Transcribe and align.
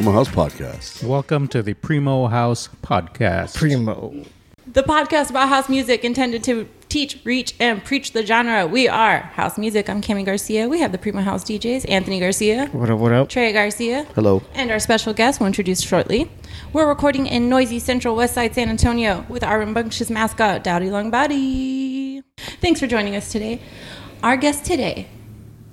Welcome 0.00 0.16
to 0.16 0.32
the 0.32 0.34
Primo 0.34 0.38
House 0.40 0.68
Podcast. 0.98 1.04
Welcome 1.04 1.48
to 1.48 1.62
the 1.62 1.74
Primo 1.74 2.26
House 2.28 2.68
Podcast. 2.82 3.54
Primo. 3.54 4.24
The 4.66 4.82
podcast 4.82 5.28
about 5.28 5.50
house 5.50 5.68
music 5.68 6.04
intended 6.06 6.42
to 6.44 6.66
teach, 6.88 7.20
reach, 7.24 7.54
and 7.60 7.84
preach 7.84 8.12
the 8.12 8.24
genre. 8.24 8.66
We 8.66 8.88
are 8.88 9.18
House 9.18 9.58
Music. 9.58 9.90
I'm 9.90 10.00
Cami 10.00 10.24
Garcia. 10.24 10.70
We 10.70 10.80
have 10.80 10.92
the 10.92 10.96
Primo 10.98 11.20
House 11.20 11.44
DJs, 11.44 11.84
Anthony 11.90 12.18
Garcia, 12.18 12.68
What 12.72 12.88
up, 12.88 12.98
what 12.98 13.12
up? 13.12 13.28
Trey 13.28 13.52
Garcia, 13.52 14.04
Hello. 14.14 14.42
and 14.54 14.70
our 14.70 14.78
special 14.78 15.12
guest 15.12 15.38
we'll 15.38 15.48
introduce 15.48 15.82
shortly. 15.82 16.30
We're 16.72 16.88
recording 16.88 17.26
in 17.26 17.50
noisy 17.50 17.78
central 17.78 18.16
west 18.16 18.32
side 18.34 18.54
San 18.54 18.70
Antonio 18.70 19.26
with 19.28 19.44
our 19.44 19.58
rambunctious 19.58 20.08
mascot, 20.08 20.64
Dowdy 20.64 20.88
Long 20.90 21.10
Body. 21.10 22.22
Thanks 22.62 22.80
for 22.80 22.86
joining 22.86 23.16
us 23.16 23.30
today. 23.30 23.60
Our 24.22 24.38
guest 24.38 24.64
today 24.64 25.08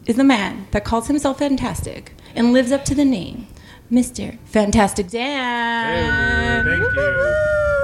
is 0.05 0.20
a 0.20 0.23
man 0.25 0.67
that 0.72 0.84
calls 0.84 1.08
himself 1.08 1.39
fantastic 1.39 2.12
and 2.36 2.52
lives 2.52 2.73
up 2.73 2.84
to 2.86 2.94
the 2.94 3.05
name, 3.05 3.48
Mr. 3.91 4.38
Fantastic 4.46 5.08
Dan. 5.09 6.66
Thank 6.66 6.95
you. 6.95 7.34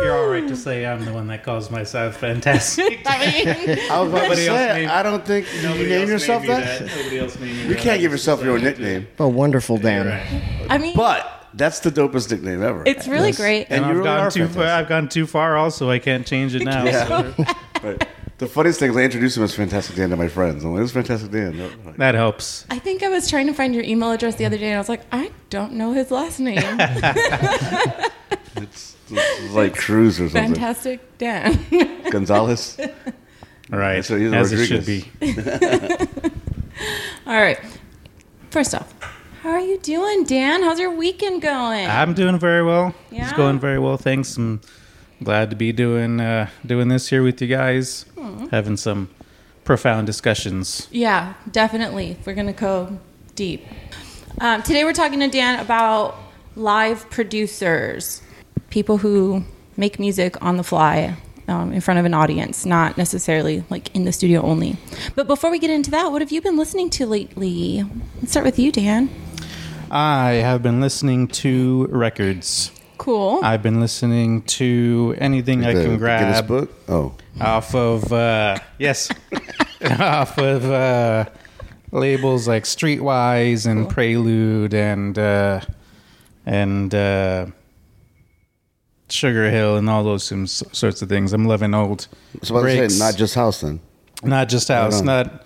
You're 0.03 0.17
all 0.17 0.27
right 0.27 0.45
to 0.49 0.55
say 0.57 0.85
I'm 0.85 1.05
the 1.05 1.13
one 1.13 1.27
that 1.27 1.44
calls 1.45 1.71
myself 1.71 2.17
fantastic. 2.17 3.02
I 3.05 3.20
mean, 3.66 3.80
I 3.89 4.02
was 4.02 4.09
about 4.09 4.21
to 4.23 4.27
Nobody 4.30 4.47
else 4.47 4.59
say, 4.59 4.73
named- 4.80 4.91
I 4.91 5.03
don't 5.03 5.25
think 5.25 5.47
you 5.55 5.61
name 5.61 6.02
else 6.02 6.09
yourself 6.09 6.41
named 6.44 6.63
that. 6.63 6.81
Nobody 6.81 7.20
else 7.20 7.39
named 7.39 7.58
me 7.58 7.67
You 7.70 7.75
can't 7.75 8.02
give 8.02 8.11
yourself 8.11 8.44
your 8.44 8.53
own 8.55 8.63
nickname, 8.63 9.08
A 9.20 9.27
wonderful 9.30 9.77
Dan. 9.77 10.08
Right. 10.08 10.66
I 10.70 10.77
mean, 10.77 10.95
but 10.97 11.47
that's 11.53 11.80
the 11.80 11.89
dopest 11.89 12.30
nickname 12.31 12.64
ever. 12.64 12.83
it's 12.86 13.08
really 13.08 13.31
great. 13.31 13.67
And 13.70 13.86
And, 13.86 13.86
you 13.86 13.89
I've 13.92 13.95
really 13.97 14.03
gone 14.09 14.20
are 14.20 14.31
too 14.31 14.39
far. 14.47 14.53
fantastic. 14.55 14.72
I've 14.83 14.89
gone 14.89 15.08
too 15.09 15.25
far. 15.25 15.55
Also, 15.55 15.89
I 15.89 15.99
can't 15.99 16.27
change 16.27 16.53
it 16.53 16.64
now. 16.66 16.83
Yeah. 16.83 17.08
so 17.08 17.45
Right. 17.83 18.08
The 18.44 18.49
funniest 18.49 18.80
thing 18.81 18.91
is 18.91 18.97
I 18.97 19.03
introduced 19.03 19.38
him 19.38 19.44
as 19.44 19.55
Fantastic 19.55 19.95
Dan 19.95 20.09
to 20.09 20.17
my 20.17 20.27
friends. 20.27 20.66
I'm 20.66 20.73
like, 20.73 20.81
"This 20.81 20.89
is 20.89 20.94
Fantastic 20.94 21.31
Dan." 21.31 21.95
that 21.97 22.13
helps. 22.13 22.66
I 22.69 22.77
think 22.77 23.02
I 23.02 23.08
was 23.08 23.30
trying 23.30 23.47
to 23.47 23.53
find 23.53 23.73
your 23.73 23.86
email 23.86 24.11
address 24.11 24.36
the 24.36 24.44
other 24.45 24.58
day, 24.58 24.67
and 24.67 24.75
I 24.75 24.80
was 24.80 24.89
like, 24.89 25.05
I 25.13 25.31
don't 25.49 25.73
know 25.73 25.94
his 25.94 26.11
last 26.11 26.39
name. 26.39 26.61
It's, 28.55 28.95
it's 29.09 29.53
like 29.53 29.75
Cruz 29.75 30.19
or 30.21 30.30
something. 30.30 30.53
Fantastic 30.53 31.17
Dan. 31.17 31.59
Gonzalez. 32.11 32.77
Right, 33.69 34.05
So 34.05 34.16
he's 34.17 34.31
as 34.31 34.52
it 34.52 34.67
should 34.67 34.86
be. 34.86 35.09
All 37.25 37.33
right. 37.41 37.59
First 38.52 38.75
off, 38.75 38.94
how 39.41 39.49
are 39.49 39.59
you 39.59 39.80
doing, 39.80 40.23
Dan? 40.25 40.61
How's 40.61 40.80
your 40.80 40.91
weekend 40.91 41.41
going? 41.41 41.88
I'm 41.88 42.14
doing 42.14 42.38
very 42.38 42.64
well. 42.64 42.94
Yeah? 43.09 43.23
It's 43.23 43.33
going 43.33 43.59
very 43.59 43.80
well. 43.80 43.97
Thanks. 43.97 44.38
I'm 44.38 44.61
glad 45.23 45.49
to 45.49 45.55
be 45.55 45.71
doing 45.71 46.19
uh, 46.19 46.49
doing 46.66 46.88
this 46.89 47.09
here 47.09 47.23
with 47.23 47.41
you 47.41 47.47
guys, 47.47 48.05
Hmm. 48.17 48.47
having 48.52 48.77
some 48.77 49.09
profound 49.63 50.05
discussions. 50.07 50.88
yeah, 50.91 51.33
definitely. 51.52 52.17
We're 52.25 52.33
going 52.35 52.47
to 52.47 52.53
go 52.53 52.99
deep. 53.35 53.65
Um, 54.41 54.61
today, 54.63 54.83
we're 54.83 54.93
talking 54.93 55.19
to 55.21 55.27
Dan 55.30 55.59
about 55.59 56.15
live 56.55 57.09
producers, 57.09 58.21
people 58.69 58.97
who 58.97 59.43
make 59.77 59.99
music 59.99 60.41
on 60.43 60.57
the 60.57 60.63
fly. 60.63 61.15
Um, 61.45 61.73
in 61.73 61.81
front 61.81 61.99
of 61.99 62.05
an 62.05 62.13
audience, 62.13 62.65
not 62.65 62.97
necessarily 62.97 63.65
like 63.69 63.93
in 63.93 64.05
the 64.05 64.13
studio 64.13 64.41
only. 64.43 64.77
But 65.13 65.27
before 65.27 65.52
we 65.52 65.59
get 65.59 65.69
into 65.69 65.91
that, 65.91 66.09
what 66.09 66.21
have 66.21 66.31
you 66.31 66.41
been 66.41 66.55
listening 66.55 66.89
to 66.91 67.05
lately? 67.05 67.83
Let's 68.21 68.31
start 68.31 68.45
with 68.45 68.58
you, 68.58 68.71
Dan. 68.71 69.09
I 69.91 70.35
have 70.35 70.63
been 70.63 70.80
listening 70.80 71.27
to 71.43 71.87
records. 71.91 72.71
Cool. 72.97 73.39
I've 73.44 73.61
been 73.63 73.80
listening 73.80 74.44
to 74.44 75.16
anything 75.17 75.66
I 75.66 75.73
The 75.73 75.81
can 75.83 75.99
Guinness 75.99 76.41
grab 76.41 76.48
book. 76.48 76.71
Oh, 76.87 77.15
off 77.42 77.73
of 77.76 78.11
uh, 78.14 78.58
yes, 78.77 79.09
off 79.99 80.37
of 80.37 80.70
uh, 80.70 81.26
labels 81.92 82.48
like 82.48 82.64
Streetwise 82.64 83.65
and 83.65 83.89
Prelude 83.89 84.73
and 84.73 85.17
uh, 85.17 85.61
and 86.45 86.93
uh, 86.93 87.48
Sugar 89.10 89.49
Hill 89.49 89.77
and 89.77 89.89
all 89.89 90.04
those 90.04 90.23
some 90.23 90.48
sorts 90.48 91.02
of 91.02 91.10
things. 91.10 91.33
I'm 91.33 91.45
loving 91.45 91.73
old 91.73 92.08
so 92.42 92.55
I 92.55 92.61
was 92.61 92.64
breaks, 92.64 92.93
saying 92.95 92.99
not 93.11 93.17
just 93.17 93.36
house 93.36 93.61
then. 93.61 93.80
not 94.23 94.49
just 94.49 94.67
house, 94.70 95.02
not 95.02 95.45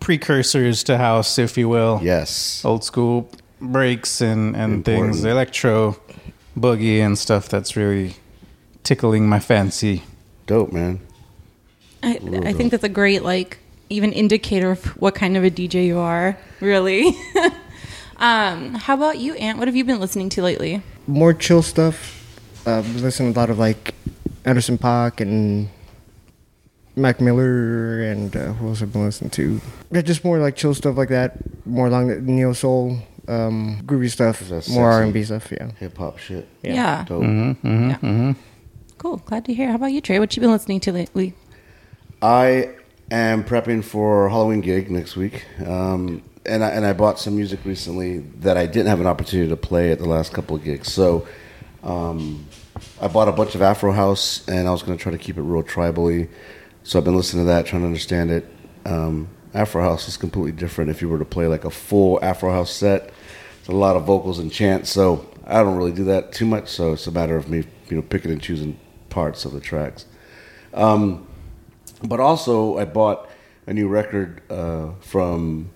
precursors 0.00 0.82
to 0.84 0.96
house, 0.96 1.38
if 1.38 1.56
you 1.58 1.68
will. 1.68 2.00
Yes. 2.02 2.64
Old 2.64 2.84
school 2.84 3.30
breaks 3.60 4.20
and 4.20 4.54
and 4.56 4.74
Important. 4.86 5.14
things, 5.14 5.24
electro, 5.24 5.96
boogie 6.60 6.98
and 6.98 7.18
stuff. 7.18 7.48
That's 7.48 7.76
really 7.76 8.16
tickling 8.82 9.28
my 9.28 9.40
fancy. 9.40 10.02
Dope, 10.46 10.72
man. 10.72 11.00
I, 12.02 12.18
I 12.44 12.52
think 12.52 12.70
that's 12.70 12.84
a 12.84 12.88
great 12.88 13.22
like 13.22 13.58
even 13.90 14.12
indicator 14.12 14.70
of 14.72 14.84
what 15.00 15.14
kind 15.14 15.36
of 15.36 15.44
a 15.44 15.50
DJ 15.50 15.86
you 15.86 15.98
are. 15.98 16.38
Really. 16.60 17.16
um, 18.16 18.74
how 18.74 18.94
about 18.94 19.18
you, 19.18 19.34
Ant? 19.34 19.58
What 19.58 19.68
have 19.68 19.76
you 19.76 19.84
been 19.84 20.00
listening 20.00 20.28
to 20.30 20.42
lately? 20.42 20.82
More 21.06 21.32
chill 21.34 21.62
stuff. 21.62 22.14
Uh, 22.66 22.80
listen 22.96 23.32
to 23.32 23.38
a 23.38 23.40
lot 23.40 23.50
of 23.50 23.58
like 23.58 23.94
Anderson 24.44 24.78
Paak 24.78 25.20
and 25.20 25.68
Mac 26.96 27.20
Miller 27.20 28.02
and 28.02 28.34
uh, 28.36 28.52
who 28.54 28.68
else 28.68 28.82
I've 28.82 28.92
been 28.92 29.04
listening 29.04 29.30
to. 29.30 29.60
Yeah, 29.90 30.02
just 30.02 30.24
more 30.24 30.38
like 30.38 30.56
chill 30.56 30.74
stuff 30.74 30.96
like 30.96 31.08
that. 31.08 31.38
More 31.64 31.86
along 31.86 32.08
the 32.08 32.20
neo 32.20 32.52
soul, 32.52 32.98
um, 33.28 33.82
groovy 33.84 34.10
stuff. 34.10 34.40
That's 34.40 34.68
More. 34.68 34.90
R 34.90 35.02
and 35.02 35.12
B 35.12 35.22
stuff. 35.22 35.52
Yeah. 35.52 35.70
Hip 35.78 35.96
hop 35.96 36.18
shit. 36.18 36.48
Yeah. 36.62 37.04
Dope. 37.04 37.22
Mm-hmm. 37.22 38.04
Yeah. 38.04 38.34
Cool. 38.96 39.18
Glad 39.18 39.44
to 39.44 39.54
hear. 39.54 39.68
How 39.68 39.76
about 39.76 39.92
you, 39.92 40.00
Trey? 40.00 40.18
What 40.18 40.34
you 40.36 40.40
been 40.40 40.50
listening 40.50 40.80
to 40.80 40.92
lately? 40.92 41.34
I 42.20 42.70
am 43.10 43.44
prepping 43.44 43.84
for 43.84 44.26
a 44.26 44.30
Halloween 44.30 44.60
gig 44.60 44.90
next 44.90 45.16
week, 45.16 45.44
um, 45.64 46.22
and 46.44 46.64
I, 46.64 46.70
and 46.70 46.84
I 46.84 46.92
bought 46.92 47.20
some 47.20 47.36
music 47.36 47.60
recently 47.64 48.18
that 48.40 48.56
I 48.56 48.66
didn't 48.66 48.88
have 48.88 49.00
an 49.00 49.06
opportunity 49.06 49.48
to 49.48 49.56
play 49.56 49.92
at 49.92 49.98
the 49.98 50.08
last 50.08 50.32
couple 50.32 50.56
of 50.56 50.64
gigs. 50.64 50.92
So 50.92 51.28
um, 51.84 52.46
I 53.00 53.06
bought 53.06 53.28
a 53.28 53.32
bunch 53.32 53.54
of 53.54 53.62
Afro 53.62 53.92
House, 53.92 54.46
and 54.48 54.66
I 54.66 54.72
was 54.72 54.82
going 54.82 54.98
to 54.98 55.02
try 55.02 55.12
to 55.12 55.18
keep 55.18 55.36
it 55.38 55.42
real 55.42 55.62
tribally. 55.62 56.28
So 56.82 56.98
I've 56.98 57.04
been 57.04 57.16
listening 57.16 57.44
to 57.44 57.48
that, 57.48 57.66
trying 57.66 57.82
to 57.82 57.86
understand 57.86 58.30
it. 58.30 58.46
Um, 58.84 59.28
Afro 59.54 59.82
House 59.82 60.08
is 60.08 60.16
completely 60.16 60.52
different. 60.52 60.90
If 60.90 61.00
you 61.02 61.08
were 61.08 61.18
to 61.18 61.24
play 61.24 61.46
like 61.46 61.64
a 61.64 61.70
full 61.70 62.18
Afro 62.22 62.50
House 62.50 62.70
set, 62.70 63.04
it's 63.04 63.14
a 63.68 63.72
lot 63.72 63.96
of 63.96 64.04
vocals 64.04 64.38
and 64.38 64.50
chants. 64.50 64.90
So 64.90 65.26
I 65.46 65.62
don't 65.62 65.76
really 65.76 65.92
do 65.92 66.04
that 66.04 66.32
too 66.32 66.46
much. 66.46 66.68
So 66.68 66.92
it's 66.92 67.06
a 67.06 67.12
matter 67.12 67.36
of 67.36 67.48
me, 67.48 67.64
you 67.88 67.96
know, 67.96 68.02
picking 68.02 68.30
and 68.30 68.42
choosing 68.42 68.78
parts 69.10 69.44
of 69.44 69.52
the 69.52 69.60
tracks. 69.60 70.06
Um, 70.74 71.26
but 72.02 72.20
also 72.20 72.78
I 72.78 72.84
bought 72.84 73.28
a 73.66 73.72
new 73.72 73.88
record 73.88 74.42
uh, 74.50 74.92
from 75.00 75.70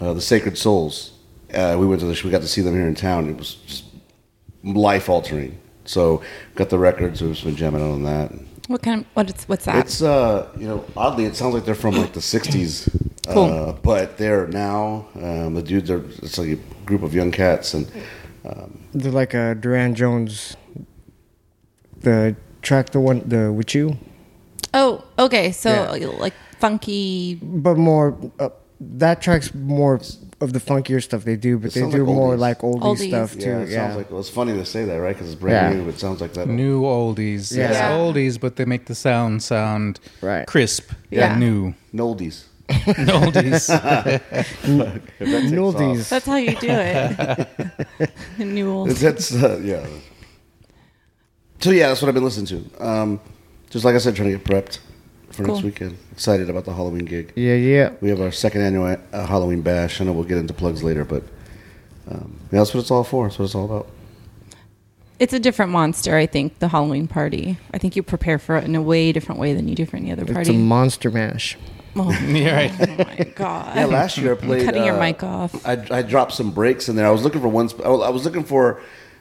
uh, 0.00 0.14
the 0.14 0.20
Sacred 0.20 0.58
Souls. 0.58 1.12
Uh, 1.52 1.76
we 1.78 1.86
went 1.86 2.00
to 2.00 2.06
the 2.06 2.20
we 2.24 2.30
got 2.30 2.40
to 2.40 2.48
see 2.48 2.60
them 2.60 2.74
here 2.74 2.86
in 2.86 2.94
town. 2.94 3.28
It 3.28 3.36
was 3.36 3.54
just 3.54 3.84
life 4.64 5.08
altering. 5.08 5.58
So 5.84 6.22
got 6.54 6.70
the 6.70 6.78
record, 6.78 7.18
so 7.18 7.26
we've 7.26 7.44
been 7.44 7.56
jamming 7.56 7.82
out 7.82 7.92
on 7.92 8.02
that. 8.04 8.32
What 8.66 8.82
kind 8.82 9.02
of 9.02 9.06
what's 9.12 9.46
what's 9.46 9.66
that? 9.66 9.84
It's 9.84 10.02
uh 10.02 10.48
you 10.58 10.66
know 10.66 10.84
oddly 10.96 11.26
it 11.26 11.36
sounds 11.36 11.54
like 11.54 11.66
they're 11.66 11.74
from 11.74 11.96
like 11.96 12.14
the 12.14 12.20
'60s, 12.20 12.88
uh, 13.28 13.72
but 13.82 14.16
they're 14.16 14.46
now 14.48 15.06
um, 15.14 15.54
the 15.54 15.62
dudes 15.62 15.90
are 15.90 16.02
it's 16.22 16.38
like 16.38 16.58
group 16.84 17.02
of 17.02 17.14
young 17.14 17.30
cats 17.32 17.74
and 17.74 17.86
They're 18.94 19.12
like 19.12 19.34
a 19.34 19.54
Durand 19.54 19.96
Jones. 19.96 20.56
The 22.00 22.36
track, 22.62 22.90
the 22.90 23.00
one, 23.00 23.22
the 23.26 23.50
with 23.52 23.74
you, 23.74 23.96
oh, 24.74 25.02
okay. 25.18 25.52
So 25.52 25.70
Yeah. 25.94 26.06
like 26.20 26.34
funky. 26.60 27.36
but 27.42 27.76
more. 27.78 28.14
Uh, 28.38 28.50
that 28.80 29.22
track's 29.22 29.54
more 29.54 29.94
of 30.40 30.52
the 30.52 30.58
funkier 30.58 31.00
stuff 31.02 31.24
they 31.24 31.36
do, 31.36 31.56
but 31.58 31.70
It 31.70 31.74
they 31.80 31.90
do 31.90 32.04
like 32.04 32.14
more 32.14 32.34
oldies. 32.34 32.38
like 32.38 32.58
oldie 32.60 32.80
Oldies. 32.82 33.08
stuff 33.08 33.32
too. 33.32 33.40
yeah, 33.40 33.56
Yeah, 33.58 33.62
it 33.64 33.70
sounds 33.72 33.96
like 33.96 34.10
well, 34.10 34.20
it's 34.20 34.28
funny 34.28 34.52
to 34.52 34.64
say 34.66 34.84
that 34.84 34.96
right 34.96 35.14
because 35.14 35.28
it's 35.32 35.40
brand 35.40 35.56
Yeah. 35.72 35.78
new. 35.78 35.84
But 35.86 35.94
it 35.94 36.00
sounds 36.00 36.20
like 36.20 36.34
that 36.34 36.48
New 36.48 36.82
oldies. 36.82 37.56
Yeah. 37.56 37.70
Yeah. 37.72 37.90
oldies, 37.96 38.38
but 38.38 38.56
they 38.56 38.66
make 38.66 38.84
the 38.86 38.94
sound 38.94 39.42
sound 39.42 40.00
Right. 40.20 40.46
crisp. 40.46 40.90
Yeah. 41.10 41.30
And 41.32 41.40
new. 41.40 41.74
Noldies. 41.94 42.44
oldies. 42.44 42.44
If 42.86 42.96
that 43.68 45.42
Noldies. 45.52 46.08
That's 46.08 46.26
how 46.26 46.36
you 46.36 46.56
do 46.56 46.68
it. 46.70 47.48
The 48.38 48.44
New 48.44 48.70
old. 48.70 48.90
That's 48.90 49.34
uh, 49.34 49.60
yeah. 49.62 49.86
So 51.60 51.70
yeah, 51.70 51.88
that's 51.88 52.02
what 52.02 52.08
I've 52.08 52.14
been 52.14 52.24
listening 52.24 52.46
to. 52.46 52.84
Um, 52.86 53.20
just 53.70 53.84
like 53.84 53.94
I 53.94 53.98
said, 53.98 54.16
trying 54.16 54.32
to 54.32 54.38
get 54.38 54.46
prepped 54.46 54.78
for 55.30 55.44
Cool. 55.44 55.54
next 55.54 55.64
weekend. 55.64 55.96
Excited 56.12 56.48
about 56.50 56.64
the 56.64 56.72
Halloween 56.74 57.04
gig. 57.04 57.32
Yeah, 57.36 57.54
yeah. 57.54 57.92
We 58.00 58.08
have 58.10 58.20
our 58.20 58.30
second 58.32 58.62
annual 58.62 58.96
uh, 59.12 59.26
Halloween 59.26 59.62
bash. 59.62 60.00
I 60.00 60.04
know 60.04 60.12
we'll 60.12 60.24
get 60.24 60.38
into 60.38 60.54
plugs 60.54 60.82
later, 60.82 61.04
but 61.04 61.22
um, 62.10 62.38
yeah, 62.52 62.58
that's 62.60 62.74
what 62.74 62.80
it's 62.80 62.90
all 62.90 63.04
for. 63.04 63.26
That's 63.26 63.38
what 63.38 63.46
it's 63.46 63.54
all 63.54 63.64
about. 63.66 63.88
It's 65.18 65.32
a 65.32 65.38
different 65.38 65.70
monster, 65.70 66.16
I 66.16 66.26
think. 66.26 66.58
The 66.58 66.68
Halloween 66.68 67.06
party. 67.08 67.56
I 67.72 67.78
think 67.78 67.94
you 67.96 68.02
prepare 68.02 68.38
for 68.38 68.56
it 68.56 68.64
in 68.64 68.74
a 68.74 68.82
way 68.82 69.12
different 69.12 69.40
way 69.40 69.54
than 69.54 69.68
you 69.68 69.74
do 69.74 69.86
for 69.86 69.96
any 69.96 70.10
other 70.10 70.24
party. 70.24 70.40
It's 70.40 70.48
a 70.48 70.52
party. 70.52 70.64
monster 70.64 71.10
mash. 71.10 71.56
Oh, 71.96 72.10
You're 72.26 72.52
right. 72.52 72.72
oh 72.80 72.96
my 73.04 73.32
god! 73.34 73.76
Yeah, 73.76 73.86
last 73.86 74.18
year 74.18 74.32
I 74.32 74.36
played. 74.36 74.64
cutting 74.64 74.84
your 74.84 74.96
uh, 74.96 75.00
mic 75.00 75.22
off. 75.22 75.66
I, 75.66 75.84
I 75.90 76.02
dropped 76.02 76.32
some 76.32 76.50
breaks 76.50 76.88
in 76.88 76.96
there. 76.96 77.06
I 77.06 77.10
was 77.10 77.22
looking 77.22 77.40
for 77.40 77.48
one. 77.48 77.68
Sp- 77.70 77.84
I 77.84 78.10
was 78.10 78.24
looking 78.24 78.44
for 78.44 78.80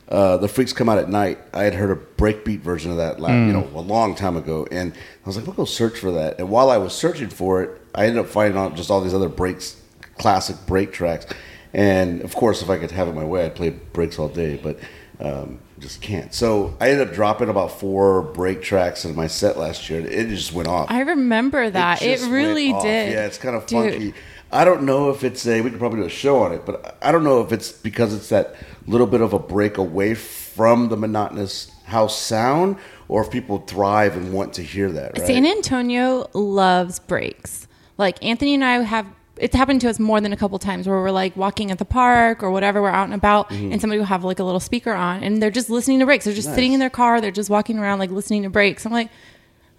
uh, 0.09 0.37
the 0.37 0.47
Freaks 0.47 0.73
Come 0.73 0.89
Out 0.89 0.97
at 0.97 1.09
Night. 1.09 1.39
I 1.53 1.63
had 1.63 1.73
heard 1.73 1.91
a 1.91 1.95
breakbeat 2.21 2.59
version 2.59 2.91
of 2.91 2.97
that, 2.97 3.19
la 3.19 3.29
you 3.29 3.53
know, 3.53 3.67
a 3.73 3.81
long 3.81 4.15
time 4.15 4.37
ago, 4.37 4.67
and 4.71 4.93
I 4.93 5.27
was 5.27 5.37
like, 5.37 5.45
"We'll 5.47 5.55
go 5.55 5.65
search 5.65 5.97
for 5.99 6.11
that." 6.11 6.39
And 6.39 6.49
while 6.49 6.69
I 6.69 6.77
was 6.77 6.93
searching 6.93 7.29
for 7.29 7.63
it, 7.63 7.81
I 7.95 8.05
ended 8.05 8.19
up 8.23 8.27
finding 8.29 8.57
out 8.59 8.75
just 8.75 8.91
all 8.91 9.01
these 9.01 9.13
other 9.13 9.29
breaks, 9.29 9.79
classic 10.17 10.57
break 10.65 10.91
tracks. 10.91 11.25
And 11.73 12.21
of 12.21 12.35
course, 12.35 12.61
if 12.61 12.69
I 12.69 12.77
could 12.77 12.91
have 12.91 13.07
it 13.07 13.15
my 13.15 13.23
way, 13.23 13.45
I'd 13.45 13.55
play 13.55 13.69
breaks 13.71 14.19
all 14.19 14.29
day, 14.29 14.59
but 14.61 14.77
um, 15.19 15.59
just 15.83 16.01
can't. 16.01 16.33
So 16.33 16.75
I 16.79 16.89
ended 16.89 17.09
up 17.09 17.13
dropping 17.13 17.49
about 17.49 17.79
four 17.79 18.21
break 18.21 18.61
tracks 18.61 19.05
in 19.05 19.15
my 19.15 19.27
set 19.27 19.57
last 19.57 19.89
year. 19.89 19.99
and 19.99 20.09
It 20.09 20.29
just 20.29 20.53
went 20.53 20.67
off. 20.67 20.89
I 20.89 21.01
remember 21.01 21.69
that. 21.69 22.01
It, 22.01 22.17
just 22.17 22.31
really 22.31 22.71
did. 22.71 23.11
Yeah, 23.11 23.25
it's 23.25 23.37
kind 23.37 23.55
of 23.55 23.65
Dude. 23.67 23.91
funky. 23.91 24.13
I 24.51 24.65
don't 24.65 24.83
know 24.83 25.09
if 25.09 25.23
it's 25.23 25.45
a. 25.45 25.61
We 25.61 25.69
could 25.69 25.79
probably 25.79 25.99
do 25.99 26.05
a 26.05 26.09
show 26.09 26.41
on 26.43 26.53
it, 26.53 26.65
but 26.65 26.97
I 27.01 27.11
don't 27.11 27.23
know 27.23 27.41
if 27.41 27.51
it's 27.51 27.71
because 27.71 28.13
it's 28.13 28.29
that 28.29 28.55
little 28.87 29.07
bit 29.07 29.21
of 29.21 29.33
a 29.33 29.39
break 29.39 29.77
away 29.77 30.15
from 30.15 30.89
the 30.89 30.97
monotonous 30.97 31.69
house 31.85 32.17
sound, 32.17 32.77
or 33.07 33.23
if 33.23 33.31
people 33.31 33.59
thrive 33.59 34.15
and 34.15 34.31
want 34.31 34.53
to 34.53 34.63
hear 34.63 34.91
that. 34.91 35.17
Right? 35.17 35.27
San 35.27 35.45
Antonio 35.45 36.29
loves 36.33 36.99
breaks. 36.99 37.67
Like 37.97 38.23
Anthony 38.23 38.53
and 38.53 38.63
I 38.63 38.81
have 38.83 39.07
it's 39.37 39.55
happened 39.55 39.81
to 39.81 39.89
us 39.89 39.99
more 39.99 40.21
than 40.21 40.31
a 40.31 40.37
couple 40.37 40.59
times 40.59 40.87
where 40.87 40.97
we're 40.99 41.11
like 41.11 41.35
walking 41.35 41.71
at 41.71 41.79
the 41.79 41.85
park 41.85 42.43
or 42.43 42.51
whatever, 42.51 42.81
we're 42.81 42.89
out 42.89 43.05
and 43.05 43.13
about 43.13 43.49
Mm-hmm. 43.49 43.71
and 43.71 43.81
somebody 43.81 43.97
will 43.99 44.05
have 44.05 44.23
like 44.23 44.39
a 44.39 44.43
little 44.43 44.59
speaker 44.59 44.93
on 44.93 45.23
and 45.23 45.41
they're 45.41 45.49
just 45.51 45.69
listening 45.69 45.99
to 45.99 46.05
breaks. 46.05 46.25
They're 46.25 46.33
just 46.33 46.53
sitting 46.53 46.73
in 46.73 46.79
their 46.79 46.89
car, 46.89 47.19
they're 47.19 47.31
just 47.31 47.49
walking 47.49 47.79
around 47.79 47.99
like 47.99 48.11
listening 48.11 48.43
to 48.43 48.49
breaks. 48.49 48.85
I'm 48.85 48.91
like, 48.91 49.09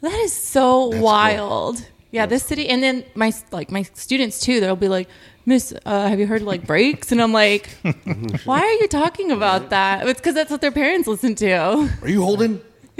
that 0.01 0.19
is 0.21 0.33
so 0.33 0.91
That's 0.91 1.03
wild. 1.03 1.87
Yeah, 2.11 2.27
this 2.27 2.45
city 2.45 2.69
and 2.69 2.83
then 2.83 3.05
my 3.15 3.33
like 3.53 3.71
my 3.71 3.83
students 3.83 4.41
too, 4.41 4.61
they'll 4.61 4.77
be 4.77 4.89
like, 4.89 5.09
Miss, 5.47 5.75
uh, 5.85 6.09
have 6.09 6.19
you 6.21 6.27
heard 6.27 6.43
like 6.43 6.67
breaks? 6.67 7.11
And 7.13 7.21
I'm 7.23 7.33
like, 7.33 7.69
why 8.45 8.61
are 8.61 8.73
you 8.73 8.89
talking 8.89 9.31
about 9.33 9.71
that? 9.71 10.07
It's 10.09 10.21
because 10.21 10.35
that's 10.35 10.51
what 10.51 10.61
their 10.61 10.73
parents 10.73 11.07
listen 11.09 11.35
to. 11.37 11.91
Are 12.03 12.09
you 12.09 12.23
holding? 12.23 12.61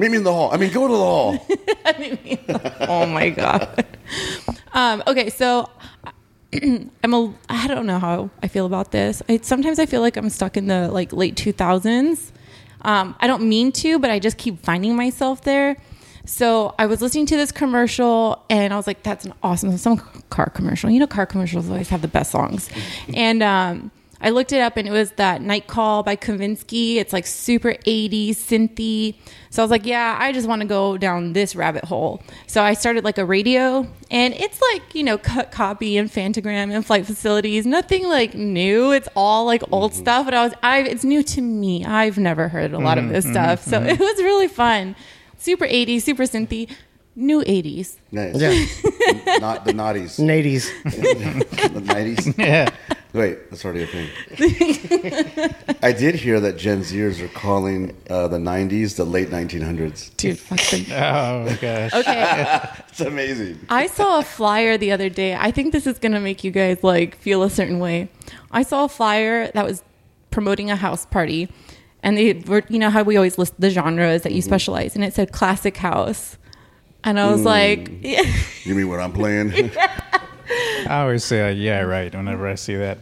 Meet 0.00 0.12
me 0.12 0.16
in 0.16 0.24
the 0.24 0.32
hall. 0.32 0.50
I 0.50 0.56
mean, 0.56 0.72
go 0.72 0.86
to 0.88 0.92
the 0.94 0.98
hall. 0.98 1.46
oh 2.88 3.04
my 3.04 3.28
god. 3.28 3.84
Um, 4.72 5.02
okay, 5.06 5.28
so 5.28 5.68
I'm 6.54 7.12
a. 7.12 7.34
I 7.50 7.66
don't 7.66 7.84
know 7.84 7.98
how 7.98 8.30
I 8.42 8.48
feel 8.48 8.64
about 8.64 8.92
this. 8.92 9.22
I, 9.28 9.40
sometimes 9.42 9.78
I 9.78 9.84
feel 9.84 10.00
like 10.00 10.16
I'm 10.16 10.30
stuck 10.30 10.56
in 10.56 10.68
the 10.68 10.88
like 10.90 11.12
late 11.12 11.34
2000s. 11.34 12.32
Um, 12.80 13.14
I 13.20 13.26
don't 13.26 13.46
mean 13.46 13.72
to, 13.72 13.98
but 13.98 14.08
I 14.08 14.18
just 14.18 14.38
keep 14.38 14.64
finding 14.64 14.96
myself 14.96 15.42
there. 15.42 15.76
So 16.24 16.74
I 16.78 16.86
was 16.86 17.02
listening 17.02 17.26
to 17.26 17.36
this 17.36 17.52
commercial 17.52 18.42
and 18.48 18.72
I 18.72 18.78
was 18.78 18.86
like, 18.86 19.02
"That's 19.02 19.26
an 19.26 19.34
awesome 19.42 19.76
some 19.76 19.98
car 20.30 20.48
commercial." 20.48 20.88
You 20.88 21.00
know, 21.00 21.06
car 21.08 21.26
commercials 21.26 21.68
always 21.68 21.90
have 21.90 22.00
the 22.00 22.08
best 22.08 22.30
songs. 22.30 22.70
and 23.14 23.42
um, 23.42 23.90
I 24.20 24.30
looked 24.30 24.52
it 24.52 24.60
up 24.60 24.76
and 24.76 24.86
it 24.86 24.90
was 24.90 25.12
that 25.12 25.40
Night 25.40 25.66
Call 25.66 26.02
by 26.02 26.14
Kavinsky. 26.16 26.96
It's 26.96 27.12
like 27.12 27.26
super 27.26 27.72
80s 27.86 28.30
synthy. 28.30 29.16
So 29.48 29.62
I 29.62 29.64
was 29.64 29.70
like, 29.70 29.86
yeah, 29.86 30.16
I 30.20 30.32
just 30.32 30.46
want 30.46 30.62
to 30.62 30.68
go 30.68 30.98
down 30.98 31.32
this 31.32 31.56
rabbit 31.56 31.84
hole. 31.84 32.22
So 32.46 32.62
I 32.62 32.74
started 32.74 33.02
like 33.02 33.18
a 33.18 33.24
radio 33.24 33.86
and 34.10 34.34
it's 34.34 34.60
like, 34.72 34.94
you 34.94 35.02
know, 35.02 35.16
cut 35.16 35.50
copy 35.50 35.96
and 35.96 36.10
Phantogram 36.10 36.72
and 36.72 36.84
flight 36.84 37.06
facilities. 37.06 37.64
Nothing 37.64 38.08
like 38.08 38.34
new. 38.34 38.92
It's 38.92 39.08
all 39.16 39.46
like 39.46 39.62
old 39.72 39.92
mm-hmm. 39.92 40.02
stuff. 40.02 40.26
But 40.26 40.34
I 40.34 40.44
was, 40.44 40.54
I, 40.62 40.80
it's 40.82 41.04
new 41.04 41.22
to 41.22 41.40
me. 41.40 41.84
I've 41.84 42.18
never 42.18 42.48
heard 42.48 42.72
a 42.72 42.78
lot 42.78 42.98
of 42.98 43.04
mm-hmm, 43.04 43.14
this 43.14 43.24
mm-hmm, 43.24 43.32
stuff. 43.32 43.62
So 43.62 43.82
it 43.82 43.98
was 43.98 44.18
really 44.18 44.48
fun. 44.48 44.96
Super 45.38 45.66
80s, 45.66 46.02
super 46.02 46.24
synthy, 46.24 46.70
new 47.16 47.42
80s. 47.42 47.96
Nice. 48.12 48.36
Yeah. 48.36 49.38
Not 49.38 49.64
the 49.64 49.72
naughties. 49.72 50.20
Nadies. 50.20 50.70
the 51.72 51.80
nineties. 51.80 52.34
Yeah. 52.38 52.68
Wait, 53.12 53.50
that's 53.50 53.64
already 53.64 53.82
a 53.82 53.86
thing. 53.86 54.08
I 55.82 55.92
did 55.92 56.14
hear 56.14 56.38
that 56.40 56.56
Gen 56.56 56.80
Zers 56.82 57.20
are 57.20 57.28
calling 57.28 57.96
uh, 58.08 58.28
the 58.28 58.38
'90s 58.38 58.96
the 58.96 59.04
late 59.04 59.30
1900s. 59.30 60.16
Dude, 60.16 60.38
fucking. 60.38 60.86
Oh 60.92 61.56
gosh. 61.60 61.92
Okay. 61.92 62.64
It's 62.90 63.00
amazing. 63.00 63.58
I 63.68 63.86
saw 63.86 64.18
a 64.18 64.22
flyer 64.22 64.76
the 64.76 64.92
other 64.92 65.08
day. 65.08 65.34
I 65.34 65.50
think 65.50 65.72
this 65.72 65.86
is 65.86 65.98
going 65.98 66.12
to 66.12 66.20
make 66.20 66.44
you 66.44 66.50
guys 66.50 66.82
like 66.82 67.16
feel 67.16 67.42
a 67.42 67.50
certain 67.50 67.78
way. 67.78 68.10
I 68.50 68.62
saw 68.62 68.84
a 68.84 68.88
flyer 68.88 69.50
that 69.52 69.64
was 69.64 69.82
promoting 70.30 70.70
a 70.70 70.76
house 70.76 71.06
party 71.06 71.48
and 72.02 72.16
they 72.16 72.34
were 72.34 72.62
you 72.68 72.78
know 72.78 72.90
how 72.90 73.02
we 73.02 73.16
always 73.16 73.38
list 73.38 73.54
the 73.60 73.70
genres 73.70 74.22
that 74.22 74.32
you 74.32 74.42
specialize 74.42 74.94
and 74.94 75.04
it 75.04 75.14
said 75.14 75.32
classic 75.32 75.76
house. 75.76 76.36
And 77.02 77.18
I 77.18 77.30
was 77.32 77.44
like, 77.44 77.90
yeah. 78.02 78.22
You 78.64 78.74
mean 78.74 78.88
what 78.88 79.00
I'm 79.00 79.12
playing? 79.12 79.70
I 80.50 81.00
always 81.02 81.24
say, 81.24 81.48
uh, 81.48 81.52
"Yeah, 81.52 81.80
right." 81.82 82.14
Whenever 82.14 82.48
I 82.48 82.54
see 82.56 82.76
that, 82.76 82.98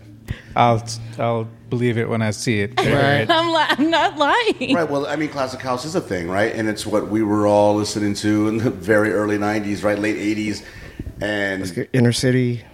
I'll 0.56 0.87
I'll 1.19 1.49
believe 1.71 1.99
it 1.99 2.09
when 2.09 2.23
I 2.23 2.31
see 2.31 2.61
it. 2.61 2.73
Right. 2.79 3.27
I'm, 3.29 3.49
li- 3.53 3.67
I'm 3.69 3.91
not 3.91 4.17
lying. 4.19 4.75
right. 4.75 4.89
Well, 4.89 5.06
I 5.06 5.17
mean, 5.17 5.29
classic 5.29 5.61
house 5.61 5.85
is 5.85 5.95
a 5.95 6.00
thing, 6.00 6.29
right? 6.29 6.55
And 6.55 6.69
it's 6.69 6.87
what 6.87 7.09
we 7.09 7.23
were 7.23 7.47
all 7.47 7.75
listening 7.77 8.15
to 8.15 8.49
in 8.49 8.59
the 8.59 8.71
very 8.71 9.12
early 9.12 9.39
'90s, 9.39 9.83
right? 9.85 9.99
Late 9.99 10.17
'80s, 10.17 10.62
and 11.21 11.89
Inner 11.93 12.12
city. 12.12 12.65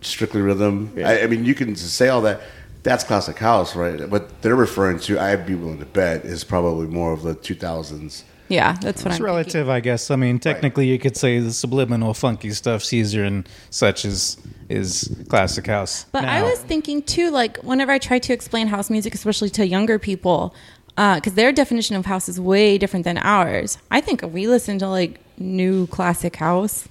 strictly 0.00 0.40
rhythm. 0.40 0.92
I, 0.98 1.22
I 1.22 1.26
mean, 1.26 1.44
you 1.44 1.54
can 1.54 1.76
say 1.76 2.08
all 2.08 2.22
that. 2.22 2.40
That's 2.84 3.04
classic 3.04 3.38
house, 3.38 3.76
right? 3.76 4.08
What 4.08 4.42
they're 4.42 4.56
referring 4.56 4.98
to, 5.00 5.16
I'd 5.20 5.46
be 5.46 5.54
willing 5.54 5.78
to 5.78 5.84
bet, 5.86 6.24
is 6.24 6.42
probably 6.42 6.88
more 6.88 7.12
of 7.12 7.22
the 7.22 7.36
2000s. 7.36 8.24
Yeah, 8.52 8.76
that's 8.82 9.02
what 9.02 9.12
It's 9.12 9.20
I'm 9.20 9.24
relative, 9.24 9.70
I 9.70 9.80
guess. 9.80 10.10
I 10.10 10.16
mean, 10.16 10.38
technically, 10.38 10.86
you 10.86 10.98
could 10.98 11.16
say 11.16 11.38
the 11.38 11.52
subliminal, 11.52 12.12
funky 12.12 12.50
stuff, 12.50 12.84
Caesar 12.84 13.24
and 13.24 13.48
such 13.70 14.04
is 14.04 14.36
is 14.68 15.10
classic 15.30 15.66
house. 15.66 16.04
But 16.12 16.26
I 16.26 16.42
was 16.42 16.58
thinking 16.58 17.02
too, 17.02 17.30
like 17.30 17.56
whenever 17.58 17.92
I 17.92 17.98
try 17.98 18.18
to 18.18 18.32
explain 18.34 18.66
house 18.66 18.90
music, 18.90 19.14
especially 19.14 19.48
to 19.50 19.66
younger 19.66 19.98
people, 19.98 20.54
uh, 20.98 21.14
because 21.14 21.32
their 21.32 21.50
definition 21.50 21.96
of 21.96 22.04
house 22.04 22.28
is 22.28 22.38
way 22.38 22.76
different 22.76 23.04
than 23.04 23.16
ours. 23.16 23.78
I 23.90 24.02
think 24.02 24.20
we 24.22 24.46
listen 24.46 24.78
to 24.80 24.88
like 24.88 25.18
new 25.38 25.86
classic 25.86 26.36
house. 26.36 26.86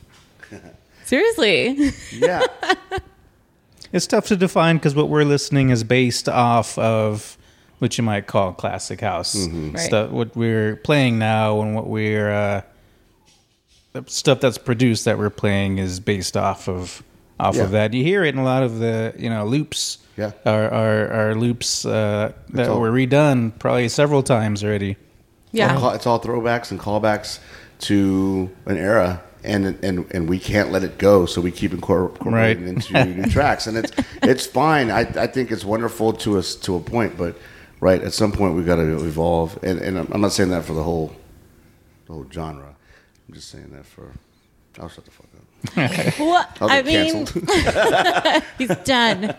Seriously, 1.06 1.92
Yeah. 2.12 2.42
It's 3.94 4.08
tough 4.08 4.28
to 4.28 4.38
define 4.38 4.78
because 4.78 4.96
what 4.96 5.10
we're 5.10 5.26
listening 5.26 5.70
is 5.70 5.84
based 5.84 6.30
off 6.30 6.78
of 6.78 7.38
what 7.82 7.98
you 7.98 8.04
might 8.04 8.28
call 8.28 8.54
classic 8.54 9.02
house 9.02 9.36
Mm-hmm. 9.36 9.72
Right. 9.72 9.80
stuff. 9.80 10.12
What 10.12 10.36
we're 10.36 10.76
playing 10.76 11.18
now 11.18 11.62
and 11.62 11.74
what 11.76 11.88
we're 11.88 12.32
uh, 12.32 12.62
the 13.94 14.04
stuff 14.08 14.40
that's 14.40 14.58
produced 14.58 15.06
that 15.06 15.18
we're 15.18 15.30
playing 15.32 15.80
is 15.80 16.00
based 16.00 16.38
off 16.38 16.70
of 16.70 17.02
off 17.40 17.56
Yeah. 17.56 17.64
of 17.64 17.72
that. 17.72 17.94
You 17.94 18.04
hear 18.04 18.24
it 18.24 18.36
in 18.36 18.40
a 18.40 18.44
lot 18.44 18.62
of 18.64 18.78
the 18.80 19.14
you 19.18 19.30
know 19.30 19.46
loops. 19.46 19.98
Yeah. 20.18 20.32
are 20.46 20.70
are, 20.70 21.08
are 21.30 21.36
loops 21.36 21.86
uh, 21.86 22.34
that 22.50 22.70
all- 22.70 22.80
were 22.80 22.92
redone 22.92 23.58
probably 23.58 23.90
several 23.90 24.22
times 24.22 24.64
already. 24.64 24.96
yeah. 25.52 25.74
It's 25.74 25.82
all, 25.84 25.92
it's 25.92 26.06
all 26.08 26.20
throwbacks 26.22 26.70
and 26.72 26.80
callbacks 26.80 27.40
to 27.88 28.50
an 28.68 28.78
era, 28.78 29.24
and 29.44 29.66
and 29.84 30.06
and 30.14 30.30
we 30.30 30.38
can't 30.38 30.72
let 30.72 30.84
it 30.84 31.00
go. 31.00 31.26
So 31.26 31.42
we 31.42 31.50
keep 31.52 31.72
incor- 31.72 32.10
incorporating 32.12 32.66
Right. 32.66 32.92
into 32.92 33.06
new 33.24 33.24
tracks, 33.32 33.66
and 33.66 33.76
it's 33.78 33.92
it's 34.22 34.46
fine. 34.46 34.92
I 34.92 35.00
I 35.02 35.26
think 35.28 35.50
it's 35.52 35.66
wonderful 35.66 36.14
to 36.14 36.38
us 36.38 36.54
to 36.58 36.76
a 36.76 36.80
point, 36.80 37.18
but 37.18 37.36
right 37.82 38.02
at 38.02 38.14
some 38.14 38.32
point 38.32 38.56
we've 38.56 38.66
got 38.66 38.78
to 38.78 39.04
evolve. 39.06 39.60
And 39.64 39.80
and 39.80 39.98
I'm 40.00 40.08
I'm 40.14 40.22
not 40.22 40.32
saying 40.32 40.52
that 40.52 40.64
for 40.64 40.74
the 40.74 40.84
whole 40.84 41.14
the 42.08 42.14
whole 42.14 42.26
genre. 42.32 42.74
I'm 43.28 43.34
just 43.34 43.50
saying 43.50 43.72
that 43.74 43.86
for. 43.86 44.10
I'll 44.80 44.88
shut 44.88 45.04
the 45.04 45.12
fuck 45.12 45.26
up. 45.26 45.38
Well, 46.20 46.48
I'll 46.62 46.70
I 46.70 46.82
get 46.82 47.14
mean, 47.14 47.28
he's 48.58 48.76
done. 48.86 49.36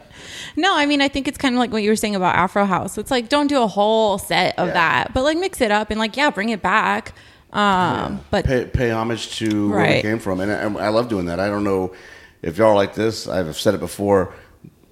No, 0.57 0.77
I 0.77 0.85
mean, 0.87 1.01
I 1.01 1.09
think 1.09 1.27
it's 1.27 1.39
kind 1.39 1.55
of 1.55 1.59
like 1.59 1.73
what 1.73 1.83
you 1.83 1.89
were 1.91 1.97
saying 1.97 2.15
about 2.15 2.37
Afro 2.37 2.65
House. 2.67 2.99
It's 2.99 3.11
like 3.11 3.29
don't 3.31 3.47
do 3.47 3.61
a 3.63 3.67
whole 3.67 4.19
set 4.19 4.59
of 4.59 4.69
Yeah. 4.69 4.75
that, 4.75 5.15
but 5.15 5.25
like 5.25 5.39
mix 5.39 5.61
it 5.63 5.71
up 5.71 5.91
and 5.91 5.99
like 5.99 6.17
yeah, 6.17 6.31
bring 6.31 6.51
it 6.51 6.61
back. 6.63 7.15
Um, 7.53 8.21
but 8.31 8.45
pay, 8.47 8.65
pay 8.67 8.91
homage 8.91 9.37
to 9.39 9.71
where 9.71 9.85
it 9.85 10.03
came 10.03 10.19
from, 10.19 10.41
and 10.41 10.51
I, 10.79 10.85
I 10.87 10.89
love 10.89 11.09
doing 11.09 11.27
that. 11.27 11.39
I 11.41 11.49
don't 11.49 11.65
know 11.65 11.93
if 12.41 12.57
y'all 12.57 12.69
are 12.69 12.75
like 12.75 12.95
this. 12.95 13.27
I've 13.29 13.57
said 13.59 13.75
it 13.75 13.81
before. 13.81 14.33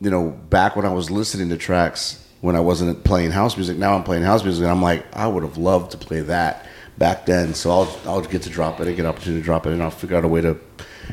You 0.00 0.10
know, 0.10 0.30
back 0.30 0.74
when 0.76 0.84
I 0.86 0.92
was 0.92 1.10
listening 1.10 1.48
to 1.50 1.56
tracks 1.58 2.26
when 2.40 2.56
I 2.56 2.60
wasn't 2.60 3.04
playing 3.04 3.32
house 3.32 3.56
music, 3.56 3.76
now 3.76 3.94
I'm 3.94 4.02
playing 4.02 4.22
house 4.22 4.44
music, 4.44 4.62
and 4.62 4.70
I'm 4.70 4.82
like, 4.82 5.04
I 5.14 5.26
would 5.26 5.42
have 5.42 5.58
loved 5.58 5.92
to 5.92 5.98
play 5.98 6.20
that 6.20 6.66
back 6.98 7.26
then. 7.26 7.54
So 7.54 7.70
I'll 7.70 8.00
I'll 8.06 8.20
get 8.22 8.42
to 8.42 8.50
drop 8.50 8.80
it, 8.80 8.88
I 8.88 8.92
get 8.92 9.00
an 9.00 9.06
opportunity 9.06 9.40
to 9.42 9.44
drop 9.44 9.66
it, 9.66 9.72
and 9.72 9.82
I'll 9.82 9.90
figure 9.90 10.16
out 10.16 10.24
a 10.24 10.28
way 10.28 10.40
to, 10.40 10.58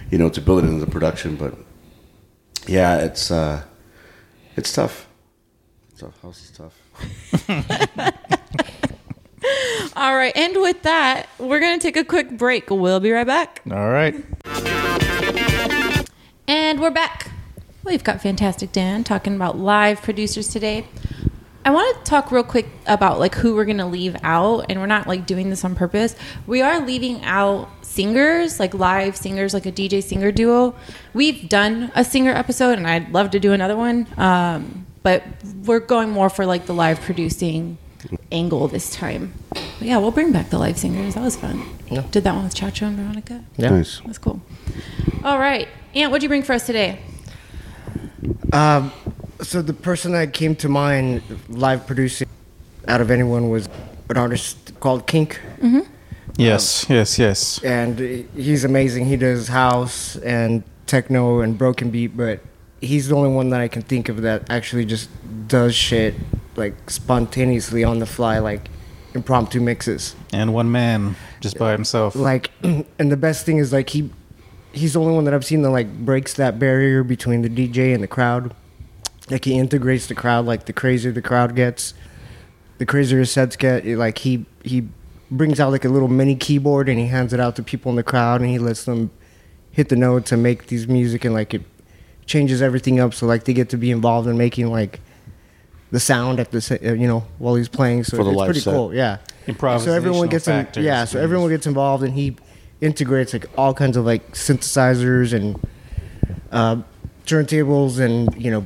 you 0.10 0.18
know, 0.18 0.30
to 0.30 0.42
build 0.42 0.64
it 0.64 0.68
into 0.68 0.84
the 0.84 0.92
production. 0.92 1.36
But 1.36 1.56
yeah, 2.68 3.00
it's 3.00 3.32
uh, 3.32 3.64
it's 4.56 4.72
tough. 4.72 5.08
It's 5.92 6.02
tough. 6.02 6.22
House 6.22 6.44
is 6.44 6.52
tough. 6.52 6.74
all 9.96 10.16
right, 10.16 10.36
and 10.36 10.56
with 10.58 10.82
that, 10.84 11.28
we're 11.40 11.60
gonna 11.60 11.80
take 11.80 11.98
a 11.98 12.06
quick 12.06 12.38
break. 12.38 12.70
We'll 12.70 13.00
be 13.00 13.12
right 13.12 13.28
back. 13.28 13.62
All 13.70 13.90
right. 13.90 14.16
And 16.48 16.80
we're 16.80 16.92
back. 16.92 17.30
We've 17.88 18.04
got 18.04 18.22
Fantastic 18.22 18.74
Dan 18.74 19.06
talking 19.06 19.34
about 19.34 19.58
live 19.58 20.02
producers 20.02 20.50
today. 20.50 20.86
I 21.64 21.70
want 21.70 21.98
to 21.98 22.04
talk 22.04 22.34
real 22.34 22.44
quick 22.44 22.68
about 22.86 23.18
like 23.18 23.34
who 23.36 23.56
we're 23.56 23.64
going 23.64 23.78
to 23.78 23.86
leave 23.86 24.18
out 24.24 24.66
and 24.70 24.82
we're 24.82 24.88
not 24.88 25.08
like 25.08 25.26
doing 25.26 25.50
this 25.50 25.64
on 25.64 25.74
purpose. 25.74 26.14
We 26.48 26.62
are 26.62 26.86
leaving 26.86 27.24
out 27.24 27.70
singers, 27.82 28.60
like 28.60 28.74
live 28.74 29.16
singers, 29.16 29.54
like 29.54 29.66
a 29.66 29.72
DJ 29.72 30.04
singer 30.04 30.34
duo. 30.34 30.76
We've 31.14 31.48
done 31.48 31.90
a 31.96 32.04
singer 32.04 32.32
episode 32.32 32.78
and 32.78 32.86
I'd 32.86 33.14
love 33.14 33.32
to 33.32 33.40
do 33.40 33.54
another 33.54 33.78
one. 33.78 34.06
Um, 34.18 34.86
but 35.02 35.24
we're 35.64 35.80
going 35.80 36.10
more 36.10 36.30
for 36.30 36.46
like 36.46 36.66
the 36.66 36.74
live 36.74 37.00
producing 37.00 37.78
angle 38.34 38.68
this 38.68 38.90
time. 38.90 39.34
But 39.52 39.64
yeah, 39.80 39.98
we'll 40.00 40.12
bring 40.12 40.34
back 40.34 40.50
the 40.50 40.60
live 40.60 40.78
singers. 40.78 41.16
That 41.16 41.24
was 41.24 41.38
fun. 41.38 41.66
Yeah. 41.90 42.04
Did 42.12 42.26
that 42.26 42.36
one 42.36 42.44
with 42.44 42.54
Chacho 42.54 42.82
and 42.88 42.98
Veronica. 42.98 43.46
Yeah. 43.56 43.70
Nice. 43.70 44.02
That's 44.06 44.18
cool. 44.18 44.42
All 45.24 45.40
right. 45.40 45.70
Ant, 45.96 46.12
what'd 46.12 46.22
you 46.22 46.28
bring 46.28 46.44
for 46.44 46.52
us 46.52 46.66
today? 46.66 47.00
Um, 48.54 48.92
so 49.42 49.62
the 49.62 49.74
person 49.74 50.12
that 50.14 50.34
came 50.34 50.56
to 50.58 50.70
mind 50.70 51.22
live 51.50 51.86
producing 51.86 52.28
out 52.88 53.02
of 53.02 53.12
anyone 53.12 53.50
was 53.50 53.68
an 54.10 54.18
artist 54.18 54.80
called 54.80 55.06
Kink, 55.08 55.40
Yes, 56.38 56.86
yes, 56.90 57.18
yes. 57.18 57.64
and 57.64 58.00
he's 58.36 58.64
amazing. 58.64 59.06
He 59.06 59.18
does 59.18 59.48
house 59.48 60.16
and 60.18 60.64
techno 60.86 61.42
and 61.42 61.58
broken 61.58 61.90
beat, 61.90 62.16
but 62.16 62.40
he's 62.80 63.08
the 63.10 63.16
only 63.16 63.30
one 63.30 63.50
that 63.50 63.62
I 63.62 63.68
can 63.68 63.82
think 63.82 64.08
of 64.08 64.22
that 64.22 64.50
actually 64.50 64.86
just 64.86 65.10
does 65.48 65.74
shit 65.76 66.14
like 66.56 66.90
spontaneously 66.90 67.84
on 67.84 68.00
the 68.00 68.06
fly, 68.06 68.40
like 68.40 68.70
impromptu 69.14 69.60
mixes. 69.60 70.16
And 70.32 70.54
one 70.54 70.72
man 70.72 71.16
just 71.40 71.58
by 71.58 71.72
himself. 71.72 72.16
Like, 72.16 72.52
and 72.64 73.12
the 73.12 73.18
best 73.18 73.46
thing 73.46 73.58
is 73.58 73.74
like 73.74 73.90
he, 73.90 74.10
he's 74.78 74.94
the 74.94 75.00
only 75.02 75.14
one 75.14 75.26
that 75.26 75.34
I've 75.34 75.46
seen 75.46 75.62
that 75.64 75.70
like 75.72 75.92
breaks 76.06 76.34
that 76.36 76.60
barrier 76.60 77.04
between 77.04 77.42
the 77.42 77.50
DJ 77.50 77.94
and 77.94 78.04
the 78.04 78.08
crowd. 78.08 78.54
Like 79.30 79.46
he 79.46 79.58
integrates 79.58 80.08
the 80.08 80.16
crowd. 80.16 80.46
Like 80.46 80.66
the 80.66 80.74
crazier 80.74 81.12
the 81.12 81.22
crowd 81.22 81.56
gets, 81.56 81.94
the 82.78 82.86
crazier 82.86 83.20
his 83.20 83.32
sets 83.32 83.56
get. 83.56 83.86
Like 83.86 84.20
he 84.20 84.46
he 84.64 84.88
brings 85.30 85.60
out 85.60 85.72
like 85.72 85.84
a 85.86 85.90
little 85.90 86.08
mini 86.08 86.36
keyboard 86.36 86.88
and 86.88 86.98
he 87.00 87.08
hands 87.08 87.34
it 87.34 87.40
out 87.40 87.56
to 87.58 87.64
people 87.64 87.90
in 87.90 87.96
the 87.98 88.04
crowd 88.04 88.40
and 88.42 88.50
he 88.50 88.58
lets 88.60 88.86
them 88.86 89.12
hit 89.72 89.90
the 89.90 89.96
notes 89.96 90.32
and 90.32 90.42
make 90.42 90.68
these 90.68 90.88
music 90.88 91.26
and 91.26 91.34
like 91.34 91.54
it 91.54 91.62
changes 92.26 92.62
everything 92.62 93.00
up. 93.00 93.14
So 93.14 93.26
like 93.26 93.44
they 93.44 93.54
get 93.54 93.70
to 93.70 93.78
be 93.78 93.92
involved 93.92 94.28
in 94.28 94.38
making 94.38 94.68
like 94.72 95.02
the 95.92 96.00
sound 96.00 96.40
at 96.40 96.52
the 96.52 96.80
uh, 96.84 96.94
you 96.94 97.08
know 97.08 97.26
while 97.38 97.56
he's 97.56 97.70
playing. 97.70 98.04
So 98.06 98.18
For 98.18 98.24
the 98.24 98.30
it's 98.32 98.38
live 98.38 98.48
pretty 98.48 98.60
set. 98.62 98.74
cool. 98.74 98.94
Yeah. 98.94 99.18
So 99.86 99.94
everyone 99.94 100.28
gets 100.28 100.48
in, 100.48 100.68
yeah. 100.76 101.06
So 101.06 101.20
everyone 101.20 101.50
gets 101.50 101.66
involved 101.68 102.04
and 102.04 102.14
he 102.14 102.36
integrates 102.82 103.34
like 103.34 103.46
all 103.58 103.74
kinds 103.74 103.98
of 103.98 104.06
like 104.06 104.34
synthesizers 104.34 105.34
and 105.34 105.60
uh, 106.52 106.78
turntables 107.26 108.00
and 108.00 108.34
you 108.42 108.52
know 108.52 108.66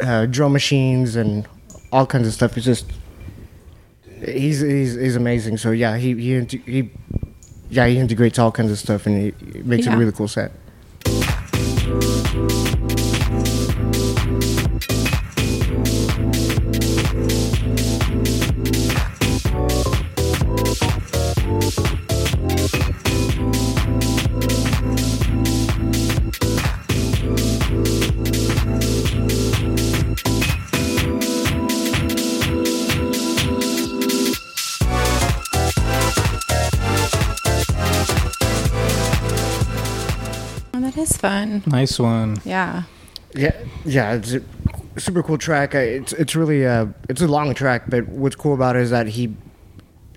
uh, 0.00 0.26
drum 0.26 0.52
machines 0.52 1.16
and 1.16 1.46
all 1.92 2.06
kinds 2.06 2.26
of 2.26 2.32
stuff. 2.32 2.56
It's 2.56 2.66
just 2.66 2.86
he's 4.24 4.60
he's, 4.60 4.94
he's 4.94 5.16
amazing. 5.16 5.56
So 5.58 5.70
yeah, 5.70 5.96
he 5.96 6.14
he 6.14 6.44
he 6.66 6.90
yeah 7.70 7.86
he 7.86 7.98
integrates 7.98 8.38
all 8.38 8.52
kinds 8.52 8.70
of 8.70 8.78
stuff 8.78 9.06
and 9.06 9.16
he, 9.16 9.52
he 9.52 9.62
makes 9.62 9.86
Yeah. 9.86 9.94
a 9.94 9.98
really 9.98 10.12
cool 10.12 10.28
set. 10.28 10.52
Nice 41.80 41.98
one. 41.98 42.40
Yeah. 42.44 42.82
Yeah, 43.34 43.56
yeah, 43.84 44.14
it's 44.14 44.34
a 44.34 44.42
super 45.00 45.22
cool 45.22 45.38
track. 45.38 45.74
It's 45.74 46.12
it's 46.12 46.34
really 46.34 46.66
uh 46.66 46.86
it's 47.08 47.22
a 47.22 47.28
long 47.28 47.54
track, 47.54 47.84
but 47.88 48.08
what's 48.08 48.36
cool 48.36 48.54
about 48.54 48.76
it 48.76 48.82
is 48.82 48.90
that 48.90 49.06
he, 49.06 49.34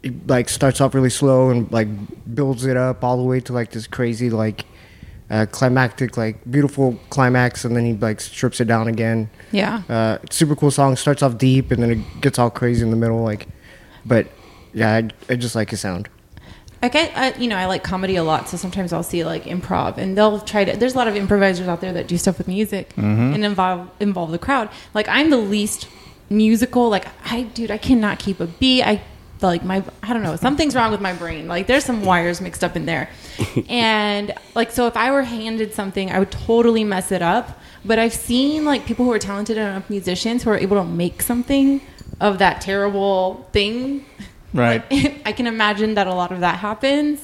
he 0.02 0.10
like 0.28 0.50
starts 0.50 0.82
off 0.82 0.96
really 0.96 1.12
slow 1.12 1.52
and 1.52 1.72
like 1.72 1.88
builds 2.34 2.66
it 2.66 2.76
up 2.76 3.04
all 3.04 3.18
the 3.18 3.24
way 3.24 3.40
to 3.42 3.54
like 3.54 3.70
this 3.72 3.86
crazy 3.86 4.30
like 4.32 4.66
uh, 5.30 5.46
climactic 5.52 6.18
like 6.18 6.40
beautiful 6.50 6.98
climax, 7.12 7.64
and 7.66 7.76
then 7.76 7.86
he 7.86 7.94
like 7.94 8.20
strips 8.20 8.60
it 8.60 8.66
down 8.66 8.88
again. 8.88 9.30
Yeah. 9.52 9.84
Uh, 9.88 10.18
super 10.32 10.56
cool 10.56 10.72
song. 10.72 10.96
Starts 10.96 11.22
off 11.22 11.38
deep 11.38 11.72
and 11.72 11.84
then 11.84 11.92
it 11.92 12.22
gets 12.22 12.40
all 12.40 12.50
crazy 12.50 12.84
in 12.84 12.90
the 12.90 12.98
middle. 12.98 13.22
Like, 13.22 13.48
but 14.06 14.28
yeah, 14.74 14.96
I, 14.96 15.10
I 15.32 15.36
just 15.36 15.56
like 15.56 15.70
his 15.70 15.82
sound. 15.82 16.10
I 16.84 16.90
get, 16.90 17.18
I, 17.18 17.34
you 17.40 17.48
know, 17.48 17.56
I 17.56 17.66
like 17.66 17.82
comedy 17.82 18.18
a 18.18 18.26
lot, 18.26 18.50
so 18.50 18.58
sometimes 18.58 18.92
I'll 18.92 19.04
see 19.04 19.24
like 19.24 19.46
improv, 19.46 19.98
and 19.98 20.18
they'll 20.18 20.42
try 20.42 20.66
to. 20.66 20.76
There's 20.76 20.96
a 20.96 20.98
lot 20.98 21.08
of 21.08 21.16
improvisers 21.16 21.70
out 21.70 21.80
there 21.80 21.94
that 21.94 22.08
do 22.08 22.18
stuff 22.18 22.38
with 22.38 22.50
music 22.50 22.90
mm-hmm. 22.90 23.34
and 23.34 23.46
involve 23.46 23.90
involve 24.02 24.32
the 24.32 24.38
crowd. 24.38 24.70
Like 24.94 25.08
I'm 25.08 25.30
the 25.30 25.38
least 25.38 25.88
musical. 26.30 26.90
Like 26.90 27.08
I, 27.24 27.44
dude, 27.44 27.72
I 27.72 27.78
cannot 27.78 28.20
keep 28.20 28.42
a 28.42 28.48
beat. 28.48 28.84
I 28.84 29.02
like 29.42 29.64
my, 29.64 29.82
I 30.02 30.12
don't 30.12 30.24
know, 30.24 30.36
something's 30.36 30.76
wrong 30.76 30.92
with 30.92 31.00
my 31.00 31.14
brain. 31.14 31.48
Like 31.48 31.68
there's 31.68 31.86
some 31.86 32.04
wires 32.04 32.42
mixed 32.42 32.66
up 32.66 32.76
in 32.76 32.86
there, 32.86 33.10
and 33.70 34.34
like 34.54 34.70
so, 34.70 34.86
if 34.86 34.98
I 34.98 35.10
were 35.12 35.24
handed 35.24 35.74
something, 35.74 36.12
I 36.12 36.20
would 36.20 36.32
totally 36.32 36.84
mess 36.84 37.14
it 37.14 37.22
up. 37.22 37.62
But 37.86 37.98
I've 37.98 38.14
seen 38.14 38.66
like 38.66 38.86
people 38.86 39.06
who 39.06 39.14
are 39.14 39.20
talented 39.20 39.56
enough 39.56 39.90
musicians 39.90 40.44
who 40.44 40.50
are 40.50 40.58
able 40.58 40.76
to 40.76 40.84
make 40.84 41.22
something 41.22 41.80
of 42.20 42.40
that 42.40 42.60
terrible 42.60 43.48
thing 43.54 44.06
Right. 44.54 44.90
like, 44.92 45.22
I 45.26 45.32
can 45.32 45.48
imagine 45.48 45.96
that 45.96 46.08
a 46.08 46.14
lot 46.14 46.32
of 46.32 46.40
that 46.42 46.60
happens. 46.60 47.20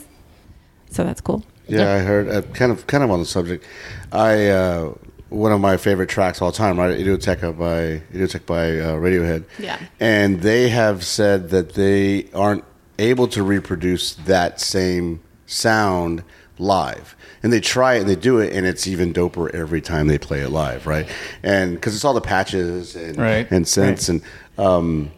So 0.92 1.04
that's 1.04 1.22
cool. 1.22 1.44
Yeah, 1.68 1.94
I 1.94 2.00
heard. 2.00 2.28
Uh, 2.28 2.42
kind 2.54 2.72
of, 2.72 2.88
kind 2.88 3.04
of 3.04 3.12
on 3.12 3.20
the 3.20 3.26
subject. 3.26 3.64
I 4.12 4.48
uh, 4.48 4.94
one 5.30 5.52
of 5.52 5.62
my 5.62 5.78
favorite 5.78 6.10
tracks 6.10 6.42
all 6.42 6.52
time, 6.52 6.80
right? 6.80 6.98
Idioteca 7.00 7.56
by 7.58 8.02
Idioteque 8.18 8.46
by 8.48 8.80
uh, 8.80 8.96
Radiohead. 8.96 9.44
Yeah. 9.60 9.80
and 10.00 10.42
they 10.42 10.70
have 10.70 11.04
said 11.06 11.50
that 11.50 11.74
they 11.74 12.28
aren't 12.34 12.64
able 12.98 13.28
to 13.30 13.44
reproduce 13.44 14.16
that 14.16 14.60
same 14.60 15.22
sound 15.46 16.24
live. 16.58 17.16
And 17.44 17.54
they 17.54 17.60
try 17.62 17.94
it 17.96 18.00
and 18.02 18.10
they 18.10 18.16
do 18.16 18.40
it, 18.40 18.52
and 18.54 18.66
it's 18.66 18.88
even 18.88 19.14
doper 19.14 19.54
every 19.54 19.80
time 19.82 20.08
they 20.08 20.18
play 20.18 20.40
it 20.42 20.50
live, 20.50 20.88
right? 20.88 21.08
And 21.44 21.76
because 21.76 21.94
it's 21.96 22.04
all 22.04 22.14
the 22.16 22.20
patches 22.22 22.96
and 22.96 23.16
Right. 23.18 23.50
and 23.52 23.66
synths 23.66 24.10
and 24.10 24.22
um, 24.58 25.12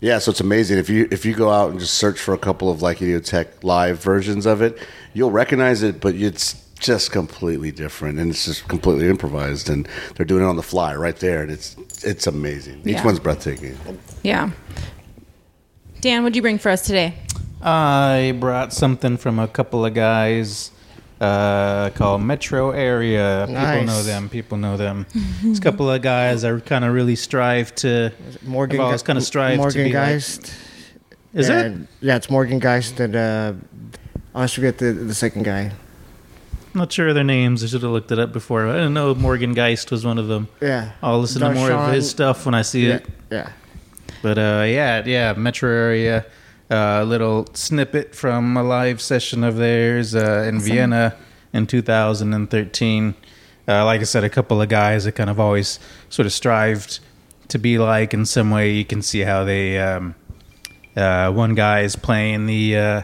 yeah, 0.00 0.18
so 0.18 0.30
it's 0.30 0.40
amazing 0.40 0.78
if 0.78 0.88
you 0.90 1.08
if 1.10 1.24
you 1.24 1.34
go 1.34 1.50
out 1.50 1.70
and 1.70 1.80
just 1.80 1.94
search 1.94 2.18
for 2.18 2.34
a 2.34 2.38
couple 2.38 2.70
of 2.70 2.82
like 2.82 2.98
Idioteque 2.98 3.62
live 3.62 4.02
versions 4.02 4.46
of 4.46 4.62
it, 4.62 4.78
you'll 5.14 5.30
recognize 5.30 5.82
it, 5.82 6.00
but 6.00 6.14
it's 6.14 6.62
just 6.78 7.10
completely 7.10 7.72
different 7.72 8.18
and 8.18 8.30
it's 8.30 8.44
just 8.44 8.68
completely 8.68 9.08
improvised 9.08 9.70
and 9.70 9.88
they're 10.14 10.26
doing 10.26 10.42
it 10.42 10.46
on 10.46 10.56
the 10.56 10.62
fly 10.62 10.94
right 10.94 11.16
there 11.16 11.40
and 11.42 11.50
it's 11.50 11.74
it's 12.04 12.26
amazing. 12.26 12.80
Each 12.80 12.96
Yeah. 12.96 13.04
one's 13.04 13.18
breathtaking. 13.18 13.76
Yeah. 14.22 14.50
Dan, 16.02 16.22
what'd 16.22 16.36
you 16.36 16.42
bring 16.42 16.58
for 16.58 16.68
us 16.70 16.82
today? 16.86 17.14
I 17.62 18.36
brought 18.38 18.72
something 18.74 19.16
from 19.16 19.38
a 19.38 19.48
couple 19.48 19.84
of 19.86 19.94
guys 19.94 20.70
uh, 21.20 21.90
called 21.90 22.22
Metro 22.22 22.70
Area. 22.70 23.44
People 23.46 23.84
know 23.84 24.02
them. 24.02 24.28
People 24.28 24.58
know 24.58 24.76
them. 24.76 25.06
it's 25.42 25.58
a 25.58 25.62
couple 25.62 25.90
of 25.90 26.02
guys 26.02 26.42
that 26.42 26.66
kind 26.66 26.84
of 26.84 26.92
really 26.92 27.16
strive 27.16 27.74
to. 27.76 28.12
Morgan, 28.42 28.80
I've 28.80 29.04
kind 29.04 29.16
of 29.18 29.24
strive 29.24 29.58
Morgan 29.58 29.84
to 29.84 29.90
be 29.90 29.94
like- 29.94 30.14
Is 30.16 31.48
yeah, 31.48 31.60
it? 31.62 31.78
Yeah, 32.00 32.16
it's 32.16 32.30
Morgan 32.30 32.58
Geist 32.58 32.98
and 33.00 33.14
uh, 33.16 33.52
I 34.34 34.38
always 34.38 34.52
forget 34.52 34.78
the 34.78 34.92
the 34.92 35.14
second 35.14 35.44
guy. 35.44 35.72
Not 36.74 36.92
sure 36.92 37.08
of 37.08 37.14
their 37.14 37.24
names. 37.24 37.64
I 37.64 37.68
should 37.68 37.82
have 37.82 37.90
looked 37.90 38.12
it 38.12 38.18
up 38.18 38.32
before. 38.34 38.68
I 38.68 38.72
didn't 38.74 38.92
know 38.92 39.14
Morgan 39.14 39.54
Geist 39.54 39.90
was 39.90 40.04
one 40.04 40.18
of 40.18 40.28
them. 40.28 40.48
Yeah. 40.60 40.92
I'll 41.02 41.20
listen 41.20 41.40
to 41.40 41.54
more 41.54 41.70
of 41.72 41.92
his 41.92 42.08
stuff 42.10 42.44
when 42.44 42.54
I 42.54 42.60
see 42.62 42.88
Yeah, 42.88 42.94
it. 42.96 43.06
yeah. 43.30 43.50
But 44.20 44.36
uh, 44.38 44.64
yeah, 44.66 45.02
yeah, 45.06 45.32
Metro 45.32 45.70
Area. 45.70 46.26
A 46.68 47.04
little 47.04 47.46
snippet 47.54 48.14
from 48.14 48.56
a 48.56 48.62
live 48.62 49.00
session 49.00 49.44
of 49.44 49.56
theirs 49.56 50.14
uh, 50.16 50.44
in 50.48 50.58
Vienna 50.60 51.14
in 51.52 51.66
2013. 51.66 53.14
Uh, 53.68 53.84
like 53.84 54.00
I 54.00 54.04
said, 54.04 54.24
a 54.24 54.28
couple 54.30 54.60
of 54.60 54.68
guys 54.68 55.04
that 55.04 55.12
kind 55.12 55.30
of 55.30 55.38
always 55.38 55.78
sort 56.08 56.26
of 56.26 56.32
strived 56.32 56.98
to 57.48 57.58
be 57.58 57.78
like 57.78 58.12
in 58.14 58.26
some 58.26 58.50
way. 58.50 58.70
You 58.72 58.84
can 58.84 59.00
see 59.02 59.20
how 59.20 59.44
they. 59.44 59.78
Um, 59.78 60.14
uh, 60.96 61.30
one 61.30 61.54
guy 61.54 61.80
is 61.82 61.94
playing 61.94 62.46
the 62.46 62.76
uh, 62.76 63.02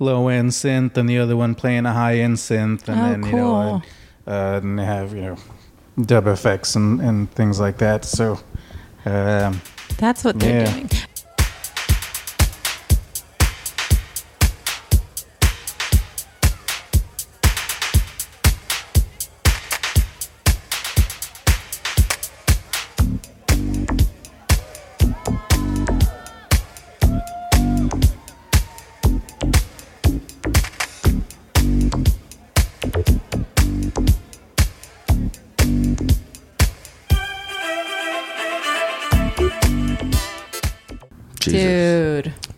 low 0.00 0.26
end 0.28 0.50
synth, 0.50 0.96
and 0.96 1.08
the 1.08 1.18
other 1.18 1.36
one 1.36 1.54
playing 1.54 1.86
a 1.86 1.92
high 1.92 2.16
end 2.18 2.36
synth, 2.38 2.88
and 2.88 3.00
Oh, 3.00 3.04
then 3.04 3.22
you 3.26 3.32
know, 3.32 3.82
cool. 4.26 4.32
uh, 4.34 4.60
and 4.62 4.78
they 4.78 4.84
have 4.84 5.14
you 5.14 5.20
know 5.22 5.36
dub 6.00 6.26
effects 6.26 6.74
and, 6.74 7.00
and 7.00 7.30
things 7.30 7.60
like 7.60 7.78
that. 7.78 8.04
So. 8.04 8.40
Um, 9.04 9.60
That's 9.98 10.24
what 10.24 10.40
they're 10.40 10.62
Yeah. 10.62 10.72
doing. 10.72 10.90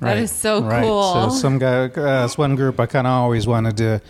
Dude, 0.08 0.16
that 0.18 0.22
is 0.22 0.32
so 0.32 0.62
right. 0.62 0.82
cool. 0.82 1.30
So 1.30 1.36
some 1.36 1.58
guy, 1.58 1.84
uh, 1.86 2.22
this 2.22 2.36
one 2.38 2.56
group 2.56 2.78
I 2.80 2.86
kind 2.86 3.06
of 3.06 3.12
always 3.12 3.46
wanted 3.46 3.76
to 3.78 4.00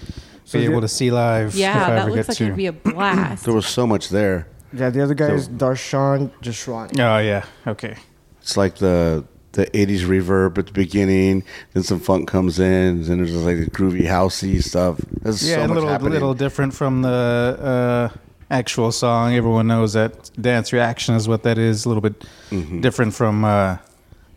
be 0.53 0.65
able 0.65 0.75
you- 0.77 0.81
to 0.83 0.89
see 0.89 1.11
live. 1.11 1.49
if 1.49 1.55
yeah, 1.57 1.75
I 1.87 1.91
that 1.91 1.99
ever 1.99 2.11
looks 2.11 2.17
get 2.17 2.29
like 2.29 2.37
to. 2.39 2.45
it'd 2.45 2.57
be 2.57 2.67
a 2.67 2.73
blast. 2.73 3.45
There 3.45 3.55
was 3.55 3.67
so 3.67 3.87
much 3.87 4.09
there. 4.09 4.47
Yeah, 4.73 4.91
the 4.91 5.03
other 5.03 5.15
guy 5.15 5.31
is 5.31 5.49
Darshan 5.49 6.31
Jesrani. 6.43 6.99
Oh 7.01 7.19
yeah. 7.19 7.45
Okay. 7.67 7.97
It's 8.43 8.57
like 8.57 8.77
the 8.77 9.25
the 9.53 9.65
'80s 9.67 10.01
reverb 10.01 10.59
at 10.59 10.67
the 10.67 10.73
beginning, 10.73 11.43
then 11.73 11.83
some 11.83 11.99
funk 12.01 12.29
comes 12.29 12.59
in, 12.61 13.03
then 13.05 13.17
there's 13.19 13.35
like 13.35 13.59
the 13.59 13.71
groovy 13.71 14.03
housey 14.07 14.63
stuff. 14.63 14.99
There's 15.23 15.49
Yeah, 15.49 15.57
so 15.57 15.63
a 15.65 15.69
much 15.69 15.75
little 15.77 15.89
happening. 15.89 16.13
little 16.13 16.35
different 16.35 16.75
from 16.75 17.01
the 17.03 18.11
uh, 18.13 18.19
actual 18.51 18.93
song. 18.93 19.35
Everyone 19.35 19.67
knows 19.67 19.95
that 19.95 20.31
dance 20.41 20.71
reaction 20.73 21.15
is 21.15 21.27
what 21.27 21.43
that 21.45 21.57
is. 21.59 21.85
A 21.87 21.89
little 21.89 22.03
bit 22.03 22.25
Mm-hmm. 22.51 22.81
different 22.83 23.15
from 23.15 23.45
uh, 23.45 23.79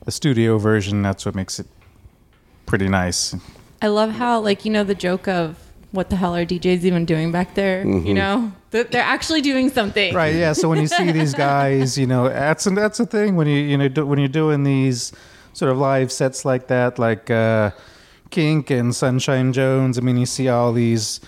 the 0.05 0.11
studio 0.11 0.57
version. 0.57 1.01
That's 1.01 1.25
what 1.25 1.35
makes 1.35 1.59
it 1.59 1.67
pretty 2.65 2.87
nice. 2.87 3.35
I 3.81 3.87
love 3.87 4.11
how, 4.11 4.39
like, 4.39 4.65
you 4.65 4.71
know, 4.71 4.83
the 4.83 4.95
joke 4.95 5.27
of 5.27 5.57
what 5.91 6.09
the 6.09 6.15
hell 6.15 6.35
are 6.35 6.45
DJs 6.45 6.83
even 6.83 7.05
doing 7.05 7.31
back 7.31 7.53
there? 7.55 7.83
Mm-hmm. 7.83 8.07
You 8.07 8.13
know, 8.13 8.51
they're 8.71 8.87
actually 8.95 9.41
doing 9.41 9.69
something. 9.69 10.13
Right. 10.13 10.35
Yeah. 10.35 10.53
So 10.53 10.69
when 10.69 10.79
you 10.79 10.87
see 10.87 11.11
these 11.11 11.33
guys, 11.49 11.97
you 11.97 12.07
know, 12.07 12.29
that's 12.29 12.63
that's 12.65 12.97
the 12.97 13.05
thing 13.05 13.35
when 13.35 13.47
you 13.47 13.57
you 13.57 13.77
know 13.77 13.87
do, 13.87 14.05
when 14.05 14.19
you're 14.19 14.27
doing 14.27 14.63
these 14.63 15.11
sort 15.53 15.71
of 15.71 15.77
live 15.77 16.11
sets 16.11 16.45
like 16.45 16.67
that, 16.67 16.97
like 16.97 17.29
uh, 17.29 17.71
Kink 18.29 18.69
and 18.69 18.95
Sunshine 18.95 19.51
Jones. 19.53 19.97
I 19.97 20.01
mean, 20.01 20.17
you 20.17 20.25
see 20.25 20.47
all 20.47 20.73
these. 20.73 21.19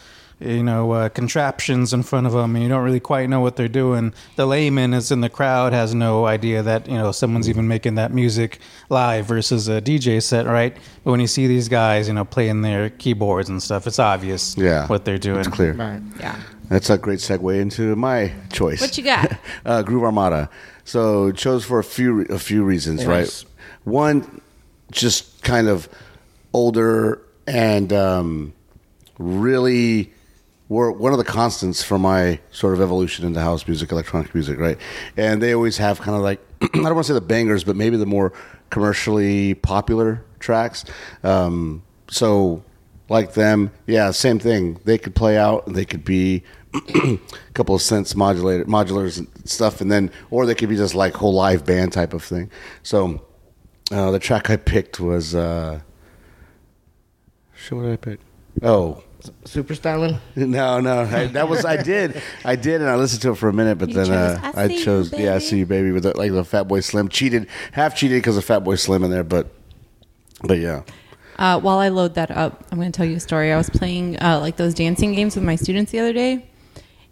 You 0.44 0.64
know, 0.64 0.92
uh, 0.92 1.10
contraptions 1.10 1.94
in 1.94 2.04
front 2.04 2.28
of 2.28 2.34
them, 2.34 2.56
and 2.56 2.64
you 2.64 2.70
don't 2.70 2.84
really 2.84 3.00
quite 3.00 3.30
know 3.30 3.40
what 3.40 3.56
they're 3.56 3.68
doing. 3.68 4.14
The 4.36 4.46
layman 4.46 4.94
is 4.94 5.12
in 5.12 5.22
the 5.22 5.30
crowd 5.30 5.72
has 5.74 5.96
no 5.96 6.26
idea 6.26 6.62
that 6.64 6.88
you 6.88 6.96
know 6.98 7.12
someone's 7.12 7.48
even 7.50 7.68
making 7.68 7.96
that 7.96 8.12
music 8.12 8.60
live 8.90 9.26
versus 9.26 9.68
a 9.70 9.82
DJ 9.82 10.22
set, 10.22 10.46
right? 10.46 10.76
But 11.04 11.12
when 11.12 11.20
you 11.20 11.28
see 11.28 11.48
these 11.48 11.70
guys, 11.70 12.08
you 12.08 12.14
know, 12.14 12.26
playing 12.26 12.62
their 12.62 12.90
keyboards 12.90 13.50
and 13.50 13.64
stuff, 13.64 13.88
it's 13.88 14.00
obvious, 14.00 14.58
Yeah, 14.58 14.88
what 14.88 15.06
they're 15.06 15.18
doing. 15.18 15.40
It's 15.40 15.48
clear. 15.48 15.74
Right. 15.74 16.02
Yeah. 16.20 16.40
That's 16.70 16.90
a 16.90 16.98
great 16.98 17.20
segue 17.20 17.60
into 17.60 17.96
my 17.96 18.32
choice. 18.52 18.82
What 18.82 18.98
you 18.98 19.04
got? 19.04 19.38
uh, 19.66 19.82
Groove 19.84 20.04
Armada. 20.04 20.50
So 20.86 21.32
chose 21.32 21.64
for 21.64 21.80
a 21.80 21.84
few 21.84 22.22
a 22.24 22.40
few 22.40 22.64
reasons, 22.64 23.02
Yes. 23.02 23.08
right? 23.08 23.46
One, 23.86 24.42
just 24.92 25.42
kind 25.44 25.68
of 25.68 25.88
older 26.54 27.22
and 27.48 27.92
um, 27.94 28.54
really 29.18 30.12
were 30.70 30.92
one 30.92 31.12
of 31.12 31.18
the 31.18 31.24
constants 31.24 31.84
for 31.84 32.00
my 32.00 32.40
sort 32.52 32.74
of 32.74 32.82
evolution 32.82 33.26
into 33.26 33.40
house 33.40 33.68
music, 33.68 33.92
electronic 33.92 34.34
music, 34.34 34.60
right? 34.60 34.78
And 35.18 35.42
they 35.42 35.54
always 35.54 35.78
have 35.78 36.00
kind 36.00 36.16
of 36.16 36.24
like 36.24 36.40
I 36.62 36.68
don't 36.74 36.84
want 36.84 36.98
to 37.00 37.04
say 37.06 37.14
the 37.14 37.22
bangers, 37.22 37.64
but 37.64 37.76
maybe 37.76 37.98
the 37.98 38.06
more 38.06 38.34
commercially 38.70 39.54
popular 39.56 40.24
tracks. 40.40 40.86
Um, 41.24 41.84
so 42.10 42.64
like 43.10 43.34
them, 43.34 43.72
yeah, 43.86 44.12
same 44.12 44.40
thing. 44.40 44.80
They 44.86 44.98
could 44.98 45.16
play 45.16 45.38
out. 45.38 45.66
They 45.68 45.86
could 45.86 46.06
be 46.06 46.44
a 46.74 47.20
couple 47.54 47.76
of 47.76 47.82
synths, 47.82 48.16
modulator, 48.16 48.66
modulars, 48.66 49.20
and 49.20 49.28
stuff, 49.46 49.82
and 49.82 49.92
then 49.92 50.12
or 50.32 50.46
they 50.46 50.56
could 50.56 50.70
be 50.70 50.76
just 50.76 50.96
like 50.96 51.14
whole 51.14 51.34
live 51.34 51.66
band 51.66 51.94
type 51.94 52.14
of 52.14 52.24
thing. 52.24 52.50
So 52.82 53.22
uh, 53.92 54.12
the 54.12 54.20
track 54.20 54.50
I 54.50 54.58
picked 54.58 55.00
was. 55.00 55.36
Uh, 55.36 55.82
what 57.70 57.86
I 57.86 57.96
pick? 57.96 58.20
Oh, 58.62 59.04
Super 59.46 59.76
styling. 59.76 60.18
no, 60.36 60.80
no, 60.80 61.02
I, 61.02 61.28
that 61.28 61.48
was 61.48 61.64
I 61.66 61.82
did, 61.82 62.22
I 62.44 62.56
did, 62.56 62.82
and 62.82 62.90
I 62.90 62.96
listened 62.96 63.22
to 63.24 63.32
it 63.32 63.36
for 63.36 63.50
a 63.50 63.54
minute, 63.54 63.78
but 63.78 63.90
You 63.90 63.96
then 63.96 64.06
chose 64.08 64.38
uh, 64.38 64.52
I 64.56 64.64
I 64.64 64.68
See 64.68 64.78
You, 64.78 64.84
chose, 64.84 65.14
yeah, 65.14 65.36
I 65.36 65.38
see 65.40 65.60
you, 65.60 65.66
baby, 65.66 65.92
with 65.92 66.04
the, 66.04 66.18
like 66.18 66.32
the 66.32 66.44
Fat 66.44 66.64
Boy 66.64 66.80
Slim 66.82 67.08
cheated, 67.10 67.48
half 67.72 67.96
cheated 67.96 68.18
because 68.18 68.38
of 68.38 68.44
Fat 68.46 68.60
Boy 68.60 68.76
Slim 68.76 69.04
in 69.04 69.12
there, 69.12 69.24
but, 69.24 69.48
but 70.44 70.60
yeah, 70.60 70.84
Uh, 71.38 71.60
while 71.60 71.80
I 71.80 71.90
load 71.90 72.16
that 72.16 72.32
up, 72.32 72.64
I'm 72.72 72.78
going 72.78 72.92
to 72.92 72.96
tell 72.96 73.06
you 73.06 73.16
a 73.16 73.20
story. 73.20 73.52
I 73.52 73.58
was 73.58 73.70
playing 73.70 74.18
uh, 74.20 74.40
like 74.40 74.58
those 74.58 74.74
dancing 74.74 75.14
games 75.14 75.36
with 75.36 75.44
my 75.44 75.56
students 75.56 75.92
the 75.92 76.00
other 76.00 76.14
day, 76.14 76.46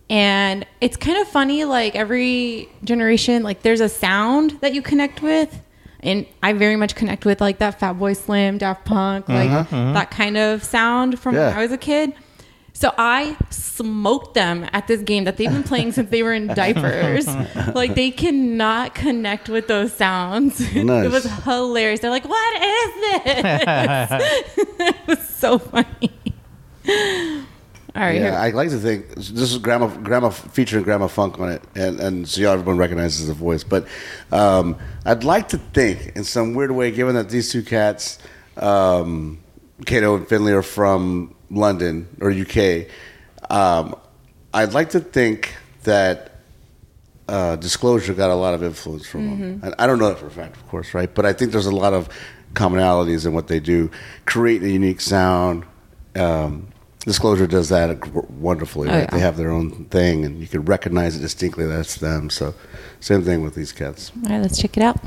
and 0.09 0.65
it's 0.81 0.97
kind 0.97 1.17
of 1.21 1.27
funny. 1.27 1.63
Like 1.65 1.95
every 1.95 2.69
generation, 2.83 3.41
like 3.43 3.61
there's 3.61 3.81
a 3.81 3.89
sound 3.89 4.59
that 4.61 4.73
you 4.73 4.81
connect 4.81 5.21
with, 5.21 5.59
and 6.03 6.25
I 6.41 6.53
very 6.53 6.75
much 6.75 6.95
connect 6.95 7.25
with 7.25 7.41
like 7.41 7.59
that 7.59 7.79
Fatboy 7.79 8.17
Slim, 8.17 8.57
Daft 8.57 8.85
Punk, 8.85 9.29
like 9.29 9.49
mm-hmm, 9.49 9.75
mm-hmm. 9.75 9.93
that 9.93 10.11
kind 10.11 10.37
of 10.37 10.63
sound 10.63 11.19
from 11.19 11.35
when 11.35 11.53
I 11.53 11.61
was 11.61 11.71
a 11.71 11.77
kid. 11.77 12.13
So 12.73 12.93
I 12.97 13.37
smoked 13.49 14.33
them 14.33 14.67
at 14.73 14.87
this 14.87 15.01
game 15.01 15.25
that 15.25 15.37
they've 15.37 15.51
been 15.51 15.63
playing 15.63 15.91
since 15.91 16.09
they 16.09 16.23
were 16.23 16.33
in 16.33 16.47
diapers. 16.55 17.27
like 17.75 17.95
they 17.95 18.09
cannot 18.09 18.95
connect 18.95 19.49
with 19.49 19.67
those 19.67 19.93
sounds. 19.93 20.59
Nice. 20.81 21.05
it 21.05 21.11
was 21.11 21.25
hilarious. 21.43 21.99
They're 21.99 22.09
like, 22.09 22.27
"What 22.27 22.63
is 22.63 23.23
this?" 23.23 24.55
it 24.79 25.07
was 25.07 25.29
so 25.29 25.59
funny. 25.59 26.11
All 27.93 28.01
right, 28.01 28.15
yeah. 28.15 28.21
here. 28.21 28.33
I 28.33 28.49
like 28.51 28.69
to 28.69 28.77
think 28.77 29.15
this 29.15 29.29
is 29.29 29.57
grandma, 29.57 29.87
grandma 29.87 30.29
featuring 30.29 30.85
Gramma 30.85 31.09
Funk 31.09 31.39
on 31.39 31.49
it, 31.49 31.61
and 31.75 31.99
and 31.99 32.27
so 32.27 32.51
everyone 32.51 32.77
recognizes 32.77 33.27
the 33.27 33.33
voice. 33.33 33.65
But 33.65 33.85
um, 34.31 34.77
I'd 35.05 35.25
like 35.25 35.49
to 35.49 35.57
think, 35.57 36.13
in 36.15 36.23
some 36.23 36.53
weird 36.53 36.71
way, 36.71 36.91
given 36.91 37.15
that 37.15 37.29
these 37.29 37.51
two 37.51 37.63
cats, 37.63 38.17
um, 38.55 39.39
Cato 39.85 40.15
and 40.15 40.27
Findlay, 40.27 40.53
are 40.53 40.61
from 40.61 41.35
London 41.49 42.07
or 42.21 42.31
UK, 42.31 42.87
um, 43.49 43.95
I'd 44.53 44.73
like 44.73 44.91
to 44.91 45.01
think 45.01 45.53
that 45.83 46.37
uh, 47.27 47.57
Disclosure 47.57 48.13
got 48.13 48.29
a 48.29 48.35
lot 48.35 48.53
of 48.53 48.63
influence 48.63 49.05
from 49.05 49.39
them. 49.39 49.61
And 49.63 49.75
I 49.77 49.85
don't 49.85 49.99
know 49.99 50.09
that 50.09 50.19
for 50.19 50.27
a 50.27 50.31
fact, 50.31 50.55
of 50.55 50.67
course, 50.67 50.93
right? 50.93 51.13
But 51.13 51.25
I 51.25 51.33
think 51.33 51.51
there's 51.51 51.65
a 51.65 51.75
lot 51.75 51.93
of 51.93 52.07
commonalities 52.53 53.25
in 53.25 53.33
what 53.33 53.47
they 53.47 53.59
do, 53.59 53.91
create 54.25 54.63
a 54.63 54.69
unique 54.69 55.01
sound. 55.01 55.65
Um, 56.15 56.70
Disclosure 57.05 57.47
does 57.47 57.69
that 57.69 58.29
wonderfully. 58.31 58.87
Oh, 58.87 58.91
right? 58.91 59.01
yeah. 59.01 59.09
They 59.09 59.19
have 59.19 59.35
their 59.35 59.49
own 59.49 59.85
thing, 59.85 60.23
and 60.23 60.39
you 60.39 60.47
can 60.47 60.63
recognize 60.65 61.17
it 61.17 61.21
distinctly. 61.21 61.65
That's 61.65 61.95
them. 61.95 62.29
So, 62.29 62.53
same 62.99 63.23
thing 63.23 63.41
with 63.41 63.55
these 63.55 63.71
cats. 63.71 64.11
All 64.23 64.29
right, 64.29 64.41
let's 64.41 64.61
check 64.61 64.77
it 64.77 64.83
out. 64.83 64.97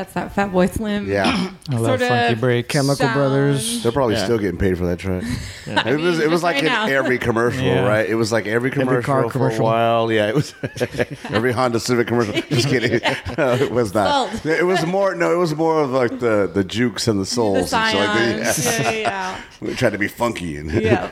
That's 0.00 0.14
that 0.14 0.34
Fat 0.34 0.50
Boy 0.50 0.66
Slim. 0.66 1.06
Yeah, 1.10 1.24
I 1.68 1.74
love 1.76 1.98
Sort 1.98 2.08
funky 2.08 2.32
of 2.32 2.40
breaks. 2.40 2.68
Chemical 2.68 2.96
Sound. 2.96 3.14
Brothers. 3.14 3.82
they're 3.82 3.92
probably 3.92 4.14
Yeah. 4.14 4.24
still 4.24 4.38
getting 4.38 4.58
paid 4.58 4.78
for 4.78 4.86
that 4.86 4.98
track. 4.98 5.22
It 5.66 6.00
was 6.00 6.18
it 6.18 6.30
was 6.30 6.40
just 6.40 6.42
like 6.42 6.54
right 6.54 6.64
in 6.64 6.70
now. 6.70 6.86
every 6.86 7.18
commercial, 7.18 7.62
Yeah. 7.62 7.86
right? 7.86 8.08
It 8.08 8.14
was 8.14 8.32
like 8.32 8.46
every 8.46 8.70
commercial 8.70 9.02
car 9.02 9.24
for 9.24 9.30
commercial. 9.30 9.60
a 9.60 9.64
while. 9.64 10.10
Yeah, 10.10 10.28
it 10.30 10.34
was 10.34 10.54
every 11.30 11.52
Honda 11.52 11.78
Civic 11.80 12.06
commercial. 12.06 12.32
Just 12.48 12.68
kidding. 12.68 13.00
No, 13.38 13.52
it 13.54 13.70
was 13.70 13.92
not. 13.94 14.30
Sold. 14.32 14.46
It 14.46 14.64
was 14.64 14.84
more. 14.86 15.14
No, 15.14 15.32
it 15.32 15.36
was 15.38 15.54
more 15.54 15.82
of 15.82 15.90
like 15.90 16.18
the 16.18 16.50
the 16.52 16.64
jukes 16.64 17.06
and 17.08 17.20
the 17.20 17.26
souls. 17.26 17.70
The 17.70 17.76
and 17.76 17.90
shit 17.90 18.00
like 18.00 18.16
that. 18.44 18.54
Scions. 18.54 18.78
Yeah. 18.80 18.90
yeah, 18.90 19.00
yeah. 19.00 19.40
We 19.60 19.74
tried 19.74 19.90
to 19.92 19.98
be 19.98 20.08
funky 20.08 20.56
and 20.56 20.70
yeah. 20.72 21.10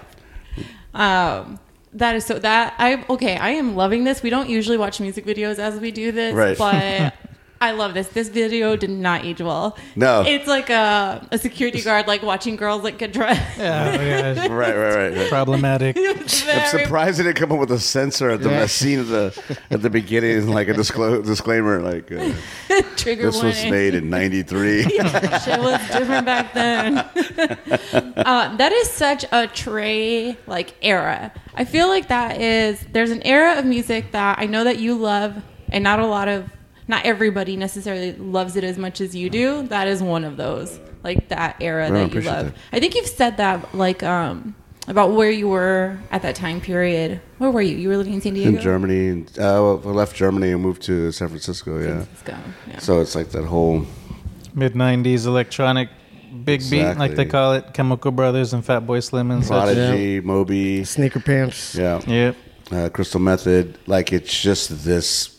Um, 0.94 1.58
that 1.94 2.16
is 2.16 2.24
so 2.26 2.38
that 2.38 2.74
I 2.78 3.04
okay. 3.10 3.36
I 3.36 3.50
am 3.50 3.76
loving 3.76 4.04
this. 4.04 4.22
We 4.22 4.30
don't 4.30 4.48
usually 4.48 4.76
watch 4.78 5.00
music 5.00 5.24
videos 5.24 5.58
as 5.58 5.78
we 5.80 5.90
do 5.90 6.12
this, 6.12 6.34
Right. 6.34 6.56
but 6.58 7.14
I 7.60 7.72
love 7.72 7.92
this. 7.94 8.08
This 8.08 8.28
video 8.28 8.76
did 8.76 8.90
not 8.90 9.24
age 9.24 9.40
well. 9.42 9.76
No. 9.96 10.22
it's 10.24 10.46
like 10.46 10.70
a, 10.70 11.26
a 11.32 11.38
security 11.38 11.80
guard 11.82 12.06
like 12.06 12.22
watching 12.22 12.54
girls 12.56 12.84
like 12.84 12.98
get 12.98 13.12
dressed. 13.12 13.58
Yeah, 13.58 14.00
yeah, 14.00 14.46
right, 14.52 14.76
right, 14.76 14.94
right. 14.94 15.16
right. 15.16 15.28
problematic. 15.28 15.96
I'm 15.98 16.28
surprised 16.68 17.18
they 17.18 17.24
didn't 17.24 17.36
come 17.36 17.50
up 17.52 17.58
with 17.58 17.72
a 17.72 17.78
censor 17.80 18.30
at 18.30 18.42
the 18.42 18.50
Yeah. 18.50 18.66
scene 18.66 19.00
at 19.00 19.08
the 19.08 19.58
at 19.70 19.82
the 19.82 19.90
beginning, 19.90 20.48
like 20.48 20.68
a 20.68 20.74
disclo- 20.74 21.24
disclaimer, 21.24 21.80
like 21.80 22.12
uh, 22.12 22.32
trigger 22.96 23.26
this 23.30 23.42
was 23.42 23.64
made 23.64 23.94
in 23.94 24.08
'93. 24.08 24.82
Shit 24.88 25.02
was 25.60 25.80
different 25.90 26.26
back 26.26 26.54
then. 26.54 26.98
uh, 26.98 28.56
that 28.56 28.72
is 28.72 28.90
such 28.90 29.24
a 29.32 29.46
Trey 29.48 30.36
like 30.46 30.74
era. 30.82 31.32
I 31.54 31.64
feel 31.64 31.88
like 31.88 32.08
that 32.08 32.40
is 32.40 32.80
there's 32.92 33.10
an 33.10 33.22
era 33.22 33.58
of 33.58 33.64
music 33.64 34.12
that 34.12 34.38
I 34.38 34.46
know 34.46 34.64
that 34.64 34.78
you 34.78 34.94
love, 34.96 35.42
and 35.70 35.82
not 35.84 35.98
a 36.00 36.06
lot 36.06 36.28
of 36.28 36.48
not 36.88 37.04
everybody 37.04 37.56
necessarily 37.56 38.12
loves 38.14 38.56
it 38.56 38.64
as 38.64 38.78
much 38.78 39.00
as 39.00 39.14
you 39.14 39.30
do. 39.30 39.62
That 39.68 39.86
is 39.88 40.02
one 40.02 40.24
of 40.24 40.36
those 40.36 40.78
like 41.04 41.28
that 41.28 41.56
era 41.60 41.86
I 41.86 41.90
that 41.90 42.14
you 42.14 42.20
love. 42.22 42.46
that. 42.46 42.54
I 42.72 42.80
think 42.80 42.94
you've 42.96 43.06
said 43.06 43.36
that 43.36 43.74
like 43.74 44.02
um 44.02 44.54
about 44.88 45.12
where 45.12 45.30
you 45.30 45.48
were 45.48 45.98
at 46.10 46.22
that 46.22 46.34
time 46.34 46.60
period. 46.62 47.20
Where 47.36 47.50
were 47.50 47.60
you? 47.62 47.76
You 47.76 47.90
were 47.90 47.98
living 47.98 48.14
in 48.14 48.20
San 48.22 48.32
Diego. 48.34 48.56
in 48.56 48.60
Germany. 48.62 49.08
And, 49.08 49.28
uh, 49.38 49.60
well, 49.60 49.82
I 49.84 49.90
left 49.90 50.16
Germany 50.16 50.50
and 50.52 50.62
moved 50.62 50.80
to 50.84 51.12
San 51.12 51.28
Francisco. 51.28 51.78
Yeah, 51.78 52.04
Francisco, 52.04 52.36
yeah. 52.68 52.78
so 52.78 53.00
it's 53.00 53.14
like 53.14 53.28
that 53.30 53.44
whole 53.44 53.84
Mid 54.54 54.72
'90s 54.72 55.26
electronic 55.26 55.90
big 56.44 56.62
beat, 56.70 56.94
like 56.96 57.14
they 57.16 57.26
call 57.26 57.52
it, 57.52 57.74
Chemical 57.74 58.10
Brothers 58.10 58.52
and 58.54 58.64
Fatboy 58.64 59.02
Slim 59.04 59.30
and 59.30 59.42
such. 59.44 59.50
Prodigy, 59.74 60.20
Moby. 60.20 60.84
Sneaker 60.84 61.20
Pimps. 61.20 61.74
Yeah, 61.74 62.00
Yep. 62.06 62.36
uh, 62.72 62.88
Crystal 62.88 63.20
Method. 63.20 63.78
Like 63.86 64.12
it's 64.12 64.40
just 64.40 64.84
this 64.84 65.37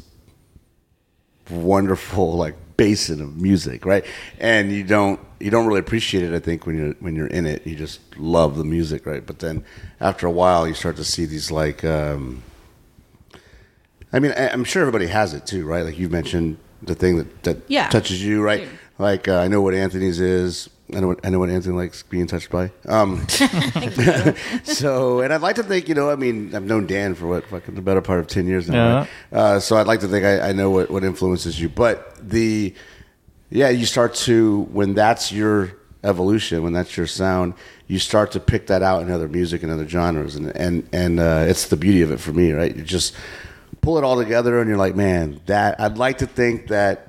wonderful 1.49 2.33
like 2.33 2.55
basin 2.77 3.21
of 3.21 3.35
music, 3.38 3.85
right? 3.85 4.05
And 4.39 4.71
you 4.71 4.83
don't 4.83 5.19
you 5.39 5.49
don't 5.51 5.67
really 5.67 5.79
appreciate 5.79 6.23
it. 6.23 6.33
I 6.33 6.39
think 6.39 6.65
when 6.65 6.77
you're 6.77 6.93
when 6.99 7.15
you're 7.15 7.27
in 7.27 7.45
it, 7.45 7.65
you 7.67 7.75
just 7.75 7.99
love 8.17 8.57
the 8.57 8.63
music, 8.65 9.05
right? 9.05 9.25
But 9.25 9.39
then 9.39 9.63
after 9.99 10.27
a 10.27 10.31
while, 10.31 10.67
you 10.67 10.73
start 10.73 10.95
to 10.97 11.03
see 11.05 11.25
these 11.25 11.51
like. 11.51 11.83
Um, 11.83 12.43
I 14.12 14.19
mean, 14.19 14.31
I- 14.31 14.49
I'm 14.49 14.63
sure 14.63 14.81
everybody 14.81 15.07
has 15.07 15.33
it 15.33 15.45
too, 15.45 15.65
right? 15.67 15.83
Like 15.85 15.99
you 15.99 16.09
mentioned 16.09 16.57
the 16.81 16.95
thing 16.95 17.17
that 17.17 17.43
that 17.43 17.57
Yeah. 17.67 17.89
touches 17.89 18.23
you, 18.23 18.41
right? 18.41 18.67
Like 18.97 19.27
uh, 19.27 19.38
I 19.38 19.47
know 19.47 19.62
what 19.62 19.73
Anthony's 19.73 20.19
is. 20.19 20.69
I 20.95 20.99
know 20.99 21.08
what 21.08 21.19
I 21.23 21.30
know 21.30 21.39
what 21.39 21.49
Anthony 21.49 21.75
likes 21.75 22.04
being 22.04 22.28
touched 22.28 22.49
by. 22.49 22.71
Um, 22.88 23.28
so, 24.63 25.21
and 25.21 25.34
I'd 25.34 25.41
like 25.41 25.56
to 25.58 25.63
think, 25.63 25.88
you 25.88 25.95
know, 25.95 26.10
I 26.10 26.15
mean, 26.15 26.56
I've 26.56 26.63
known 26.63 26.88
Dan 26.88 27.15
for 27.15 27.28
what 27.28 27.45
fucking 27.45 27.75
the 27.75 27.82
better 27.82 28.02
part 28.02 28.19
of 28.19 28.28
ten 28.28 28.47
years 28.47 28.69
now. 28.69 28.99
right? 28.99 29.10
Uh, 29.32 29.60
so 29.60 29.78
I'd 29.78 29.88
like 29.88 29.99
to 30.02 30.08
think 30.08 30.25
I, 30.25 30.49
I 30.49 30.52
know 30.52 30.69
what 30.69 30.89
what 30.89 31.04
influences 31.04 31.60
you, 31.60 31.69
but 31.69 32.15
the 32.28 32.73
yeah, 33.49 33.69
you 33.69 33.86
start 33.86 34.15
to 34.15 34.67
when 34.71 34.93
that's 34.93 35.32
your 35.32 35.73
evolution, 36.04 36.63
when 36.63 36.73
that's 36.73 36.95
your 36.95 37.08
sound, 37.08 37.54
you 37.88 37.99
start 37.99 38.32
to 38.32 38.39
pick 38.39 38.67
that 38.67 38.82
out 38.82 39.02
in 39.02 39.12
other 39.12 39.28
music 39.28 39.63
and 39.63 39.71
other 39.71 39.88
genres, 39.88 40.36
and 40.36 40.56
and 40.56 40.88
and 40.93 41.19
uh, 41.19 41.45
it's 41.47 41.67
the 41.67 41.78
beauty 41.78 42.02
of 42.02 42.12
it 42.12 42.19
for 42.19 42.32
me, 42.32 42.52
right? 42.52 42.75
You 42.75 42.84
just 42.84 43.15
pull 43.82 43.97
it 43.97 44.04
all 44.04 44.17
together, 44.17 44.60
and 44.60 44.67
you're 44.69 44.78
like, 44.78 44.95
man, 44.95 45.41
that 45.45 45.80
I'd 45.80 45.97
like 45.97 46.19
to 46.19 46.28
think 46.28 46.67
that 46.67 47.09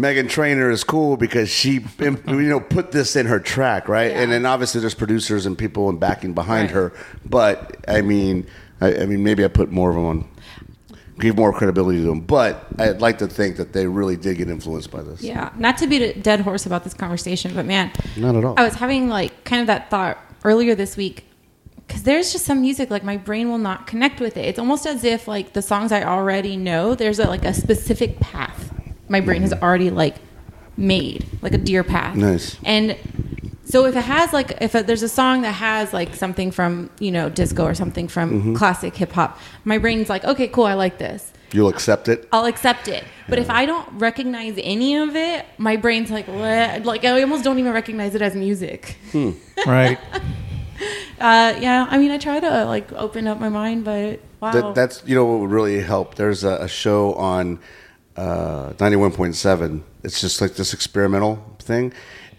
Meghan 0.00 0.28
Trainor 0.28 0.70
is 0.70 0.84
cool 0.84 1.16
because 1.16 1.48
she, 1.48 1.84
you 2.00 2.18
know, 2.26 2.60
put 2.60 2.92
this 2.92 3.16
in 3.16 3.26
her 3.26 3.38
track, 3.40 3.88
right? 3.88 4.10
Yeah. 4.10 4.20
And 4.22 4.32
then 4.32 4.46
obviously 4.46 4.80
there's 4.80 4.94
producers 4.94 5.46
and 5.46 5.56
people 5.58 5.88
and 5.88 5.98
backing 6.00 6.32
behind 6.34 6.68
Right. 6.68 6.74
her. 6.74 6.92
But 7.24 7.76
I 7.88 8.00
mean, 8.02 8.46
I, 8.80 8.94
I 9.02 9.06
mean, 9.06 9.22
maybe 9.22 9.44
I 9.44 9.48
put 9.48 9.70
more 9.70 9.90
of 9.90 9.96
them 9.96 10.06
on, 10.06 10.28
give 11.18 11.36
more 11.36 11.52
credibility 11.52 11.98
to 12.00 12.06
them. 12.06 12.20
But 12.20 12.66
I'd 12.78 13.00
like 13.00 13.18
to 13.18 13.26
think 13.28 13.56
that 13.56 13.72
they 13.72 13.86
really 13.86 14.16
did 14.16 14.38
get 14.38 14.48
influenced 14.48 14.90
by 14.90 15.02
this. 15.02 15.22
Yeah, 15.22 15.50
not 15.58 15.76
to 15.78 15.86
beat 15.86 16.02
a 16.02 16.18
dead 16.18 16.40
horse 16.40 16.66
about 16.66 16.84
this 16.84 16.94
conversation, 16.94 17.54
but 17.54 17.66
man, 17.66 17.92
Not 18.16 18.36
at 18.36 18.44
all. 18.44 18.54
I 18.56 18.64
was 18.64 18.74
having 18.74 19.08
like 19.08 19.44
kind 19.44 19.60
of 19.60 19.66
that 19.66 19.90
thought 19.90 20.18
earlier 20.44 20.74
this 20.74 20.96
week 20.96 21.26
because 21.86 22.04
there's 22.04 22.32
just 22.32 22.46
some 22.46 22.60
music 22.60 22.88
like 22.90 23.02
my 23.04 23.16
brain 23.16 23.50
will 23.50 23.58
not 23.58 23.86
connect 23.86 24.20
with 24.20 24.36
it. 24.36 24.44
It's 24.46 24.58
almost 24.58 24.86
as 24.86 25.04
if 25.04 25.26
like 25.28 25.52
the 25.52 25.62
songs 25.62 25.90
I 25.92 26.04
already 26.04 26.56
know, 26.56 26.94
there's 26.94 27.18
a, 27.18 27.26
like 27.26 27.44
a 27.44 27.52
specific 27.52 28.18
path 28.20 28.72
my 29.10 29.20
brain 29.20 29.42
has 29.42 29.52
already 29.52 29.90
like 29.90 30.16
made, 30.76 31.26
like 31.42 31.52
a 31.52 31.58
deer 31.58 31.84
path. 31.84 32.16
Nice. 32.16 32.56
And 32.64 32.96
so 33.64 33.84
if 33.84 33.94
it 33.94 34.04
has 34.04 34.32
like 34.32 34.56
if 34.62 34.74
a, 34.74 34.82
there's 34.82 35.02
a 35.02 35.08
song 35.08 35.42
that 35.42 35.52
has 35.52 35.92
like 35.92 36.14
something 36.14 36.50
from 36.50 36.88
you 36.98 37.10
know 37.10 37.28
disco 37.28 37.64
or 37.64 37.74
something 37.74 38.08
from 38.08 38.30
Mm-hmm. 38.30 38.54
classic 38.54 38.96
hip 38.96 39.12
hop, 39.12 39.38
my 39.64 39.76
brain's 39.78 40.08
like, 40.08 40.24
okay, 40.24 40.48
cool, 40.48 40.64
I 40.64 40.74
like 40.74 40.96
this. 40.98 41.32
You'll 41.52 41.68
accept 41.68 42.08
it. 42.08 42.28
I'll 42.32 42.46
accept 42.46 42.86
it. 42.86 43.02
But 43.28 43.40
if 43.40 43.50
I 43.50 43.66
don't 43.66 43.88
recognize 43.98 44.54
any 44.62 44.96
of 44.96 45.16
it, 45.16 45.44
my 45.58 45.74
brain's 45.76 46.08
like, 46.10 46.28
what? 46.28 46.84
Like 46.84 47.04
I 47.04 47.20
almost 47.22 47.42
don't 47.44 47.58
even 47.58 47.72
recognize 47.72 48.14
it 48.14 48.22
as 48.22 48.34
music. 48.34 48.96
Right. 49.66 49.98
Uh, 51.20 51.54
yeah, 51.60 51.86
I 51.90 51.98
mean, 51.98 52.10
I 52.10 52.16
try 52.16 52.40
to 52.40 52.64
like 52.64 52.90
open 52.94 53.26
up 53.26 53.38
my 53.38 53.50
mind, 53.50 53.84
but 53.84 54.20
wow, 54.40 54.52
That, 54.52 54.74
that's 54.74 55.02
you 55.04 55.14
know 55.14 55.26
what 55.26 55.40
would 55.40 55.50
really 55.50 55.78
help. 55.82 56.14
There's 56.14 56.44
a, 56.44 56.56
a 56.62 56.68
show 56.68 57.12
on 57.14 57.58
uh, 58.20 58.72
91.7. 58.74 59.82
It's 60.04 60.20
just 60.20 60.42
like 60.42 60.54
this 60.54 60.74
experimental 60.74 61.42
thing, 61.58 61.92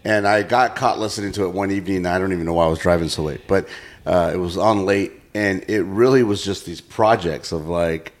and 0.04 0.28
I 0.28 0.44
got 0.44 0.76
caught 0.76 1.00
listening 1.00 1.32
to 1.32 1.44
it 1.44 1.48
one 1.48 1.72
evening. 1.72 2.06
I 2.06 2.18
don't 2.20 2.32
even 2.32 2.46
know 2.46 2.54
why 2.54 2.66
I 2.66 2.68
was 2.68 2.78
driving 2.78 3.08
so 3.08 3.24
late, 3.24 3.48
but 3.48 3.68
uh, 4.06 4.30
it 4.32 4.36
was 4.36 4.56
on 4.56 4.86
late, 4.86 5.12
and 5.34 5.64
it 5.68 5.82
really 5.82 6.22
was 6.22 6.44
just 6.44 6.66
these 6.66 6.80
projects 6.80 7.50
of 7.50 7.66
like 7.66 8.12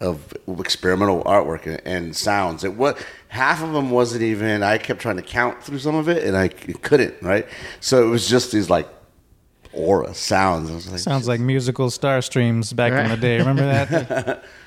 of 0.00 0.34
experimental 0.58 1.22
artwork 1.24 1.66
and, 1.66 1.80
and 1.84 2.16
sounds. 2.16 2.64
It 2.64 2.74
was 2.74 3.00
half 3.28 3.62
of 3.62 3.72
them 3.72 3.90
wasn't 3.90 4.22
even. 4.22 4.64
I 4.64 4.78
kept 4.78 5.00
trying 5.00 5.16
to 5.16 5.22
count 5.22 5.62
through 5.62 5.78
some 5.78 5.94
of 5.94 6.08
it, 6.08 6.24
and 6.24 6.36
I 6.36 6.48
couldn't. 6.48 7.22
Right, 7.22 7.46
so 7.78 8.04
it 8.04 8.10
was 8.10 8.28
just 8.28 8.50
these 8.50 8.68
like 8.68 8.88
aura 9.72 10.12
sounds. 10.12 10.70
I 10.70 10.74
was 10.74 10.90
like, 10.90 11.00
Sounds 11.00 11.28
like 11.28 11.38
musical 11.38 11.88
star 11.88 12.20
streams 12.20 12.72
back 12.72 12.92
in 12.92 13.10
the 13.10 13.16
day. 13.16 13.38
Remember 13.38 13.64
that? 13.64 14.44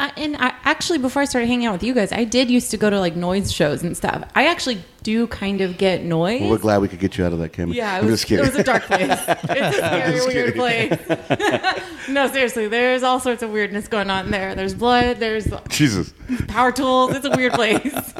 I, 0.00 0.12
and 0.16 0.36
I 0.38 0.54
actually 0.64 0.98
before 0.98 1.20
I 1.20 1.26
started 1.26 1.46
hanging 1.46 1.66
out 1.66 1.72
with 1.72 1.82
you 1.82 1.92
guys, 1.92 2.10
I 2.10 2.24
did 2.24 2.50
used 2.50 2.70
to 2.70 2.78
go 2.78 2.88
to 2.88 2.98
like 2.98 3.16
noise 3.16 3.52
shows 3.52 3.82
and 3.82 3.94
stuff. 3.96 4.24
I 4.34 4.46
actually 4.46 4.82
do 5.02 5.26
kind 5.26 5.60
of 5.60 5.76
get 5.76 6.02
noise. 6.04 6.40
Well, 6.40 6.50
we're 6.50 6.58
glad 6.58 6.80
we 6.80 6.88
could 6.88 7.00
get 7.00 7.18
you 7.18 7.24
out 7.24 7.32
of 7.32 7.38
that, 7.40 7.52
Kim. 7.52 7.72
Yeah, 7.72 7.96
it 7.96 7.98
I'm 8.00 8.06
was, 8.06 8.20
just 8.20 8.26
kidding. 8.26 8.44
it 8.44 8.48
was 8.48 8.58
a 8.58 8.64
dark 8.64 8.84
place. 8.84 9.00
It's 9.50 9.78
a 9.78 10.22
scary, 10.22 10.26
weird 10.26 10.54
place. 10.54 12.08
no, 12.08 12.28
seriously, 12.28 12.68
there's 12.68 13.02
all 13.02 13.20
sorts 13.20 13.42
of 13.42 13.50
weirdness 13.50 13.88
going 13.88 14.10
on 14.10 14.30
there. 14.30 14.54
There's 14.54 14.74
blood. 14.74 15.18
There's 15.18 15.48
Jesus. 15.68 16.14
Power 16.48 16.72
tools. 16.72 17.14
It's 17.14 17.26
a 17.26 17.30
weird 17.36 17.52
place. 17.52 17.82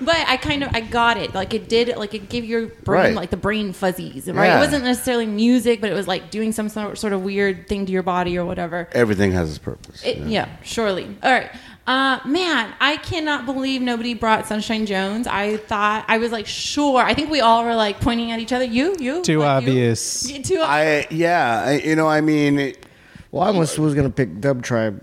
but 0.00 0.16
I 0.28 0.36
kind 0.40 0.62
of 0.62 0.70
I 0.74 0.80
got 0.80 1.16
it. 1.16 1.34
Like 1.34 1.54
it 1.54 1.68
did. 1.68 1.96
Like 1.96 2.14
it 2.14 2.28
gave 2.28 2.44
your 2.44 2.66
brain 2.66 3.04
Right. 3.06 3.14
like 3.14 3.30
the 3.30 3.36
brain 3.36 3.72
fuzzies. 3.72 4.26
Right. 4.28 4.46
Yeah. 4.46 4.56
It 4.58 4.60
wasn't 4.60 4.84
necessarily 4.84 5.26
music, 5.26 5.80
but 5.80 5.90
it 5.90 5.94
was 5.94 6.08
like 6.08 6.30
doing 6.30 6.52
some 6.52 6.68
sort 6.68 6.98
sort 6.98 7.12
of 7.12 7.22
weird 7.22 7.68
thing 7.68 7.86
to 7.86 7.92
your 7.92 8.02
body 8.02 8.38
or 8.38 8.44
whatever. 8.44 8.88
Everything 8.92 9.32
has 9.32 9.50
its 9.50 9.58
purpose. 9.58 10.02
It, 10.04 10.18
yeah. 10.18 10.48
surely. 10.62 11.16
All 11.22 11.32
right. 11.32 11.50
Uh, 11.86 12.18
man, 12.26 12.74
I 12.80 12.96
cannot 12.96 13.46
believe 13.46 13.80
nobody 13.80 14.12
brought 14.14 14.48
Sunshine 14.48 14.86
Jones. 14.86 15.28
I 15.28 15.56
thought 15.58 16.04
I 16.08 16.18
was 16.18 16.32
like, 16.32 16.46
sure. 16.48 16.98
I 17.00 17.14
think 17.14 17.30
we 17.30 17.40
all 17.40 17.64
were 17.64 17.76
like 17.76 18.00
pointing 18.00 18.32
at 18.32 18.40
each 18.40 18.52
other. 18.52 18.64
You, 18.64 18.96
you, 18.98 19.22
Too 19.22 19.38
like, 19.38 19.62
you? 19.62 19.70
obvious. 19.70 20.28
Yeah, 20.28 20.42
Too. 20.42 20.60
I 20.64 21.06
yeah, 21.10 21.62
I, 21.64 21.72
you 21.78 21.94
know, 21.94 22.08
I 22.08 22.20
mean, 22.22 22.58
it- 22.58 22.86
Well, 23.30 23.44
I 23.44 23.48
almost 23.48 23.78
was 23.78 23.94
gonna 23.94 24.10
pick 24.10 24.40
Dub 24.40 24.64
Tribe. 24.64 25.00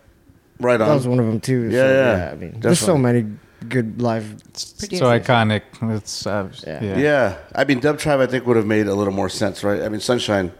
Right 0.60 0.80
on. 0.80 0.88
That 0.88 0.94
was 0.94 1.08
one 1.08 1.20
of 1.20 1.26
them 1.26 1.40
too. 1.40 1.70
Yeah, 1.70 1.80
so, 1.80 1.94
yeah, 1.94 2.30
I 2.32 2.36
mean, 2.36 2.60
there's 2.60 2.80
so 2.80 2.98
many 2.98 3.26
good 3.70 4.02
live. 4.02 4.36
so 4.54 5.06
iconic. 5.06 5.62
It's 5.96 6.28
uh, 6.28 6.50
Yeah. 6.66 6.84
yeah. 6.84 6.98
yeah, 6.98 7.38
I 7.56 7.64
mean, 7.64 7.80
Dub 7.80 7.98
Tribe, 7.98 8.20
I 8.20 8.26
think 8.28 8.46
would 8.46 8.58
have 8.58 8.66
made 8.68 8.88
a 8.88 8.94
little 8.96 9.14
more 9.14 9.30
sense, 9.30 9.64
right? 9.64 9.82
I 9.82 9.90
mean, 9.90 10.00
Sunshine, 10.02 10.52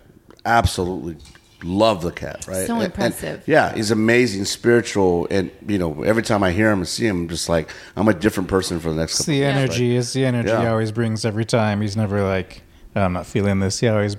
absolutely 0.46 1.18
love 1.64 2.02
the 2.02 2.12
cat, 2.12 2.46
right? 2.48 2.68
So 2.68 2.74
And- 2.76 2.84
and- 2.84 2.94
impressive. 2.94 3.44
yeah, 3.46 3.74
he's 3.74 3.90
amazing, 3.92 4.46
spiritual, 4.46 5.28
and 5.32 5.50
you 5.68 5.78
know, 5.78 6.04
every 6.04 6.24
time 6.24 6.44
I 6.44 6.52
hear 6.52 6.70
him 6.72 6.80
and 6.80 6.88
see 6.88 7.08
him, 7.08 7.22
I'm 7.22 7.28
just 7.30 7.48
like 7.50 7.70
I'm 7.96 8.08
a 8.08 8.14
different 8.14 8.50
person 8.50 8.80
for 8.80 8.90
the 8.90 8.96
next. 8.96 9.14
It's 9.14 9.20
couple 9.22 9.34
the 9.34 9.38
years, 9.40 9.56
energy. 9.56 9.96
It's 9.98 10.14
the 10.14 10.26
energy 10.26 10.50
Yeah. 10.50 10.62
he 10.62 10.68
always 10.68 10.92
brings 10.92 11.26
every 11.26 11.46
time. 11.46 11.82
He's 11.82 11.96
never 11.96 12.22
like, 12.22 12.64
"Oh, 12.96 13.02
I'm 13.02 13.14
not 13.14 13.26
feeling 13.26 13.60
this. 13.62 13.80
He 13.80 13.88
always, 13.88 14.18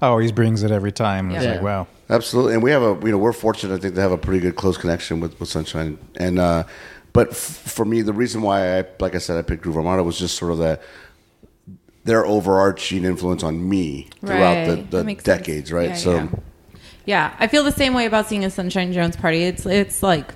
always 0.00 0.32
brings 0.32 0.62
it 0.62 0.70
every 0.70 0.92
time. 0.92 1.30
It's 1.32 1.44
Yeah. 1.44 1.52
like, 1.52 1.62
wow. 1.62 1.86
Absolutely, 2.08 2.54
and 2.54 2.62
we 2.62 2.70
have 2.70 2.82
a 2.82 2.98
you 3.04 3.10
know 3.12 3.18
we're 3.18 3.32
fortunate 3.32 3.74
I 3.74 3.78
think 3.78 3.94
to 3.96 4.00
have 4.00 4.12
a 4.12 4.18
pretty 4.18 4.40
good 4.40 4.54
close 4.56 4.76
connection 4.76 5.18
with, 5.20 5.38
with 5.40 5.48
Sunshine, 5.48 5.98
and 6.16 6.38
uh, 6.38 6.64
but 7.12 7.30
f- 7.30 7.36
for 7.36 7.84
me 7.84 8.02
the 8.02 8.12
reason 8.12 8.42
why 8.42 8.78
I 8.78 8.84
like 9.00 9.14
I 9.14 9.18
said 9.18 9.36
I 9.38 9.42
picked 9.42 9.62
Groove 9.62 9.76
Armada 9.76 10.02
was 10.04 10.18
just 10.18 10.36
sort 10.36 10.52
of 10.52 10.58
that 10.58 10.82
their 12.04 12.24
overarching 12.24 13.04
influence 13.04 13.42
on 13.42 13.68
me 13.68 14.08
throughout 14.20 14.68
Right. 14.68 14.90
the, 14.90 14.98
the 14.98 15.04
makes 15.04 15.24
sense. 15.24 15.38
decades, 15.40 15.72
right? 15.72 15.88
Yeah, 15.90 15.94
so 15.96 16.14
yeah. 16.16 16.28
Yeah, 17.06 17.36
I 17.38 17.46
feel 17.48 17.62
the 17.64 17.72
same 17.72 17.94
way 17.94 18.06
about 18.06 18.28
seeing 18.28 18.44
a 18.44 18.50
Sunshine 18.50 18.92
Jones 18.92 19.16
party. 19.16 19.42
It's 19.44 19.66
it's 19.66 20.02
like 20.02 20.32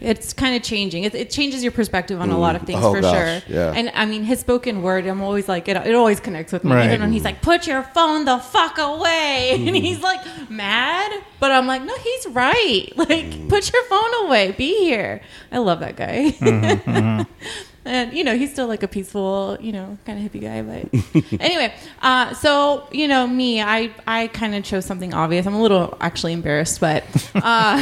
it's 0.00 0.32
kind 0.32 0.54
of 0.56 0.62
changing. 0.62 1.04
It, 1.04 1.14
it 1.14 1.30
changes 1.30 1.62
your 1.62 1.72
perspective 1.72 2.20
on 2.20 2.30
a 2.30 2.38
lot 2.38 2.54
of 2.56 2.62
things 2.62 2.80
Oh, 2.82 2.92
for 2.94 3.00
gosh, 3.00 3.42
sure. 3.44 3.54
yeah. 3.56 3.72
And 3.74 3.90
I 3.94 4.06
mean, 4.06 4.22
his 4.24 4.40
spoken 4.40 4.82
word, 4.82 5.06
I'm 5.06 5.20
always 5.22 5.48
like, 5.48 5.68
it, 5.68 5.76
it 5.76 5.94
always 5.94 6.20
connects 6.20 6.52
with 6.52 6.64
me. 6.64 6.72
Right. 6.72 6.86
Even 6.86 7.00
when 7.00 7.12
he's 7.12 7.24
like, 7.24 7.42
"Put 7.42 7.66
your 7.66 7.82
phone 7.82 8.24
the 8.24 8.38
fuck 8.38 8.78
away," 8.78 9.50
Mm-hmm. 9.54 9.66
and 9.68 9.76
he's 9.76 10.00
like 10.00 10.20
mad, 10.50 11.22
but 11.40 11.50
I'm 11.52 11.66
like, 11.66 11.82
no, 11.82 11.96
he's 11.98 12.26
right. 12.28 12.92
Like, 12.96 13.08
Mm-hmm. 13.26 13.48
put 13.48 13.72
your 13.72 13.84
phone 13.84 14.26
away. 14.26 14.52
Be 14.52 14.74
here. 14.84 15.20
I 15.52 15.58
love 15.58 15.80
that 15.80 15.96
guy. 15.96 16.30
Mm-hmm, 16.38 17.22
and 17.84 18.12
you 18.12 18.22
know 18.24 18.36
he's 18.36 18.52
still 18.52 18.66
like 18.66 18.82
a 18.82 18.88
peaceful 18.88 19.56
you 19.60 19.72
know 19.72 19.96
kind 20.04 20.18
of 20.24 20.30
hippie 20.30 20.40
guy 20.42 20.60
but 20.60 21.40
anyway 21.40 21.72
uh, 22.02 22.34
so 22.34 22.86
you 22.92 23.08
know 23.08 23.26
me 23.26 23.62
i 23.62 23.90
i 24.06 24.26
kind 24.26 24.54
of 24.54 24.62
chose 24.64 24.84
something 24.84 25.14
obvious 25.14 25.46
i'm 25.46 25.54
a 25.54 25.62
little 25.62 25.96
actually 26.00 26.32
embarrassed 26.34 26.80
but 26.80 27.02
uh, 27.36 27.78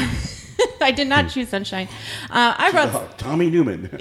i 0.80 0.90
did 0.90 1.06
not 1.08 1.28
choose 1.30 1.48
sunshine 1.48 1.88
uh, 2.30 2.54
i 2.58 2.70
brought 2.70 2.88
Oh, 2.94 3.08
Tommy 3.18 3.50
Newman. 3.50 3.90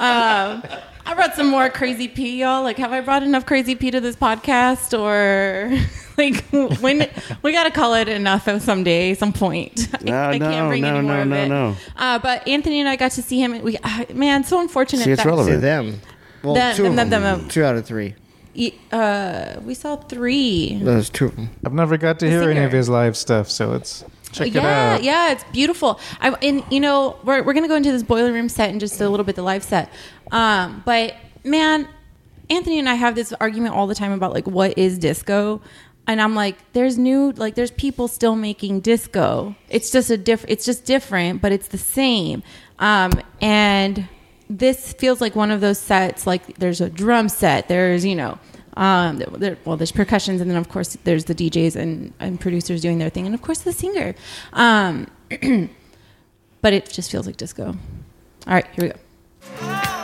i 0.00 1.14
brought 1.14 1.34
some 1.34 1.48
more 1.48 1.68
crazy 1.70 2.08
p 2.08 2.40
y'all 2.40 2.62
like 2.62 2.76
have 2.78 2.92
i 2.92 3.00
brought 3.00 3.22
enough 3.22 3.46
crazy 3.46 3.74
p 3.74 3.90
to 3.90 4.00
this 4.00 4.16
podcast 4.16 4.98
or 4.98 5.70
like 6.18 6.44
when 6.80 7.08
we 7.42 7.52
gotta 7.52 7.70
call 7.70 7.94
it 7.94 8.08
enough 8.08 8.48
at 8.48 8.60
some 8.62 8.82
day 8.84 9.14
some 9.14 9.32
point 9.32 9.88
No, 10.04 10.12
I, 10.14 10.30
I 10.32 10.38
no, 10.38 10.50
can't 10.50 10.68
bring 10.68 10.82
no, 10.82 10.96
any 10.96 11.06
more 11.06 11.16
no, 11.16 11.22
of 11.22 11.28
no, 11.28 11.36
it 11.44 11.48
no. 11.48 11.76
Uh, 11.96 12.18
but 12.18 12.46
anthony 12.46 12.80
and 12.80 12.88
i 12.88 12.96
got 12.96 13.12
to 13.12 13.22
see 13.22 13.40
him 13.40 13.60
we 13.62 13.76
uh, 13.78 14.04
man 14.14 14.44
so 14.44 14.60
unfortunate 14.60 15.04
See, 15.04 15.12
it's 15.12 15.22
that- 15.22 15.28
relevant. 15.28 15.56
To 15.56 15.60
them. 15.60 16.00
Well, 16.42 16.54
Them, 16.54 16.76
two 16.76 16.86
of 16.86 16.94
them, 16.94 17.10
them. 17.10 17.22
them, 17.24 17.40
them. 17.40 17.48
Two 17.48 17.64
out 17.64 17.74
of 17.74 17.84
three. 17.84 18.14
Uh, 18.92 19.56
we 19.64 19.74
saw 19.74 19.96
three. 19.96 20.78
Those 20.80 21.10
two 21.10 21.24
of 21.26 21.34
them. 21.34 21.50
I've 21.66 21.72
never 21.72 21.96
got 21.96 22.20
to 22.20 22.26
The 22.26 22.30
hear 22.30 22.48
any 22.50 22.60
of 22.64 22.70
his 22.70 22.88
live 22.88 23.16
stuff, 23.16 23.50
so 23.50 23.66
let's 23.70 24.04
check 24.28 24.52
yeah, 24.52 24.60
it 24.60 24.94
out. 24.94 25.02
yeah, 25.02 25.32
it's 25.32 25.44
beautiful. 25.52 26.00
I 26.20 26.30
and 26.42 26.64
you 26.70 26.80
know 26.80 27.18
we're 27.24 27.42
we're 27.42 27.54
gonna 27.54 27.68
go 27.68 27.76
into 27.76 27.92
this 27.92 28.02
boiler 28.02 28.32
room 28.32 28.48
set 28.48 28.70
in 28.70 28.78
just 28.78 29.00
a 29.00 29.08
little 29.08 29.24
bit, 29.24 29.36
the 29.36 29.42
live 29.42 29.62
set. 29.62 29.90
Um, 30.30 30.82
but 30.84 31.14
man, 31.44 31.88
Anthony 32.50 32.78
and 32.78 32.88
I 32.88 32.94
have 32.94 33.14
this 33.14 33.32
argument 33.34 33.74
all 33.74 33.86
the 33.86 33.94
time 33.94 34.12
about 34.12 34.32
like 34.32 34.46
what 34.46 34.76
is 34.78 34.98
disco. 34.98 35.60
and 36.08 36.22
I'm 36.22 36.34
like, 36.34 36.56
there's 36.72 36.96
new, 36.96 37.32
like, 37.32 37.54
there's 37.54 37.70
people 37.70 38.08
still 38.08 38.34
making 38.34 38.80
disco. 38.80 39.54
It's 39.68 39.90
just 39.90 40.08
a 40.08 40.16
diff, 40.16 40.42
it's 40.48 40.64
just 40.64 40.86
different, 40.86 41.42
but 41.42 41.52
it's 41.52 41.68
the 41.68 41.76
same. 41.76 42.42
Um, 42.78 43.12
and 43.42 44.08
this 44.48 44.94
feels 44.94 45.20
like 45.20 45.36
one 45.36 45.50
of 45.50 45.60
those 45.60 45.78
sets. 45.78 46.26
Like, 46.26 46.56
there's 46.56 46.80
a 46.80 46.88
drum 46.88 47.28
set. 47.28 47.68
There's, 47.68 48.06
you 48.06 48.16
know, 48.16 48.38
um, 48.78 49.18
there, 49.18 49.58
well, 49.64 49.76
there's 49.76 49.90
percussions, 49.90 50.40
and 50.40 50.48
then 50.48 50.56
of 50.56 50.68
course 50.68 50.96
there's 51.02 51.24
the 51.24 51.34
DJs 51.34 51.74
and, 51.74 52.14
and 52.20 52.40
producers 52.40 52.80
doing 52.80 52.98
their 52.98 53.10
thing, 53.10 53.26
and 53.26 53.34
of 53.34 53.42
course 53.42 53.58
the 53.58 53.72
singer. 53.72 54.14
Um, 54.52 55.08
but 56.62 56.72
it 56.72 56.88
just 56.88 57.10
feels 57.10 57.26
like 57.26 57.36
disco. 57.36 57.66
All 58.46 58.54
right, 58.54 58.66
here 58.74 58.84
we 58.84 58.90
go. 58.90 59.97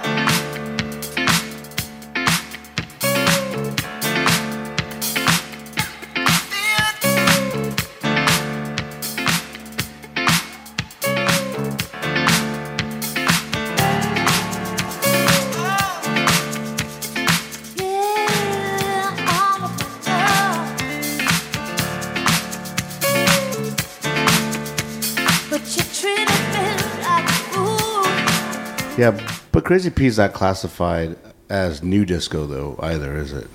Yeah, 28.96 29.18
but 29.52 29.64
Crazy 29.64 29.90
P 29.90 30.06
is 30.06 30.18
not 30.18 30.32
classified 30.32 31.16
as 31.50 31.82
new 31.82 32.04
disco 32.04 32.46
though 32.46 32.78
either, 32.82 33.16
is 33.16 33.32
it? 33.32 33.48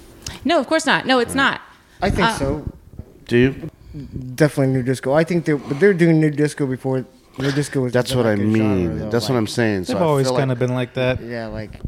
No, 0.44 0.60
of 0.60 0.68
course 0.68 0.86
not. 0.86 1.06
No, 1.06 1.20
it's 1.20 1.34
not. 1.36 1.62
I 2.02 2.10
think 2.10 2.28
Uh, 2.28 2.38
so. 2.38 2.72
Do 3.26 3.38
you? 3.38 3.70
Definitely 4.36 4.74
new 4.74 4.84
disco. 4.84 5.14
I 5.14 5.24
think 5.24 5.46
they 5.46 5.54
but 5.54 5.80
they're 5.80 5.94
doing 5.94 6.20
new 6.20 6.30
disco 6.30 6.66
before 6.68 7.06
new 7.38 7.52
disco 7.52 7.82
was. 7.82 7.94
That's 7.94 8.14
what 8.14 8.26
I 8.26 8.32
like 8.32 8.40
a 8.40 8.44
mean. 8.44 8.86
genre, 8.88 9.00
though, 9.06 9.10
That's 9.10 9.30
what 9.30 9.36
I'm 9.38 9.48
saying. 9.48 9.86
So 9.86 9.94
They've 9.94 10.02
I 10.02 10.06
always 10.06 10.28
feel 10.28 10.38
kind 10.38 10.50
like, 10.50 10.56
of 10.56 10.60
been 10.60 10.76
like 10.76 10.94
that. 10.96 11.22
Yeah, 11.24 11.48
like 11.48 11.80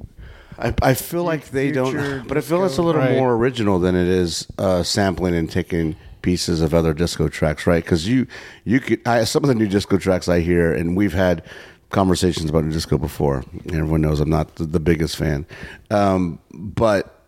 I, 0.57 0.73
I 0.81 0.93
feel 0.93 1.23
like 1.23 1.49
they 1.49 1.71
Future 1.73 2.19
don't, 2.19 2.27
but 2.27 2.37
I 2.37 2.41
feel 2.41 2.63
it's 2.65 2.77
a 2.77 2.81
little 2.81 3.01
Right. 3.01 3.17
more 3.17 3.33
original 3.35 3.79
than 3.79 3.95
it 3.95 4.07
is 4.07 4.47
uh, 4.57 4.81
sampling 4.83 5.35
and 5.35 5.49
taking 5.51 5.95
pieces 6.21 6.61
of 6.61 6.73
other 6.73 6.93
disco 6.93 7.27
tracks, 7.27 7.67
right? 7.67 7.83
Because 7.83 8.07
you 8.07 8.27
you 8.63 8.79
could 8.79 9.01
I, 9.07 9.23
some 9.25 9.43
of 9.43 9.47
the 9.49 9.55
new 9.55 9.67
disco 9.67 9.97
tracks 9.97 10.27
I 10.29 10.39
hear, 10.39 10.73
and 10.73 10.95
we've 10.95 11.13
had 11.13 11.43
conversations 11.91 12.49
about 12.49 12.63
new 12.65 12.71
disco 12.71 12.97
before. 12.97 13.43
Everyone 13.67 14.01
knows 14.01 14.19
I'm 14.19 14.30
not 14.30 14.56
the, 14.56 14.65
the 14.65 14.80
biggest 14.80 15.15
fan, 15.17 15.45
um, 15.89 16.39
but 16.51 17.21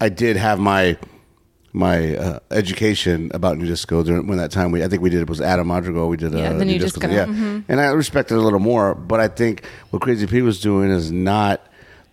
I 0.00 0.08
did 0.08 0.36
have 0.36 0.58
my 0.58 0.96
my 1.74 2.16
uh, 2.16 2.38
education 2.50 3.30
about 3.34 3.58
new 3.58 3.66
disco 3.66 4.02
during 4.02 4.26
when 4.26 4.38
that 4.38 4.50
time 4.50 4.70
we 4.72 4.82
I 4.82 4.88
think 4.88 5.02
we 5.02 5.10
did 5.10 5.20
it 5.20 5.28
was 5.28 5.40
Adam 5.40 5.68
Madrigal 5.68 6.08
we 6.08 6.16
did 6.16 6.32
Yeah, 6.32 6.50
uh, 6.50 6.56
the 6.58 6.64
new 6.64 6.78
disco. 6.78 7.06
yeah 7.08 7.26
Mhm. 7.26 7.64
and 7.68 7.78
I 7.78 7.88
respect 7.88 8.32
it 8.32 8.36
a 8.38 8.40
little 8.40 8.58
more 8.58 8.94
but 8.94 9.20
I 9.20 9.28
think 9.28 9.64
what 9.90 10.00
Crazy 10.00 10.26
P 10.26 10.40
was 10.40 10.60
doing 10.60 10.90
is 10.90 11.12
not 11.12 11.60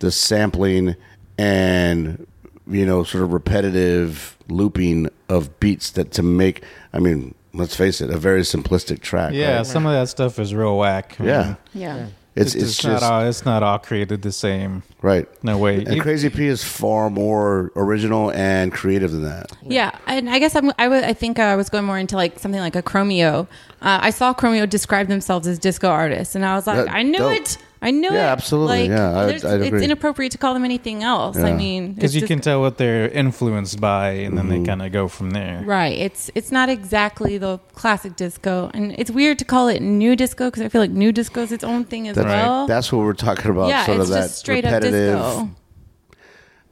the 0.00 0.10
sampling 0.10 0.94
and 1.38 2.26
you 2.68 2.84
know 2.84 3.02
sort 3.02 3.24
of 3.24 3.32
repetitive 3.32 4.36
looping 4.48 5.08
of 5.30 5.58
beats 5.58 5.90
that 5.92 6.10
to 6.12 6.22
make 6.22 6.62
I 6.92 6.98
mean 6.98 7.34
let's 7.56 7.74
face 7.76 8.00
it 8.00 8.10
a 8.10 8.18
very 8.18 8.42
simplistic 8.42 9.00
track 9.00 9.32
Yeah, 9.32 9.56
right? 9.58 9.66
some 9.66 9.86
of 9.86 9.92
that 9.92 10.08
stuff 10.08 10.38
is 10.38 10.54
real 10.54 10.76
whack. 10.78 11.16
I 11.20 11.24
yeah 11.24 11.42
mean, 11.44 11.56
Yeah. 11.74 12.06
it's 12.34 12.54
it's, 12.54 12.64
it's, 12.64 12.84
not 12.84 12.90
just 13.00 13.04
all, 13.04 13.22
it's 13.28 13.44
not 13.44 13.62
all 13.62 13.78
created 13.78 14.22
the 14.22 14.32
same. 14.32 14.82
right 15.02 15.26
No 15.42 15.56
way. 15.58 15.76
and 15.84 15.94
You- 15.96 16.02
Crazy 16.02 16.28
P 16.30 16.46
is 16.46 16.62
far 16.62 17.08
more 17.10 17.72
original 17.76 18.30
and 18.32 18.72
creative 18.72 19.10
than 19.12 19.24
that 19.24 19.50
Yeah, 19.62 19.90
and 20.06 20.28
I 20.30 20.38
guess 20.38 20.54
I'm, 20.54 20.70
I 20.78 20.88
would- 20.88 21.04
I 21.04 21.12
think 21.14 21.38
I 21.38 21.56
was 21.56 21.68
going 21.70 21.84
more 21.84 21.98
into 21.98 22.16
like 22.16 22.38
something 22.38 22.60
like 22.60 22.76
a 22.76 22.82
Chromeo. 22.82 23.46
Uh, 23.82 23.98
I 24.02 24.10
saw 24.10 24.32
Chromeo 24.34 24.68
describe 24.68 25.08
themselves 25.08 25.46
as 25.46 25.58
disco 25.58 25.88
artists, 25.88 26.34
and 26.34 26.44
I 26.44 26.54
was 26.56 26.66
like, 26.66 26.76
That- 26.86 26.90
I 26.94 27.02
knew 27.02 27.18
dope. 27.18 27.32
it. 27.40 27.58
I 27.86 27.90
knew 27.92 28.10
it. 28.10 28.14
Yeah, 28.14 28.32
absolutely. 28.32 28.88
Like, 28.88 28.98
Yeah, 28.98 29.18
I- 29.20 29.26
there's- 29.26 29.44
I'd 29.44 29.60
it's 29.62 29.82
inappropriate 29.88 30.32
to 30.32 30.38
call 30.38 30.52
them 30.54 30.64
anything 30.64 31.02
else. 31.02 31.36
I 31.38 31.52
mean, 31.52 31.92
because 31.94 32.14
you 32.14 32.20
just- 32.22 32.28
can 32.32 32.40
tell 32.40 32.60
what 32.60 32.76
they're 32.78 33.08
influenced 33.08 33.80
by, 33.80 34.08
and 34.26 34.36
then 34.36 34.46
Mm-hmm. 34.48 34.62
they 34.64 34.66
kind 34.68 34.82
of 34.82 34.90
go 34.92 35.08
from 35.08 35.30
there. 35.30 35.62
Right. 35.64 35.96
It's 36.06 36.30
it's 36.34 36.50
not 36.50 36.68
exactly 36.68 37.38
the 37.38 37.58
classic 37.74 38.16
disco, 38.16 38.70
and 38.74 38.94
it's 38.98 39.10
weird 39.10 39.38
to 39.38 39.44
call 39.44 39.68
it 39.68 39.80
new 39.80 40.14
disco 40.16 40.46
because 40.50 40.62
I 40.62 40.68
feel 40.68 40.80
like 40.82 40.90
new 40.90 41.12
disco 41.12 41.40
is 41.42 41.52
its 41.52 41.64
own 41.64 41.84
thing 41.84 42.08
as 42.08 42.16
that's, 42.16 42.26
well. 42.26 42.66
that's 42.66 42.92
what 42.92 43.00
we're 43.06 43.12
talking 43.28 43.50
about 43.50 43.68
yeah, 43.68 43.86
sort 43.86 44.00
it's 44.00 44.08
of 44.10 44.14
that 44.14 44.22
just 44.22 44.38
straight 44.38 44.64
up 44.64 44.82
disco. 44.82 45.50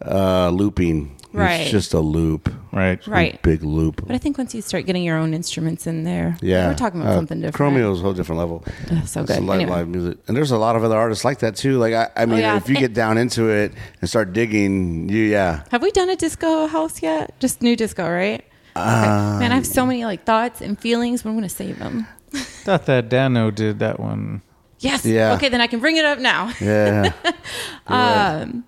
uh, 0.05 0.51
looping 0.51 1.17
Right. 1.35 1.63
it's 1.63 1.71
just 1.71 1.95
a 1.95 2.01
loop 2.01 2.49
Right. 2.73 3.05
Right. 3.07 3.41
big 3.43 3.63
loop 3.63 4.03
But 4.07 4.15
I 4.15 4.19
think 4.19 4.39
once 4.39 4.55
you 4.55 4.63
start 4.63 4.87
getting 4.87 5.03
your 5.05 5.17
own 5.17 5.35
instruments 5.35 5.87
in 5.87 6.05
there, 6.05 6.37
Yeah, 6.41 6.69
we're 6.69 6.75
talking 6.75 7.01
about 7.01 7.13
Uh, 7.13 7.17
something 7.17 7.41
different. 7.41 7.75
Chromeo 7.75 7.93
is 7.93 8.01
a 8.01 8.03
whole 8.03 8.13
different 8.15 8.39
level. 8.41 8.65
Ugh, 8.91 9.07
so 9.07 9.21
It's 9.23 9.31
good. 9.33 9.39
a 9.39 9.41
live, 9.45 9.61
Anyway. 9.61 9.77
live 9.79 9.89
music, 9.89 10.19
and 10.29 10.37
there's 10.37 10.51
a 10.51 10.59
lot 10.59 10.77
of 10.77 10.83
other 10.85 10.97
artists 10.97 11.25
like 11.25 11.39
that 11.41 11.57
too. 11.57 11.79
Like 11.79 11.93
I, 11.95 12.09
I 12.17 12.27
mean, 12.27 12.39
Oh, 12.39 12.43
yeah. 12.43 12.57
if 12.57 12.69
you 12.69 12.77
get 12.77 12.95
down 13.03 13.19
into 13.19 13.49
it 13.49 13.73
and 14.01 14.09
start 14.09 14.33
digging, 14.33 15.09
you 15.09 15.25
yeah, 15.25 15.63
Have 15.71 15.83
we 15.83 15.91
done 15.91 16.11
a 16.11 16.17
disco 16.17 16.67
house 16.67 17.03
yet? 17.03 17.39
Just 17.41 17.63
new 17.63 17.77
disco, 17.77 18.09
right? 18.09 18.43
Okay. 18.77 18.81
Um, 19.09 19.39
Man, 19.39 19.53
I 19.53 19.55
have 19.55 19.67
so 19.67 19.87
many 19.87 20.05
like 20.05 20.25
thoughts 20.25 20.61
and 20.61 20.79
feelings, 20.79 21.23
but 21.23 21.31
I'm 21.31 21.37
gonna 21.37 21.49
save 21.49 21.79
them. 21.79 22.07
Thought 22.65 22.87
that 22.87 23.09
Dano 23.09 23.51
did 23.53 23.79
that 23.79 24.01
one. 24.01 24.43
Yes. 24.81 25.07
Yeah. 25.07 25.35
Okay, 25.35 25.49
then 25.49 25.61
I 25.61 25.69
can 25.69 25.79
bring 25.79 25.97
it 25.97 26.05
up 26.05 26.19
now. 26.19 26.51
yeah. 26.61 27.13
Um, 27.87 28.65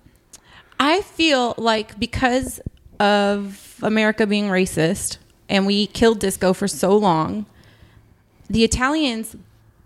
I 0.79 1.01
feel 1.01 1.55
like 1.57 1.99
because 1.99 2.59
of 2.99 3.75
America 3.81 4.25
being 4.27 4.45
racist 4.45 5.17
and 5.49 5.65
we 5.65 5.87
killed 5.87 6.19
disco 6.19 6.53
for 6.53 6.67
so 6.67 6.95
long, 6.95 7.45
the 8.49 8.63
Italians 8.63 9.35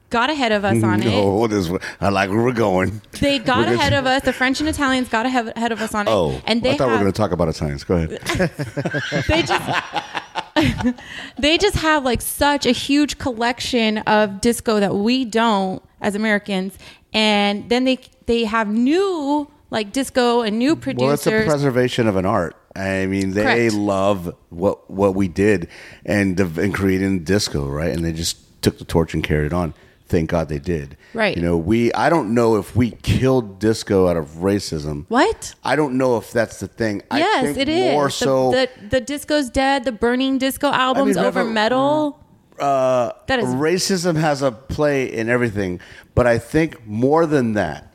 got 0.10 0.30
ahead 0.30 0.52
of 0.52 0.66
us 0.66 0.84
on 0.84 1.02
it. 1.02 1.06
no, 1.06 1.30
what 1.36 1.52
is? 1.52 1.72
I 2.02 2.10
like 2.10 2.30
where 2.30 2.42
we're 2.44 2.52
going. 2.52 3.02
They 3.20 3.40
got 3.40 3.60
We're 3.60 3.64
gonna- 3.66 3.76
ahead 3.78 3.94
of 3.94 4.06
us. 4.06 4.24
The 4.24 4.34
French 4.34 4.60
and 4.60 4.68
Italians 4.70 5.08
got 5.10 5.26
ahead 5.26 5.54
ahead 5.56 5.72
of 5.72 5.82
us 5.82 5.94
on 5.96 6.08
it. 6.08 6.12
Oh, 6.12 6.40
and 6.46 6.62
they 6.62 6.72
I 6.72 6.78
thought 6.78 6.88
we 6.88 6.92
have, 6.92 7.00
were 7.00 7.04
going 7.06 7.14
to 7.14 7.18
talk 7.18 7.32
about 7.32 7.48
Italians. 7.48 7.84
Go 7.84 7.96
ahead. 7.96 8.10
they 9.28 9.42
just 9.44 10.98
they 11.38 11.58
just 11.58 11.76
have 11.78 12.04
like 12.04 12.22
such 12.22 12.66
a 12.66 12.72
huge 12.72 13.18
collection 13.18 14.00
of 14.00 14.42
disco 14.42 14.80
that 14.80 14.96
we 14.96 15.24
don't 15.26 15.82
as 16.02 16.16
Americans, 16.16 16.78
and 17.14 17.70
then 17.70 17.86
they 17.86 17.98
they 18.26 18.44
have 18.44 18.68
new 18.68 19.50
like 19.72 19.92
disco 19.92 20.42
and 20.42 20.60
new 20.60 20.76
producer. 20.76 21.06
Well, 21.06 21.14
it's 21.16 21.26
a 21.28 21.44
preservation 21.46 22.08
of 22.08 22.16
an 22.16 22.26
art. 22.28 22.56
I 22.76 23.06
mean, 23.08 23.32
they 23.32 23.44
Correct. 23.44 23.74
love 23.74 24.36
what 24.50 24.90
what 24.90 25.16
we 25.16 25.28
did 25.28 25.68
and 26.06 26.40
and 26.40 26.74
creating 26.74 27.24
disco, 27.24 27.68
right? 27.68 27.92
And 27.92 28.06
they 28.06 28.14
just 28.14 28.62
took 28.62 28.78
the 28.78 28.86
torch 28.86 29.14
and 29.16 29.24
carried 29.24 29.48
it 29.48 29.54
on. 29.54 29.74
Thank 30.08 30.30
God 30.30 30.50
they 30.50 30.60
did. 30.60 30.98
Right. 31.14 31.36
You 31.38 31.42
know, 31.42 31.58
we 31.58 31.92
I 31.94 32.10
don't 32.10 32.34
know 32.34 32.58
if 32.58 32.76
we 32.76 32.92
killed 32.92 33.60
disco 33.60 34.08
out 34.10 34.18
of 34.18 34.28
racism. 34.44 35.06
what? 35.08 35.56
I 35.64 35.76
don't 35.78 35.98
know 35.98 36.18
if 36.18 36.32
that's 36.32 36.60
the 36.60 36.68
thing. 36.68 37.02
I 37.10 37.20
yes, 37.20 37.44
think 37.46 37.58
it 37.58 37.70
is. 37.70 37.92
More 37.94 38.06
the, 38.08 38.12
so, 38.12 38.52
the 38.52 38.70
the 38.90 39.02
disco's 39.02 39.50
dead. 39.50 39.86
The 39.86 39.94
burning 39.94 40.38
disco 40.38 40.70
albums 40.70 41.16
over 41.18 41.40
remember- 41.40 41.54
metal. 41.54 42.20
uh, 42.60 43.12
that 43.28 43.40
is- 43.40 43.46
racism 43.56 44.16
has 44.18 44.42
a 44.42 44.52
play 44.52 45.12
in 45.12 45.30
everything, 45.30 45.80
but 46.14 46.28
I 46.28 46.38
think 46.38 46.86
more 46.86 47.26
than 47.26 47.54
that 47.54 47.91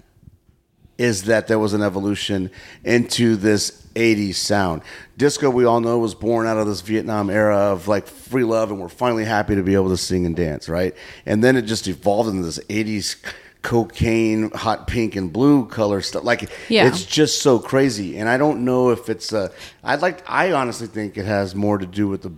is 0.98 1.24
that 1.24 1.46
there 1.46 1.58
was 1.58 1.72
an 1.74 1.82
evolution 1.82 2.50
into 2.84 3.36
this 3.36 3.82
80s 3.94 4.34
sound. 4.36 4.82
Disco, 5.16 5.50
we 5.50 5.64
all 5.64 5.80
know, 5.80 5.98
was 5.98 6.14
born 6.14 6.46
out 6.46 6.56
of 6.58 6.66
this 6.66 6.80
Vietnam 6.80 7.30
era 7.30 7.56
of 7.56 7.88
like 7.88 8.06
free 8.06 8.44
love, 8.44 8.70
and 8.70 8.80
we're 8.80 8.88
finally 8.88 9.24
happy 9.24 9.54
to 9.54 9.62
be 9.62 9.74
able 9.74 9.88
to 9.88 9.96
sing 9.96 10.26
and 10.26 10.36
dance, 10.36 10.68
right? 10.68 10.94
And 11.26 11.42
then 11.44 11.56
it 11.56 11.62
just 11.62 11.86
evolved 11.88 12.30
into 12.30 12.42
this 12.44 12.58
80s 12.68 13.16
cocaine, 13.62 14.50
hot 14.52 14.86
pink 14.86 15.16
and 15.16 15.32
blue 15.32 15.66
color 15.66 16.00
stuff. 16.00 16.22
Like, 16.24 16.50
Yeah. 16.68 16.86
it's 16.86 17.04
just 17.04 17.42
so 17.42 17.58
crazy. 17.58 18.16
And 18.16 18.28
I 18.28 18.36
don't 18.36 18.64
know 18.64 18.90
if 18.90 19.08
it's 19.08 19.32
a, 19.32 19.50
I'd 19.82 20.02
like, 20.02 20.22
I 20.30 20.52
honestly 20.52 20.86
think 20.86 21.18
it 21.18 21.24
has 21.24 21.54
more 21.54 21.76
to 21.76 21.86
do 21.86 22.06
with 22.06 22.22
the 22.22 22.32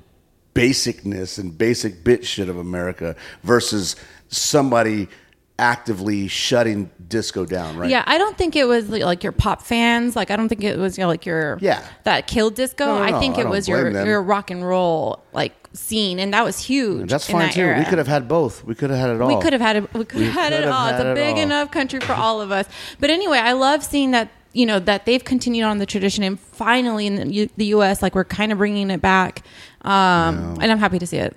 basicness 0.55 1.39
and 1.39 1.57
basic 1.57 2.03
bit 2.03 2.25
shit 2.25 2.49
of 2.49 2.57
America 2.57 3.15
versus 3.45 3.95
somebody 4.29 5.09
actively 5.59 6.29
shutting 6.29 6.91
disco 7.09 7.45
down, 7.45 7.77
right? 7.77 7.91
Yeah, 7.91 8.05
I 8.07 8.19
don't 8.19 8.37
think 8.39 8.55
it 8.57 8.65
was 8.65 8.89
like 8.89 9.23
your 9.23 9.33
pop 9.33 9.63
fans. 9.63 10.15
Like 10.15 10.31
I 10.31 10.37
don't 10.37 10.49
think 10.49 10.63
it 10.63 10.79
was 10.79 10.97
you 10.97 11.03
know, 11.05 11.09
like 11.09 11.27
your 11.27 11.59
Yeah. 11.61 11.83
that 12.05 12.27
killed 12.27 12.55
disco. 12.55 12.87
No, 12.87 12.99
no, 12.99 13.03
I 13.17 13.19
think 13.21 13.37
I 13.37 13.41
it 13.41 13.43
don't 13.45 13.51
was 13.53 13.69
your 13.69 13.93
them. 13.93 14.07
your 14.07 14.23
rock 14.23 14.51
and 14.51 14.67
roll 14.67 15.23
like 15.33 15.53
scene, 15.73 16.19
and 16.19 16.33
that 16.33 16.45
was 16.45 16.59
huge. 16.61 17.11
That's 17.11 17.29
in 17.29 17.33
fine 17.33 17.47
that 17.47 17.55
too. 17.55 17.61
Era. 17.63 17.79
We 17.79 17.85
could 17.85 17.99
have 17.99 18.07
had 18.09 18.29
both. 18.29 18.65
We 18.65 18.75
could 18.75 18.91
have 18.91 18.99
had 18.99 19.11
it 19.11 19.21
all. 19.21 19.29
We 19.37 19.43
could 19.43 19.53
have 19.53 19.63
had 19.63 19.77
it. 19.77 19.93
We 19.95 20.05
could 20.05 20.23
have 20.23 20.33
had 20.35 20.53
it 20.53 20.67
all. 20.69 20.87
had 20.87 20.95
It's 20.95 21.05
a 21.05 21.15
big 21.15 21.37
all. 21.37 21.43
enough 21.43 21.71
country 21.71 22.01
for 22.01 22.13
all 22.15 22.41
of 22.41 22.51
us. 22.51 22.67
But 23.01 23.11
anyway, 23.11 23.39
I 23.39 23.53
love 23.53 23.83
seeing 23.85 24.13
that 24.13 24.31
you 24.53 24.65
know 24.65 24.79
that 24.81 25.07
they've 25.07 25.23
continued 25.25 25.65
on 25.65 25.79
the 25.79 25.87
tradition, 25.87 26.25
and 26.25 26.39
finally 26.39 27.07
in 27.07 27.17
the, 27.17 27.33
U- 27.33 27.51
the 27.57 27.67
U.S., 27.67 28.01
like 28.03 28.15
we're 28.15 28.25
kind 28.25 28.51
of 28.53 28.59
bringing 28.59 28.91
it 28.91 29.01
back. 29.03 29.43
Um, 29.83 30.59
And 30.61 30.71
I'm 30.73 30.79
happy 30.79 30.99
to 30.99 31.07
see 31.07 31.19
it. 31.19 31.37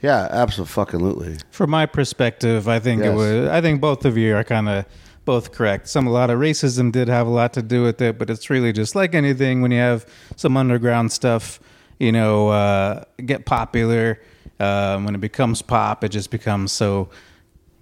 Yeah, 0.00 0.28
absolutely. 0.30 1.38
From 1.50 1.70
my 1.70 1.86
perspective, 1.86 2.68
I 2.68 2.78
think 2.78 3.02
it 3.02 3.12
was. 3.12 3.48
I 3.48 3.60
think 3.60 3.80
both 3.80 4.04
of 4.04 4.16
you 4.16 4.36
are 4.36 4.44
kind 4.44 4.68
of 4.68 4.84
both 5.24 5.52
correct. 5.52 5.88
Some 5.88 6.06
a 6.06 6.10
lot 6.10 6.30
of 6.30 6.38
racism 6.38 6.92
did 6.92 7.08
have 7.08 7.26
a 7.26 7.30
lot 7.30 7.52
to 7.54 7.62
do 7.62 7.82
with 7.82 8.00
it, 8.00 8.18
but 8.18 8.30
it's 8.30 8.48
really 8.48 8.72
just 8.72 8.94
like 8.94 9.14
anything 9.14 9.60
when 9.60 9.70
you 9.70 9.80
have 9.80 10.06
some 10.36 10.56
underground 10.56 11.12
stuff 11.12 11.60
you 11.98 12.12
know, 12.12 12.48
uh, 12.48 13.04
get 13.24 13.44
popular. 13.44 14.20
Um, 14.60 15.04
when 15.04 15.14
it 15.14 15.20
becomes 15.20 15.62
pop, 15.62 16.02
it 16.02 16.08
just 16.08 16.30
becomes 16.32 16.72
so 16.72 17.10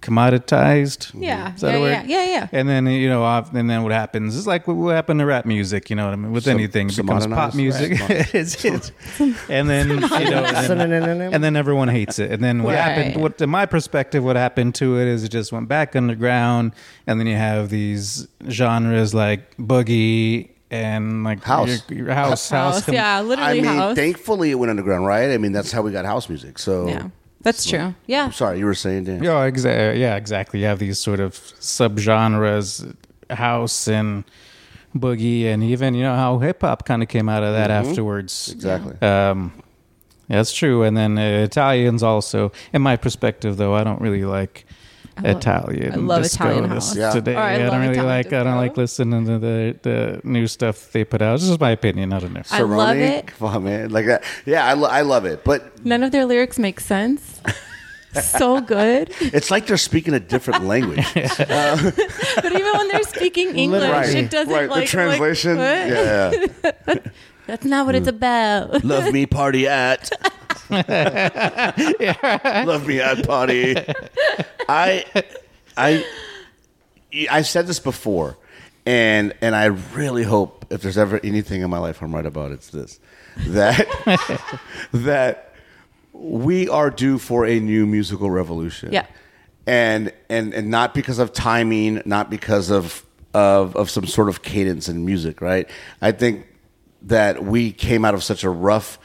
commoditized. 0.07 1.11
Yeah, 1.19 1.53
Is 1.53 1.61
that 1.61 1.71
yeah, 1.71 1.77
a 1.77 1.81
word? 1.81 1.91
yeah, 1.91 2.03
yeah, 2.05 2.25
yeah. 2.25 2.47
And 2.51 2.67
then 2.69 2.87
you 2.87 3.09
know, 3.09 3.25
and 3.25 3.69
then 3.69 3.83
what 3.83 3.91
happens 3.91 4.35
is 4.35 4.47
like 4.47 4.67
what, 4.67 4.75
what 4.77 4.95
happened 4.95 5.19
to 5.19 5.25
rap 5.25 5.45
music. 5.45 5.89
You 5.89 5.95
know 5.95 6.05
what 6.05 6.13
I 6.13 6.17
mean? 6.17 6.31
With 6.31 6.43
Some- 6.45 6.53
anything, 6.57 6.89
it 6.89 6.95
becomes 6.97 7.27
pop 7.27 7.53
music. 7.55 7.99
rap. 7.99 8.09
it's, 8.33 8.63
it's, 8.65 8.91
and 9.49 9.69
then 9.69 9.89
you 9.89 9.99
know, 9.99 10.07
and 10.15 10.79
then, 10.79 11.21
and 11.33 11.43
then 11.43 11.55
everyone 11.55 11.87
hates 11.87 12.19
it. 12.19 12.31
And 12.31 12.43
then 12.43 12.63
what 12.63 12.75
Right. 12.75 12.81
happened? 12.81 13.21
What, 13.21 13.41
in 13.41 13.49
my 13.49 13.65
perspective, 13.65 14.23
what 14.23 14.35
happened 14.35 14.75
to 14.75 14.99
it 14.99 15.07
is 15.07 15.23
it 15.23 15.29
just 15.29 15.51
went 15.51 15.67
back 15.67 15.95
underground, 15.95 16.73
and 17.05 17.19
then 17.19 17.27
you 17.27 17.35
have 17.35 17.69
these 17.69 18.27
genres 18.49 19.13
like 19.13 19.55
boogie 19.57 20.49
and 20.69 21.23
like 21.23 21.41
House. 21.43 21.81
your, 21.89 21.99
your 22.05 22.13
house, 22.13 22.49
house, 22.49 22.85
House, 22.85 22.93
yeah, 22.93 23.19
I 23.37 23.53
mean, 23.53 23.63
house. 23.63 23.95
thankfully 23.95 24.51
it 24.51 24.55
went 24.55 24.69
underground, 24.69 25.05
right? 25.05 25.31
I 25.31 25.37
mean, 25.37 25.53
that's 25.53 25.71
how 25.71 25.81
we 25.81 25.91
got 25.91 26.03
house 26.05 26.27
music. 26.27 26.59
So, 26.59 26.87
yeah, 26.89 27.07
that's 27.47 27.65
true. 27.65 27.95
Yeah, 28.05 28.25
I'm 28.25 28.31
sorry, 28.33 28.59
you 28.59 28.65
were 28.65 28.75
saying, 28.75 29.05
Dan. 29.05 29.23
Yeah, 29.23 29.49
exa- 29.49 29.97
yeah, 29.97 30.15
exactly. 30.15 30.59
You 30.59 30.65
have 30.67 30.79
these 30.79 30.99
sort 30.99 31.19
of 31.19 31.33
subgenres, 31.33 32.95
house 33.29 33.87
and 33.87 34.23
boogie, 34.95 35.45
and 35.45 35.63
even 35.63 35.93
you 35.93 36.03
know 36.03 36.15
how 36.15 36.39
hip 36.39 36.61
hop 36.61 36.85
kind 36.85 37.01
of 37.03 37.09
came 37.09 37.29
out 37.29 37.43
of 37.43 37.53
that 37.53 37.71
afterwards. 37.71 38.51
Exactly. 38.51 38.95
Um, 39.01 39.53
yeah, 40.29 40.37
that's 40.37 40.53
true. 40.53 40.83
And 40.83 40.97
then 40.97 41.17
uh, 41.17 41.43
Italians 41.45 42.03
also. 42.03 42.51
In 42.73 42.81
my 42.81 42.97
perspective, 42.97 43.57
though, 43.57 43.73
I 43.75 43.83
don't 43.83 44.01
really 44.01 44.25
like 44.25 44.65
love- 45.21 45.37
Italian. 45.37 45.93
I 45.93 45.95
love 45.97 46.23
disco 46.23 46.43
Italian 46.45 46.63
this- 46.69 46.89
house. 46.89 46.95
Yeah. 46.95 47.11
Today, 47.11 47.35
Or 47.35 47.39
I 47.39 47.55
I, 47.55 47.57
don't 47.57 47.79
really 47.79 47.93
Italian 47.93 48.05
like. 48.05 48.33
I 48.33 48.43
don't 48.43 48.57
like 48.57 48.77
listening 48.77 49.25
to 49.25 49.39
the 49.39 49.75
the 49.81 50.21
new 50.23 50.47
stuff 50.47 50.91
they 50.91 51.03
put 51.03 51.21
out. 51.21 51.39
This 51.39 51.49
is 51.49 51.59
my 51.59 51.71
opinion. 51.71 52.13
I 52.13 52.19
don't 52.19 52.33
know. 52.33 52.41
I 52.51 52.61
love 52.61 52.97
it. 52.97 53.27
Come 53.27 53.47
on, 53.47 53.63
man. 53.63 53.89
Like 53.89 54.05
that. 54.05 54.23
Yeah, 54.45 54.65
I, 54.65 54.73
lo- 54.73 54.89
I 54.89 55.01
love 55.01 55.25
it. 55.25 55.43
But 55.43 55.85
none 55.85 56.03
of 56.03 56.11
their 56.11 56.25
lyrics 56.25 56.59
make 56.59 56.79
sense. 56.79 57.41
so 58.21 58.61
good, 58.61 59.13
it's 59.19 59.51
like 59.51 59.67
they're 59.67 59.77
speaking 59.77 60.13
a 60.13 60.19
different 60.19 60.63
language. 60.65 61.05
Uh, 61.39 61.91
but 62.35 62.51
even 62.51 62.71
when 62.73 62.87
they're 62.89 63.03
speaking 63.03 63.55
English, 63.55 63.89
right. 63.89 64.15
it 64.15 64.29
doesn't 64.29 64.53
right. 64.53 64.69
like 64.69 64.81
the 64.81 64.87
translation. 64.87 65.57
Like, 65.57 65.89
what? 65.89 66.95
yeah. 66.95 67.11
That's 67.45 67.65
not 67.65 67.85
what 67.85 67.95
it's 67.95 68.07
mm. 68.07 68.15
about. 68.15 68.83
Love 68.83 69.13
me 69.13 69.25
party 69.25 69.67
at. 69.67 70.11
Love 72.65 72.87
me 72.87 72.99
at 72.99 73.25
potty. 73.25 73.75
I, 74.67 75.05
I, 75.77 76.05
I've 77.31 77.47
said 77.47 77.67
this 77.67 77.79
before, 77.79 78.37
and 78.85 79.33
and 79.41 79.55
I 79.55 79.65
really 79.65 80.23
hope 80.23 80.65
if 80.69 80.81
there's 80.81 80.97
ever 80.97 81.19
anything 81.23 81.61
in 81.61 81.69
my 81.69 81.77
life 81.77 82.01
I'm 82.01 82.13
right 82.13 82.25
about, 82.25 82.51
it's 82.51 82.69
this 82.69 82.99
that 83.47 83.87
that 84.91 85.53
we 86.13 86.67
are 86.69 86.89
due 86.89 87.17
for 87.17 87.45
a 87.45 87.59
new 87.59 87.85
musical 87.85 88.29
revolution. 88.29 88.91
Yeah. 88.91 89.05
and 89.65 90.11
and 90.29 90.53
and 90.53 90.69
not 90.69 90.93
because 90.93 91.19
of 91.19 91.33
timing, 91.33 92.01
not 92.05 92.29
because 92.29 92.71
of 92.71 93.05
of 93.33 93.75
of 93.75 93.89
some 93.89 94.05
sort 94.07 94.29
of 94.29 94.41
cadence 94.41 94.89
in 94.89 95.05
music, 95.05 95.41
right? 95.41 95.69
I 96.01 96.11
think 96.11 96.45
that 97.03 97.43
we 97.43 97.71
came 97.71 98.03
out 98.03 98.15
of 98.15 98.23
such 98.23 98.43
a 98.43 98.49
rough 98.49 98.97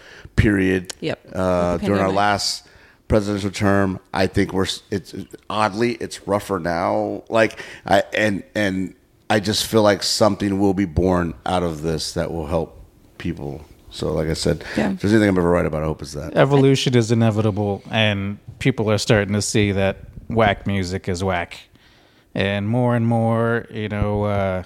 period 0.47 0.93
Yep. 1.01 1.19
uh, 1.35 1.77
during 1.79 2.01
our 2.03 2.11
last 2.13 2.67
presidential 3.09 3.51
term. 3.51 3.99
I 4.13 4.27
think 4.27 4.53
we're 4.53 4.67
it's 4.91 5.15
oddly 5.49 5.93
it's 5.95 6.27
rougher 6.27 6.59
now. 6.59 7.23
Like 7.29 7.61
I 7.87 8.03
and 8.15 8.43
and 8.55 8.95
I 9.31 9.41
just 9.41 9.67
feel 9.67 9.83
like 9.83 10.03
something 10.03 10.59
will 10.59 10.75
be 10.75 10.85
born 10.85 11.35
out 11.47 11.63
of 11.63 11.83
this 11.83 12.13
that 12.15 12.31
will 12.33 12.47
help 12.47 12.79
people. 13.19 13.65
So, 13.91 14.13
like 14.13 14.29
I 14.29 14.35
said, 14.35 14.65
Yeah. 14.77 14.93
if 14.93 15.01
there's 15.01 15.13
anything 15.13 15.29
I'm 15.29 15.39
ever 15.39 15.51
right 15.51 15.67
about, 15.67 15.83
I 15.83 15.87
hope 15.87 16.01
it's 16.03 16.13
that. 16.13 16.35
Evolution 16.35 16.95
is 16.97 17.13
inevitable, 17.13 17.83
and 17.91 18.39
people 18.59 18.91
are 18.91 18.97
starting 18.99 19.35
to 19.35 19.43
see 19.43 19.73
that 19.73 19.97
whack 20.29 20.67
music 20.67 21.09
is 21.11 21.23
whack, 21.23 21.59
and 22.35 22.67
more 22.67 22.97
and 22.97 23.07
more, 23.07 23.67
you 23.71 23.89
know, 23.91 24.25
uh, 24.25 24.63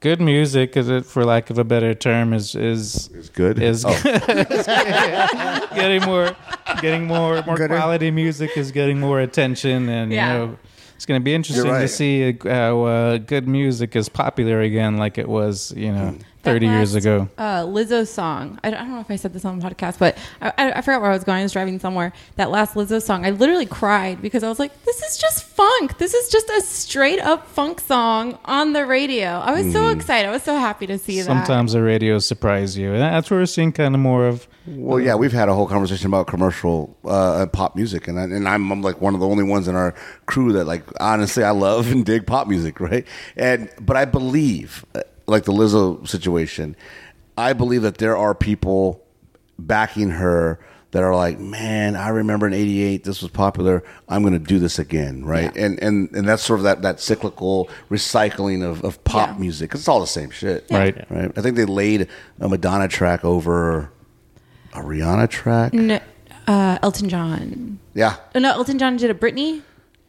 good 0.00 0.20
music, 0.20 0.76
is 0.76 0.88
it 0.88 1.04
for 1.06 1.24
lack 1.24 1.50
of 1.50 1.58
a 1.58 1.64
better 1.64 1.94
term, 1.94 2.32
is 2.32 2.54
is 2.54 3.08
It's 3.14 3.28
good. 3.28 3.60
is 3.62 3.84
Oh. 3.86 3.92
getting 5.74 6.02
more, 6.04 6.36
getting 6.80 7.06
more, 7.06 7.42
more 7.44 7.56
Gooder. 7.56 7.76
quality 7.76 8.10
music 8.10 8.56
is 8.56 8.72
getting 8.72 8.98
more 9.00 9.20
attention, 9.20 9.88
and 9.88 10.12
Yeah. 10.12 10.32
you 10.32 10.38
know, 10.38 10.58
it's 10.96 11.06
going 11.06 11.20
to 11.20 11.24
be 11.24 11.34
interesting 11.34 11.70
to 11.72 11.88
see 11.88 12.28
uh, 12.28 12.48
how 12.48 12.82
uh, 12.84 13.18
good 13.18 13.48
music 13.48 13.96
is 13.96 14.08
popular 14.08 14.60
again, 14.60 14.96
like 14.98 15.18
it 15.18 15.28
was, 15.28 15.72
you 15.76 15.92
know, 15.92 16.16
That 16.42 16.52
thirty 16.52 16.66
years 16.66 16.94
ago. 16.94 17.28
Uh, 17.36 17.62
Lizzo 17.64 18.06
song. 18.06 18.58
I 18.64 18.70
don't, 18.70 18.80
I 18.80 18.82
don't 18.84 18.92
know 18.94 19.00
if 19.00 19.10
I 19.10 19.16
said 19.16 19.32
this 19.32 19.44
on 19.44 19.58
the 19.58 19.66
podcast, 19.66 19.98
but 19.98 20.16
I, 20.40 20.52
I, 20.56 20.72
I 20.72 20.80
forgot 20.80 21.02
where 21.02 21.10
I 21.10 21.14
was 21.14 21.24
going. 21.24 21.40
I 21.40 21.42
was 21.42 21.52
driving 21.52 21.78
somewhere. 21.78 22.12
That 22.36 22.50
last 22.50 22.74
Lizzo 22.74 23.02
song, 23.02 23.26
I 23.26 23.30
literally 23.30 23.66
cried 23.66 24.22
because 24.22 24.42
I 24.42 24.48
was 24.48 24.58
like, 24.58 24.84
"This 24.84 25.02
is 25.02 25.18
just 25.18 25.44
funk. 25.44 25.98
This 25.98 26.14
is 26.14 26.30
just 26.30 26.48
a 26.48 26.60
straight 26.62 27.20
up 27.20 27.46
funk 27.48 27.80
song 27.80 28.38
on 28.44 28.72
the 28.72 28.86
radio." 28.86 29.28
I 29.28 29.52
was 29.52 29.72
so 29.72 29.88
excited. 29.88 30.28
I 30.28 30.32
was 30.32 30.42
so 30.42 30.56
happy 30.56 30.86
to 30.86 30.98
see 30.98 31.18
that. 31.18 31.26
Sometimes 31.26 31.72
the 31.72 31.82
radio 31.82 32.18
surprise 32.18 32.76
you, 32.76 32.92
and 32.92 33.00
that's 33.00 33.30
where 33.30 33.40
we're 33.40 33.46
seeing 33.46 33.72
kind 33.72 33.94
of 33.94 34.00
more 34.00 34.26
of. 34.26 34.48
Well, 34.66 35.00
yeah, 35.00 35.14
we've 35.14 35.32
had 35.32 35.48
a 35.48 35.54
whole 35.54 35.66
conversation 35.66 36.06
about 36.06 36.26
commercial 36.26 36.96
uh, 37.04 37.46
pop 37.46 37.74
music, 37.76 38.08
and 38.08 38.20
I, 38.20 38.24
and 38.24 38.48
I'm, 38.48 38.70
I'm 38.70 38.82
like 38.82 39.00
one 39.00 39.14
of 39.14 39.20
the 39.20 39.26
only 39.26 39.42
ones 39.42 39.66
in 39.68 39.74
our 39.74 39.94
crew 40.26 40.52
that 40.52 40.64
like 40.64 40.84
honestly 41.00 41.42
I 41.42 41.50
love 41.50 41.90
and 41.90 42.04
dig 42.04 42.26
pop 42.26 42.46
music, 42.46 42.78
right? 42.80 43.06
And 43.36 43.70
but 43.80 43.96
I 43.96 44.04
believe, 44.04 44.84
uh, 44.94 45.00
like 45.30 45.44
the 45.44 45.52
Lizzo 45.52 46.06
situation, 46.08 46.76
I 47.38 47.52
believe 47.54 47.82
that 47.82 47.98
there 47.98 48.16
are 48.16 48.34
people 48.34 49.02
backing 49.58 50.10
her 50.10 50.58
that 50.92 51.04
are 51.04 51.14
like, 51.14 51.38
man, 51.38 51.94
I 51.94 52.08
remember 52.08 52.48
in 52.48 52.52
'88 52.52 53.04
this 53.04 53.22
was 53.22 53.30
popular. 53.30 53.84
I'm 54.08 54.22
going 54.22 54.32
to 54.32 54.38
do 54.40 54.58
this 54.58 54.78
again, 54.80 55.24
right? 55.24 55.54
Yeah. 55.54 55.64
And 55.66 55.82
and 55.82 56.10
and 56.16 56.28
that's 56.28 56.42
sort 56.42 56.58
of 56.60 56.64
that 56.64 56.82
that 56.82 56.98
cyclical 57.00 57.70
recycling 57.90 58.64
of, 58.68 58.82
of 58.84 59.02
pop 59.04 59.28
Yeah. 59.30 59.38
music. 59.38 59.70
'cause 59.70 59.80
it's 59.82 59.88
all 59.88 60.00
the 60.00 60.06
same 60.06 60.30
shit, 60.30 60.66
Right. 60.70 60.96
Right. 61.08 61.30
I 61.36 61.40
think 61.42 61.56
they 61.56 61.64
laid 61.64 62.08
a 62.40 62.48
Madonna 62.48 62.88
track 62.88 63.24
over 63.24 63.90
a 64.74 64.80
Rihanna 64.80 65.28
track. 65.30 65.74
N- 65.74 66.00
uh, 66.48 66.78
Elton 66.82 67.08
John. 67.08 67.78
Yeah. 67.94 68.16
Oh, 68.34 68.40
no, 68.40 68.50
Elton 68.50 68.78
John 68.78 68.96
did 68.96 69.10
a 69.10 69.14
Britney. 69.14 69.62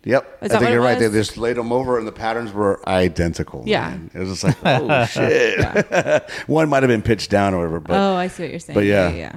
Yep. 0.04 0.40
Is 0.42 0.52
I 0.52 0.56
think 0.56 0.62
what 0.62 0.72
you're 0.72 0.82
it 0.82 0.86
right. 0.86 1.00
They 1.00 1.10
just 1.10 1.38
laid 1.38 1.58
them 1.58 1.72
over, 1.72 1.98
and 2.00 2.08
the 2.08 2.12
patterns 2.12 2.52
were 2.52 2.82
identical. 2.90 3.64
Yeah. 3.66 3.90
man. 3.90 4.12
It 4.14 4.20
was 4.20 4.42
just 4.42 4.44
like, 4.44 4.58
oh 4.66 5.06
shit. 5.06 6.30
One 6.48 6.70
might 6.70 6.82
have 6.84 6.90
been 6.90 7.04
pitched 7.04 7.30
down 7.30 7.54
or 7.54 7.58
whatever, 7.60 7.80
but 7.80 7.94
oh, 7.98 8.16
I 8.16 8.28
see 8.28 8.44
what 8.44 8.50
you're 8.52 8.60
saying. 8.60 8.76
but 8.76 8.86
yeah. 8.86 9.12
yeah. 9.12 9.36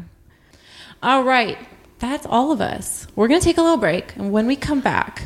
All 1.02 1.22
right, 1.22 1.58
that's 1.98 2.24
all 2.24 2.50
of 2.50 2.62
us. 2.62 3.06
We're 3.14 3.28
gonna 3.28 3.40
take 3.40 3.58
a 3.58 3.62
little 3.62 3.76
break, 3.76 4.16
and 4.16 4.32
when 4.32 4.46
we 4.46 4.56
come 4.56 4.80
back, 4.80 5.24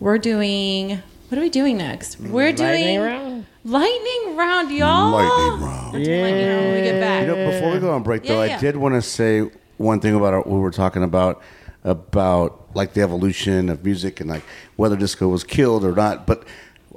we're 0.00 0.18
doing. 0.18 1.02
What 1.28 1.36
are 1.36 1.42
we 1.42 1.50
doing 1.50 1.76
next? 1.76 2.18
We're 2.18 2.54
doing 2.54 2.70
Lightning 2.70 3.00
round? 3.00 3.46
lightning 3.62 4.36
round, 4.36 4.70
y'all. 4.70 5.10
Lightning 5.10 5.68
round. 5.68 5.92
We're 5.92 6.04
doing 6.04 6.22
lightning 6.22 6.46
round 6.48 6.64
when 6.64 6.74
we 6.74 6.80
get 6.80 7.00
back. 7.00 7.26
You 7.26 7.36
know, 7.36 7.50
before 7.50 7.72
we 7.72 7.78
go 7.80 7.90
on 7.90 8.02
break, 8.02 8.22
though, 8.22 8.40
Yeah, 8.42 8.48
yeah. 8.48 8.56
I 8.56 8.60
did 8.60 8.76
want 8.76 8.94
to 8.94 9.02
say 9.02 9.50
one 9.76 10.00
thing 10.00 10.14
about 10.14 10.46
what 10.46 10.48
we 10.48 10.58
were 10.58 10.70
talking 10.70 11.02
about 11.02 11.42
about 11.88 12.68
like 12.74 12.92
the 12.92 13.00
evolution 13.02 13.68
of 13.68 13.84
music 13.84 14.20
and 14.20 14.28
like 14.28 14.44
whether 14.76 14.96
disco 14.96 15.28
was 15.28 15.42
killed 15.42 15.84
or 15.84 15.92
not. 15.92 16.26
But 16.26 16.44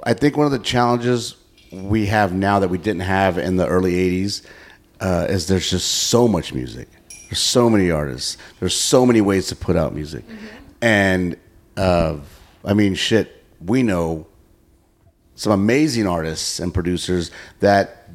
I 0.04 0.14
think 0.14 0.36
one 0.36 0.46
of 0.46 0.52
the 0.52 0.58
challenges 0.58 1.36
we 1.70 2.06
have 2.06 2.32
now 2.32 2.58
that 2.58 2.68
we 2.68 2.78
didn't 2.78 3.00
have 3.00 3.38
in 3.38 3.56
the 3.56 3.66
early 3.66 3.94
'80s 3.94 4.46
uh, 5.00 5.26
is 5.28 5.46
there's 5.46 5.70
just 5.70 5.88
so 5.88 6.28
much 6.28 6.52
music. 6.52 6.88
There's 7.28 7.40
so 7.40 7.70
many 7.70 7.90
artists. 7.90 8.36
There's 8.60 8.74
so 8.74 9.06
many 9.06 9.20
ways 9.20 9.46
to 9.48 9.56
put 9.56 9.76
out 9.76 9.94
music, 9.94 10.24
and 10.80 11.36
uh, 11.76 12.18
I 12.64 12.74
mean, 12.74 12.94
shit. 12.94 13.38
We 13.64 13.84
know 13.84 14.26
some 15.36 15.52
amazing 15.52 16.06
artists 16.06 16.58
and 16.58 16.74
producers 16.74 17.30
that 17.60 18.08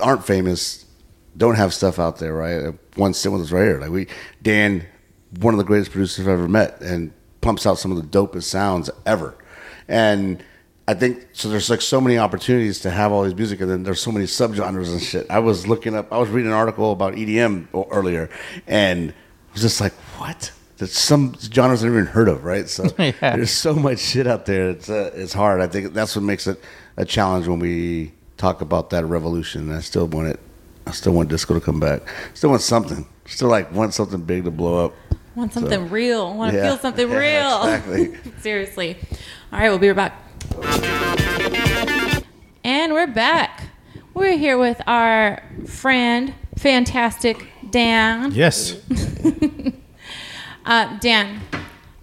aren't 0.00 0.24
famous, 0.24 0.84
don't 1.36 1.54
have 1.54 1.72
stuff 1.72 1.98
out 1.98 2.18
there, 2.18 2.34
right? 2.34 2.74
One 2.96 3.14
sit 3.14 3.32
with 3.32 3.42
us 3.42 3.52
right 3.52 3.62
here. 3.62 3.80
Like 3.80 3.90
we, 3.90 4.06
Dan, 4.42 4.84
one 5.40 5.54
of 5.54 5.58
the 5.58 5.64
greatest 5.64 5.90
producers 5.92 6.26
I've 6.26 6.32
ever 6.32 6.48
met, 6.48 6.80
and 6.80 7.12
pumps 7.40 7.66
out 7.66 7.78
some 7.78 7.92
of 7.92 7.98
the 7.98 8.18
dopest 8.18 8.44
sounds 8.44 8.90
ever. 9.06 9.34
And 9.86 10.42
I 10.86 10.94
think 10.94 11.28
so. 11.32 11.48
There's 11.48 11.68
like 11.70 11.80
so 11.82 12.00
many 12.00 12.18
opportunities 12.18 12.80
to 12.80 12.90
have 12.90 13.12
all 13.12 13.22
these 13.24 13.34
music, 13.34 13.60
and 13.60 13.70
then 13.70 13.82
there's 13.82 14.00
so 14.00 14.10
many 14.12 14.24
subgenres 14.26 14.90
and 14.90 15.02
shit. 15.02 15.26
I 15.30 15.38
was 15.38 15.66
looking 15.66 15.94
up, 15.94 16.12
I 16.12 16.18
was 16.18 16.28
reading 16.30 16.50
an 16.50 16.56
article 16.56 16.92
about 16.92 17.14
EDM 17.14 17.68
earlier, 17.90 18.30
and 18.66 19.10
I 19.10 19.52
was 19.52 19.62
just 19.62 19.80
like, 19.80 19.92
what? 20.18 20.50
There's 20.78 20.92
some 20.92 21.34
genres 21.40 21.82
I've 21.82 21.88
never 21.90 22.00
even 22.02 22.12
heard 22.12 22.28
of, 22.28 22.44
right? 22.44 22.68
So 22.68 22.84
Yeah. 22.98 23.12
there's 23.20 23.50
so 23.50 23.74
much 23.74 23.98
shit 23.98 24.26
out 24.26 24.46
there. 24.46 24.70
It's 24.70 24.88
uh, 24.88 25.10
it's 25.14 25.32
hard. 25.32 25.60
I 25.60 25.66
think 25.66 25.92
that's 25.92 26.14
what 26.14 26.22
makes 26.22 26.46
it 26.46 26.60
a 26.96 27.04
challenge 27.04 27.48
when 27.48 27.58
we 27.58 28.12
talk 28.36 28.60
about 28.60 28.90
that 28.90 29.04
revolution. 29.04 29.72
I 29.72 29.80
still 29.80 30.06
want 30.06 30.28
it. 30.28 30.40
I 30.86 30.92
still 30.92 31.12
want 31.12 31.28
disco 31.28 31.54
to 31.54 31.60
come 31.60 31.80
back. 31.80 32.02
Still 32.34 32.50
want 32.50 32.62
something. 32.62 33.06
Still 33.26 33.48
like 33.48 33.70
want 33.72 33.92
something 33.92 34.20
big 34.22 34.44
to 34.44 34.50
blow 34.52 34.86
up. 34.86 34.94
Want 35.38 35.52
something 35.52 35.86
So- 35.86 35.94
real. 35.94 36.34
Want 36.34 36.50
to 36.50 36.56
Yeah. 36.58 36.68
feel 36.70 36.78
something 36.78 37.08
Yeah, 37.08 37.16
real. 37.16 37.62
exactly. 37.62 38.14
Seriously. 38.42 38.96
All 39.52 39.60
right, 39.60 39.68
we'll 39.68 39.78
be 39.78 39.88
right 39.88 39.96
back. 39.96 40.20
And 42.64 42.92
we're 42.92 43.06
back. 43.06 43.68
We're 44.14 44.36
here 44.36 44.58
with 44.58 44.80
our 44.88 45.40
friend, 45.66 46.34
fantastic 46.56 47.46
Dan. 47.70 48.32
Yes. 48.32 48.76
Uh, 50.66 50.98
Dan, 50.98 51.40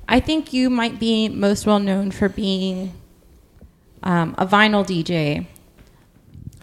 I 0.09 0.19
think 0.19 0.51
you 0.51 0.71
might 0.71 0.97
be 0.99 1.29
most 1.29 1.67
well 1.67 1.77
known 1.77 2.09
for 2.09 2.27
being 2.27 2.93
um, 4.01 4.33
a 4.39 4.47
vinyl 4.47 4.83
DJ 4.83 5.45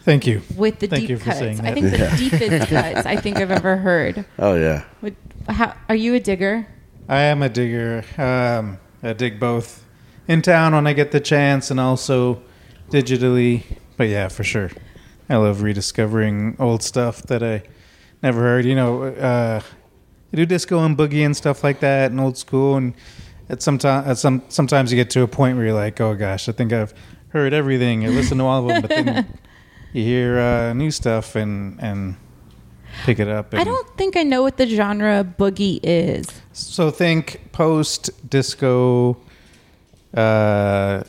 Thank 0.03 0.27
you. 0.27 0.41
with 0.55 0.79
the 0.79 0.87
Thank 0.87 1.01
deep 1.01 1.09
you 1.11 1.17
for 1.17 1.25
cuts. 1.25 1.39
saying 1.39 1.59
I 1.61 1.63
that. 1.63 1.73
think 1.75 1.91
the 1.91 2.15
deepest 2.17 2.69
cuts 2.69 3.05
I 3.05 3.15
think 3.15 3.37
I've 3.37 3.51
ever 3.51 3.77
heard. 3.77 4.25
Oh 4.37 4.55
yeah. 4.55 4.83
Would, 5.01 5.15
how, 5.47 5.75
are 5.87 5.95
you 5.95 6.13
a 6.15 6.19
digger? 6.19 6.67
I 7.07 7.21
am 7.21 7.41
a 7.41 7.49
digger. 7.49 8.03
Um, 8.17 8.79
I 9.01 9.13
dig 9.13 9.39
both 9.39 9.85
in 10.27 10.41
town 10.41 10.73
when 10.73 10.87
I 10.87 10.93
get 10.93 11.11
the 11.11 11.19
chance, 11.19 11.71
and 11.71 11.79
also 11.79 12.41
digitally. 12.89 13.63
But 13.97 14.07
yeah, 14.09 14.27
for 14.29 14.43
sure, 14.43 14.71
I 15.29 15.35
love 15.37 15.61
rediscovering 15.61 16.55
old 16.59 16.83
stuff 16.83 17.23
that 17.23 17.43
I 17.43 17.63
never 18.21 18.41
heard. 18.41 18.65
You 18.65 18.75
know, 18.75 19.03
uh, 19.03 19.61
I 20.31 20.35
do 20.35 20.45
disco 20.45 20.83
and 20.83 20.97
boogie 20.97 21.25
and 21.25 21.35
stuff 21.35 21.63
like 21.63 21.79
that, 21.81 22.11
and 22.11 22.19
old 22.19 22.37
school. 22.37 22.75
And 22.75 22.93
at 23.49 23.61
some 23.61 23.77
time, 23.77 24.07
at 24.09 24.17
some 24.17 24.43
sometimes 24.49 24.91
you 24.91 24.95
get 24.97 25.09
to 25.11 25.21
a 25.21 25.27
point 25.27 25.57
where 25.57 25.65
you're 25.67 25.75
like, 25.75 25.99
oh 26.01 26.15
gosh, 26.15 26.47
I 26.49 26.51
think 26.53 26.71
I've 26.73 26.93
heard 27.29 27.53
everything. 27.53 28.05
I 28.05 28.09
listened 28.09 28.39
to 28.39 28.45
all 28.45 28.61
of 28.61 28.67
them, 28.67 28.81
but 28.81 28.89
then 28.89 29.39
you 29.93 30.03
hear 30.03 30.39
uh, 30.39 30.73
new 30.73 30.91
stuff 30.91 31.35
and 31.35 31.79
and 31.81 32.15
pick 33.05 33.19
it 33.19 33.27
up. 33.27 33.53
I 33.53 33.63
don't 33.63 33.97
think 33.97 34.17
I 34.17 34.23
know 34.23 34.41
what 34.41 34.57
the 34.57 34.67
genre 34.67 35.23
boogie 35.23 35.79
is. 35.83 36.27
So 36.51 36.91
think 36.91 37.51
post 37.51 38.09
disco, 38.29 39.17
uh, 40.15 41.03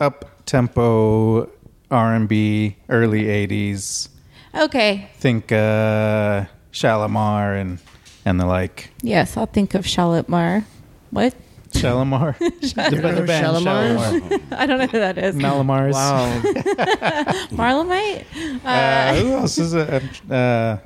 up 0.00 0.44
tempo 0.46 1.50
R 1.90 2.14
and 2.14 2.28
B, 2.28 2.76
early 2.88 3.24
'80s. 3.24 4.08
Okay. 4.54 5.10
Think 5.16 5.52
uh, 5.52 6.46
Shalimar 6.70 7.54
and 7.54 7.78
and 8.24 8.40
the 8.40 8.46
like. 8.46 8.90
Yes, 9.02 9.36
I'll 9.36 9.46
think 9.46 9.74
of 9.74 9.86
Shalimar. 9.86 10.64
What? 11.10 11.34
Shalimar, 11.74 12.36
the, 12.38 12.56
the 12.56 13.24
band 13.26 13.28
Shalimar? 13.28 13.98
Shalimar, 13.98 14.40
I 14.52 14.66
don't 14.66 14.78
know 14.78 14.86
who 14.86 14.98
that 14.98 15.18
is. 15.18 15.34
Malamars. 15.36 15.92
Wow. 15.92 16.40
Marlamite? 17.50 18.24
Uh, 18.64 19.14
who 19.14 19.32
else 19.32 19.58
is 19.58 19.74
it? 19.74 20.30
Uh, 20.30 20.78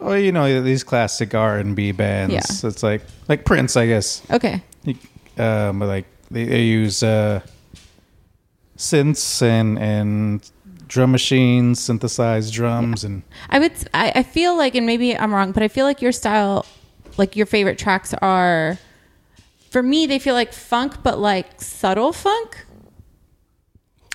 oh, 0.00 0.14
you 0.14 0.32
know 0.32 0.62
these 0.62 0.84
classic 0.84 1.34
R 1.34 1.58
and 1.58 1.74
B 1.74 1.92
bands. 1.92 2.34
Yeah. 2.34 2.68
It's 2.68 2.82
like 2.82 3.02
like 3.28 3.44
Prince, 3.44 3.76
I 3.76 3.86
guess. 3.86 4.22
Okay. 4.30 4.62
um, 5.38 5.78
but 5.78 5.86
like 5.86 6.06
they, 6.30 6.44
they 6.44 6.62
use 6.62 7.02
uh, 7.02 7.40
synths 8.76 9.42
and 9.42 9.78
and 9.78 10.50
drum 10.88 11.12
machines, 11.12 11.80
synthesized 11.80 12.52
drums, 12.52 13.04
and 13.04 13.22
I 13.50 13.58
would. 13.58 13.72
I, 13.94 14.12
I 14.16 14.22
feel 14.22 14.56
like, 14.56 14.74
and 14.74 14.86
maybe 14.86 15.16
I'm 15.16 15.32
wrong, 15.32 15.52
but 15.52 15.62
I 15.62 15.68
feel 15.68 15.84
like 15.86 16.02
your 16.02 16.12
style, 16.12 16.66
like 17.16 17.36
your 17.36 17.46
favorite 17.46 17.78
tracks 17.78 18.14
are, 18.14 18.78
for 19.70 19.82
me, 19.82 20.06
they 20.06 20.18
feel 20.18 20.34
like 20.34 20.52
funk, 20.52 21.02
but 21.02 21.18
like 21.18 21.60
subtle 21.60 22.12
funk. 22.12 22.64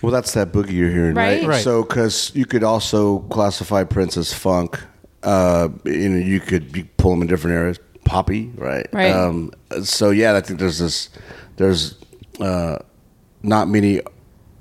Well, 0.01 0.11
that's 0.11 0.33
that 0.33 0.51
boogie 0.51 0.71
you're 0.71 0.89
hearing, 0.89 1.15
right? 1.15 1.39
Right. 1.41 1.47
Right. 1.47 1.63
So, 1.63 1.83
because 1.83 2.31
you 2.35 2.45
could 2.45 2.63
also 2.63 3.19
classify 3.19 3.83
Prince 3.83 4.17
as 4.17 4.33
funk. 4.33 4.79
Uh, 5.23 5.69
you 5.85 6.09
know, 6.09 6.17
you 6.17 6.41
could 6.41 6.75
you 6.75 6.85
pull 6.97 7.11
them 7.11 7.21
in 7.21 7.27
different 7.27 7.55
areas. 7.55 7.79
Poppy, 8.03 8.51
right? 8.55 8.85
Right. 8.91 9.11
Um, 9.11 9.53
so 9.81 10.09
yeah, 10.09 10.35
I 10.35 10.41
think 10.41 10.59
there's 10.59 10.79
this. 10.79 11.09
There's 11.55 11.95
uh, 12.41 12.79
not 13.43 13.69
many 13.69 14.01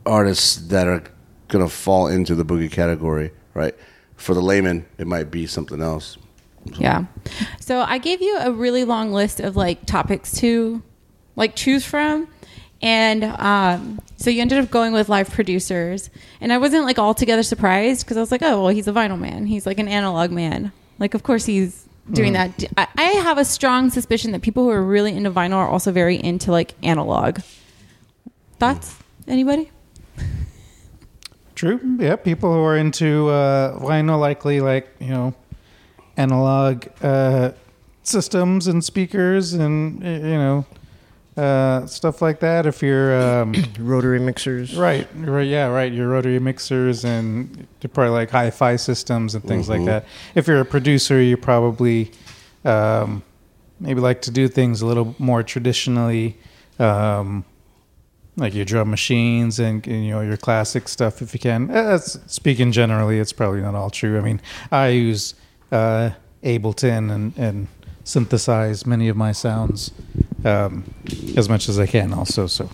artists 0.06 0.56
that 0.68 0.86
are 0.86 1.02
gonna 1.48 1.68
fall 1.68 2.06
into 2.06 2.36
the 2.36 2.44
boogie 2.44 2.70
category, 2.70 3.32
right? 3.54 3.74
For 4.14 4.34
the 4.34 4.42
layman, 4.42 4.86
it 4.98 5.08
might 5.08 5.32
be 5.32 5.48
something 5.48 5.82
else. 5.82 6.16
Yeah. 6.64 7.06
So 7.60 7.80
I 7.80 7.98
gave 7.98 8.22
you 8.22 8.36
a 8.38 8.52
really 8.52 8.84
long 8.84 9.12
list 9.12 9.40
of 9.40 9.56
like 9.56 9.86
topics 9.86 10.32
to 10.40 10.82
like 11.36 11.56
choose 11.56 11.84
from. 11.84 12.28
And 12.80 13.24
um, 13.24 14.00
so 14.16 14.30
you 14.30 14.40
ended 14.40 14.58
up 14.58 14.70
going 14.70 14.92
with 14.92 15.08
live 15.08 15.30
producers. 15.30 16.10
And 16.40 16.52
I 16.52 16.58
wasn't 16.58 16.84
like 16.84 16.98
altogether 16.98 17.42
surprised 17.42 18.04
because 18.04 18.16
I 18.16 18.20
was 18.20 18.32
like, 18.32 18.42
oh, 18.42 18.62
well, 18.62 18.68
he's 18.68 18.88
a 18.88 18.92
vinyl 18.92 19.18
man. 19.18 19.46
He's 19.46 19.66
like 19.66 19.78
an 19.78 19.88
analog 19.88 20.30
man. 20.30 20.72
Like, 20.98 21.14
of 21.14 21.22
course, 21.22 21.44
he's 21.44 21.86
doing 22.10 22.32
that. 22.32 22.64
I, 22.76 22.88
I 22.96 23.02
have 23.02 23.38
a 23.38 23.44
strong 23.44 23.90
suspicion 23.90 24.32
that 24.32 24.42
people 24.42 24.64
who 24.64 24.70
are 24.70 24.82
really 24.82 25.16
into 25.16 25.30
vinyl 25.30 25.56
are 25.56 25.68
also 25.68 25.92
very 25.92 26.16
into 26.16 26.50
like 26.50 26.74
analog. 26.82 27.38
Thoughts? 28.58 28.96
Anybody? 29.28 29.70
true. 31.54 31.80
Yeah, 31.98 32.16
people 32.16 32.52
who 32.52 32.60
are 32.60 32.76
into 32.76 33.28
uh, 33.28 33.78
vinyl 33.78 34.18
likely 34.18 34.60
like 34.60 34.88
you 34.98 35.08
know 35.08 35.34
analog 36.16 36.86
uh, 37.02 37.52
systems 38.02 38.66
and 38.66 38.84
speakers 38.84 39.52
and 39.54 40.02
you 40.02 40.38
know 40.38 40.66
uh, 41.36 41.86
stuff 41.86 42.20
like 42.20 42.40
that. 42.40 42.66
If 42.66 42.82
you're 42.82 43.20
um, 43.20 43.54
Rotary 43.78 44.20
mixers. 44.20 44.76
Right, 44.76 45.08
right, 45.16 45.46
yeah, 45.46 45.66
right. 45.68 45.90
Your 45.90 46.08
rotary 46.08 46.38
mixers 46.38 47.04
and 47.04 47.66
probably 47.80 48.10
like 48.10 48.30
hi-fi 48.30 48.76
systems 48.76 49.34
and 49.34 49.42
things 49.44 49.68
like 49.68 49.84
that. 49.86 50.04
If 50.34 50.46
you're 50.46 50.60
a 50.60 50.64
producer, 50.64 51.20
you 51.20 51.36
probably 51.36 52.10
um, 52.64 53.22
maybe 53.80 54.00
like 54.00 54.22
to 54.22 54.30
do 54.30 54.48
things 54.48 54.82
a 54.82 54.86
little 54.86 55.14
more 55.18 55.42
traditionally, 55.42 56.36
um, 56.78 57.44
like 58.36 58.54
your 58.54 58.64
drum 58.64 58.90
machines 58.90 59.58
and, 59.58 59.86
and, 59.86 60.06
you 60.06 60.10
know 60.10 60.20
your 60.20 60.36
classic 60.36 60.88
stuff 60.88 61.22
if 61.22 61.32
you 61.32 61.40
can. 61.40 61.66
That's, 61.68 62.18
speaking 62.26 62.72
generally, 62.72 63.18
it's 63.18 63.32
probably 63.32 63.62
not 63.62 63.74
all 63.74 63.90
true. 63.90 64.18
I 64.18 64.20
mean, 64.20 64.40
I 64.70 64.88
use 64.88 65.34
uh, 65.72 66.10
Ableton 66.44 67.10
and 67.10 67.32
and 67.36 67.66
synthesize 68.04 68.84
many 68.86 69.08
of 69.08 69.16
my 69.16 69.32
sounds 69.32 69.92
um, 70.44 70.84
as 71.36 71.48
much 71.48 71.68
as 71.68 71.78
I 71.78 71.86
can. 71.86 72.12
Also, 72.12 72.46
so 72.46 72.68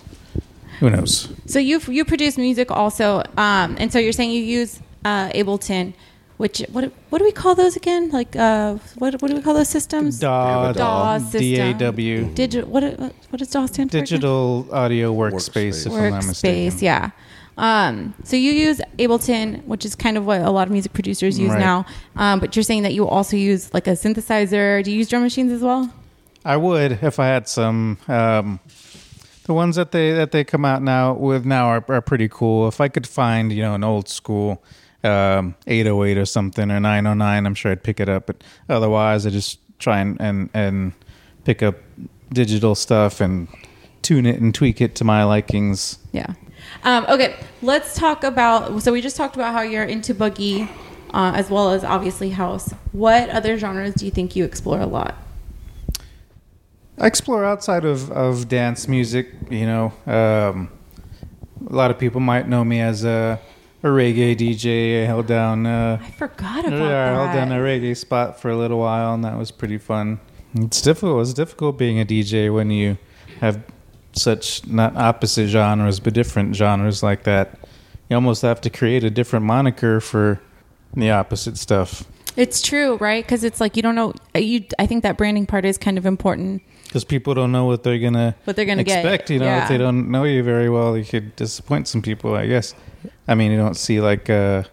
who 0.79 0.89
knows. 0.89 1.29
So 1.45 1.59
you 1.59 1.79
you 1.87 2.05
produce 2.05 2.37
music 2.37 2.71
also, 2.71 3.23
um, 3.37 3.75
and 3.79 3.91
so 3.91 3.99
you're 3.99 4.11
saying 4.13 4.31
you 4.31 4.41
use 4.43 4.79
uh, 5.05 5.29
Ableton, 5.29 5.93
which 6.37 6.59
what 6.71 6.91
what 7.09 7.19
do 7.19 7.25
we 7.25 7.31
call 7.31 7.53
those 7.55 7.75
again? 7.75 8.09
Like 8.09 8.35
uh, 8.35 8.75
what 8.97 9.21
what 9.21 9.29
do 9.29 9.35
we 9.35 9.41
call 9.41 9.53
those 9.53 9.69
systems? 9.69 10.19
DAW, 10.19 10.71
DAW 10.73 11.17
system. 11.19 11.77
DAW, 11.77 12.33
Digi- 12.33 12.63
what 12.65 12.83
what 13.29 13.37
does 13.39 13.49
DAW 13.49 13.65
stand 13.67 13.91
for? 13.91 13.97
again? 13.97 14.05
Digital 14.05 14.67
Audio 14.71 15.13
Workspace, 15.13 15.85
Workspace. 15.85 15.87
if 15.87 15.93
I'm 15.93 16.09
not 16.11 16.25
mistaken. 16.25 16.71
Workspace, 16.71 16.81
yeah. 16.81 17.11
Um, 17.59 18.13
so 18.23 18.35
you 18.37 18.51
use 18.53 18.79
Ableton, 18.97 19.63
which 19.65 19.83
is 19.85 19.93
kind 19.95 20.17
of 20.17 20.25
what 20.25 20.41
a 20.41 20.49
lot 20.49 20.67
of 20.67 20.71
music 20.71 20.93
producers 20.93 21.37
use 21.37 21.49
Right. 21.51 21.59
now. 21.59 21.85
Um, 22.15 22.39
but 22.39 22.55
you're 22.55 22.63
saying 22.63 22.83
that 22.83 22.93
you 22.93 23.07
also 23.07 23.35
use 23.35 23.73
like 23.73 23.85
a 23.87 23.91
synthesizer. 23.91 24.83
Do 24.83 24.91
you 24.91 24.97
use 24.97 25.09
drum 25.09 25.23
machines 25.23 25.51
as 25.51 25.61
well? 25.61 25.93
I 26.45 26.55
would 26.57 26.99
if 27.03 27.19
I 27.19 27.27
had 27.27 27.47
some. 27.47 27.97
Um, 28.07 28.59
the 29.43 29.53
ones 29.53 29.75
that 29.75 29.91
they 29.91 30.13
that 30.13 30.31
they 30.31 30.43
come 30.43 30.63
out 30.63 30.81
now 30.81 31.13
with 31.13 31.43
now 31.45 31.65
are, 31.67 31.83
are 31.89 32.01
pretty 32.01 32.29
cool. 32.29 32.67
If 32.67 32.79
I 32.79 32.87
could 32.87 33.05
find 33.07 33.51
you 33.51 33.61
know 33.63 33.73
an 33.75 33.83
old 33.83 34.07
school 34.07 34.63
um, 35.03 35.55
808 35.67 36.17
or 36.17 36.25
something 36.25 36.71
or 36.71 36.79
909, 36.79 37.45
I'm 37.45 37.55
sure 37.55 37.71
I'd 37.71 37.83
pick 37.83 37.99
it 37.99 38.07
up. 38.09 38.27
But 38.27 38.43
otherwise, 38.69 39.25
I 39.25 39.31
just 39.31 39.59
try 39.79 39.99
and 39.99 40.19
and, 40.21 40.49
and 40.53 40.93
pick 41.45 41.61
up 41.63 41.75
digital 42.31 42.75
stuff 42.75 43.19
and 43.21 43.47
tune 44.01 44.25
it 44.25 44.39
and 44.39 44.53
tweak 44.55 44.79
it 44.81 44.95
to 44.95 45.03
my 45.03 45.23
likings. 45.23 45.97
Yeah. 46.13 46.33
Um, 46.83 47.05
okay, 47.09 47.35
let's 47.61 47.95
talk 47.95 48.23
about. 48.23 48.81
So 48.81 48.91
we 48.91 49.01
just 49.01 49.15
talked 49.15 49.35
about 49.35 49.53
how 49.53 49.61
you're 49.61 49.83
into 49.83 50.13
boogie, 50.13 50.69
uh, 51.13 51.33
as 51.35 51.49
well 51.49 51.71
as 51.71 51.83
obviously 51.83 52.29
house. 52.31 52.73
What 52.91 53.29
other 53.29 53.57
genres 53.57 53.95
do 53.95 54.05
you 54.05 54.11
think 54.11 54.35
you 54.35 54.45
explore 54.45 54.79
a 54.79 54.85
lot? 54.85 55.15
I 56.97 57.07
explore 57.07 57.45
outside 57.45 57.85
of, 57.85 58.11
of 58.11 58.49
dance 58.49 58.87
music. 58.87 59.29
You 59.49 59.65
know, 59.65 59.93
um, 60.05 60.69
a 61.67 61.73
lot 61.73 61.91
of 61.91 61.99
people 61.99 62.19
might 62.19 62.47
know 62.47 62.63
me 62.63 62.81
as 62.81 63.03
a, 63.05 63.39
a 63.83 63.87
reggae 63.87 64.35
DJ. 64.35 65.03
I 65.03 65.05
held 65.05 65.27
down, 65.27 65.65
uh, 65.65 65.99
I 66.01 66.11
forgot 66.11 66.65
about 66.65 66.77
yeah, 66.77 67.11
I 67.11 67.13
held 67.13 67.33
down 67.33 67.51
a 67.51 67.61
reggae 67.61 67.95
spot 67.95 68.41
for 68.41 68.49
a 68.49 68.57
little 68.57 68.79
while, 68.79 69.13
and 69.13 69.23
that 69.23 69.37
was 69.37 69.51
pretty 69.51 69.77
fun. 69.77 70.19
It's 70.55 70.81
difficult. 70.81 71.21
It's 71.21 71.33
difficult 71.33 71.77
being 71.77 71.99
a 71.99 72.05
DJ 72.05 72.53
when 72.53 72.71
you 72.71 72.97
have 73.39 73.61
such 74.19 74.65
not 74.67 74.95
opposite 74.95 75.47
genres, 75.47 75.99
but 75.99 76.13
different 76.13 76.55
genres 76.55 77.01
like 77.01 77.23
that. 77.23 77.57
You 78.09 78.15
almost 78.15 78.41
have 78.41 78.59
to 78.61 78.69
create 78.69 79.03
a 79.03 79.09
different 79.09 79.45
moniker 79.45 79.99
for 79.99 80.39
the 80.95 81.11
opposite 81.11 81.57
stuff. 81.57 82.03
It's 82.35 82.61
true, 82.61 82.95
right? 82.97 83.23
Because 83.23 83.43
it's 83.43 83.59
like 83.59 83.75
you 83.75 83.81
don't 83.81 83.95
know. 83.95 84.13
You, 84.35 84.63
I 84.77 84.85
think 84.85 85.03
that 85.03 85.17
branding 85.17 85.45
part 85.45 85.65
is 85.65 85.77
kind 85.77 85.97
of 85.97 86.05
important. 86.05 86.61
because 86.85 87.03
people 87.03 87.33
don't 87.33 87.51
know 87.51 87.65
what 87.65 87.83
they're 87.83 87.99
gonna 87.99 88.35
What 88.45 88.55
they're 88.55 88.65
gonna 88.65 88.83
get, 88.83 89.03
expect. 89.05 89.29
You 89.29 89.39
know, 89.39 89.45
yeah. 89.45 89.63
if 89.63 89.69
they 89.69 89.77
don't 89.77 90.09
know 90.09 90.23
you 90.23 90.43
very 90.43 90.69
well, 90.69 90.97
you 90.97 91.05
could 91.05 91.35
disappoint 91.35 91.87
some 91.87 92.01
people. 92.01 92.35
I 92.35 92.47
guess. 92.47 92.73
I 93.27 93.35
mean, 93.35 93.51
you 93.51 93.57
don't 93.57 93.75
see 93.77 93.99
like 94.01 94.29
uh, 94.29 94.63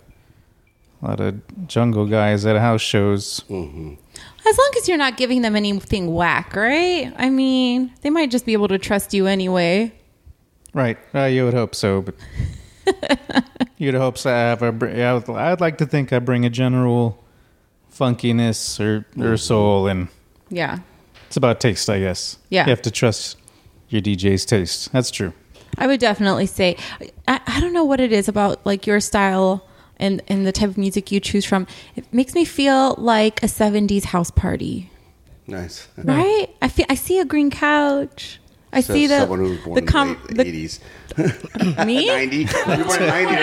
a 1.06 1.10
lot 1.10 1.20
of 1.20 1.68
jungle 1.68 2.06
guys 2.06 2.44
at 2.46 2.56
house 2.56 2.80
shows. 2.80 3.40
As 3.48 4.58
long 4.58 4.70
as 4.76 4.88
you're 4.88 4.98
not 4.98 5.16
giving 5.16 5.42
them 5.42 5.54
anything 5.54 6.12
whack, 6.12 6.54
right? 6.56 7.12
I 7.16 7.30
mean, 7.30 7.92
they 8.02 8.10
might 8.10 8.30
just 8.30 8.44
be 8.44 8.52
able 8.54 8.68
to 8.68 8.78
trust 8.78 9.14
you 9.14 9.26
anyway. 9.26 9.92
Right. 10.74 10.98
Uh, 11.14 11.24
you 11.24 11.44
would 11.44 11.54
hope 11.54 11.74
so, 11.76 12.02
but 12.02 12.14
you'd 13.78 13.94
hope 13.94 14.18
so. 14.18 14.30
I 14.30 14.34
have 14.36 14.62
a, 14.62 14.72
br- 14.72 14.88
yeah, 14.88 15.12
I 15.12 15.14
would, 15.14 15.30
I'd 15.30 15.60
like 15.60 15.78
to 15.78 15.86
think 15.86 16.12
I 16.12 16.18
bring 16.18 16.44
a 16.44 16.50
general 16.50 17.22
funkiness 17.92 18.78
or 18.80 19.06
or 19.22 19.36
soul, 19.36 19.86
and 19.86 20.08
Yeah. 20.50 20.80
it's 21.28 21.36
about 21.36 21.60
taste, 21.60 21.88
I 21.88 22.00
guess. 22.00 22.36
Yeah. 22.50 22.64
you 22.66 22.70
have 22.70 22.82
to 22.82 22.90
trust 22.90 23.38
your 23.88 24.02
DJ's 24.02 24.44
taste. 24.44 24.92
That's 24.92 25.10
true. 25.10 25.32
I 25.78 25.86
would 25.86 26.00
definitely 26.00 26.46
say 26.46 26.76
I, 27.28 27.40
I 27.46 27.60
don't 27.60 27.72
know 27.72 27.84
what 27.84 28.00
it 28.00 28.12
is 28.12 28.28
about 28.28 28.64
like 28.66 28.86
your 28.86 29.00
style 29.00 29.65
and 29.98 30.22
and 30.28 30.46
the 30.46 30.52
type 30.52 30.68
of 30.68 30.78
music 30.78 31.10
you 31.10 31.20
choose 31.20 31.44
from. 31.44 31.66
It 31.94 32.04
makes 32.12 32.34
me 32.34 32.44
feel 32.44 32.94
like 32.98 33.42
a 33.42 33.46
70s 33.46 34.04
house 34.04 34.30
party. 34.30 34.90
Nice. 35.46 35.88
Right? 35.96 36.48
I 36.60 36.68
feel 36.68 36.86
I 36.88 36.94
see 36.94 37.18
a 37.18 37.24
green 37.24 37.50
couch. 37.50 38.40
I 38.72 38.80
So 38.80 38.92
see 38.94 39.06
the 39.06 39.20
someone 39.20 39.38
who 39.38 39.50
was 39.50 39.58
born 39.60 39.74
the 39.76 39.80
in 39.82 39.86
com 39.86 40.18
the 40.28 40.34
the 40.34 40.66
80s. 40.66 40.80
me 41.86 42.06
90. 42.08 42.36
You 42.36 42.46
were 42.66 42.84
born 42.84 43.00
90, 43.00 43.34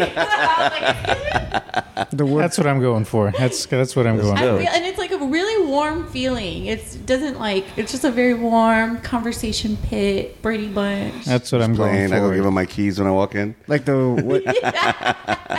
right? 0.00 1.72
The 2.12 2.26
wood. 2.26 2.42
That's 2.42 2.58
what 2.58 2.66
I'm 2.66 2.80
going 2.80 3.04
for. 3.06 3.32
That's 3.36 3.64
that's 3.66 3.96
what 3.96 4.06
I'm 4.06 4.16
going 4.18 4.36
for. 4.36 4.58
feel, 4.58 4.68
and 4.68 4.84
it's 4.84 4.98
like 4.98 5.10
a 5.12 5.18
really 5.18 5.66
warm 5.66 6.06
feeling. 6.08 6.66
It 6.66 7.06
doesn't 7.06 7.38
like 7.38 7.64
it's 7.76 7.90
just 7.90 8.04
a 8.04 8.10
very 8.10 8.34
warm 8.34 9.00
conversation 9.00 9.78
pit, 9.82 10.40
Brady 10.42 10.68
Bunch. 10.68 11.24
That's 11.24 11.50
what 11.52 11.62
I'm 11.62 11.74
going 11.74 11.92
Playing. 11.92 12.12
I 12.12 12.18
go 12.18 12.34
give 12.34 12.44
him 12.44 12.52
my 12.54 12.66
keys 12.66 12.98
when 12.98 13.08
I 13.08 13.12
walk 13.12 13.34
in. 13.34 13.54
like 13.66 13.86
the 13.86 13.96
wood, 14.10 14.44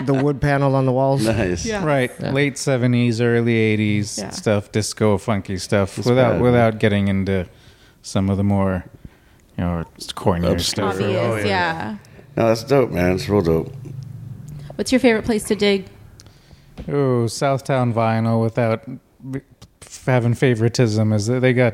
the 0.06 0.14
wood 0.24 0.40
panel 0.42 0.76
on 0.76 0.86
the 0.86 0.92
walls. 0.92 1.26
Nice. 1.26 1.66
Yeah. 1.66 1.84
Right, 1.84 2.12
late 2.22 2.54
'70s, 2.56 3.20
early 3.20 3.54
'80s 3.56 4.18
Yeah. 4.20 4.30
stuff, 4.30 4.72
disco, 4.72 5.18
funky 5.18 5.58
stuff, 5.58 5.98
without 5.98 6.34
bad. 6.34 6.42
without 6.42 6.80
getting 6.80 7.08
into 7.08 7.48
some 8.04 8.30
of 8.30 8.38
the 8.38 8.44
more, 8.44 8.86
you 9.58 9.64
know, 9.64 9.84
cornier 10.16 10.52
Obscure. 10.54 10.60
stuff. 10.60 10.94
Obvious, 10.94 11.18
Oh, 11.20 11.36
yeah. 11.38 11.46
yeah. 11.46 11.98
No, 12.36 12.48
that's 12.48 12.64
dope, 12.64 12.92
man. 12.92 13.14
It's 13.14 13.28
real 13.28 13.42
dope. 13.42 13.74
What's 14.76 14.92
your 14.92 15.00
favorite 15.00 15.26
place 15.26 15.44
to 15.46 15.56
dig? 15.56 15.88
Oh, 16.88 17.26
Southtown 17.26 17.94
Vinyl 17.94 18.42
without 18.44 18.86
b- 19.32 19.42
f- 19.82 20.06
having 20.06 20.36
favoritism 20.36 21.12
is 21.12 21.26
that 21.26 21.40
they 21.40 21.54
got 21.54 21.74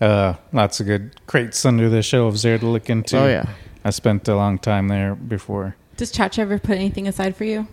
uh, 0.00 0.34
lots 0.52 0.80
of 0.80 0.86
good 0.86 1.14
crates 1.28 1.64
under 1.64 1.88
the 1.88 2.02
shelves 2.02 2.42
there 2.42 2.58
to 2.58 2.66
look 2.66 2.90
into. 2.90 3.16
Oh, 3.16 3.28
yeah. 3.28 3.44
I 3.84 3.90
spent 3.90 4.26
a 4.26 4.34
long 4.34 4.58
time 4.58 4.88
there 4.88 5.14
before. 5.14 5.76
Does 5.96 6.10
Chacha 6.10 6.40
ever 6.40 6.58
put 6.58 6.76
anything 6.76 7.06
aside 7.06 7.36
for 7.36 7.44
you? 7.44 7.68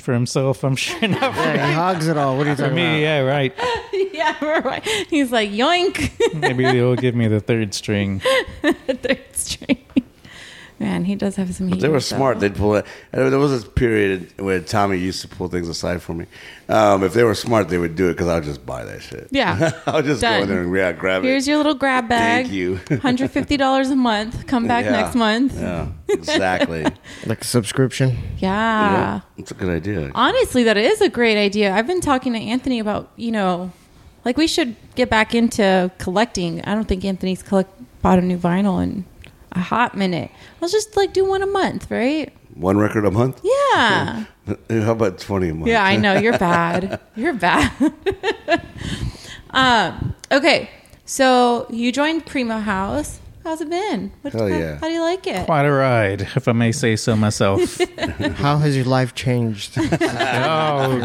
For 0.00 0.14
himself, 0.14 0.64
I'm 0.64 0.76
sure 0.76 0.98
not 1.08 1.34
for, 1.34 1.40
Yeah, 1.40 1.66
he 1.68 1.72
hogs 1.74 2.08
it 2.08 2.16
all. 2.16 2.36
What 2.38 2.46
are 2.46 2.50
you 2.50 2.56
for 2.56 2.62
talking 2.62 2.76
me. 2.76 2.82
about? 2.84 2.96
Yeah, 3.00 3.20
right. 3.20 3.54
yeah, 4.12 4.60
right. 4.60 4.82
He's 5.10 5.30
like 5.30 5.50
yoink, 5.50 6.34
Maybe 6.34 6.64
he'll 6.64 6.96
give 6.96 7.14
me 7.14 7.28
the 7.28 7.40
third 7.40 7.74
string. 7.74 8.20
third 8.62 9.20
string. 9.34 9.84
Man, 10.80 11.04
he 11.04 11.14
does 11.14 11.36
have 11.36 11.54
some. 11.54 11.68
But 11.68 11.80
they 11.80 11.88
were 11.88 11.98
heat, 11.98 12.08
though. 12.08 12.16
smart. 12.16 12.40
They'd 12.40 12.54
pull 12.56 12.74
it. 12.76 12.86
and 13.12 13.30
There 13.30 13.38
was 13.38 13.64
a 13.64 13.68
period 13.68 14.32
where 14.40 14.60
Tommy 14.60 14.96
used 14.96 15.20
to 15.20 15.28
pull 15.28 15.48
things 15.48 15.68
aside 15.68 16.00
for 16.00 16.14
me. 16.14 16.24
Um, 16.70 17.04
if 17.04 17.12
they 17.12 17.22
were 17.22 17.34
smart, 17.34 17.68
they 17.68 17.76
would 17.76 17.96
do 17.96 18.08
it 18.08 18.12
because 18.14 18.28
I 18.28 18.36
would 18.36 18.44
just 18.44 18.64
buy 18.64 18.84
that 18.84 19.02
shit. 19.02 19.28
Yeah. 19.30 19.72
I'll 19.86 20.00
just 20.02 20.22
go 20.22 20.32
in 20.32 20.48
there 20.48 20.62
and 20.62 20.74
yeah, 20.74 20.92
grab 20.92 21.22
Here's 21.22 21.24
it. 21.24 21.32
Here's 21.32 21.48
your 21.48 21.56
little 21.58 21.74
grab 21.74 22.08
bag. 22.08 22.46
Thank 22.46 22.54
you. 22.54 22.76
Hundred 23.02 23.30
fifty 23.30 23.58
dollars 23.58 23.90
a 23.90 23.96
month. 23.96 24.46
Come 24.46 24.66
back 24.66 24.86
Yeah. 24.86 24.92
next 24.92 25.14
month. 25.14 25.54
Yeah, 25.60 25.88
exactly. 26.08 26.86
Like 27.26 27.42
a 27.42 27.44
subscription. 27.44 28.16
Yeah. 28.38 29.20
That's 29.36 29.50
a 29.50 29.54
good 29.54 29.68
idea. 29.68 30.10
Honestly, 30.14 30.64
that 30.64 30.78
is 30.78 31.02
a 31.02 31.10
great 31.10 31.36
idea. 31.36 31.74
I've 31.74 31.86
been 31.86 32.00
talking 32.00 32.32
to 32.32 32.38
Anthony 32.38 32.78
about, 32.78 33.10
you 33.16 33.32
know, 33.32 33.70
like 34.24 34.38
we 34.38 34.46
should 34.46 34.76
get 34.94 35.10
back 35.10 35.34
into 35.34 35.90
collecting. 35.98 36.62
I 36.64 36.74
don't 36.74 36.88
think 36.88 37.04
Anthony's 37.04 37.42
collect 37.42 37.70
bought 38.00 38.18
a 38.18 38.22
new 38.22 38.38
vinyl 38.38 38.82
in 38.82 39.04
a 39.52 39.60
hot 39.60 39.96
minute. 39.96 40.30
I'll 40.62 40.68
just 40.68 40.96
like 40.96 41.12
do 41.12 41.24
one 41.24 41.42
a 41.42 41.46
month, 41.46 41.90
right? 41.90 42.32
One 42.54 42.78
record 42.78 43.04
a 43.04 43.10
month. 43.10 43.40
Yeah. 43.42 44.24
How 44.70 44.92
about 44.92 45.18
twenty 45.18 45.48
a 45.48 45.54
month? 45.54 45.68
Yeah, 45.68 45.84
I 45.84 45.96
know 45.96 46.18
you're 46.18 46.38
bad. 46.38 47.00
You're 47.16 47.34
bad. 47.34 47.72
um, 49.50 50.14
okay, 50.32 50.70
so 51.04 51.66
you 51.70 51.92
joined 51.92 52.26
Primo 52.26 52.58
House. 52.58 53.20
How's 53.44 53.60
it 53.60 53.70
been? 53.70 54.12
What, 54.22 54.34
Hell 54.34 54.48
how, 54.48 54.54
yeah. 54.54 54.76
how 54.78 54.88
do 54.88 54.92
you 54.92 55.00
like 55.00 55.26
it? 55.26 55.46
Quite 55.46 55.64
a 55.64 55.72
ride, 55.72 56.22
if 56.36 56.46
I 56.46 56.52
may 56.52 56.72
say 56.72 56.94
so 56.94 57.16
myself. 57.16 57.80
How 58.36 58.58
has 58.58 58.76
your 58.76 58.84
life 58.84 59.14
changed? 59.14 59.78
oh, 59.78 60.98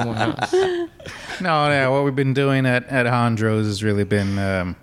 no, 1.42 1.70
yeah. 1.70 1.88
What 1.88 2.04
we've 2.04 2.16
been 2.16 2.34
doing 2.34 2.66
at 2.66 2.86
at 2.88 3.06
Hondros 3.06 3.66
has 3.66 3.84
really 3.84 4.04
been 4.04 4.38
um, 4.38 4.76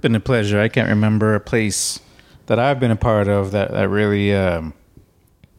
been 0.00 0.14
a 0.14 0.20
pleasure. 0.20 0.60
I 0.60 0.68
can't 0.68 0.88
remember 0.88 1.34
a 1.34 1.40
place 1.40 2.00
that 2.46 2.58
I've 2.58 2.78
been 2.80 2.90
a 2.90 2.96
part 2.96 3.28
of 3.28 3.50
that 3.52 3.70
that 3.72 3.88
really 3.88 4.34
um, 4.34 4.74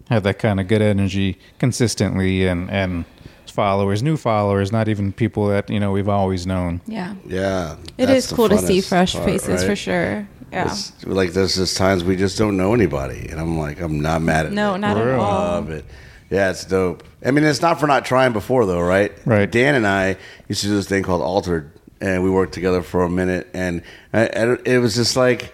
had 0.09 0.23
that 0.23 0.39
kind 0.39 0.59
of 0.59 0.67
good 0.67 0.81
energy 0.81 1.37
consistently 1.59 2.45
and 2.47 2.69
and 2.69 3.05
followers, 3.47 4.03
new 4.03 4.17
followers, 4.17 4.71
not 4.71 4.87
even 4.89 5.13
people 5.13 5.47
that 5.47 5.69
you 5.69 5.79
know 5.79 5.91
we've 5.91 6.09
always 6.09 6.45
known. 6.45 6.81
Yeah, 6.85 7.15
Yeah, 7.25 7.77
it 7.97 8.07
that's 8.07 8.25
is 8.25 8.29
the 8.29 8.35
cool 8.35 8.49
to 8.49 8.57
see 8.57 8.81
fresh 8.81 9.13
part, 9.13 9.25
faces 9.25 9.63
for 9.63 9.75
sure. 9.75 10.27
Yeah, 10.51 10.65
It's 10.65 11.05
like 11.05 11.31
there's 11.31 11.55
just 11.55 11.75
times 11.77 12.03
we 12.03 12.15
just 12.15 12.37
don't 12.37 12.55
know 12.57 12.73
anybody, 12.73 13.27
and 13.29 13.39
I'm 13.39 13.57
like, 13.57 13.79
I'm 13.81 13.99
not 14.01 14.21
mad 14.21 14.45
at 14.47 14.51
it. 14.51 14.55
no, 14.55 14.75
it. 14.75 14.79
not 14.79 14.97
at 14.97 15.07
all. 15.19 15.21
Love 15.21 15.69
it. 15.69 15.85
Yeah, 16.29 16.49
it's 16.51 16.65
dope. 16.65 17.03
I 17.25 17.31
mean, 17.31 17.43
it's 17.43 17.61
not 17.61 17.79
for 17.79 17.87
not 17.87 18.03
trying 18.05 18.33
before, 18.33 18.65
though, 18.65 18.81
right? 18.81 19.11
Right. 19.25 19.49
Dan 19.49 19.75
and 19.75 19.85
I 19.87 20.17
used 20.47 20.61
to 20.61 20.67
do 20.67 20.75
this 20.75 20.87
thing 20.87 21.03
called 21.03 21.21
Altered, 21.21 21.71
and 22.01 22.23
we 22.23 22.29
worked 22.29 22.53
together 22.53 22.81
for 22.83 23.03
a 23.03 23.09
minute, 23.09 23.47
and 23.53 23.81
I, 24.13 24.27
I- 24.27 24.57
it 24.65 24.79
was 24.79 24.95
just 24.95 25.15
like, 25.15 25.53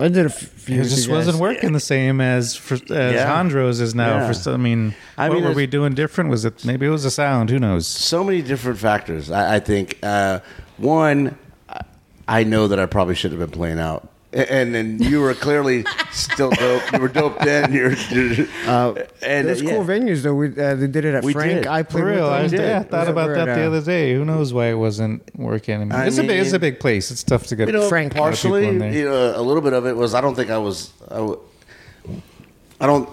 I 0.00 0.08
did 0.08 0.26
a 0.26 0.30
f- 0.30 0.38
few. 0.38 0.80
It 0.80 0.84
just 0.84 1.08
wasn't 1.08 1.38
working 1.38 1.72
the 1.72 1.80
same 1.80 2.20
as 2.20 2.56
for, 2.56 2.74
as 2.74 2.88
Yeah. 2.90 3.26
Hondros 3.30 3.80
is 3.80 3.94
now. 3.94 4.16
Yeah. 4.18 4.26
For 4.28 4.34
some- 4.34 4.54
I 4.54 4.56
mean, 4.56 4.94
I 5.18 5.28
what 5.28 5.36
mean, 5.36 5.44
were 5.44 5.52
we 5.54 5.66
doing 5.66 5.94
different? 5.94 6.30
Was 6.30 6.44
it 6.44 6.64
maybe 6.64 6.86
it 6.86 6.90
was 6.90 7.04
the 7.04 7.10
sound? 7.10 7.50
Who 7.50 7.58
knows? 7.58 7.86
so 7.86 8.24
many 8.24 8.42
different 8.42 8.78
factors. 8.78 9.30
I, 9.30 9.56
I 9.56 9.60
think 9.60 9.98
uh, 10.02 10.40
one, 10.78 11.36
I- 11.68 11.80
I 12.28 12.44
know 12.44 12.68
that 12.68 12.78
I 12.78 12.86
probably 12.86 13.14
should 13.14 13.30
have 13.32 13.40
been 13.40 13.50
playing 13.50 13.78
out, 13.80 14.08
A- 14.32 14.52
and 14.52 14.72
then 14.74 15.02
you 15.02 15.20
were 15.20 15.34
clearly 15.34 15.84
still 16.12 16.50
dope. 16.50 16.92
You 16.92 17.00
were 17.00 17.08
dope 17.08 17.38
then. 17.40 17.72
You're, 17.78 17.92
you're 17.94 18.46
Uh, 18.66 18.94
and 19.22 19.48
There's 19.48 19.60
yeah. 19.60 19.70
cool 19.70 19.84
venues 19.84 20.22
though. 20.22 20.34
We 20.34 20.48
uh, 20.56 20.74
they 20.76 20.86
did 20.86 21.04
it 21.04 21.14
at 21.14 21.24
We 21.24 21.32
Frank. 21.32 21.62
did. 21.62 21.66
I 21.66 21.82
played 21.82 22.02
For 22.02 22.06
real, 22.10 22.24
with 22.30 22.32
I, 22.32 22.46
did. 22.46 22.60
yeah, 22.60 22.78
I 22.80 22.82
thought 22.84 23.08
about 23.08 23.28
that 23.34 23.48
at, 23.48 23.54
the 23.56 23.64
uh, 23.64 23.66
other 23.66 23.80
day. 23.82 24.14
Who 24.14 24.24
knows 24.24 24.52
why 24.52 24.66
it 24.66 24.74
wasn't 24.74 25.22
working? 25.36 25.74
I 25.74 25.78
mean, 25.78 25.92
I 25.92 26.06
it's 26.06 26.18
a 26.18 26.22
big, 26.22 26.38
it's 26.38 26.52
a 26.52 26.58
big 26.60 26.78
place. 26.78 27.10
It's 27.10 27.24
tough 27.24 27.46
to 27.48 27.56
get. 27.56 27.66
you 27.68 27.72
know, 27.72 27.88
Frank. 27.88 28.14
partially, 28.14 28.66
in 28.68 28.78
there. 28.78 28.92
you 28.92 29.04
know, 29.06 29.32
a 29.36 29.42
little 29.42 29.62
bit 29.62 29.72
of 29.72 29.84
it 29.86 29.96
was 29.96 30.14
I 30.14 30.20
don't 30.20 30.34
think 30.36 30.50
I 30.50 30.58
was. 30.58 30.92
I, 31.10 31.14
w- 31.16 31.40
I 32.80 32.86
don't. 32.86 33.08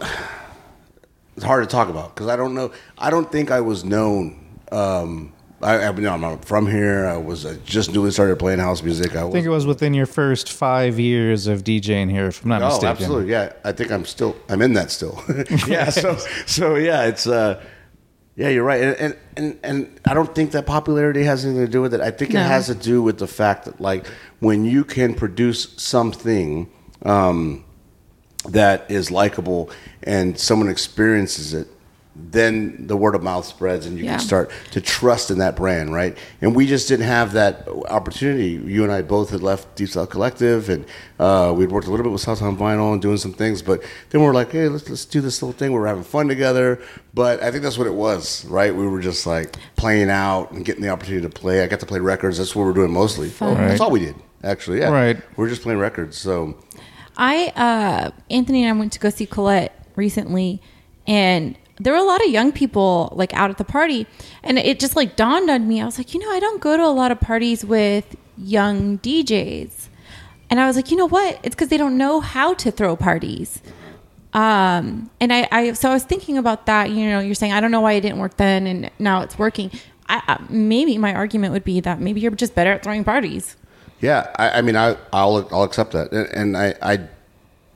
It's 1.35 1.45
hard 1.45 1.63
to 1.63 1.69
talk 1.71 1.89
about 1.89 2.13
because 2.15 2.27
I 2.27 2.35
don't 2.35 2.53
know. 2.53 2.71
I 2.97 3.09
don't 3.09 3.31
think 3.31 3.49
I 3.51 3.61
was 3.61 3.83
known. 3.83 4.39
Um, 4.71 5.33
I, 5.61 5.85
I 5.85 5.91
mean, 5.91 6.05
I'm 6.07 6.39
from 6.39 6.67
here. 6.67 7.07
I 7.07 7.17
was 7.17 7.45
I 7.45 7.55
just 7.65 7.91
newly 7.91 8.11
started 8.11 8.37
playing 8.37 8.59
house 8.59 8.83
music. 8.83 9.15
I, 9.15 9.27
I 9.27 9.31
think 9.31 9.45
it 9.45 9.49
was 9.49 9.65
within 9.65 9.93
your 9.95 10.05
first 10.05 10.51
five 10.51 10.99
years 10.99 11.47
of 11.47 11.63
DJing 11.63 12.11
here, 12.11 12.27
if 12.27 12.43
I'm 12.43 12.49
not 12.49 12.61
Oh, 12.61 12.67
mistaken. 12.67 12.89
absolutely. 12.89 13.31
Yeah, 13.31 13.53
I 13.63 13.71
think 13.71 13.91
I'm 13.91 14.05
still. 14.05 14.35
I'm 14.49 14.61
in 14.61 14.73
that 14.73 14.91
still. 14.91 15.19
yeah. 15.67 15.89
So, 15.89 16.15
so 16.45 16.75
yeah, 16.75 17.05
it's. 17.05 17.25
uh 17.25 17.59
Yeah, 18.35 18.49
you're 18.49 18.63
right, 18.63 18.81
and, 18.83 18.95
and 18.99 19.15
and 19.35 19.59
and 19.63 19.99
I 20.05 20.13
don't 20.13 20.33
think 20.35 20.51
that 20.51 20.67
popularity 20.67 21.23
has 21.23 21.43
anything 21.43 21.65
to 21.65 21.71
do 21.71 21.81
with 21.81 21.93
it. 21.95 22.01
I 22.01 22.11
think 22.11 22.33
No. 22.33 22.39
it 22.41 22.43
has 22.47 22.67
to 22.67 22.75
do 22.75 23.01
with 23.01 23.17
the 23.17 23.25
fact 23.27 23.65
that, 23.65 23.81
like, 23.81 24.05
when 24.39 24.63
you 24.63 24.83
can 24.83 25.15
produce 25.15 25.73
something 25.77 26.69
um, 27.03 27.63
that 28.49 28.85
is 28.91 29.09
likable 29.09 29.71
and 30.03 30.37
someone 30.37 30.69
experiences 30.69 31.53
it, 31.55 31.67
then 32.29 32.87
the 32.87 32.97
word 32.97 33.15
of 33.15 33.23
mouth 33.23 33.45
spreads, 33.45 33.85
and 33.85 33.97
you 33.97 34.03
Yeah. 34.05 34.17
can 34.17 34.19
start 34.19 34.51
to 34.71 34.81
trust 34.81 35.31
in 35.31 35.37
that 35.37 35.55
brand, 35.55 35.93
right? 35.93 36.17
And 36.41 36.55
we 36.55 36.65
just 36.67 36.87
didn't 36.87 37.05
have 37.05 37.33
that 37.33 37.67
opportunity. 37.89 38.59
You 38.65 38.83
and 38.83 38.91
I 38.91 39.01
both 39.01 39.29
had 39.29 39.41
left 39.43 39.75
Deep 39.75 39.89
South 39.89 40.09
Collective, 40.09 40.69
and 40.69 40.85
uh, 41.19 41.53
we'd 41.55 41.71
worked 41.71 41.87
a 41.87 41.91
little 41.91 42.03
bit 42.03 42.11
with 42.11 42.23
Southtown 42.25 42.57
Vinyl 42.57 42.91
and 42.93 43.01
doing 43.01 43.17
some 43.17 43.33
things. 43.33 43.61
But 43.61 43.81
then 44.09 44.21
we 44.21 44.27
are 44.27 44.33
like, 44.33 44.51
hey, 44.51 44.67
let's 44.67 44.89
let's 44.89 45.05
do 45.05 45.21
this 45.21 45.41
little 45.41 45.53
thing. 45.53 45.71
We 45.71 45.79
are 45.79 45.87
having 45.87 46.03
fun 46.03 46.27
together. 46.27 46.79
But 47.13 47.41
I 47.41 47.49
think 47.51 47.63
that's 47.63 47.77
what 47.77 47.87
it 47.87 47.93
was, 47.93 48.45
right? 48.45 48.75
We 48.75 48.87
were 48.87 48.99
just 49.01 49.25
like 49.25 49.55
playing 49.75 50.09
out 50.09 50.51
and 50.51 50.65
getting 50.65 50.81
the 50.83 50.89
opportunity 50.89 51.23
to 51.27 51.29
play. 51.33 51.63
I 51.63 51.67
got 51.67 51.79
to 51.79 51.85
play 51.85 51.99
records. 51.99 52.37
That's 52.39 52.55
what 52.55 52.65
we're 52.65 52.73
doing 52.73 52.91
mostly. 52.91 53.29
Fun. 53.29 53.55
That's 53.55 53.79
all 53.81 53.91
we 53.91 53.99
did, 54.01 54.15
actually. 54.43 54.79
Yeah, 54.79 54.89
Right. 54.89 55.17
We 55.17 55.23
We're 55.43 55.49
just 55.49 55.61
playing 55.61 55.79
records. 55.79 56.17
So 56.17 56.57
I 57.15 57.53
uh 57.55 58.11
Anthony 58.29 58.63
and 58.63 58.75
I 58.75 58.79
went 58.79 58.91
to 58.93 58.99
go 58.99 59.09
see 59.09 59.25
Colette 59.25 59.73
recently 59.95 60.61
and 61.07 61.57
there 61.79 61.93
were 61.93 61.99
a 61.99 62.03
lot 62.03 62.23
of 62.23 62.29
young 62.29 62.51
people 62.51 63.13
like 63.15 63.33
out 63.33 63.49
at 63.49 63.57
the 63.57 63.63
party 63.63 64.07
and 64.43 64.57
it 64.57 64.79
just 64.79 64.95
like 64.95 65.15
dawned 65.15 65.49
on 65.49 65.67
me. 65.67 65.81
I 65.81 65.85
was 65.85 65.97
like, 65.97 66.13
you 66.13 66.19
know, 66.19 66.31
I 66.31 66.39
don't 66.39 66.61
go 66.61 66.75
to 66.75 66.83
a 66.83 66.87
lot 66.87 67.11
of 67.11 67.19
parties 67.19 67.63
with 67.63 68.15
young 68.37 68.99
DJs. 68.99 69.89
And 70.49 70.59
I 70.59 70.67
was 70.67 70.75
like, 70.75 70.91
you 70.91 70.97
know 70.97 71.07
what? 71.07 71.39
It's 71.43 71.55
because 71.55 71.67
they 71.67 71.77
don't 71.77 71.97
know 71.97 72.19
how 72.19 72.53
to 72.55 72.71
throw 72.71 72.95
parties. 72.95 73.61
Um, 74.33 75.09
and 75.19 75.33
I, 75.33 75.47
I, 75.51 75.73
so 75.73 75.89
I 75.89 75.93
was 75.93 76.03
thinking 76.03 76.37
about 76.37 76.65
that. 76.67 76.91
You 76.91 77.09
know, 77.09 77.19
you're 77.19 77.35
saying 77.35 77.53
I 77.53 77.59
don't 77.59 77.71
know 77.71 77.81
why 77.81 77.93
it 77.93 78.01
didn't 78.01 78.19
work 78.19 78.37
then, 78.37 78.67
and 78.67 78.91
now 78.99 79.21
it's 79.21 79.37
working. 79.39 79.71
I, 80.09 80.39
maybe 80.49 80.97
my 80.97 81.13
argument 81.13 81.53
would 81.53 81.63
be 81.63 81.79
that 81.81 81.99
maybe 81.99 82.21
you're 82.21 82.31
just 82.31 82.55
better 82.55 82.71
at 82.71 82.83
throwing 82.83 83.03
parties. 83.03 83.57
Yeah, 83.99 84.31
I, 84.37 84.61
mean, 84.61 84.75
I, 84.75 84.95
I'll 85.11 85.47
I'll 85.51 85.63
accept 85.63 85.91
that, 85.93 86.11
and, 86.11 86.27
and 86.29 86.57
I, 86.57 86.75
I 86.83 86.99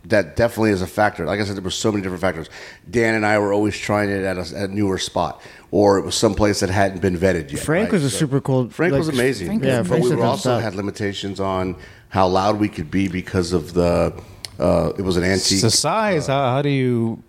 that 0.06 0.36
definitely 0.36 0.72
is 0.72 0.82
a 0.82 0.88
factor. 0.88 1.26
Like 1.26 1.39
I 1.39 1.43
said, 1.43 1.56
there 1.56 1.64
were 1.64 1.70
so 1.70 1.91
many 1.91 2.02
different 2.02 2.22
factors. 2.22 2.49
Dan 2.89 3.16
and 3.16 3.26
I 3.26 3.38
were 3.39 3.54
always 3.54 3.78
trying 3.78 4.10
it 4.10 4.24
at 4.24 4.38
a, 4.38 4.58
at 4.58 4.70
a 4.70 4.74
newer 4.74 4.97
spot, 4.97 5.41
or 5.70 5.97
it 5.99 6.06
was 6.06 6.16
someplace 6.16 6.60
that 6.62 6.70
hadn't 6.70 7.02
been 7.02 7.18
vetted 7.18 7.52
yet. 7.52 7.62
Frank 7.62 7.86
right? 7.86 7.93
was 7.93 8.04
a 8.04 8.10
So- 8.10 8.18
super 8.18 8.41
cool. 8.41 8.70
Frank 8.70 8.93
like, 8.93 8.99
was 8.99 9.10
amazing. 9.10 9.47
Frank 9.47 9.64
Yeah, 9.64 9.80
was 9.80 9.89
but 9.89 10.02
we 10.02 10.16
were 10.16 10.24
also 10.24 10.58
had 10.60 10.76
limitations 10.76 11.39
on 11.39 11.76
how 12.10 12.28
loud 12.28 12.60
we 12.60 12.68
could 12.70 12.89
be 12.91 13.08
because 13.08 13.54
of 13.54 13.74
the. 13.74 14.14
Uh, 14.60 14.91
it 14.97 15.02
was 15.02 15.18
an 15.18 15.24
antique. 15.24 15.62
the 15.62 15.72
size. 15.72 16.28
how, 16.28 16.52
how 16.52 16.62
do 16.62 16.70
you 16.70 17.24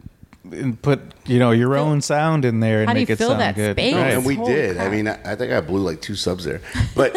put 0.82 1.00
you 1.26 1.38
know 1.38 1.52
your 1.52 1.76
own 1.76 2.00
sound 2.00 2.44
in 2.44 2.58
there 2.60 2.80
and 2.80 2.88
How 2.88 2.94
do 2.94 3.00
make 3.00 3.08
you 3.08 3.12
it 3.12 3.18
fill 3.18 3.28
sound 3.30 3.40
that 3.40 3.54
good? 3.54 3.76
space? 3.76 3.94
Right. 3.94 4.12
and 4.12 4.24
we 4.26 4.34
Holy 4.34 4.52
did. 4.52 4.78
I 4.78 4.88
mean, 4.88 5.06
I, 5.08 5.32
I 5.32 5.34
think 5.36 5.52
I 5.52 5.60
blew 5.60 5.80
like 5.80 6.00
two 6.00 6.16
subs 6.16 6.44
there. 6.44 6.60
But 6.96 7.14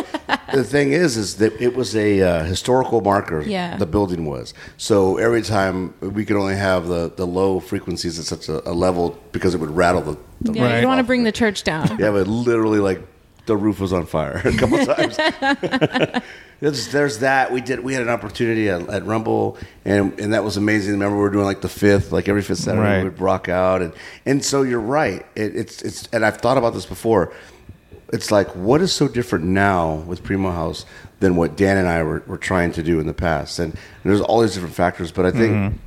the 0.53 0.63
thing 0.63 0.91
is, 0.91 1.17
is 1.17 1.37
that 1.37 1.59
it 1.59 1.75
was 1.75 1.95
a 1.95 2.21
uh, 2.21 2.43
historical 2.43 3.01
marker. 3.01 3.41
Yeah. 3.41 3.77
The 3.77 3.85
building 3.87 4.25
was. 4.25 4.53
So 4.77 5.17
every 5.17 5.41
time 5.41 5.93
we 6.01 6.23
could 6.25 6.37
only 6.37 6.55
have 6.55 6.87
the, 6.87 7.11
the 7.15 7.25
low 7.25 7.59
frequencies 7.59 8.19
at 8.19 8.25
such 8.25 8.47
a, 8.47 8.67
a 8.69 8.73
level 8.73 9.17
because 9.31 9.55
it 9.55 9.59
would 9.59 9.71
rattle 9.75 10.01
the. 10.01 10.17
the 10.41 10.53
Yeah, 10.53 10.61
you 10.61 10.61
Right. 10.75 10.81
don't 10.81 10.89
want 10.89 10.99
to 10.99 11.03
bring 11.03 11.23
the 11.23 11.31
church 11.31 11.63
down. 11.63 11.97
Yeah, 11.99 12.11
but 12.11 12.27
literally, 12.27 12.79
like 12.79 13.01
the 13.45 13.55
roof 13.57 13.79
was 13.79 13.93
on 13.93 14.05
fire 14.05 14.41
a 14.43 14.57
couple 14.57 14.83
times. 14.85 15.17
there's, 16.59 16.87
there's 16.91 17.19
that. 17.19 17.51
We 17.51 17.61
did. 17.61 17.79
We 17.81 17.93
had 17.93 18.01
an 18.03 18.09
opportunity 18.09 18.69
at, 18.69 18.87
at 18.89 19.05
Rumble, 19.05 19.57
and 19.83 20.19
and 20.19 20.33
that 20.33 20.43
was 20.43 20.57
amazing. 20.57 20.93
Remember, 20.93 21.15
we 21.17 21.21
were 21.21 21.29
doing 21.29 21.45
like 21.45 21.61
the 21.61 21.69
fifth, 21.69 22.11
like 22.11 22.27
every 22.27 22.41
fifth 22.41 22.59
Saturday, 22.59 22.81
Right. 22.81 22.97
we 23.03 23.09
would 23.09 23.19
rock 23.19 23.49
out, 23.49 23.81
and 23.81 23.93
and 24.25 24.43
so 24.43 24.61
you're 24.63 24.79
right. 24.79 25.25
It, 25.35 25.55
it's 25.55 25.81
it's, 25.81 26.07
and 26.13 26.25
I've 26.25 26.37
thought 26.37 26.57
about 26.57 26.73
this 26.73 26.85
before. 26.85 27.33
It's 28.13 28.31
like 28.31 28.47
what 28.55 28.81
is 28.81 28.93
so 28.93 29.07
different 29.07 29.45
now 29.45 29.95
with 30.07 30.23
Primo 30.23 30.51
House 30.51 30.85
than 31.19 31.35
what 31.35 31.57
Dan 31.57 31.77
and 31.77 31.87
I 31.87 32.03
were, 32.03 32.23
were 32.27 32.37
trying 32.37 32.71
to 32.73 32.83
do 32.83 32.99
in 32.99 33.07
the 33.07 33.13
past, 33.13 33.59
and, 33.59 33.75
there's 34.03 34.21
all 34.21 34.41
these 34.41 34.53
different 34.53 34.75
factors. 34.75 35.11
But 35.11 35.25
I 35.25 35.31
think. 35.31 35.53
Mm-hmm. 35.53 35.77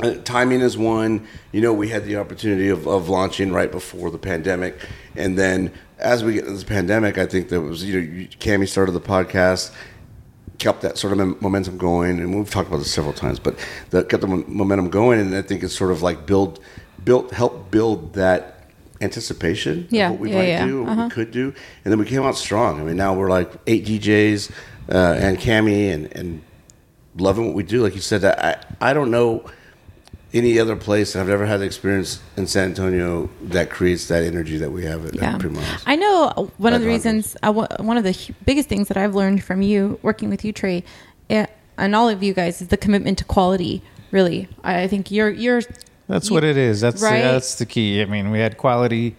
Uh, 0.00 0.14
timing 0.24 0.60
is 0.60 0.76
one. 0.78 1.26
You 1.52 1.60
know, 1.60 1.72
we 1.72 1.88
had 1.88 2.04
the 2.04 2.16
opportunity 2.16 2.68
of, 2.68 2.86
of 2.86 3.08
launching 3.08 3.52
right 3.52 3.70
before 3.70 4.10
the 4.10 4.18
pandemic, 4.18 4.78
and 5.16 5.38
then 5.38 5.72
as 5.98 6.22
we 6.22 6.34
get 6.34 6.42
into 6.44 6.52
this 6.54 6.64
pandemic, 6.64 7.18
I 7.18 7.26
think 7.26 7.48
there 7.48 7.60
was 7.60 7.84
you 7.84 8.00
know, 8.00 8.26
Cami 8.38 8.68
started 8.68 8.92
the 8.92 9.00
podcast, 9.00 9.72
kept 10.58 10.82
that 10.82 10.98
sort 10.98 11.18
of 11.18 11.42
momentum 11.42 11.76
going, 11.78 12.20
and 12.20 12.36
we've 12.36 12.48
talked 12.50 12.68
about 12.68 12.78
this 12.78 12.92
several 12.92 13.12
times, 13.12 13.40
but 13.40 13.58
that 13.90 14.08
kept 14.08 14.20
the 14.20 14.28
momentum 14.28 14.90
going, 14.90 15.18
and 15.20 15.34
I 15.34 15.42
think 15.42 15.62
it's 15.64 15.76
sort 15.76 15.90
of 15.90 16.02
like 16.02 16.26
build, 16.26 16.60
built, 17.02 17.32
help 17.32 17.70
build 17.72 18.12
that 18.14 18.54
anticipation 19.00 19.86
Yeah, 19.90 20.06
of 20.06 20.12
what 20.12 20.20
we 20.20 20.30
yeah, 20.30 20.36
might 20.38 20.48
yeah. 20.48 20.66
do, 20.66 20.82
what 20.84 20.90
Uh-huh. 20.92 21.04
we 21.04 21.10
could 21.10 21.30
do, 21.32 21.52
and 21.84 21.90
then 21.92 21.98
we 21.98 22.04
came 22.04 22.22
out 22.22 22.36
strong. 22.36 22.80
I 22.80 22.84
mean, 22.84 22.96
now 22.96 23.14
we're 23.14 23.30
like 23.30 23.50
eight 23.66 23.84
DJs 23.84 24.50
uh, 24.92 25.16
and 25.18 25.38
Cami 25.38 25.92
and 25.92 26.12
and 26.16 26.42
loving 27.16 27.46
what 27.46 27.54
we 27.56 27.64
do. 27.64 27.82
Like 27.82 27.96
you 27.96 28.00
said, 28.00 28.24
I 28.24 28.56
I 28.80 28.92
don't 28.92 29.10
know 29.10 29.44
any 30.34 30.58
other 30.58 30.76
place, 30.76 31.14
and 31.14 31.22
I've 31.22 31.28
never 31.28 31.46
had 31.46 31.60
the 31.60 31.64
experience 31.64 32.20
in 32.36 32.46
San 32.46 32.70
Antonio 32.70 33.30
that 33.44 33.70
creates 33.70 34.08
that 34.08 34.22
energy 34.24 34.58
that 34.58 34.70
we 34.70 34.84
have 34.84 35.06
at, 35.06 35.14
Yeah, 35.14 35.34
at 35.34 35.40
Primo 35.40 35.60
House. 35.60 35.82
I 35.86 35.96
know 35.96 36.50
one 36.58 36.74
of 36.74 36.82
the 36.82 36.86
reasons, 36.86 37.36
uh, 37.42 37.50
one 37.52 37.68
one 37.80 37.96
of 37.96 38.04
the 38.04 38.12
hu- 38.12 38.34
biggest 38.44 38.68
things 38.68 38.88
that 38.88 38.96
I've 38.98 39.14
learned 39.14 39.42
from 39.42 39.62
you 39.62 39.98
working 40.02 40.28
with 40.28 40.44
you, 40.44 40.52
Trey, 40.52 40.84
eh, 41.30 41.46
and 41.78 41.94
all 41.94 42.08
of 42.10 42.22
you 42.22 42.34
guys 42.34 42.60
is 42.60 42.68
the 42.68 42.76
commitment 42.76 43.16
to 43.18 43.24
quality. 43.24 43.82
Really, 44.10 44.48
I 44.62 44.82
I 44.82 44.86
think 44.88 45.10
you're 45.10 45.30
you're. 45.30 45.62
That's 46.08 46.28
you- 46.28 46.34
what 46.34 46.44
it 46.44 46.56
is. 46.56 46.80
That's 46.82 47.00
Right? 47.02 47.22
that's 47.22 47.54
the 47.56 47.66
key. 47.66 48.02
I 48.02 48.04
mean, 48.04 48.30
we 48.30 48.38
had 48.38 48.58
quality 48.58 49.16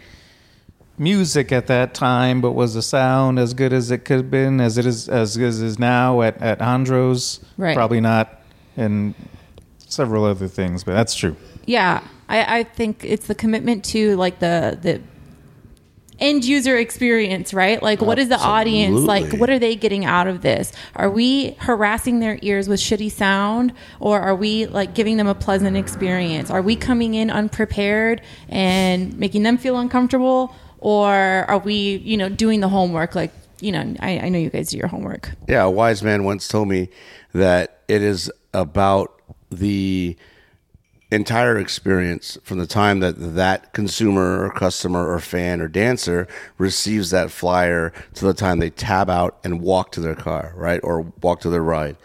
music 0.98 1.52
at 1.52 1.68
that 1.68 1.94
time, 1.94 2.42
but 2.42 2.52
was 2.52 2.74
the 2.74 2.82
sound 2.82 3.40
as 3.40 3.54
good 3.54 3.72
as 3.74 3.90
it 3.90 4.00
could 4.06 4.18
have 4.18 4.32
been, 4.32 4.60
as 4.60 4.78
it 4.78 4.86
is 4.86 5.08
as 5.10 5.38
good 5.38 5.48
as 5.48 5.62
it 5.62 5.66
is 5.66 5.80
now 5.80 6.22
at 6.22 6.40
at 6.42 6.60
Hondros? 6.60 7.40
Right. 7.58 7.76
Probably 7.76 8.02
not, 8.02 8.42
and 8.78 9.14
several 9.90 10.24
other 10.24 10.48
things. 10.48 10.84
But 10.84 10.94
that's 10.94 11.16
true. 11.16 11.36
Yeah, 11.66 12.02
I, 12.30 12.60
I 12.60 12.64
think 12.64 13.04
it's 13.04 13.28
the 13.28 13.36
commitment 13.36 13.84
to 13.86 14.16
like 14.16 14.40
the 14.40 14.78
the 14.82 15.02
end 16.20 16.44
user 16.44 16.78
experience, 16.78 17.54
right? 17.54 17.82
Like, 17.82 18.02
what 18.02 18.20
is 18.20 18.30
the 18.30 18.38
audience 18.38 19.00
like? 19.00 19.34
What 19.34 19.50
are 19.50 19.60
they 19.60 19.76
getting 19.76 20.06
out 20.06 20.28
of 20.28 20.42
this? 20.42 20.72
Are 20.96 21.10
we 21.10 21.52
harassing 21.60 22.20
their 22.20 22.40
ears 22.42 22.68
with 22.68 22.80
shitty 22.80 23.12
sound, 23.12 23.74
or 24.00 24.20
are 24.20 24.36
we 24.36 24.66
like 24.66 24.94
giving 24.94 25.18
them 25.18 25.28
a 25.28 25.36
pleasant 25.36 25.78
experience? 25.78 26.50
Are 26.50 26.62
we 26.62 26.76
coming 26.76 27.14
in 27.14 27.30
unprepared 27.30 28.22
and 28.50 29.18
making 29.18 29.44
them 29.44 29.58
feel 29.58 29.78
uncomfortable, 29.78 30.54
or 30.80 31.14
are 31.14 31.60
we, 31.60 31.98
you 31.98 32.18
know, 32.18 32.30
doing 32.30 32.60
the 32.60 32.70
homework? 32.70 33.16
Like, 33.16 33.32
you 33.62 33.72
know, 33.72 33.96
I, 34.00 34.20
I 34.20 34.30
know 34.30 34.40
you 34.40 34.50
guys 34.50 34.70
do 34.70 34.78
your 34.78 34.88
homework. 34.88 35.32
Yeah, 35.48 35.64
a 35.64 35.70
wise 35.70 36.04
man 36.04 36.24
once 36.24 36.48
told 36.48 36.68
me 36.68 36.90
that 37.34 37.82
it 37.88 38.02
is 38.02 38.32
about 38.54 39.19
the 39.50 40.18
entire 41.12 41.58
experience 41.58 42.38
from 42.44 42.60
the 42.60 42.68
time 42.68 43.00
that 43.00 43.14
that 43.36 43.74
consumer 43.74 44.46
or 44.46 44.52
customer 44.52 45.12
or 45.12 45.20
fan 45.20 45.60
or 45.60 45.68
dancer 45.68 46.28
receives 46.58 47.10
that 47.10 47.32
flyer 47.32 47.92
to 48.14 48.26
the 48.26 48.34
time 48.34 48.60
they 48.60 48.70
tab 48.70 49.10
out 49.10 49.40
and 49.44 49.62
walk 49.62 49.92
to 49.92 50.02
their 50.02 50.16
car, 50.16 50.54
right? 50.56 50.80
Or 50.84 51.12
walk 51.22 51.42
to 51.42 51.50
their 51.50 51.64
ride. 51.64 51.98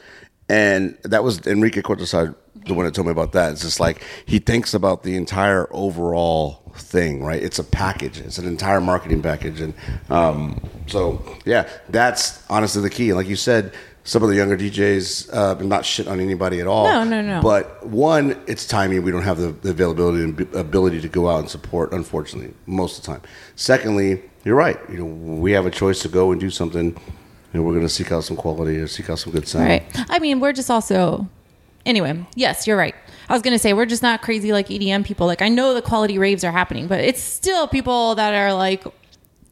And 0.48 0.96
that 1.04 1.22
was 1.22 1.46
Enrique 1.46 1.82
Cortesar, 1.82 2.34
the 2.66 2.74
one 2.74 2.86
that 2.86 2.94
told 2.94 3.06
me 3.06 3.12
about 3.12 3.32
that. 3.32 3.52
It's 3.52 3.62
just 3.62 3.80
like 3.80 4.02
he 4.26 4.38
thinks 4.38 4.72
about 4.72 5.02
the 5.02 5.16
entire 5.16 5.68
overall 5.70 6.62
thing, 6.76 7.22
right? 7.22 7.42
It's 7.42 7.58
a 7.58 7.64
package. 7.64 8.18
It's 8.18 8.38
an 8.38 8.46
entire 8.46 8.80
marketing 8.80 9.22
package, 9.22 9.60
and 9.60 9.74
um, 10.10 10.60
so 10.86 11.22
yeah, 11.44 11.68
that's 11.88 12.44
honestly 12.50 12.82
the 12.82 12.90
key. 12.90 13.12
Like 13.12 13.26
you 13.26 13.36
said, 13.36 13.72
some 14.04 14.22
of 14.22 14.28
the 14.28 14.36
younger 14.36 14.56
DJs, 14.56 15.32
uh, 15.32 15.54
not 15.64 15.84
shit 15.84 16.06
on 16.06 16.20
anybody 16.20 16.60
at 16.60 16.66
all. 16.66 16.84
No, 16.84 17.04
no, 17.04 17.22
no. 17.22 17.40
But 17.40 17.86
one, 17.86 18.40
it's 18.46 18.66
timing. 18.66 19.02
We 19.02 19.10
don't 19.10 19.22
have 19.22 19.38
the, 19.38 19.48
the 19.48 19.70
availability 19.70 20.22
and 20.22 20.36
b- 20.36 20.46
ability 20.52 21.00
to 21.00 21.08
go 21.08 21.28
out 21.28 21.40
and 21.40 21.50
support, 21.50 21.92
unfortunately, 21.92 22.52
most 22.66 22.98
of 22.98 23.04
the 23.04 23.12
time. 23.12 23.22
Secondly, 23.56 24.22
you're 24.44 24.56
right. 24.56 24.78
You 24.90 24.98
know, 24.98 25.06
we 25.06 25.52
have 25.52 25.64
a 25.64 25.70
choice 25.70 26.00
to 26.00 26.08
go 26.08 26.32
and 26.32 26.40
do 26.40 26.50
something. 26.50 26.84
You 26.84 27.60
know, 27.60 27.62
we're 27.62 27.72
going 27.72 27.86
to 27.86 27.88
seek 27.88 28.12
out 28.12 28.24
some 28.24 28.36
quality 28.36 28.76
or 28.76 28.86
seek 28.86 29.08
out 29.08 29.18
some 29.20 29.32
good 29.32 29.48
sound. 29.48 29.68
Right. 29.68 29.82
I 30.10 30.18
mean, 30.18 30.38
we're 30.38 30.52
just 30.52 30.70
also. 30.70 31.26
Anyway, 31.86 32.26
yes, 32.34 32.66
you're 32.66 32.78
right. 32.78 32.94
I 33.28 33.34
was 33.34 33.42
gonna 33.42 33.58
say 33.58 33.74
we're 33.74 33.84
just 33.84 34.02
not 34.02 34.22
crazy 34.22 34.52
like 34.52 34.68
EDM 34.68 35.04
people. 35.04 35.26
Like 35.26 35.42
I 35.42 35.50
know 35.50 35.74
the 35.74 35.82
quality 35.82 36.18
raves 36.18 36.42
are 36.42 36.50
happening, 36.50 36.86
but 36.86 37.00
it's 37.00 37.20
still 37.22 37.68
people 37.68 38.14
that 38.14 38.34
are 38.34 38.54
like 38.54 38.84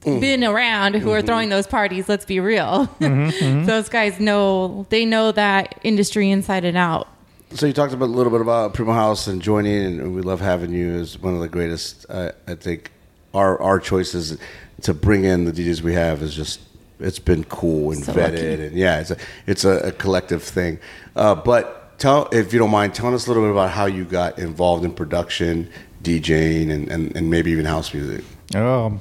been 0.05 0.45
around 0.45 0.95
who 0.95 1.11
are 1.11 1.23
throwing 1.23 1.49
those 1.49 1.67
parties. 1.67 2.09
Let's 2.09 2.25
be 2.25 2.41
real. 2.41 2.87
those 3.01 3.89
guys 3.89 4.19
know 4.21 4.87
they 4.91 5.05
know 5.05 5.33
that 5.33 5.79
industry 5.83 6.31
inside 6.31 6.65
and 6.65 6.77
out. 6.77 7.09
So 7.55 7.67
you 7.67 7.73
talked 7.73 7.93
about 7.93 8.07
a 8.07 8.13
little 8.17 8.33
bit 8.33 8.41
about 8.41 8.73
Primo 8.75 8.93
House 8.95 9.27
and 9.27 9.43
joining, 9.43 10.01
and 10.01 10.15
we 10.15 10.23
love 10.23 10.41
having 10.41 10.73
you 10.73 10.95
as 10.95 11.19
one 11.19 11.35
of 11.35 11.41
the 11.41 11.49
greatest. 11.49 12.07
Uh, 12.09 12.33
I 12.49 12.55
think 12.55 12.91
our 13.35 13.61
our 13.61 13.79
choices 13.79 14.39
to 14.83 14.95
bring 14.95 15.25
in 15.25 15.45
the 15.45 15.53
DJs 15.53 15.83
we 15.83 15.93
have 15.95 16.23
is 16.23 16.35
just 16.35 16.61
it's 16.99 17.19
been 17.19 17.45
cool 17.45 17.93
and 17.93 18.03
So 18.05 18.13
vetted, 18.13 18.51
lucky. 18.51 18.67
and 18.69 18.77
yeah, 18.77 19.01
it's 19.01 19.11
a 19.11 19.17
it's 19.47 19.65
a, 19.65 19.89
a 19.89 19.93
collective 19.93 20.43
thing. 20.43 20.79
Uh, 21.15 21.35
but 21.35 21.99
tell 21.99 22.29
if 22.33 22.53
you 22.53 22.59
don't 22.59 22.71
mind, 22.71 22.95
telling 22.95 23.15
us 23.15 23.27
a 23.27 23.31
little 23.31 23.43
bit 23.43 23.51
about 23.53 23.71
how 23.71 23.85
you 23.87 24.05
got 24.05 24.39
involved 24.39 24.85
in 24.85 24.93
production, 24.95 25.69
DJing, 26.03 26.71
and, 26.71 26.89
and, 26.91 27.15
and 27.17 27.31
maybe 27.31 27.51
even 27.51 27.65
house 27.67 27.93
music. 27.93 28.25
Oh, 28.55 28.99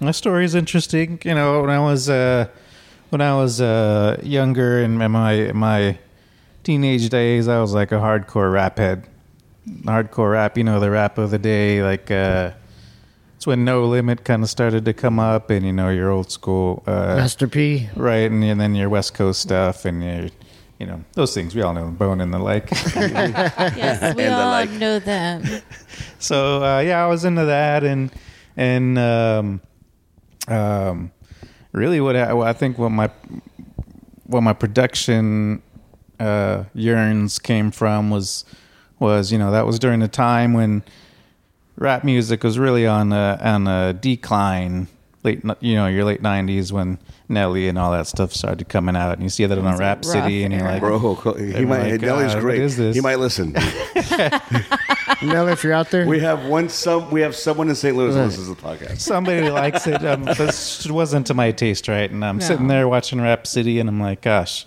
my 0.00 0.10
story 0.12 0.44
is 0.44 0.54
interesting. 0.54 1.20
You 1.24 1.34
know, 1.34 1.60
when 1.62 1.70
I 1.70 1.80
was 1.80 2.08
uh, 2.08 2.46
when 3.10 3.20
I 3.20 3.34
was 3.34 3.60
uh, 3.60 4.20
younger 4.22 4.80
in 4.82 4.96
my 4.98 5.52
my 5.52 5.98
teenage 6.64 7.08
days, 7.08 7.48
I 7.48 7.60
was 7.60 7.72
like 7.74 7.92
a 7.92 7.96
hardcore 7.96 8.52
rap 8.52 8.78
head. 8.78 9.04
Hardcore 9.84 10.32
rap, 10.32 10.56
you 10.56 10.64
know, 10.64 10.80
the 10.80 10.90
rap 10.90 11.18
of 11.18 11.30
the 11.30 11.38
day. 11.38 11.82
Like 11.82 12.10
uh, 12.10 12.52
it's 13.36 13.46
when 13.46 13.64
No 13.64 13.84
Limit 13.84 14.24
kind 14.24 14.42
of 14.42 14.48
started 14.50 14.84
to 14.86 14.92
come 14.92 15.18
up, 15.18 15.50
and 15.50 15.64
you 15.66 15.72
know, 15.72 15.90
your 15.90 16.10
old 16.10 16.30
school, 16.32 16.82
uh, 16.86 17.16
Master 17.16 17.46
P. 17.48 17.88
right, 17.96 18.30
and, 18.30 18.42
and 18.44 18.60
then 18.60 18.74
your 18.74 18.88
West 18.88 19.14
Coast 19.14 19.40
stuff, 19.42 19.84
and 19.84 20.02
your, 20.02 20.28
you 20.78 20.86
know, 20.86 21.04
those 21.14 21.34
things 21.34 21.54
we 21.54 21.62
all 21.62 21.74
know, 21.74 21.88
Bone 21.88 22.20
and 22.20 22.32
the 22.32 22.38
like. 22.38 22.70
Yes, 22.96 24.14
we 24.16 24.24
And 24.24 24.32
the 24.32 24.38
all 24.38 24.50
like. 24.50 24.70
know 24.70 24.98
them. 24.98 25.44
so 26.18 26.62
uh, 26.64 26.80
yeah, 26.80 27.04
I 27.04 27.06
was 27.06 27.24
into 27.24 27.44
that, 27.44 27.84
and 27.84 28.10
and 28.56 28.98
um, 28.98 29.60
um, 30.48 31.12
really 31.72 32.00
what 32.00 32.16
I, 32.16 32.36
I 32.38 32.52
think 32.52 32.78
what 32.78 32.90
my 32.90 33.10
what 34.26 34.42
my 34.42 34.52
production 34.52 35.62
uh, 36.20 36.64
yearns 36.74 37.38
came 37.38 37.70
from 37.70 38.10
was 38.10 38.44
was 38.98 39.32
you 39.32 39.38
know 39.38 39.50
that 39.50 39.66
was 39.66 39.78
during 39.78 40.00
the 40.00 40.08
time 40.08 40.52
when 40.52 40.82
rap 41.76 42.04
music 42.04 42.42
was 42.42 42.58
really 42.58 42.86
on 42.86 43.12
a, 43.12 43.38
on 43.40 43.66
a 43.66 43.92
decline. 43.92 44.88
Late 45.24 45.42
you 45.60 45.74
know 45.74 45.86
your 45.86 46.04
late 46.04 46.22
90s 46.22 46.70
when 46.70 46.98
Nelly 47.28 47.68
and 47.68 47.78
all 47.78 47.92
that 47.92 48.06
stuff 48.06 48.32
started 48.32 48.68
coming 48.68 48.96
out 48.96 49.12
and 49.14 49.22
you 49.22 49.28
see 49.28 49.44
that 49.44 49.58
on 49.58 49.66
a 49.66 49.76
Rap 49.76 50.04
City 50.04 50.44
and 50.44 50.52
you're 50.54 50.62
like 50.62 50.80
Bro, 50.80 50.98
he 51.36 51.64
might. 51.64 51.90
my 51.90 51.96
Nelly's 51.96 52.32
God, 52.34 52.40
great. 52.40 52.58
what 52.58 52.64
is 52.64 52.76
this? 52.76 52.94
He 52.94 53.00
might 53.02 53.18
listen. 53.18 53.52
Nelly, 55.22 55.52
if 55.52 55.64
you're 55.64 55.72
out 55.72 55.90
there, 55.90 56.06
we 56.06 56.20
have 56.20 56.46
one. 56.46 56.68
Some 56.68 57.10
we 57.10 57.20
have 57.22 57.34
someone 57.34 57.68
in 57.68 57.74
St. 57.74 57.96
Louis 57.96 58.14
who 58.14 58.20
listens 58.22 58.48
to 58.48 58.54
the 58.54 58.60
podcast. 58.62 59.00
somebody 59.00 59.50
likes 59.50 59.86
it. 59.86 60.04
Um, 60.04 60.22
this 60.38 60.88
wasn't 60.88 61.26
to 61.26 61.34
my 61.34 61.50
taste, 61.50 61.88
right? 61.88 62.08
And 62.10 62.24
I'm 62.24 62.38
No. 62.38 62.44
sitting 62.44 62.68
there 62.68 62.86
watching 62.88 63.20
Rap 63.20 63.46
City, 63.46 63.80
and 63.80 63.88
I'm 63.88 64.00
like, 64.00 64.20
gosh, 64.20 64.64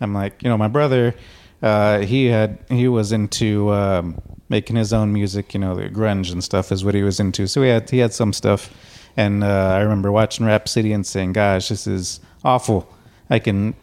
I'm 0.00 0.14
like, 0.14 0.42
you 0.42 0.48
know, 0.48 0.56
my 0.56 0.68
brother 0.68 1.14
uh, 1.62 1.98
he 2.00 2.26
had 2.26 2.58
he 2.70 2.88
was 2.88 3.12
into 3.12 3.70
um, 3.74 4.20
making 4.48 4.76
his 4.76 4.92
own 4.94 5.12
music. 5.12 5.52
You 5.52 5.60
know, 5.60 5.74
the 5.76 5.90
grunge 5.90 6.32
and 6.32 6.42
stuff 6.42 6.72
is 6.72 6.82
what 6.84 6.94
he 6.94 7.02
was 7.02 7.20
into. 7.20 7.46
So 7.46 7.62
he 7.62 7.68
had 7.68 7.90
he 7.90 7.98
had 7.98 8.14
some 8.14 8.32
stuff, 8.32 8.70
and 9.16 9.44
uh, 9.44 9.74
I 9.74 9.80
remember 9.80 10.12
watching 10.12 10.46
Rap 10.46 10.68
City 10.68 10.92
and 10.92 11.06
saying, 11.06 11.32
"Gosh, 11.32 11.68
this 11.68 11.86
is 11.86 12.20
awful. 12.44 12.92
I 13.28 13.38
can 13.38 13.74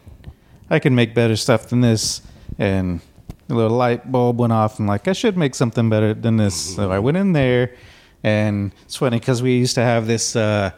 I 0.70 0.78
can 0.78 0.94
make 0.94 1.14
better 1.14 1.36
stuff 1.36 1.68
than 1.68 1.80
this." 1.80 2.22
And 2.58 3.00
a 3.48 3.54
little 3.54 3.76
light 3.76 4.10
bulb 4.10 4.38
went 4.38 4.52
off. 4.52 4.78
and 4.78 4.88
like, 4.88 5.08
I 5.08 5.12
should 5.12 5.36
make 5.36 5.54
something 5.54 5.88
better 5.88 6.14
than 6.14 6.36
this. 6.36 6.76
So 6.76 6.90
I 6.90 6.98
went 6.98 7.16
in 7.16 7.32
there, 7.32 7.74
and 8.22 8.72
it's 8.82 8.96
funny 8.96 9.18
because 9.18 9.42
we 9.42 9.56
used 9.56 9.74
to 9.76 9.82
have 9.82 10.06
this 10.06 10.36
uh, 10.36 10.70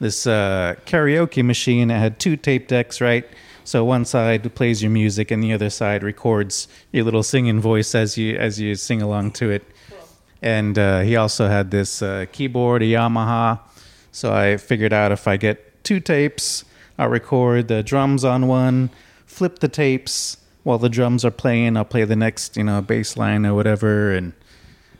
this 0.00 0.26
uh, 0.26 0.74
karaoke 0.84 1.44
machine 1.44 1.90
It 1.90 1.98
had 1.98 2.18
two 2.18 2.36
tape 2.36 2.68
decks, 2.68 3.00
right? 3.00 3.24
So 3.64 3.84
one 3.84 4.04
side 4.04 4.52
plays 4.54 4.82
your 4.82 4.90
music, 4.90 5.30
and 5.30 5.42
the 5.42 5.52
other 5.52 5.70
side 5.70 6.02
records 6.02 6.66
your 6.90 7.04
little 7.04 7.22
singing 7.22 7.60
voice 7.60 7.94
as 7.94 8.18
you 8.18 8.36
as 8.36 8.60
you 8.60 8.74
sing 8.74 9.00
along 9.00 9.32
to 9.32 9.50
it. 9.50 9.64
And 10.42 10.76
uh, 10.76 11.00
he 11.00 11.14
also 11.14 11.46
had 11.46 11.70
this 11.70 12.02
uh, 12.02 12.26
keyboard, 12.32 12.82
a 12.82 12.86
Yamaha. 12.86 13.60
So 14.12 14.32
I 14.32 14.58
figured 14.58 14.92
out 14.92 15.10
if 15.10 15.26
I 15.26 15.36
get 15.36 15.82
two 15.84 15.98
tapes, 15.98 16.64
I'll 16.98 17.08
record 17.08 17.68
the 17.68 17.82
drums 17.82 18.24
on 18.24 18.46
one, 18.46 18.90
flip 19.26 19.58
the 19.58 19.68
tapes 19.68 20.36
while 20.62 20.78
the 20.78 20.88
drums 20.90 21.24
are 21.24 21.30
playing. 21.30 21.76
I'll 21.76 21.84
play 21.84 22.04
the 22.04 22.14
next, 22.14 22.56
you 22.56 22.62
know, 22.62 22.80
bass 22.82 23.16
line 23.16 23.44
or 23.46 23.54
whatever. 23.54 24.12
And 24.12 24.34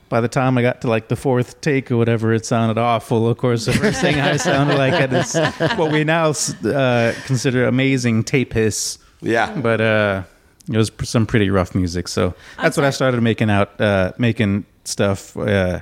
by 0.08 0.20
the 0.20 0.28
time 0.28 0.58
I 0.58 0.62
got 0.62 0.80
to 0.80 0.88
like 0.88 1.08
the 1.08 1.16
fourth 1.16 1.60
take 1.60 1.92
or 1.92 1.96
whatever, 1.98 2.32
it 2.32 2.44
sounded 2.44 2.78
awful. 2.78 3.28
Of 3.28 3.38
course, 3.38 3.66
the 3.66 3.72
first 3.72 4.00
thing 4.00 4.18
I 4.18 4.36
sounded 4.38 4.76
like 4.76 4.94
at 4.94 5.10
this, 5.10 5.34
what 5.76 5.92
we 5.92 6.04
now 6.04 6.32
uh, 6.64 7.12
consider 7.26 7.66
amazing 7.66 8.24
tape 8.24 8.54
hiss. 8.54 8.98
Yeah. 9.20 9.54
But 9.58 9.80
uh, 9.80 10.22
it 10.70 10.76
was 10.76 10.90
some 11.04 11.26
pretty 11.26 11.50
rough 11.50 11.74
music. 11.74 12.08
So 12.08 12.34
that's 12.56 12.76
what 12.76 12.84
I 12.84 12.90
started 12.90 13.20
making 13.22 13.50
out, 13.50 13.80
uh, 13.80 14.12
making 14.18 14.64
stuff, 14.84 15.36
uh, 15.36 15.80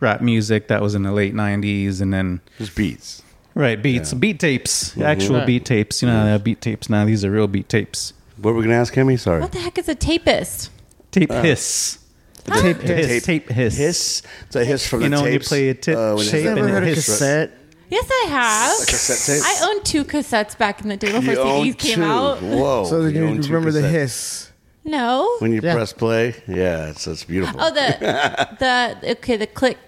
rap 0.00 0.20
music. 0.20 0.68
That 0.68 0.82
was 0.82 0.94
in 0.94 1.02
the 1.02 1.12
late 1.12 1.34
'90s, 1.34 2.00
and 2.00 2.12
then 2.12 2.40
Just 2.58 2.74
beats. 2.76 3.22
right 3.54 3.80
beats, 3.82 4.12
beat 4.14 4.38
tapes, 4.40 4.96
actual 4.98 5.36
Right. 5.38 5.46
beat 5.46 5.64
tapes. 5.64 6.02
You 6.02 6.08
know, 6.08 6.24
they 6.24 6.30
have 6.32 6.44
beat 6.44 6.60
tapes 6.60 6.88
now. 6.90 7.04
These 7.04 7.24
are 7.24 7.30
real 7.30 7.46
beat 7.48 7.68
tapes. 7.68 8.12
What 8.36 8.52
were 8.54 8.58
we 8.60 8.64
gonna 8.64 8.76
ask 8.76 8.92
Kimmy? 8.94 9.18
Sorry. 9.18 9.40
What 9.40 9.52
the 9.52 9.58
heck 9.60 9.78
is 9.78 9.88
a 9.88 9.94
tapist? 9.94 10.68
Tape 11.10 11.32
hiss. 11.32 11.98
Tape 12.44 12.80
hiss. 12.82 13.06
Hiss. 13.08 13.24
Tape 13.24 13.48
hiss. 13.50 13.76
Hiss. 13.76 14.22
It's 14.46 14.56
a 14.56 14.64
hiss 14.64 14.86
from 14.86 15.00
You 15.02 15.08
the 15.08 15.16
know 15.16 15.22
when 15.22 15.32
you 15.32 15.40
play 15.40 15.68
a 15.70 15.74
tip 15.74 15.96
uh, 15.96 16.12
when 16.14 16.26
it 16.26 16.30
shape 16.30 16.44
has 16.44 16.56
and 16.58 16.66
that- 16.66 16.70
heard 16.70 16.82
of 16.82 16.88
hiss. 16.90 17.06
cassette. 17.06 17.50
Yes, 17.88 18.08
I 18.10 18.26
have. 18.28 18.82
A 18.82 18.86
cassette 18.86 19.36
tape? 19.36 19.42
I 19.46 19.68
owned 19.70 19.84
two 19.84 20.04
cassettes 20.04 20.58
back 20.58 20.80
in 20.82 20.88
the 20.88 20.96
day 20.96 21.12
before 21.12 21.32
You 21.34 21.38
own 21.40 21.66
CDs 21.66 21.78
came 21.78 21.94
two. 21.96 22.04
out. 22.04 22.42
Whoa. 22.42 22.84
So 22.84 23.02
then 23.04 23.14
you 23.14 23.24
own 23.26 23.40
remember 23.42 23.70
the 23.70 23.82
hiss. 23.88 24.50
No. 24.84 25.36
When 25.38 25.52
you 25.52 25.60
Yeah. 25.62 25.74
press 25.74 25.92
play, 25.92 26.34
yeah, 26.46 26.88
it's 26.90 27.06
it's 27.06 27.24
beautiful. 27.24 27.58
Oh, 27.60 27.70
the 27.72 28.46
the 29.00 29.10
okay, 29.12 29.36
the 29.36 29.46
clicks. 29.46 29.80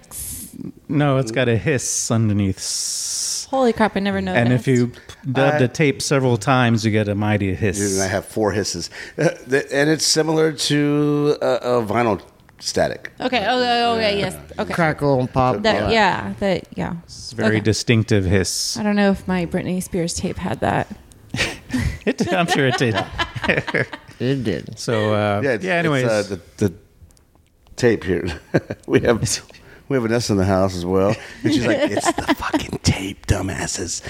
No, 0.88 1.18
it's 1.18 1.30
got 1.30 1.49
a 1.49 1.57
hiss 1.57 2.11
underneath. 2.11 3.46
Holy 3.51 3.72
crap! 3.72 3.96
I 3.96 4.01
never 4.01 4.20
noticed. 4.20 4.44
And 4.44 4.53
if 4.53 4.66
you 4.68 4.92
dub 5.32 5.55
I- 5.55 5.59
the 5.59 5.68
tape 5.68 6.03
several 6.03 6.36
times, 6.36 6.84
you 6.84 6.90
get 6.90 7.09
a 7.09 7.14
mighty 7.14 7.55
hiss. 7.55 7.94
and 7.94 8.03
I 8.03 8.07
have 8.07 8.24
four 8.26 8.53
hisses, 8.53 8.90
Uh, 9.18 9.30
and 9.72 9.88
it's 9.90 10.05
similar 10.07 10.53
to 10.53 11.36
a, 11.40 11.46
a 11.78 11.82
vinyl 11.86 12.20
static. 12.61 13.12
okay, 13.20 13.38
okay, 13.49 13.84
okay, 13.86 14.18
yes, 14.18 14.36
okay. 14.59 14.74
Crackle 14.74 15.20
and 15.20 15.32
pop. 15.32 15.62
That 15.62 15.90
yeah, 15.92 16.34
that 16.40 16.64
yeah. 16.76 16.94
It's 17.05 17.32
very 17.32 17.57
Okay. 17.57 17.61
distinctive 17.64 18.24
hiss. 18.24 18.76
I 18.76 18.82
don't 18.82 18.96
know 18.96 19.11
if 19.12 19.26
my 19.26 19.46
Britney 19.46 19.82
Spears 19.82 20.14
tape 20.14 20.38
had 20.38 20.61
that. 20.61 20.88
It, 22.07 22.32
I'm 22.32 22.46
sure 22.46 22.66
it 22.66 22.78
did. 22.78 22.94
It 24.20 24.42
did. 24.42 24.78
So 24.78 25.12
uh, 25.14 25.40
Yeah, 25.44 25.59
yeah. 25.61 25.74
anyways, 25.74 26.05
it's, 26.05 26.30
uh, 26.32 26.36
the, 26.57 26.66
the 26.68 26.74
tape 27.76 28.03
here. 28.05 28.26
we 28.86 29.01
have 29.01 29.20
we 29.89 29.95
have 29.95 30.03
Vanessa 30.03 30.32
in 30.32 30.39
the 30.39 30.45
house 30.45 30.76
as 30.76 30.84
well, 30.84 31.14
and 31.43 31.53
she's 31.55 31.66
like, 31.66 31.78
"It's 31.78 32.12
the 32.12 32.34
fucking 32.39 32.78
tape, 32.82 33.26
dumbasses." 33.26 34.03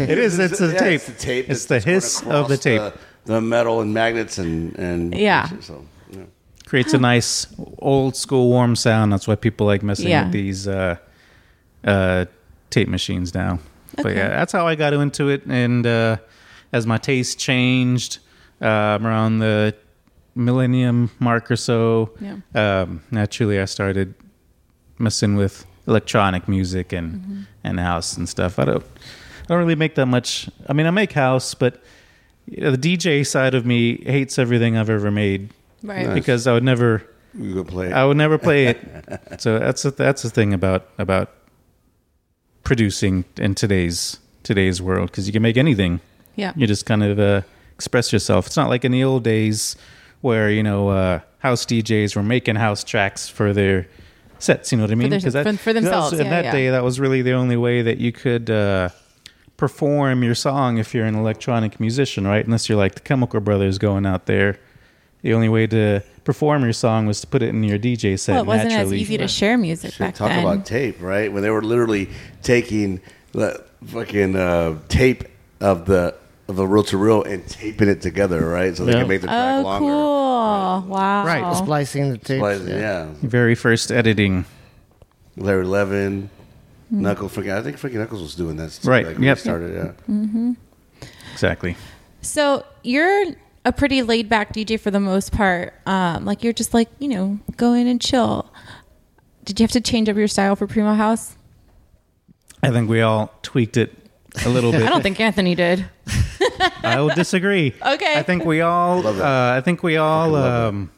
it 0.00 0.18
is. 0.18 0.38
It's 0.38 0.58
the 0.58 0.72
Yeah, 0.72 0.78
tape. 0.78 0.94
It's 0.94 1.06
the 1.06 1.12
tape. 1.14 1.48
It's 1.50 1.64
that's 1.66 1.84
the 1.84 1.90
hiss 1.90 2.22
of 2.22 2.48
the 2.48 2.56
tape. 2.56 2.80
The, 2.80 2.98
the 3.34 3.40
metal 3.40 3.80
and 3.80 3.92
magnets 3.92 4.38
and 4.38 4.76
and 4.78 5.14
Yeah. 5.14 5.48
So, 5.60 5.84
yeah. 6.10 6.24
Creates 6.66 6.94
a 6.94 6.98
nice 6.98 7.46
old 7.78 8.16
school 8.16 8.48
warm 8.48 8.76
sound. 8.76 9.12
That's 9.12 9.26
why 9.28 9.34
people 9.36 9.66
like 9.66 9.82
messing 9.82 10.08
Yeah. 10.08 10.24
with 10.24 10.32
these 10.32 10.66
uh, 10.68 10.96
uh, 11.84 12.24
tape 12.70 12.88
machines 12.88 13.34
now. 13.34 13.58
But 14.02 14.14
yeah, 14.16 14.28
that's 14.28 14.52
how 14.52 14.66
I 14.66 14.74
got 14.74 14.92
into 14.92 15.28
it. 15.28 15.44
And 15.46 15.86
uh, 15.86 16.16
as 16.72 16.86
my 16.86 16.98
taste 16.98 17.38
changed 17.38 18.18
um, 18.60 19.06
around 19.06 19.38
the 19.38 19.74
millennium 20.34 21.10
mark 21.18 21.50
or 21.50 21.56
so, 21.56 22.10
Yeah. 22.20 22.36
um, 22.54 23.02
naturally 23.10 23.60
I 23.60 23.64
started 23.64 24.14
messing 24.98 25.36
with 25.36 25.66
electronic 25.86 26.48
music 26.48 26.92
and 26.92 27.12
Mm-hmm. 27.14 27.40
and 27.64 27.80
house 27.80 28.16
and 28.16 28.28
stuff. 28.28 28.58
I 28.58 28.64
don't 28.64 28.84
I 28.84 29.46
don't 29.48 29.58
really 29.58 29.74
make 29.76 29.94
that 29.94 30.06
much. 30.06 30.48
I 30.68 30.72
mean, 30.72 30.86
I 30.86 30.90
make 30.90 31.12
house, 31.12 31.54
but 31.54 31.82
you 32.46 32.62
know, 32.62 32.70
the 32.74 32.96
DJ 32.96 33.26
side 33.26 33.54
of 33.54 33.64
me 33.66 33.98
hates 34.04 34.38
everything 34.38 34.76
I've 34.76 34.90
ever 34.90 35.10
made 35.10 35.50
Right. 35.82 36.06
Nice. 36.06 36.14
because 36.14 36.46
I 36.46 36.52
would 36.52 36.64
never 36.64 37.02
You 37.34 37.54
go 37.54 37.64
play. 37.64 37.92
I 37.92 38.04
would 38.04 38.16
never 38.16 38.38
play 38.38 38.66
it. 38.68 38.78
so 39.38 39.58
that's 39.58 39.82
the, 39.82 39.90
that's 39.92 40.22
the 40.22 40.30
thing 40.30 40.52
about 40.54 40.88
about 40.98 41.30
producing 42.64 43.24
in 43.36 43.54
today's 43.54 44.18
today's 44.42 44.80
world 44.82 45.10
because 45.10 45.26
you 45.26 45.32
can 45.32 45.42
make 45.42 45.56
anything. 45.56 46.00
Yeah. 46.36 46.52
You 46.56 46.66
just 46.66 46.86
kind 46.86 47.02
of 47.02 47.18
uh, 47.18 47.42
express 47.74 48.12
yourself. 48.12 48.46
It's 48.46 48.56
not 48.56 48.68
like 48.68 48.84
in 48.84 48.92
the 48.92 49.04
old 49.04 49.24
days 49.24 49.76
where 50.20 50.50
you 50.50 50.62
know 50.62 50.88
uh, 50.88 51.20
house 51.38 51.64
DJs 51.66 52.16
were 52.16 52.22
making 52.22 52.56
house 52.56 52.82
tracks 52.84 53.28
for 53.28 53.52
their 53.52 53.86
sets. 54.38 54.72
You 54.72 54.78
know 54.78 54.84
what 54.84 54.90
I 54.90 54.94
mean? 54.94 55.10
their- 55.10 55.20
'Cause 55.20 55.32
for- 55.32 55.42
for 55.44 55.44
'cause 55.44 55.64
that 55.64 55.72
themselves, 55.74 56.10
was- 56.12 56.20
in 56.20 56.26
yeah, 56.26 56.30
that 56.30 56.44
yeah. 56.46 56.52
day, 56.52 56.70
that 56.70 56.84
was 56.84 56.98
really 57.00 57.22
the 57.22 57.32
only 57.32 57.56
way 57.56 57.82
that 57.82 57.98
you 57.98 58.12
could. 58.12 58.50
Uh, 58.50 58.88
perform 59.56 60.22
your 60.22 60.34
song 60.34 60.76
if 60.76 60.94
you're 60.94 61.06
an 61.06 61.14
electronic 61.14 61.80
musician 61.80 62.26
right 62.26 62.44
unless 62.44 62.68
you're 62.68 62.76
like 62.76 62.94
the 62.94 63.00
chemical 63.00 63.40
brothers 63.40 63.78
going 63.78 64.04
out 64.04 64.26
there 64.26 64.58
the 65.22 65.32
only 65.32 65.48
way 65.48 65.66
to 65.66 65.98
perform 66.24 66.62
your 66.62 66.74
song 66.74 67.06
was 67.06 67.22
to 67.22 67.26
put 67.26 67.40
it 67.42 67.48
in 67.48 67.64
your 67.64 67.78
dj 67.78 68.18
set 68.18 68.34
Well, 68.34 68.42
it 68.42 68.46
wasn't 68.48 68.72
as 68.72 68.92
easy 68.92 69.16
to 69.16 69.26
share 69.26 69.56
music 69.56 69.92
Shit, 69.92 69.98
back 69.98 70.14
talk 70.14 70.28
then. 70.28 70.42
Talk 70.44 70.54
about 70.56 70.66
tape, 70.66 71.00
right? 71.00 71.32
When 71.32 71.42
they 71.42 71.48
were 71.48 71.62
literally 71.62 72.10
taking 72.42 73.00
the 73.32 73.64
fucking 73.86 74.36
uh, 74.36 74.74
tape 74.88 75.24
of 75.62 75.86
the 75.86 76.14
of 76.48 76.56
the 76.56 76.66
reel 76.66 76.84
to 76.84 76.96
reel 76.96 77.22
and 77.24 77.46
taping 77.48 77.88
it 77.88 78.00
together, 78.00 78.46
right? 78.46 78.76
So 78.76 78.84
they 78.84 78.92
Yeah. 78.92 79.00
could 79.00 79.08
make 79.08 79.20
the 79.20 79.26
track 79.26 79.58
oh, 79.58 79.62
longer. 79.62 79.86
cool! 79.86 80.94
Wow. 80.94 81.24
Right. 81.26 81.56
Splicing 81.56 82.10
the 82.10 82.18
tape. 82.18 82.40
But, 82.40 82.62
yeah. 82.62 83.08
very 83.22 83.54
first 83.54 83.90
editing 83.90 84.44
Larry 85.36 85.64
Levan, 85.64 86.28
Knuckles. 86.90 87.32
Frankie, 87.32 87.52
I 87.52 87.62
think 87.62 87.78
Frankie 87.78 87.98
Knuckles 87.98 88.22
was 88.22 88.34
doing 88.36 88.56
that. 88.56 88.70
Too, 88.70 88.88
Right, 88.88 89.06
Like 89.06 89.16
when 89.16 89.24
yep. 89.24 89.38
he 89.38 89.40
started. 89.42 89.94
Yeah. 90.08 90.52
exactly 91.32 91.76
So 92.22 92.64
you're 92.84 93.24
a 93.64 93.72
pretty 93.72 94.02
laid 94.02 94.28
back 94.28 94.52
DJ 94.54 94.78
for 94.78 94.90
the 94.92 95.00
most 95.00 95.32
part. 95.32 95.74
Um, 95.86 96.24
like 96.24 96.44
you're 96.44 96.52
just 96.52 96.72
like 96.72 96.88
you 97.00 97.08
know 97.08 97.38
go 97.56 97.72
in 97.72 97.86
and 97.88 98.00
chill. 98.00 98.50
Did 99.44 99.58
you 99.60 99.64
have 99.64 99.72
to 99.72 99.80
change 99.80 100.08
up 100.08 100.16
your 100.16 100.28
style 100.28 100.54
for 100.56 100.66
Primo 100.66 100.94
House? 100.94 101.36
i 102.62 102.70
think 102.70 102.88
we 102.88 103.02
all 103.02 103.30
tweaked 103.42 103.76
it 103.76 103.92
a 104.44 104.48
little 104.48 104.72
bit 104.76 104.82
I 104.82 104.88
don't 104.88 105.02
think 105.02 105.20
Anthony 105.20 105.54
did. 105.54 105.84
i 106.82 107.00
will 107.00 107.08
disagree 107.14 107.74
Okay. 107.84 108.18
i 108.18 108.22
think 108.22 108.44
we 108.44 108.60
all 108.60 109.00
Love 109.02 109.18
it. 109.18 109.22
uh, 109.24 109.54
i 109.56 109.60
think 109.62 109.82
we 109.82 109.96
all 109.96 110.28
love 110.30 110.74
um, 110.74 110.90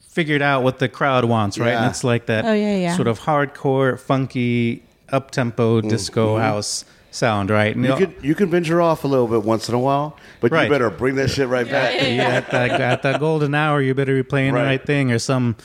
figured 0.00 0.42
out 0.42 0.62
what 0.62 0.78
the 0.78 0.88
crowd 0.88 1.24
wants 1.24 1.58
right 1.58 1.74
and 1.74 1.86
it's 1.86 2.02
like 2.04 2.26
that 2.26 2.44
Oh, 2.44 2.52
yeah, 2.52 2.76
yeah. 2.76 2.96
sort 2.96 3.08
of 3.08 3.20
hardcore 3.20 3.98
funky 3.98 4.82
up-tempo 5.10 5.80
disco 5.82 6.36
house 6.38 6.84
sound 7.10 7.50
right 7.50 7.74
and 7.74 7.84
You 7.84 7.92
you- 7.92 8.06
can 8.06 8.14
you 8.22 8.34
can 8.34 8.50
venture 8.50 8.82
off 8.82 9.04
a 9.04 9.08
little 9.08 9.28
bit 9.28 9.42
once 9.42 9.68
in 9.68 9.74
a 9.74 9.78
while, 9.78 10.16
but 10.40 10.50
Right. 10.52 10.64
you 10.64 10.70
better 10.70 10.90
bring 10.90 11.14
that 11.16 11.30
shit 11.30 11.48
right 11.48 11.68
back. 11.68 11.94
yeah, 11.94 12.28
at 12.28 12.50
that 12.50 12.80
at 12.80 13.02
that 13.02 13.18
golden 13.20 13.54
hour, 13.54 13.80
you 13.80 13.94
better 13.94 14.14
be 14.14 14.22
playing 14.22 14.52
the 14.52 14.60
Right. 14.60 14.66
right 14.66 14.84
thing 14.86 15.10
or 15.10 15.18
some 15.18 15.56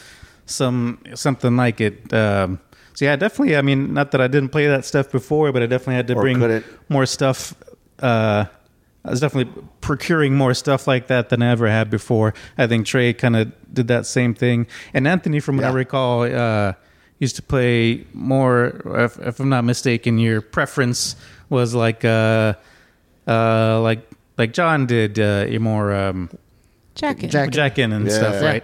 some 0.46 1.00
something 1.16 1.58
like 1.58 1.82
it. 1.82 2.14
Um, 2.14 2.60
so 2.94 3.06
yeah, 3.06 3.16
definitely. 3.16 3.56
I 3.58 3.62
mean, 3.62 3.94
not 3.94 4.12
that 4.12 4.22
I 4.22 4.28
didn't 4.28 4.50
play 4.50 4.68
that 4.68 4.86
stuff 4.86 5.12
before, 5.12 5.52
but 5.52 5.62
I 5.64 5.66
definitely 5.68 5.96
had 5.96 6.08
to 6.08 6.14
Or 6.16 6.22
bring 6.22 6.40
couldn't. 6.40 6.66
more 6.90 7.06
stuff. 7.06 7.54
Uh, 8.00 8.46
I 9.06 9.10
was 9.10 9.20
definitely 9.20 9.52
procuring 9.82 10.36
more 10.36 10.54
stuff 10.54 10.88
like 10.88 11.08
that 11.08 11.30
than 11.30 11.42
I 11.42 11.52
ever 11.52 11.68
had 11.68 11.90
before. 11.90 12.34
I 12.58 12.68
think 12.68 12.86
Trey 12.86 13.12
kind 13.14 13.36
of 13.36 13.52
did 13.74 13.88
that 13.90 14.06
same 14.06 14.34
thing, 14.34 14.66
and 14.94 15.08
Anthony, 15.08 15.40
from 15.42 15.58
what 15.58 15.66
I 15.66 15.72
recall, 15.72 16.24
uh, 16.24 16.74
used 17.20 17.36
to 17.36 17.42
play 17.42 18.06
more. 18.14 18.82
If, 18.86 19.20
if 19.20 19.40
I'm 19.40 19.50
not 19.50 19.64
mistaken, 19.66 20.20
your 20.20 20.42
preference 20.42 21.16
was 21.50 21.74
like 21.76 22.06
uh, 22.06 22.54
uh, 23.28 23.82
like 23.82 24.08
like 24.38 24.54
John 24.54 24.86
did. 24.86 25.20
Uh, 25.20 25.46
you're 25.50 25.60
more. 25.60 25.94
Um, 25.94 26.30
Jacket. 26.96 27.30
Jack- 27.32 27.50
jacking 27.50 27.92
and 27.92 28.06
Yeah. 28.08 28.14
stuff, 28.14 28.42
right? 28.42 28.64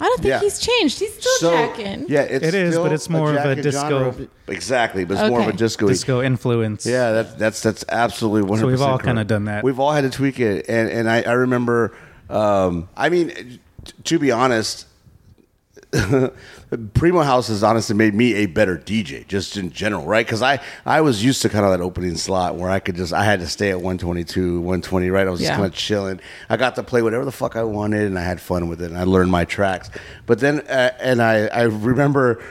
I 0.00 0.04
don't 0.04 0.20
think 0.22 0.30
Yeah. 0.30 0.40
he's 0.40 0.58
changed. 0.60 0.98
He's 1.00 1.12
still 1.14 1.32
So 1.38 1.50
jacking. 1.50 2.06
yeah, 2.08 2.20
it's 2.22 2.46
It 2.46 2.54
is, 2.54 2.74
still 2.74 2.84
but 2.84 2.92
it's 2.92 3.08
more 3.10 3.30
of 3.30 3.36
a 3.36 3.54
jacket 3.56 3.62
disco- 3.62 3.88
genre. 4.12 4.28
Exactly, 4.46 5.04
but 5.04 5.14
it's 5.18 5.28
more 5.28 5.40
of 5.40 5.46
a 5.46 5.48
Okay. 5.48 5.56
disco. 5.56 5.88
Disco 5.88 6.22
influence. 6.22 6.86
Yeah, 6.86 7.10
that, 7.12 7.38
that's 7.38 7.60
that's 7.62 7.84
absolutely 7.88 8.42
one 8.48 8.60
So 8.60 8.66
we've 8.68 8.80
all 8.80 8.98
kinda 8.98 9.24
done 9.24 9.46
that. 9.46 9.64
We've 9.64 9.80
all 9.80 9.92
had 9.92 10.02
to 10.04 10.10
tweak 10.10 10.38
it, 10.40 10.66
and 10.68 10.88
and 10.88 11.10
I, 11.10 11.22
I 11.22 11.32
remember 11.32 11.92
Um, 12.30 12.88
I 12.96 13.08
mean, 13.08 13.30
t- 13.84 13.92
to 14.04 14.18
be 14.18 14.30
honest, 14.30 14.86
Primo 16.94 17.22
House 17.22 17.48
has 17.48 17.62
honestly 17.62 17.96
made 17.96 18.14
me 18.14 18.34
a 18.34 18.46
better 18.46 18.76
DJ, 18.76 19.26
just 19.26 19.56
in 19.56 19.70
general, 19.70 20.04
right? 20.04 20.26
Because 20.26 20.42
I, 20.42 20.60
I 20.84 21.00
was 21.00 21.24
used 21.24 21.40
to 21.42 21.48
kind 21.48 21.64
of 21.64 21.70
that 21.70 21.80
opening 21.80 22.16
slot 22.16 22.56
where 22.56 22.68
I 22.70 22.78
could 22.78 22.94
just 22.96 23.12
I 23.12 23.24
had 23.24 23.40
to 23.40 23.46
stay 23.46 23.70
at 23.70 23.76
122, 23.76 24.56
120, 24.60 25.10
right? 25.10 25.26
I 25.26 25.30
was 25.30 25.40
just 25.40 25.50
kind 25.56 25.66
of 25.66 25.72
chilling. 25.74 26.20
I 26.50 26.56
got 26.58 26.74
to 26.74 26.82
play 26.82 27.00
whatever 27.00 27.24
the 27.24 27.32
fuck 27.32 27.56
I 27.56 27.62
wanted, 27.64 28.02
and 28.02 28.18
I 28.18 28.22
had 28.22 28.40
fun 28.40 28.68
with 28.68 28.82
it, 28.82 28.90
and 28.90 28.98
I 28.98 29.04
learned 29.04 29.30
my 29.30 29.44
tracks. 29.46 29.90
But 30.26 30.40
then, 30.40 30.60
uh, 30.60 30.92
and 31.00 31.22
I, 31.22 31.46
I 31.46 31.62
remember 31.62 32.42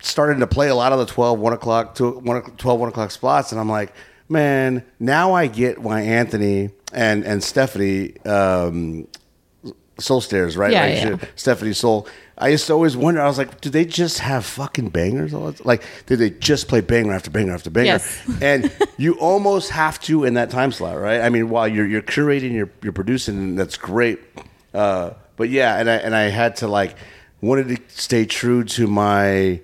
starting 0.00 0.40
to 0.40 0.46
play 0.48 0.68
a 0.68 0.74
lot 0.74 0.92
of 0.92 0.98
the 0.98 1.06
12, 1.06 1.38
1 1.38 1.52
o'clock, 1.52 1.94
to 1.96 2.10
1, 2.18 2.36
o'clock- 2.36 2.56
12, 2.58 2.80
1 2.80 2.88
o'clock 2.88 3.10
spots, 3.12 3.52
and 3.52 3.60
I'm 3.60 3.68
like, 3.68 3.94
man, 4.28 4.82
now 4.98 5.34
I 5.34 5.46
get 5.46 5.78
why 5.78 6.00
Anthony 6.00 6.70
and 6.92 7.24
and 7.24 7.42
Stephanie. 7.44 8.18
Um, 8.26 9.06
Soul 10.02 10.20
Stairs, 10.20 10.56
right? 10.56 10.72
Yeah, 10.72 10.82
Like, 10.82 10.94
yeah. 10.94 11.16
she- 11.26 11.32
Stephanie 11.36 11.72
Soul. 11.72 12.06
I 12.38 12.48
used 12.48 12.66
to 12.66 12.72
always 12.72 12.96
wonder. 12.96 13.20
I 13.20 13.26
was 13.28 13.38
like, 13.38 13.60
do 13.60 13.70
they 13.70 13.84
just 13.84 14.18
have 14.18 14.44
fucking 14.44 14.88
bangers? 14.88 15.32
all 15.32 15.54
Like, 15.64 15.84
did 16.06 16.18
they 16.18 16.30
just 16.30 16.66
play 16.66 16.80
banger 16.80 17.12
after 17.12 17.30
banger 17.30 17.52
after 17.54 17.70
banger? 17.70 17.86
Yes. 17.86 18.22
and 18.42 18.72
you 18.96 19.14
almost 19.14 19.70
have 19.70 20.00
to 20.02 20.24
in 20.24 20.34
that 20.34 20.50
time 20.50 20.72
slot, 20.72 20.98
right? 20.98 21.20
I 21.20 21.28
mean, 21.28 21.48
while 21.50 21.68
you're 21.68 21.86
you're 21.86 22.02
curating, 22.02 22.52
you're 22.52 22.70
you're 22.82 22.92
producing, 22.92 23.36
and 23.36 23.58
that's 23.58 23.76
great. 23.76 24.18
Uh, 24.74 25.10
but 25.36 25.50
yeah, 25.50 25.78
and 25.78 25.88
I 25.88 25.96
and 25.96 26.14
I 26.16 26.22
had 26.30 26.56
to 26.56 26.68
like 26.68 26.96
wanted 27.40 27.68
to 27.68 27.78
stay 27.88 28.24
true 28.24 28.64
to 28.64 28.86
my 28.86 29.60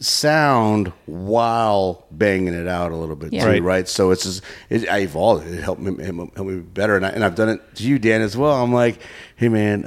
sound 0.00 0.92
while 1.06 2.06
banging 2.10 2.54
it 2.54 2.66
out 2.66 2.90
a 2.90 2.96
little 2.96 3.16
bit 3.16 3.32
Yeah. 3.32 3.44
too, 3.44 3.50
Right. 3.50 3.62
right? 3.62 3.88
So 3.88 4.10
it's 4.10 4.24
just 4.24 4.42
it, 4.70 4.88
I 4.90 5.00
evolved. 5.00 5.46
It 5.46 5.62
helped 5.62 5.80
me 5.82 6.02
helped 6.04 6.38
me 6.38 6.60
better, 6.60 6.96
and, 6.96 7.04
I, 7.06 7.10
and 7.10 7.22
I've 7.24 7.34
done 7.34 7.50
it 7.50 7.60
to 7.76 7.82
you, 7.84 7.98
Dan, 7.98 8.22
as 8.22 8.36
well. 8.36 8.62
I'm 8.62 8.72
like, 8.72 8.98
hey 9.36 9.48
man, 9.48 9.82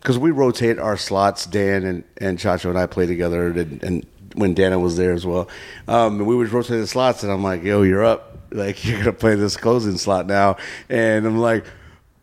because 0.00 0.18
we 0.18 0.30
rotate 0.30 0.78
our 0.78 0.96
slots. 0.96 1.44
Dan 1.46 1.84
and 1.84 2.04
and 2.18 2.38
Chacho 2.38 2.70
and 2.70 2.78
I 2.78 2.86
play 2.86 3.06
together, 3.06 3.48
and, 3.48 3.82
and 3.82 4.06
when 4.34 4.54
Dana 4.54 4.78
was 4.78 4.96
there 4.96 5.12
as 5.12 5.26
well, 5.26 5.48
um, 5.88 6.18
and 6.18 6.26
we 6.26 6.36
would 6.36 6.52
rotate 6.52 6.80
the 6.80 6.86
slots, 6.86 7.22
and 7.24 7.32
I'm 7.32 7.42
like, 7.42 7.62
yo, 7.64 7.82
you're 7.82 8.04
up. 8.04 8.38
Like 8.52 8.84
you're 8.86 8.98
gonna 8.98 9.12
play 9.12 9.34
this 9.34 9.56
closing 9.56 9.98
slot 9.98 10.26
now, 10.26 10.56
and 10.88 11.26
I'm 11.26 11.38
like, 11.38 11.64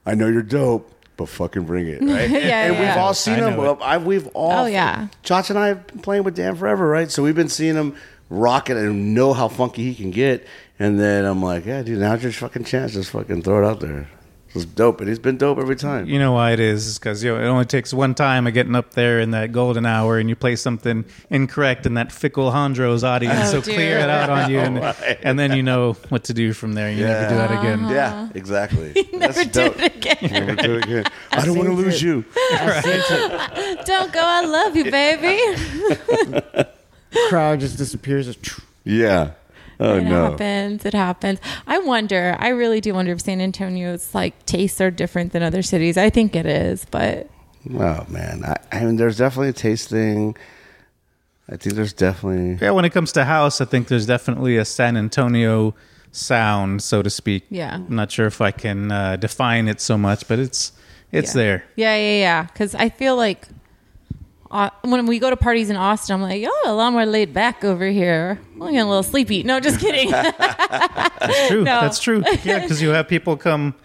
I 0.05 0.15
know 0.15 0.27
you're 0.27 0.41
dope. 0.41 0.89
But 1.17 1.29
fucking 1.29 1.63
bring 1.63 1.87
it, 1.87 2.01
right? 2.01 2.29
Yeah, 2.29 2.65
and 2.65 2.73
yeah. 2.75 2.79
we've 2.79 2.97
all 2.97 3.13
seen 3.13 3.35
I 3.35 3.39
know 3.39 3.45
them. 3.45 3.57
Well, 3.57 3.77
I, 3.81 3.97
we've 3.97 4.27
all. 4.27 4.63
Oh, 4.63 4.65
yeah. 4.65 5.07
Chach 5.23 5.49
and 5.49 5.57
I 5.57 5.67
have 5.67 5.87
been 5.87 5.99
playing 5.99 6.23
with 6.23 6.35
Dan 6.35 6.55
forever, 6.55 6.87
right? 6.87 7.09
So 7.09 7.23
we've 7.23 7.35
been 7.35 7.49
seeing 7.49 7.75
him 7.75 7.95
rock 8.29 8.69
it 8.69 8.77
and 8.77 9.13
know 9.13 9.33
how 9.33 9.47
funky 9.47 9.83
he 9.83 9.95
can 9.95 10.11
get. 10.11 10.45
And 10.77 10.99
then 10.99 11.25
I'm 11.25 11.41
like, 11.41 11.65
yeah, 11.65 11.83
dude, 11.83 11.99
now's 11.99 12.23
your 12.23 12.31
fucking 12.33 12.65
chance. 12.65 12.93
Just 12.93 13.11
fucking 13.11 13.43
throw 13.43 13.63
it 13.63 13.69
out 13.69 13.79
there. 13.79 14.09
It's 14.55 14.65
dope, 14.65 15.01
and 15.01 15.09
he's 15.09 15.19
been 15.19 15.37
dope 15.37 15.57
every 15.57 15.75
time. 15.75 16.07
You 16.07 16.17
know 16.17 16.31
why 16.31 16.51
it 16.51 16.59
is? 16.59 16.97
Because 16.97 17.23
you 17.23 17.31
know 17.35 17.43
it 17.43 17.45
only 17.47 17.65
takes 17.65 17.93
one 17.93 18.15
time 18.15 18.47
of 18.47 18.53
getting 18.53 18.73
up 18.75 18.91
there 18.91 19.19
in 19.19 19.31
that 19.31 19.51
golden 19.51 19.85
hour, 19.85 20.17
and 20.17 20.29
you 20.29 20.35
play 20.35 20.55
something 20.55 21.03
incorrect, 21.29 21.85
and 21.85 21.97
that 21.97 22.11
fickle 22.11 22.51
Hondros 22.51 23.03
audience 23.03 23.51
Oh, 23.51 23.55
will 23.55 23.61
clear 23.63 23.97
it 23.99 24.09
out 24.09 24.29
on 24.29 24.49
you, 24.49 24.59
and, 24.59 24.77
and 25.23 25.37
then 25.37 25.53
you 25.53 25.61
know 25.63 25.93
what 26.09 26.23
to 26.25 26.33
do 26.33 26.53
from 26.53 26.73
there. 26.73 26.89
You 26.89 27.03
never 27.05 27.29
do 27.29 27.35
that 27.35 27.51
again. 27.51 27.89
Yeah, 27.89 28.29
exactly. 28.33 28.93
Never 29.11 29.33
That's 29.33 29.45
do 29.45 29.49
dope. 29.69 29.79
it 29.79 29.95
again. 29.95 30.17
Never 30.31 30.55
do 30.55 30.75
it 30.77 30.83
again. 30.85 31.05
I 31.31 31.45
don't 31.45 31.57
want 31.57 31.69
to 31.69 31.75
lose 31.75 31.95
it. 31.95 32.01
you. 32.05 32.23
Don't 33.85 34.13
go. 34.13 34.21
I 34.21 34.45
love 34.45 34.75
you, 34.75 34.89
baby. 34.91 35.57
Crowd 37.29 37.59
just 37.59 37.77
disappears. 37.77 38.35
Yeah. 38.83 39.31
Oh 39.79 39.93
no. 39.93 39.97
it 39.97 40.03
no. 40.03 40.31
happens. 40.31 40.85
It 40.85 40.93
happens. 40.93 41.39
I 41.67 41.79
wonder. 41.79 42.35
I 42.39 42.49
really 42.49 42.81
do 42.81 42.93
wonder 42.93 43.11
if 43.11 43.21
San 43.21 43.41
Antonio's 43.41 44.13
like 44.13 44.45
tastes 44.45 44.79
are 44.81 44.91
different 44.91 45.31
than 45.33 45.43
other 45.43 45.61
cities. 45.61 45.97
I 45.97 46.09
think 46.09 46.35
it 46.35 46.45
is, 46.45 46.85
but 46.91 47.29
Oh 47.73 48.05
man. 48.09 48.43
I, 48.43 48.57
I 48.71 48.83
mean, 48.83 48.95
there's 48.97 49.17
definitely 49.17 49.49
a 49.49 49.53
taste 49.53 49.89
thing. 49.89 50.35
I 51.49 51.57
think 51.57 51.75
there's 51.75 51.93
definitely. 51.93 52.57
Yeah, 52.61 52.71
when 52.71 52.85
it 52.85 52.91
comes 52.91 53.11
to 53.13 53.25
house, 53.25 53.61
I 53.61 53.65
think 53.65 53.87
there's 53.87 54.05
definitely 54.05 54.57
a 54.57 54.65
San 54.65 54.97
Antonio 54.97 55.75
sound, 56.11 56.81
so 56.81 57.01
to 57.01 57.09
speak. 57.09 57.45
Yeah. 57.49 57.75
I'm 57.75 57.95
not 57.95 58.11
sure 58.11 58.25
if 58.25 58.41
I 58.41 58.51
can 58.51 58.91
uh, 58.91 59.15
define 59.17 59.67
it 59.67 59.79
so 59.81 59.97
much, 59.97 60.27
but 60.27 60.39
it's 60.39 60.71
it's 61.11 61.35
yeah. 61.35 61.41
there. 61.41 61.63
Yeah, 61.75 61.95
yeah, 61.95 62.19
yeah. 62.19 62.43
Because 62.43 62.73
I 62.75 62.89
feel 62.89 63.15
like 63.15 63.47
uh, 64.55 64.69
when 64.83 65.05
we 65.05 65.19
go 65.19 65.29
to 65.29 65.35
parties 65.35 65.69
in 65.69 65.75
Austin, 65.75 66.13
I'm 66.13 66.21
like, 66.21 66.43
oh, 66.47 66.63
a 66.65 66.73
lot 66.73 66.93
more 66.93 67.05
laid 67.05 67.33
back 67.33 67.65
over 67.65 67.85
here. 67.87 68.39
I'm 68.53 68.59
getting 68.59 68.79
a 68.79 68.87
little 68.87 69.03
sleepy. 69.03 69.43
No, 69.43 69.59
just 69.59 69.81
kidding. 69.81 70.11
That's 70.11 71.47
true. 71.47 71.63
No. 71.65 71.81
That's 71.81 71.99
true. 71.99 72.23
Yeah, 72.43 72.59
because 72.59 72.81
you 72.81 72.89
have 72.89 73.07
people 73.07 73.35
come. 73.37 73.75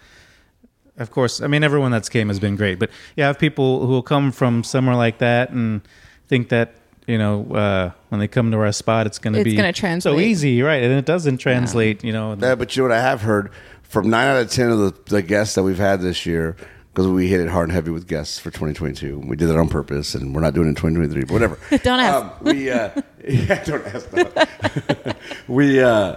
Of 0.97 1.09
course, 1.11 1.41
I 1.41 1.47
mean 1.47 1.63
everyone 1.63 1.91
that's 1.91 2.09
came 2.09 2.27
has 2.27 2.39
been 2.39 2.55
great, 2.55 2.77
but 2.79 2.89
you 3.15 3.23
have 3.23 3.39
people 3.39 3.85
who 3.85 3.87
will 3.87 4.03
come 4.03 4.31
from 4.31 4.63
somewhere 4.63 4.95
like 4.95 5.17
that 5.17 5.49
and 5.49 5.81
think 6.27 6.49
that 6.49 6.75
you 7.07 7.17
know 7.17 7.43
uh, 7.53 7.91
when 8.09 8.19
they 8.19 8.27
come 8.27 8.51
to 8.51 8.57
our 8.57 8.71
spot, 8.71 9.07
it's 9.07 9.17
going 9.17 9.33
to 9.33 9.43
be 9.43 9.55
gonna 9.55 10.01
so 10.01 10.19
easy, 10.19 10.61
right? 10.61 10.83
And 10.83 10.93
it 10.93 11.05
doesn't 11.05 11.37
translate. 11.37 12.03
You 12.03 12.13
know, 12.13 12.35
Yeah, 12.39 12.55
but 12.55 12.75
you 12.75 12.83
know 12.83 12.89
what 12.89 12.97
I 12.97 13.01
have 13.01 13.21
heard 13.21 13.51
from 13.81 14.09
nine 14.09 14.27
out 14.27 14.41
of 14.41 14.51
ten 14.51 14.69
of 14.69 14.79
the, 14.79 14.93
the 15.15 15.21
guests 15.21 15.55
that 15.55 15.63
we've 15.63 15.79
had 15.79 16.01
this 16.01 16.25
year, 16.25 16.55
because 16.93 17.07
we 17.07 17.27
hit 17.27 17.39
it 17.39 17.47
hard 17.49 17.69
and 17.69 17.73
heavy 17.73 17.91
with 17.91 18.07
guests 18.07 18.37
for 18.39 18.51
2022. 18.51 19.19
We 19.19 19.35
did 19.35 19.47
that 19.47 19.57
on 19.57 19.69
purpose, 19.69 20.13
and 20.15 20.35
we're 20.35 20.41
not 20.41 20.53
doing 20.53 20.67
it 20.67 20.71
in 20.71 20.75
2023. 20.75 21.23
But 21.23 21.33
whatever. 21.33 21.57
Don't 21.83 21.99
ask. 21.99 22.25
Um, 22.25 22.31
we 22.41 22.69
uh, 22.69 22.89
yeah, 23.27 23.63
don't 23.63 23.85
ask. 23.87 24.13
No. 24.13 25.13
we 25.47 25.81
uh, 25.81 26.15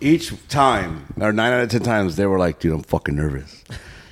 each 0.00 0.32
time 0.48 1.12
or 1.20 1.32
nine 1.32 1.52
out 1.52 1.60
of 1.60 1.70
ten 1.70 1.82
times 1.82 2.16
they 2.16 2.26
were 2.26 2.38
like, 2.38 2.58
"Dude, 2.58 2.72
I'm 2.74 2.82
fucking 2.82 3.14
nervous. 3.14 3.64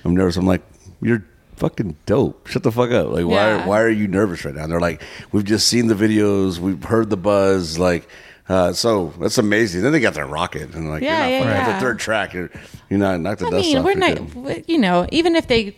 I'm 0.05 0.15
nervous." 0.15 0.37
I'm 0.37 0.47
like, 0.47 0.63
"You're." 1.01 1.25
Fucking 1.57 1.97
dope! 2.05 2.47
Shut 2.49 2.65
the 2.65 2.71
fuck 2.71 2.91
up! 2.91 3.09
Like, 3.13 3.25
why? 3.25 3.33
Yeah. 3.33 3.67
Why 3.67 3.81
are 3.81 3.89
you 3.89 4.07
nervous 4.09 4.45
right 4.45 4.55
now? 4.55 4.65
And 4.65 4.71
they're 4.71 4.79
like, 4.79 5.01
we've 5.33 5.43
just 5.43 5.69
seen 5.69 5.87
the 5.87 5.95
videos, 5.95 6.59
we've 6.59 6.85
heard 6.85 7.09
the 7.09 7.17
buzz, 7.17 7.79
like, 7.79 8.07
uh, 8.47 8.75
so 8.75 9.15
that's 9.19 9.39
amazing. 9.39 9.81
Then 9.81 9.93
they 9.93 10.01
got 10.01 10.13
their 10.13 10.27
rocket, 10.27 10.75
and 10.75 10.91
like, 10.91 11.03
Yeah, 11.03 11.27
you're 11.27 11.47
not 11.47 11.51
yeah, 11.51 11.67
yeah. 11.67 11.73
the 11.73 11.81
third 11.81 11.99
track, 11.99 12.35
you're, 12.35 12.51
you're 12.91 12.99
not 12.99 13.21
knock 13.21 13.39
the 13.39 13.47
I 13.47 13.51
dust 13.53 13.69
mean, 13.69 13.79
off. 13.79 13.85
we're 13.87 13.95
not, 13.95 14.69
you 14.69 14.77
know, 14.77 15.07
even 15.11 15.35
if 15.35 15.47
they, 15.49 15.75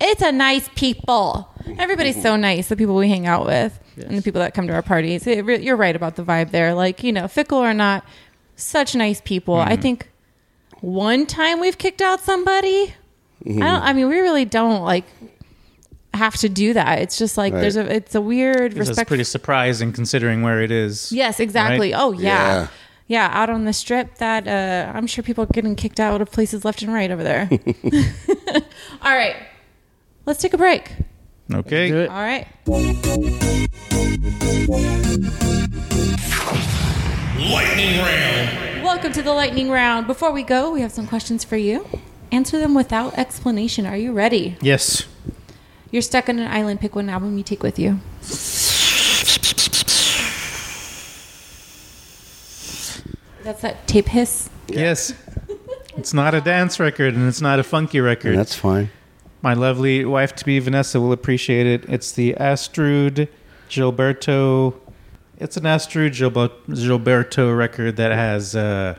it's 0.00 0.22
a 0.22 0.32
nice 0.32 0.68
people. 0.74 1.48
Everybody's 1.78 2.20
so 2.20 2.36
nice, 2.36 2.68
the 2.68 2.76
people 2.76 2.96
we 2.96 3.08
hang 3.08 3.26
out 3.26 3.46
with 3.46 3.78
and 3.96 4.16
the 4.18 4.22
people 4.22 4.40
that 4.40 4.54
come 4.54 4.66
to 4.66 4.72
our 4.72 4.82
parties. 4.82 5.26
It, 5.26 5.44
you're 5.62 5.76
right 5.76 5.94
about 5.94 6.16
the 6.16 6.22
vibe 6.24 6.50
there. 6.50 6.74
Like, 6.74 7.02
you 7.04 7.12
know, 7.12 7.28
fickle 7.28 7.58
or 7.58 7.74
not, 7.74 8.04
such 8.56 8.94
nice 8.94 9.20
people. 9.20 9.56
I 9.56 9.72
Mm-hmm. 9.72 9.82
think 9.82 10.08
one 10.80 11.26
time 11.26 11.60
we've 11.60 11.76
kicked 11.78 12.00
out 12.02 12.20
somebody. 12.20 12.94
Mm-hmm. 13.44 13.62
I 13.62 13.66
don't, 13.70 13.82
I 13.82 13.92
mean, 13.92 14.08
we 14.08 14.18
really 14.18 14.44
don't 14.44 14.82
like 14.82 15.04
have 16.14 16.36
to 16.38 16.48
do 16.48 16.72
that. 16.74 16.98
It's 17.00 17.18
just 17.18 17.36
like, 17.36 17.52
Right. 17.52 17.60
there's 17.60 17.76
a, 17.76 17.94
it's 17.94 18.14
a 18.14 18.20
weird 18.20 18.72
This 18.72 18.82
is 18.84 18.88
respect. 18.90 19.08
pretty 19.08 19.24
surprising 19.24 19.92
considering 19.92 20.42
where 20.42 20.60
it 20.62 20.70
is. 20.70 21.12
Yes, 21.12 21.38
exactly. 21.40 21.92
Right? 21.92 22.00
Oh 22.00 22.12
yeah. 22.12 22.20
Yeah. 22.22 22.66
yeah. 23.06 23.30
out 23.32 23.48
on 23.50 23.64
the 23.64 23.72
strip 23.72 24.16
that 24.16 24.48
uh, 24.48 24.92
I'm 24.96 25.06
sure 25.06 25.22
people 25.22 25.44
are 25.44 25.52
getting 25.52 25.76
kicked 25.76 26.00
out 26.00 26.20
of 26.20 26.30
places 26.32 26.64
left 26.64 26.82
and 26.82 26.92
right 26.92 27.10
over 27.10 27.22
there. 27.22 27.48
All 29.02 29.14
right. 29.14 29.36
Let's 30.30 30.42
take 30.42 30.54
a 30.54 30.58
break. 30.58 30.92
Okay. 31.52 31.88
do 31.88 31.98
it. 32.02 32.08
All 32.08 32.22
right. 32.22 32.46
Lightning 37.36 37.98
round. 37.98 38.84
Welcome 38.84 39.12
to 39.14 39.22
the 39.22 39.32
lightning 39.32 39.70
round. 39.70 40.06
Before 40.06 40.30
we 40.30 40.44
go, 40.44 40.70
we 40.70 40.82
have 40.82 40.92
some 40.92 41.08
questions 41.08 41.42
for 41.42 41.56
you. 41.56 41.84
Answer 42.30 42.60
them 42.60 42.74
without 42.74 43.18
explanation. 43.18 43.86
Are 43.86 43.96
you 43.96 44.12
ready? 44.12 44.56
Yes. 44.60 45.04
You're 45.90 46.00
stuck 46.00 46.28
on 46.28 46.38
an 46.38 46.48
island. 46.48 46.80
Pick 46.80 46.94
one 46.94 47.08
album 47.08 47.36
you 47.36 47.42
take 47.42 47.64
with 47.64 47.80
you. 47.80 47.98
That's 53.42 53.62
that 53.62 53.88
tape 53.88 54.06
hiss. 54.06 54.48
Yes. 54.68 55.12
It's 55.96 56.14
not 56.14 56.34
a 56.34 56.40
dance 56.40 56.78
record 56.78 57.14
and 57.14 57.26
it's 57.28 57.40
not 57.40 57.58
a 57.58 57.64
funky 57.64 58.00
record. 58.00 58.38
That's 58.38 58.54
fine. 58.54 58.90
My 59.42 59.54
lovely 59.54 60.04
wife 60.04 60.34
to 60.36 60.44
be 60.44 60.58
Vanessa 60.58 61.00
will 61.00 61.12
appreciate 61.12 61.66
it. 61.66 61.84
It's 61.88 62.12
the 62.12 62.34
Astrud 62.38 63.28
Gilberto. 63.70 64.74
It's 65.38 65.56
an 65.56 65.62
Astrud 65.64 66.10
Gilbo- 66.10 66.52
Gilberto 66.68 67.56
record 67.56 67.96
that 67.96 68.12
has 68.12 68.54
uh, 68.54 68.96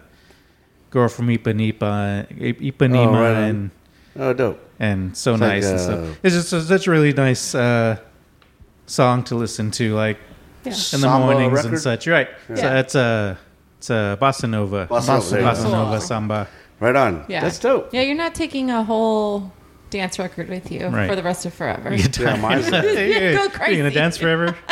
"Girl 0.90 1.08
from 1.10 1.28
Ipanema," 1.28 2.28
Ipanema, 2.60 3.08
Oh, 3.08 3.12
right 3.14 3.38
and 3.50 3.72
Oh, 4.20 4.34
dope. 4.34 4.60
and 4.80 5.16
so 5.16 5.34
It's 5.34 5.42
like, 5.42 5.50
nice 5.52 5.66
and 5.66 5.76
uh, 5.76 5.84
stuff. 5.84 6.20
It's 6.24 6.36
just 6.36 6.54
a, 6.54 6.62
such 6.62 6.88
a 6.88 6.92
really 6.92 7.14
nice 7.14 7.54
uh, 7.54 7.98
song 8.88 9.24
to 9.26 9.36
listen 9.36 9.70
to, 9.72 9.94
like 9.94 10.18
Yeah. 10.64 10.70
in 10.72 10.72
the 10.72 10.76
Samba 10.76 11.20
mornings 11.20 11.66
and 11.66 11.80
such. 11.80 12.08
You're 12.08 12.16
right. 12.16 12.30
So 12.56 12.56
Yeah. 12.56 12.80
it's 12.80 12.96
a 12.96 13.38
it's 13.78 13.90
a 13.92 14.18
bossa 14.20 14.50
nova, 14.50 14.88
Bossa 14.88 15.08
Nova, 15.16 15.30
there 15.30 15.40
you 15.42 15.46
bossa 15.48 15.64
go. 15.64 15.72
nova 15.72 16.02
samba. 16.02 16.48
Right 16.80 16.96
on. 16.96 17.26
Yeah. 17.28 17.42
That's 17.42 17.60
dope. 17.60 17.94
Yeah, 17.94 18.02
you're 18.02 18.16
not 18.18 18.34
taking 18.34 18.72
a 18.72 18.84
whole 18.84 19.52
dance 19.92 20.18
record 20.18 20.50
with 20.50 20.72
you 20.72 20.88
Right. 20.88 21.08
for 21.08 21.16
the 21.16 21.22
rest 21.22 21.46
of 21.46 21.54
forever. 21.54 21.94
Yeah, 21.94 22.36
mine's 22.38 22.70
Go 22.72 22.82
You're 22.82 23.78
gonna 23.78 23.92
dance 23.92 24.18
forever. 24.18 24.56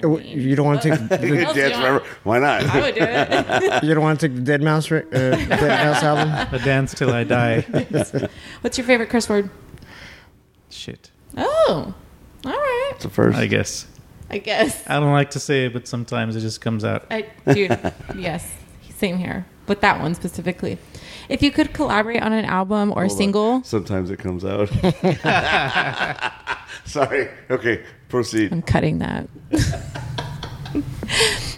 Uh, 0.00 0.10
You 0.18 0.54
don't 0.54 0.64
want 0.64 0.80
to 0.82 0.90
take 0.90 1.08
the, 1.08 1.18
can 1.18 1.56
dance 1.56 1.76
forever. 1.76 2.04
Why 2.22 2.38
not? 2.38 2.62
I 2.62 2.80
would 2.82 2.94
do 2.94 3.00
it. 3.02 3.82
you 3.82 3.94
don't 3.94 4.04
want 4.04 4.20
to 4.20 4.28
take 4.28 4.44
the 4.44 4.52
Deadmau5 4.52 4.90
re- 4.92 5.00
uh, 5.00 5.36
Deadmau5 5.56 6.02
album. 6.04 6.54
A 6.54 6.64
dance 6.64 6.94
till 6.94 7.10
I 7.12 7.24
die. 7.24 7.62
What's 8.60 8.78
your 8.78 8.86
favorite 8.86 9.08
curse 9.10 9.28
word? 9.28 9.50
Shit. 10.70 11.10
Oh, 11.36 11.92
all 12.44 12.52
right. 12.52 12.90
It's 12.94 13.02
the 13.02 13.10
first. 13.10 13.36
I 13.36 13.46
guess. 13.46 13.88
I 14.30 14.38
guess. 14.38 14.84
I 14.86 15.00
don't 15.00 15.10
like 15.10 15.30
to 15.32 15.40
say 15.40 15.66
it, 15.66 15.72
but 15.72 15.88
sometimes 15.88 16.36
it 16.36 16.42
just 16.42 16.60
comes 16.60 16.84
out. 16.84 17.06
I, 17.10 17.26
dude, 17.52 17.76
yes, 18.16 18.48
same 18.98 19.16
here. 19.18 19.46
But 19.68 19.80
that 19.82 20.00
one 20.00 20.14
specifically. 20.14 20.78
If 21.28 21.42
you 21.42 21.50
could 21.52 21.72
collaborate 21.74 22.22
on 22.22 22.32
an 22.32 22.46
album 22.46 22.90
or 22.90 23.02
Hold 23.02 23.10
on. 23.12 23.16
single, 23.16 23.62
Sometimes 23.62 24.10
it 24.10 24.18
comes 24.18 24.44
out. 24.44 24.68
Sorry. 26.86 27.28
Okay, 27.50 27.84
proceed. 28.08 28.50
I'm 28.50 28.62
cutting 28.62 28.98
that. 29.00 29.28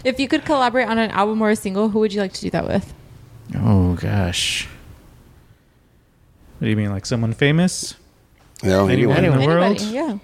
if 0.03 0.19
you 0.19 0.27
could 0.27 0.43
collaborate 0.45 0.87
on 0.89 0.97
an 0.97 1.09
album 1.11 1.41
or 1.41 1.49
a 1.51 1.55
single, 1.55 1.87
who 1.89 1.99
would 1.99 2.13
you 2.13 2.19
like 2.19 2.33
to 2.33 2.41
do 2.41 2.49
that 2.49 2.67
with? 2.67 2.93
Oh 3.55 3.93
gosh. 3.95 4.67
What 6.59 6.65
do 6.65 6.69
you 6.69 6.75
mean, 6.75 6.91
like 6.91 7.05
someone 7.05 7.31
famous? 7.33 7.95
No, 8.63 8.87
Anyone 8.87 9.17
anyone. 9.17 9.35
in 9.35 9.41
the 9.41 9.47
world? 9.47 9.63
Anybody, 9.63 9.91
yeah. 9.95 10.17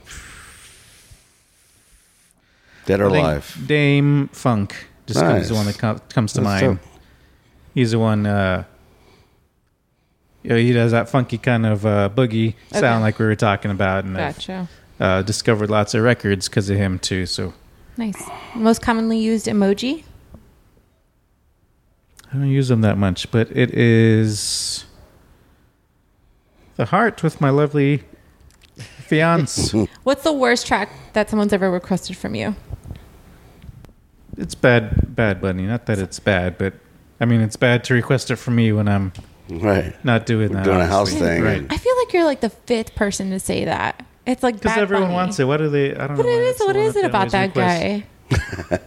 Dead 2.85 2.99
or 3.01 3.07
I 3.07 3.11
think 3.11 3.23
alive. 3.25 3.63
Dâm-Funk 3.65 4.88
just 5.07 5.19
comes 5.19 5.33
Nice. 5.33 5.47
the 5.49 5.55
one 5.55 5.65
that 5.65 5.77
com- 5.77 5.99
comes 6.09 6.33
to 6.33 6.41
That's 6.41 6.61
mind. 6.61 6.79
dope. 6.79 6.88
He's 7.78 7.91
the 7.91 7.99
one. 7.99 8.25
Uh, 8.25 8.63
you 10.41 10.49
know, 10.49 10.55
he 10.55 10.73
does 10.73 10.93
that 10.93 11.09
funky 11.09 11.38
kind 11.38 11.63
of 11.63 11.86
uh, 11.86 12.09
boogie 12.09 12.55
Okay. 12.71 12.80
sound 12.80 13.03
like 13.03 13.19
we 13.19 13.25
were 13.28 13.36
talking 13.36 13.69
about, 13.69 14.03
and 14.03 14.17
I've 14.17 14.67
uh, 14.99 15.21
discovered 15.21 15.69
lots 15.69 15.93
of 15.93 16.01
records 16.01 16.49
because 16.49 16.71
of 16.71 16.78
him 16.78 16.97
too. 16.97 17.28
So 17.28 17.53
Nice. 17.95 18.19
Most 18.55 18.82
commonly 18.82 19.19
used 19.19 19.45
emoji? 19.45 20.05
I 22.34 22.38
don't 22.38 22.49
use 22.49 22.67
them 22.69 22.82
that 22.82 22.97
much, 22.97 23.30
but 23.30 23.55
it 23.55 23.69
is 23.75 24.86
the 26.78 26.86
heart 26.86 27.21
with 27.21 27.39
my 27.39 27.51
lovely 27.51 28.05
fiance. 28.75 29.88
What's 30.03 30.23
the 30.23 30.34
worst 30.34 30.65
track 30.65 30.89
that 31.13 31.30
someone's 31.30 31.53
ever 31.53 31.69
requested 31.69 32.17
from 32.17 32.34
you? 32.34 32.55
it's 34.36 34.55
bad, 34.55 35.15
bad 35.15 35.39
bunny. 35.39 35.67
Not 35.67 35.86
that 35.86 35.99
it's 35.99 36.19
bad, 36.19 36.57
but 36.57 36.73
I 37.20 37.26
mean 37.26 37.41
it's 37.41 37.55
bad 37.55 37.84
to 37.86 37.93
request 37.93 38.32
it 38.32 38.36
from 38.38 38.55
me 38.55 38.72
when 38.72 38.88
I'm 38.88 39.11
Right. 39.49 39.93
not 40.03 40.26
doing 40.26 40.51
that. 40.53 40.65
Doing 40.65 40.82
a 40.82 40.86
house 40.86 41.11
obviously. 41.13 41.28
thing. 41.28 41.43
right? 41.43 41.65
I 41.70 41.78
feel 41.78 41.95
like 41.97 42.13
you're 42.13 42.26
like 42.26 42.41
the 42.41 42.49
fifth 42.49 42.95
person 42.95 43.30
to 43.32 43.39
say 43.39 43.65
that. 43.65 44.05
It's 44.26 44.43
like 44.43 44.55
Because 44.59 44.78
everyone 44.78 45.05
Bunny. 45.07 45.13
wants 45.15 45.39
it. 45.39 45.45
What 45.45 45.57
do 45.57 45.70
they? 45.70 45.95
I 45.95 46.07
don't 46.07 46.18
What 46.18 46.26
know. 46.26 46.32
it 46.32 46.36
why 46.36 46.49
it's 46.49 46.59
the 46.59 46.65
What 46.65 46.76
one 46.76 46.86
is 46.86 46.95
it 46.97 47.05
about 47.05 47.32
that 47.32 47.47
request. 47.55 48.03
guy? 48.70 48.80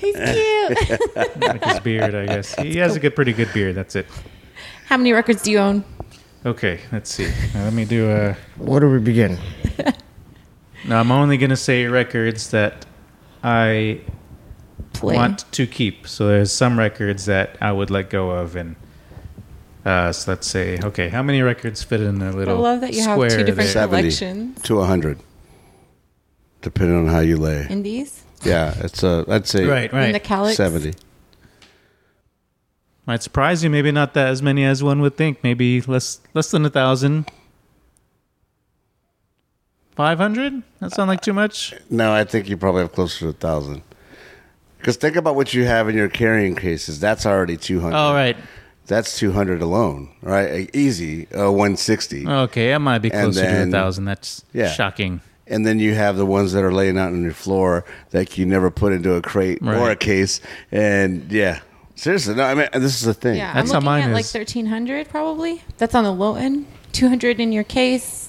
He's 0.00 0.14
cute. 0.14 1.00
Like 1.46 1.64
his 1.64 1.80
beard, 1.80 2.14
I 2.14 2.26
guess. 2.26 2.54
He 2.56 2.76
has 2.76 2.96
a 2.96 3.00
good, 3.00 3.14
pretty 3.16 3.32
good 3.32 3.50
beard. 3.54 3.74
That's 3.76 3.96
it. 3.96 4.06
How 4.86 4.96
many 4.98 5.12
records 5.12 5.42
do 5.42 5.50
you 5.50 5.58
own? 5.58 5.84
Okay, 6.44 6.80
let's 6.92 7.10
see. 7.10 7.32
Now, 7.54 7.64
let 7.64 7.72
me 7.72 7.84
do 7.86 8.10
a. 8.10 8.36
Where 8.58 8.80
do 8.80 8.90
we 8.90 8.98
begin? 8.98 9.38
Now 10.84 11.00
I'm 11.00 11.10
only 11.10 11.36
gonna 11.36 11.56
say 11.56 11.86
records 11.86 12.50
that 12.50 12.86
I 13.42 14.02
Play. 14.92 15.14
want 15.14 15.50
to 15.52 15.66
keep. 15.66 16.06
So 16.08 16.28
there's 16.28 16.52
some 16.52 16.78
records 16.78 17.26
that 17.26 17.56
I 17.60 17.72
would 17.72 17.90
let 17.90 18.08
go 18.10 18.30
of, 18.30 18.56
and 18.56 18.76
uh, 19.84 20.12
so 20.12 20.30
let's 20.32 20.46
say, 20.46 20.78
okay, 20.82 21.08
how 21.08 21.22
many 21.22 21.42
records 21.42 21.82
fit 21.82 22.00
in 22.00 22.20
a 22.22 22.28
I 22.28 22.30
little? 22.30 22.58
love 22.58 22.80
that 22.80 22.92
you 22.94 23.02
have 23.02 23.14
square 23.16 23.30
two 23.30 23.36
different 23.44 23.56
there? 23.56 23.68
70 23.68 24.00
collections. 24.02 24.62
to 24.62 24.76
100. 24.76 25.18
Depending 26.62 26.96
on 26.96 27.06
how 27.06 27.20
you 27.20 27.36
lay. 27.36 27.66
Indies 27.68 28.24
Yeah, 28.42 28.74
it's 28.78 29.02
a. 29.02 29.24
I'd 29.28 29.46
say 29.46 29.64
Right, 29.66 29.90
in 29.92 29.96
the 29.98 30.12
right. 30.14 30.24
calyx. 30.24 30.56
70. 30.56 30.94
Might 33.06 33.22
surprise 33.22 33.62
you. 33.62 33.70
Maybe 33.70 33.92
not 33.92 34.14
that 34.14 34.28
as 34.28 34.42
many 34.42 34.64
as 34.64 34.82
one 34.82 35.00
would 35.00 35.16
think. 35.16 35.44
Maybe 35.44 35.80
less, 35.82 36.20
less 36.34 36.50
than 36.50 36.64
a 36.66 36.70
thousand. 36.70 37.30
Five 39.94 40.18
hundred? 40.18 40.62
That 40.80 40.92
sound 40.92 41.08
like 41.08 41.20
too 41.20 41.32
much? 41.32 41.72
No, 41.88 42.12
I 42.12 42.24
think 42.24 42.48
you 42.48 42.56
probably 42.56 42.82
have 42.82 42.92
closer 42.92 43.18
to 43.20 43.28
a 43.28 43.32
thousand. 43.32 43.82
Because 44.86 44.98
think 44.98 45.16
about 45.16 45.34
what 45.34 45.52
you 45.52 45.64
have 45.64 45.88
in 45.88 45.96
your 45.96 46.08
carrying 46.08 46.54
cases. 46.54 47.00
That's 47.00 47.26
already 47.26 47.56
200. 47.56 47.92
All 47.96 48.14
right. 48.14 48.36
That's 48.86 49.18
200 49.18 49.60
alone, 49.60 50.10
right? 50.22 50.70
Easy, 50.72 51.26
uh, 51.34 51.50
160. 51.50 52.24
Okay, 52.24 52.72
I 52.72 52.78
might 52.78 52.98
be 52.98 53.10
And 53.10 53.32
closer 53.34 53.40
to 53.40 53.62
a 53.64 53.66
thousand. 53.66 54.04
That's 54.04 54.44
Yeah. 54.52 54.70
shocking. 54.70 55.22
And 55.48 55.66
then 55.66 55.80
you 55.80 55.96
have 55.96 56.16
the 56.16 56.24
ones 56.24 56.52
that 56.52 56.62
are 56.62 56.72
laying 56.72 56.96
out 56.98 57.08
on 57.08 57.20
your 57.24 57.32
floor 57.32 57.84
that 58.10 58.38
you 58.38 58.46
never 58.46 58.70
put 58.70 58.92
into 58.92 59.14
a 59.14 59.20
crate 59.22 59.58
or 59.60 59.90
a 59.90 59.96
case. 59.96 60.40
And 60.70 61.32
yeah, 61.32 61.62
seriously, 61.96 62.36
no, 62.36 62.44
I 62.44 62.54
mean, 62.54 62.68
this 62.74 62.94
is 62.94 63.00
the 63.00 63.12
thing. 63.14 63.38
Yeah, 63.38 63.54
That's 63.54 63.70
I'm 63.70 63.82
how 63.82 63.90
looking 63.90 64.04
mine 64.06 64.10
at 64.10 64.14
like 64.14 64.24
1300 64.24 65.08
probably. 65.08 65.62
That's 65.78 65.96
on 65.96 66.04
the 66.04 66.12
low 66.12 66.36
end. 66.36 66.66
200 66.92 67.40
in 67.40 67.50
your 67.50 67.64
case. 67.64 68.28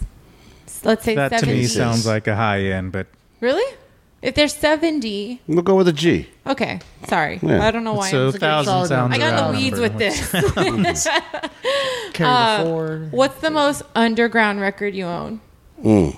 Let's 0.83 1.05
say 1.05 1.13
That 1.13 1.29
70. 1.33 1.51
to 1.51 1.57
me 1.61 1.67
sounds 1.67 2.07
like 2.07 2.25
a 2.25 2.35
high 2.35 2.61
end, 2.61 2.93
but 2.93 3.05
Really? 3.41 3.75
If 4.21 4.33
there's 4.35 4.53
70, 4.55 5.41
We'll 5.47 5.61
go 5.61 5.75
with 5.75 5.87
a 5.87 5.93
G. 5.93 6.27
okay. 6.47 6.79
Sorry, 7.07 7.39
Yeah. 7.41 7.65
I 7.65 7.69
don't 7.71 7.83
know 7.83 7.93
why. 7.93 8.09
so 8.09 8.27
I'm 8.27 8.33
thousand 8.33 8.87
sounds. 8.87 9.13
I 9.13 9.17
got 9.19 9.37
in 9.47 9.51
the 9.53 9.59
weeds 9.59 9.79
with 9.79 9.97
this. 9.97 10.31
Carry 12.13 12.29
Uh, 12.29 12.57
the 12.57 12.63
four. 12.69 13.07
What's 13.11 13.39
the 13.41 13.51
most 13.51 13.83
underground 13.95 14.59
record 14.59 14.95
you 14.95 15.05
own? 15.05 15.39
Mm. 15.83 16.17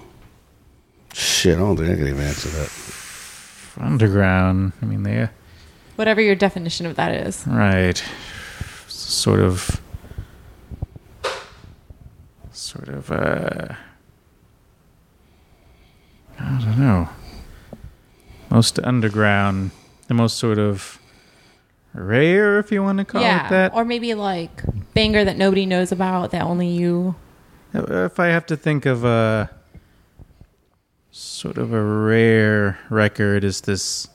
Shit, 1.14 1.58
I 1.58 1.60
don't 1.60 1.76
think 1.76 1.90
I 1.92 1.96
can 1.96 2.08
even 2.08 2.24
answer 2.24 2.48
that. 2.50 2.72
Underground. 3.86 4.72
I 4.82 4.86
mean, 4.86 5.04
they 5.04 5.28
Whatever 5.98 6.22
your 6.22 6.36
definition 6.36 6.86
of 6.86 6.96
that 6.96 7.12
is. 7.14 7.46
right. 7.48 8.02
Sort 8.88 9.42
of. 9.42 9.82
Sort 12.54 12.88
of. 12.88 13.12
uh 13.12 13.74
I 16.40 16.60
don't 16.62 16.80
know. 16.80 17.10
Most 18.50 18.80
underground. 18.80 19.72
The 20.08 20.14
most 20.16 20.38
sort 20.38 20.58
of 20.58 21.00
rare, 21.94 22.60
if 22.60 22.72
you 22.72 22.82
want 22.82 22.98
to 23.00 23.06
call 23.06 23.22
yeah, 23.22 23.46
it 23.46 23.50
that. 23.50 23.74
or 23.74 23.86
maybe 23.86 24.14
like 24.14 24.64
banger 24.94 25.24
that 25.24 25.38
nobody 25.38 25.66
knows 25.66 25.92
about 25.92 26.32
that 26.32 26.44
only 26.44 26.68
you. 26.68 27.16
If 27.74 28.20
I 28.20 28.28
have 28.28 28.46
to 28.48 28.58
think 28.58 28.86
of 28.86 29.04
a 29.04 29.52
sort 31.12 31.58
of 31.58 31.74
a 31.74 31.84
rare 31.84 32.80
record, 32.90 33.44
is 33.44 33.62
this? 33.62 34.08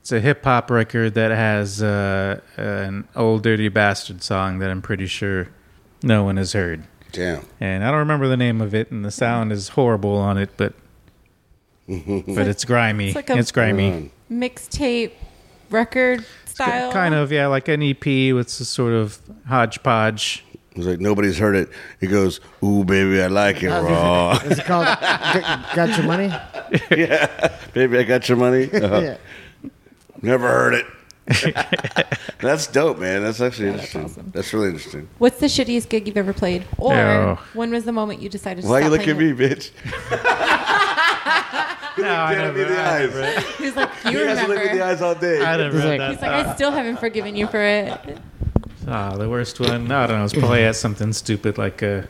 It's 0.00 0.12
a 0.12 0.20
hip 0.20 0.44
hop 0.44 0.70
record 0.70 1.14
that 1.14 1.30
has 1.30 1.82
uh, 1.82 2.40
an 2.56 3.08
Ol' 3.16 3.38
Dirty 3.38 3.68
Bastard 3.68 4.22
song 4.22 4.58
that 4.58 4.70
I'm 4.70 4.82
pretty 4.82 5.06
sure 5.06 5.48
no 6.02 6.22
one 6.22 6.36
has 6.36 6.52
heard, 6.52 6.84
Damn. 7.10 7.46
and 7.58 7.82
I 7.82 7.90
don't 7.90 8.00
remember 8.00 8.28
the 8.28 8.36
name 8.36 8.60
of 8.60 8.74
it, 8.74 8.90
and 8.90 9.04
the 9.04 9.10
sound 9.10 9.50
is 9.50 9.68
horrible 9.70 10.16
on 10.16 10.36
it, 10.36 10.50
but 10.58 10.74
but 11.88 12.46
it's 12.48 12.64
grimy. 12.64 13.10
It's 13.10 13.16
It's, 13.16 13.28
like 13.28 13.38
a- 13.48 13.52
grimy. 13.52 13.90
Um, 13.92 14.10
Mixtape 14.30 15.12
record 15.70 16.24
style. 16.46 16.92
Kind 16.92 17.14
of, 17.14 17.30
yeah, 17.30 17.46
like 17.46 17.68
an 17.68 17.82
EP 17.82 18.04
with 18.34 18.48
a 18.60 18.64
sort 18.64 18.92
of 18.94 19.18
hodgepodge. 19.46 20.44
It's 20.76 20.86
like 20.86 20.98
nobody's 21.00 21.38
heard 21.38 21.54
it. 21.54 21.68
He 22.00 22.06
goes, 22.08 22.40
"Ooh, 22.64 22.84
baby, 22.84 23.22
I 23.22 23.28
like 23.28 23.62
it 23.62 23.68
raw." 23.68 24.32
Is 24.44 24.58
it 24.58 24.64
called 24.64 24.86
Got 24.86 25.96
Your 25.96 26.06
Money? 26.06 26.26
yeah, 26.90 27.56
baby, 27.74 27.98
I 27.98 28.02
got 28.02 28.28
your 28.28 28.38
money. 28.38 28.68
Uh-huh. 28.72 29.00
Yeah. 29.04 29.16
Never 30.22 30.48
heard 30.48 30.74
it. 30.74 30.86
That's 32.40 32.66
dope, 32.66 32.98
man. 32.98 33.22
That's 33.22 33.40
actually 33.40 33.68
interesting. 33.68 34.30
That's, 34.32 34.52
really 34.52 34.68
interesting. 34.68 35.08
What's 35.18 35.40
the 35.40 35.46
shittiest 35.46 35.88
gig 35.88 36.06
you've 36.06 36.16
ever 36.18 36.32
played? 36.34 36.64
Or 36.76 36.94
Oh. 36.94 37.38
when 37.54 37.70
was 37.70 37.84
the 37.84 37.92
moment 37.92 38.20
you 38.20 38.28
decided 38.28 38.62
to 38.62 38.68
Why 38.68 38.80
you 38.80 38.84
stop 38.86 38.98
look 38.98 39.08
at 39.08 39.16
me, 39.16 39.32
bitch? 39.32 39.70
No, 41.96 42.08
I 42.10 42.30
Look 42.34 42.38
at 42.44 42.54
me 42.56 42.62
in 42.62 42.68
the 42.68 42.80
eyes. 42.82 43.44
He's 43.56 43.76
like, 43.76 43.94
He 44.02 44.10
you 44.10 44.18
hasn't 44.18 44.48
looked 44.48 44.60
in 44.62 44.66
the 44.66 44.72
remember. 44.72 44.84
eyes 44.84 45.00
all 45.00 45.14
day. 45.14 45.40
I 45.44 45.56
never 45.56 45.76
He's 45.76 45.84
like- 45.86 45.98
that. 46.00 46.10
He's 46.10 46.20
like, 46.22 46.30
I 46.46 46.54
still 46.56 46.72
haven't 46.72 46.96
forgiven 46.98 47.36
you 47.36 47.46
for 47.46 47.60
it. 47.62 48.18
Ah, 48.88 49.16
the 49.16 49.28
worst 49.30 49.60
one. 49.60 49.90
I 49.92 50.06
don't 50.08 50.18
know. 50.18 50.24
It's 50.24 50.34
probably 50.34 50.64
at 50.64 50.74
something 50.74 51.12
stupid 51.12 51.56
like 51.56 51.82
a 51.82 52.08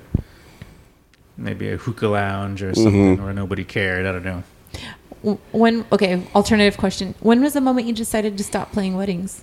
maybe 1.37 1.69
a 1.71 1.77
hookah 1.77 2.09
lounge 2.09 2.63
or 2.63 2.75
something, 2.75 3.17
Mm-hmm. 3.19 3.25
or 3.27 3.35
nobody 3.35 3.63
cared. 3.63 4.07
I 4.07 4.13
don't 4.13 4.25
know. 4.25 4.43
W- 5.25 5.39
When 5.53 5.85
okay, 5.91 6.23
alternative 6.35 6.77
question. 6.79 7.15
When 7.21 7.41
was 7.41 7.55
the 7.55 7.61
moment 7.61 7.87
you 7.87 7.95
decided 7.95 8.37
to 8.39 8.45
stop 8.45 8.73
playing 8.73 8.97
weddings? 8.97 9.43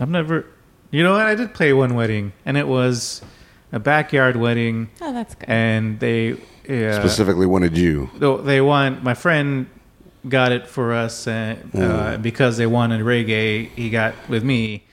I've 0.00 0.08
never. 0.10 0.46
You 0.90 1.02
know 1.02 1.12
what? 1.12 1.26
I 1.26 1.34
did 1.34 1.52
play 1.54 1.72
one 1.74 1.94
wedding, 1.94 2.32
and 2.46 2.56
it 2.56 2.66
was 2.66 3.20
a 3.72 3.78
backyard 3.78 4.36
wedding, 4.36 4.88
Oh, 5.02 5.12
that's 5.12 5.34
good. 5.34 5.46
and 5.50 6.00
they 6.00 6.32
uh, 6.70 6.92
Specifically 6.98 7.44
wanted 7.46 7.76
you. 7.76 8.08
no, 8.18 8.38
they 8.40 8.62
want 8.62 9.02
my 9.02 9.12
friend 9.12 9.66
got 10.26 10.52
it 10.52 10.66
for 10.66 10.94
us 10.94 11.26
uh, 11.26 11.56
uh, 11.74 12.16
because 12.16 12.56
they 12.56 12.66
wanted 12.66 13.02
reggae. 13.02 13.68
He 13.76 13.90
got 13.90 14.14
with 14.30 14.42
me, 14.42 14.84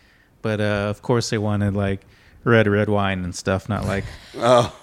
but 0.42 0.60
uh, 0.60 0.88
of 0.92 1.02
course 1.02 1.30
they 1.30 1.38
wanted 1.38 1.74
like 1.74 2.02
red 2.44 2.68
red 2.68 2.90
wine 2.90 3.24
and 3.24 3.34
stuff, 3.34 3.70
not 3.70 3.86
like 3.86 4.04
Oh, 4.38 4.76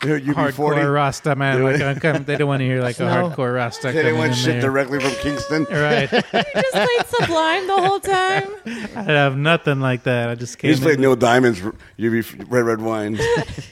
UB40. 0.00 0.34
hardcore 0.34 0.94
Rasta 0.94 1.34
man. 1.34 1.62
Like, 1.62 1.80
I'm 1.80 1.98
come- 2.00 2.24
they 2.24 2.36
don't 2.36 2.46
want 2.48 2.60
to 2.60 2.64
hear 2.66 2.80
like 2.80 2.98
a 3.00 3.04
No. 3.04 3.30
hardcore 3.30 3.54
Rasta 3.54 3.88
They 3.88 3.94
didn't 3.94 4.18
want 4.18 4.30
in 4.30 4.36
shit 4.36 4.46
there. 4.54 4.60
directly 4.62 5.00
from 5.00 5.10
Kingston. 5.22 5.66
Right. 5.70 6.10
You 6.12 6.20
just 6.22 6.72
played 6.72 7.06
Sublime 7.08 7.66
the 7.66 7.76
whole 7.82 8.00
time. 8.00 8.44
I 8.96 9.02
have 9.12 9.36
nothing 9.36 9.80
like 9.80 10.04
that. 10.04 10.28
I 10.30 10.34
just 10.34 10.58
came 10.58 10.68
He's 10.70 10.78
in 10.78 10.82
played 10.84 10.92
with, 10.92 11.00
Neil 11.00 11.16
Diamond's 11.16 11.60
UB 11.62 12.48
Red 12.50 12.64
Red 12.64 12.80
Wine. 12.80 13.18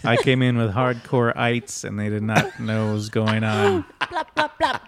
I 0.04 0.16
came 0.16 0.42
in 0.42 0.56
with 0.58 0.72
hardcore 0.72 1.36
ites 1.36 1.84
and 1.84 1.98
they 1.98 2.08
did 2.08 2.22
not 2.22 2.58
know 2.60 2.86
what 2.86 2.94
was 2.94 3.08
going 3.08 3.44
on. 3.44 3.84
Blop, 4.00 4.26
blop, 4.36 4.50
blop. 4.60 4.80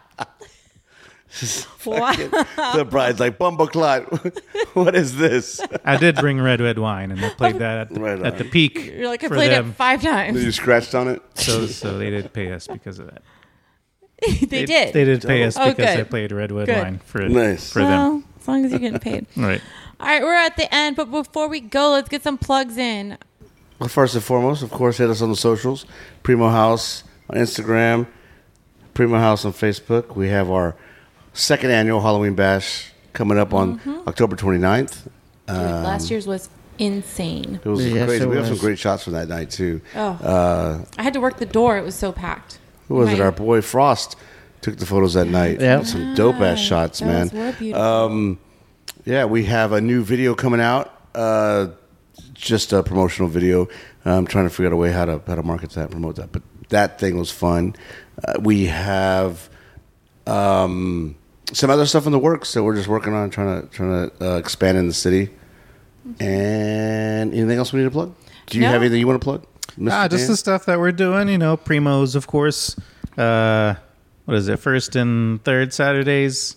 Wow. 1.86 2.12
the 2.12 2.86
bride's 2.88 3.18
like, 3.20 3.38
Bumbleclot, 3.38 4.38
what 4.74 4.94
is 4.94 5.16
this? 5.16 5.60
I 5.84 5.96
did 5.96 6.16
bring 6.16 6.40
red 6.40 6.60
red 6.60 6.78
wine 6.78 7.10
and 7.10 7.24
I 7.24 7.30
played 7.30 7.56
that 7.56 7.78
at 7.78 7.94
the, 7.94 8.00
Right 8.00 8.20
at 8.22 8.36
the 8.38 8.44
peak 8.44 8.92
You're 8.94 9.08
like, 9.08 9.24
I 9.24 9.28
for 9.28 9.34
played 9.36 9.52
them. 9.52 9.70
it 9.70 9.74
five 9.76 10.02
times. 10.02 10.42
you 10.44 10.52
scratched 10.52 10.94
on 10.94 11.08
it? 11.08 11.22
So 11.34 11.66
so 11.66 11.96
they 11.98 12.10
did 12.10 12.32
pay 12.32 12.52
us 12.52 12.66
because 12.66 12.98
of 12.98 13.06
that. 13.06 13.22
they 14.48 14.64
did. 14.66 14.92
They 14.92 15.04
did 15.04 15.22
pay 15.22 15.44
us 15.44 15.56
Oh, 15.58 15.68
because 15.70 15.96
I 15.96 16.02
played 16.02 16.32
red 16.32 16.52
red 16.52 16.66
Good. 16.66 16.76
wine 16.82 16.98
for 17.04 17.26
Nice. 17.28 17.72
for 17.72 17.78
them. 17.80 18.24
as 18.40 18.48
long 18.48 18.64
as 18.64 18.70
you're 18.72 18.80
getting 18.80 18.98
paid. 18.98 19.26
Right. 19.36 19.62
All 20.00 20.06
right, 20.06 20.22
we're 20.22 20.34
at 20.34 20.56
the 20.56 20.72
end, 20.74 20.96
but 20.96 21.10
before 21.10 21.48
we 21.48 21.60
go, 21.60 21.90
let's 21.92 22.08
get 22.08 22.22
some 22.22 22.36
plugs 22.38 22.76
in. 22.76 23.16
Well, 23.78 23.88
first 23.88 24.14
and 24.14 24.22
foremost, 24.24 24.62
of 24.62 24.70
course, 24.70 24.98
hit 24.98 25.08
us 25.08 25.22
on 25.22 25.30
the 25.30 25.36
socials. 25.36 25.86
Primo 26.22 26.48
House 26.50 27.04
on 27.30 27.36
Instagram, 27.38 28.06
Primo 28.94 29.18
House 29.18 29.44
on 29.44 29.52
Facebook. 29.52 30.14
We 30.16 30.28
have 30.28 30.50
our 30.50 30.74
second 31.38 31.70
annual 31.70 32.00
Halloween 32.00 32.34
Bash 32.34 32.90
coming 33.12 33.38
up 33.38 33.54
on 33.54 33.80
October 34.06 34.36
29th. 34.36 35.04
Dude, 35.46 35.56
last 35.56 36.10
year's 36.10 36.26
was 36.26 36.48
insane. 36.78 37.60
It 37.64 37.68
was 37.68 37.86
Yes, 37.86 38.06
crazy. 38.06 38.24
it 38.24 38.28
We 38.28 38.36
have 38.36 38.46
some 38.46 38.58
great 38.58 38.78
shots 38.78 39.04
from 39.04 39.14
that 39.14 39.28
night, 39.28 39.50
too. 39.50 39.80
Oh, 39.96 40.00
Uh, 40.22 40.84
I 40.98 41.02
had 41.02 41.14
to 41.14 41.20
work 41.20 41.38
the 41.38 41.46
door. 41.46 41.78
It 41.78 41.84
was 41.84 41.94
so 41.94 42.12
packed. 42.12 42.58
who 42.88 42.94
was 42.96 43.10
it? 43.12 43.20
Our 43.20 43.32
boy 43.32 43.60
Frost 43.62 44.16
took 44.60 44.76
the 44.76 44.86
photos 44.86 45.14
that 45.14 45.26
night. 45.28 45.60
Yeah. 45.60 45.82
Some 45.84 46.14
dope 46.14 46.36
ass 46.40 46.58
shots, 46.58 47.00
man. 47.02 47.28
Those 47.28 47.60
were. 47.60 47.76
Um, 47.78 48.38
yeah, 49.04 49.24
we 49.24 49.44
have 49.44 49.72
a 49.72 49.80
new 49.80 50.02
video 50.02 50.34
coming 50.34 50.60
out. 50.60 50.92
Uh, 51.14 51.68
just 52.34 52.72
a 52.72 52.82
promotional 52.82 53.28
video. 53.28 53.68
I'm 54.04 54.26
trying 54.26 54.44
to 54.44 54.50
figure 54.50 54.66
out 54.68 54.72
a 54.72 54.76
way 54.76 54.90
how 54.92 55.04
to 55.04 55.20
how 55.26 55.34
to 55.34 55.42
market 55.42 55.70
that, 55.70 55.90
promote 55.90 56.16
that. 56.16 56.32
But 56.32 56.42
that 56.70 56.98
thing 56.98 57.18
was 57.18 57.30
fun. 57.30 57.74
Uh, 58.24 58.34
we 58.40 58.66
have 58.66 59.48
um, 60.26 61.14
some 61.52 61.70
other 61.70 61.86
stuff 61.86 62.06
in 62.06 62.12
the 62.12 62.18
works 62.18 62.52
that 62.54 62.62
we're 62.62 62.76
just 62.76 62.88
working 62.88 63.12
on, 63.14 63.30
trying 63.30 63.62
to 63.62 63.68
trying 63.68 64.10
to 64.10 64.32
uh, 64.34 64.36
expand 64.36 64.78
in 64.78 64.86
the 64.86 64.94
city. 64.94 65.30
And 66.20 67.32
anything 67.34 67.58
else 67.58 67.72
we 67.72 67.80
need 67.80 67.84
to 67.86 67.90
plug? 67.90 68.14
Do 68.46 68.58
you 68.58 68.64
No. 68.64 68.70
have 68.70 68.80
anything 68.82 68.98
you 69.00 69.06
want 69.06 69.20
to 69.20 69.24
plug? 69.24 69.44
Mr. 69.78 69.92
Ah, 69.92 70.08
just 70.08 70.22
Dan? 70.24 70.30
the 70.30 70.36
stuff 70.36 70.66
that 70.66 70.78
we're 70.78 70.92
doing, 70.92 71.28
you 71.28 71.38
know, 71.38 71.56
primos, 71.56 72.14
of 72.16 72.26
course. 72.26 72.74
Uh, 73.16 73.74
what 74.24 74.36
is 74.36 74.48
it? 74.48 74.58
First 74.58 74.96
and 74.96 75.42
third 75.44 75.72
Saturdays. 75.72 76.56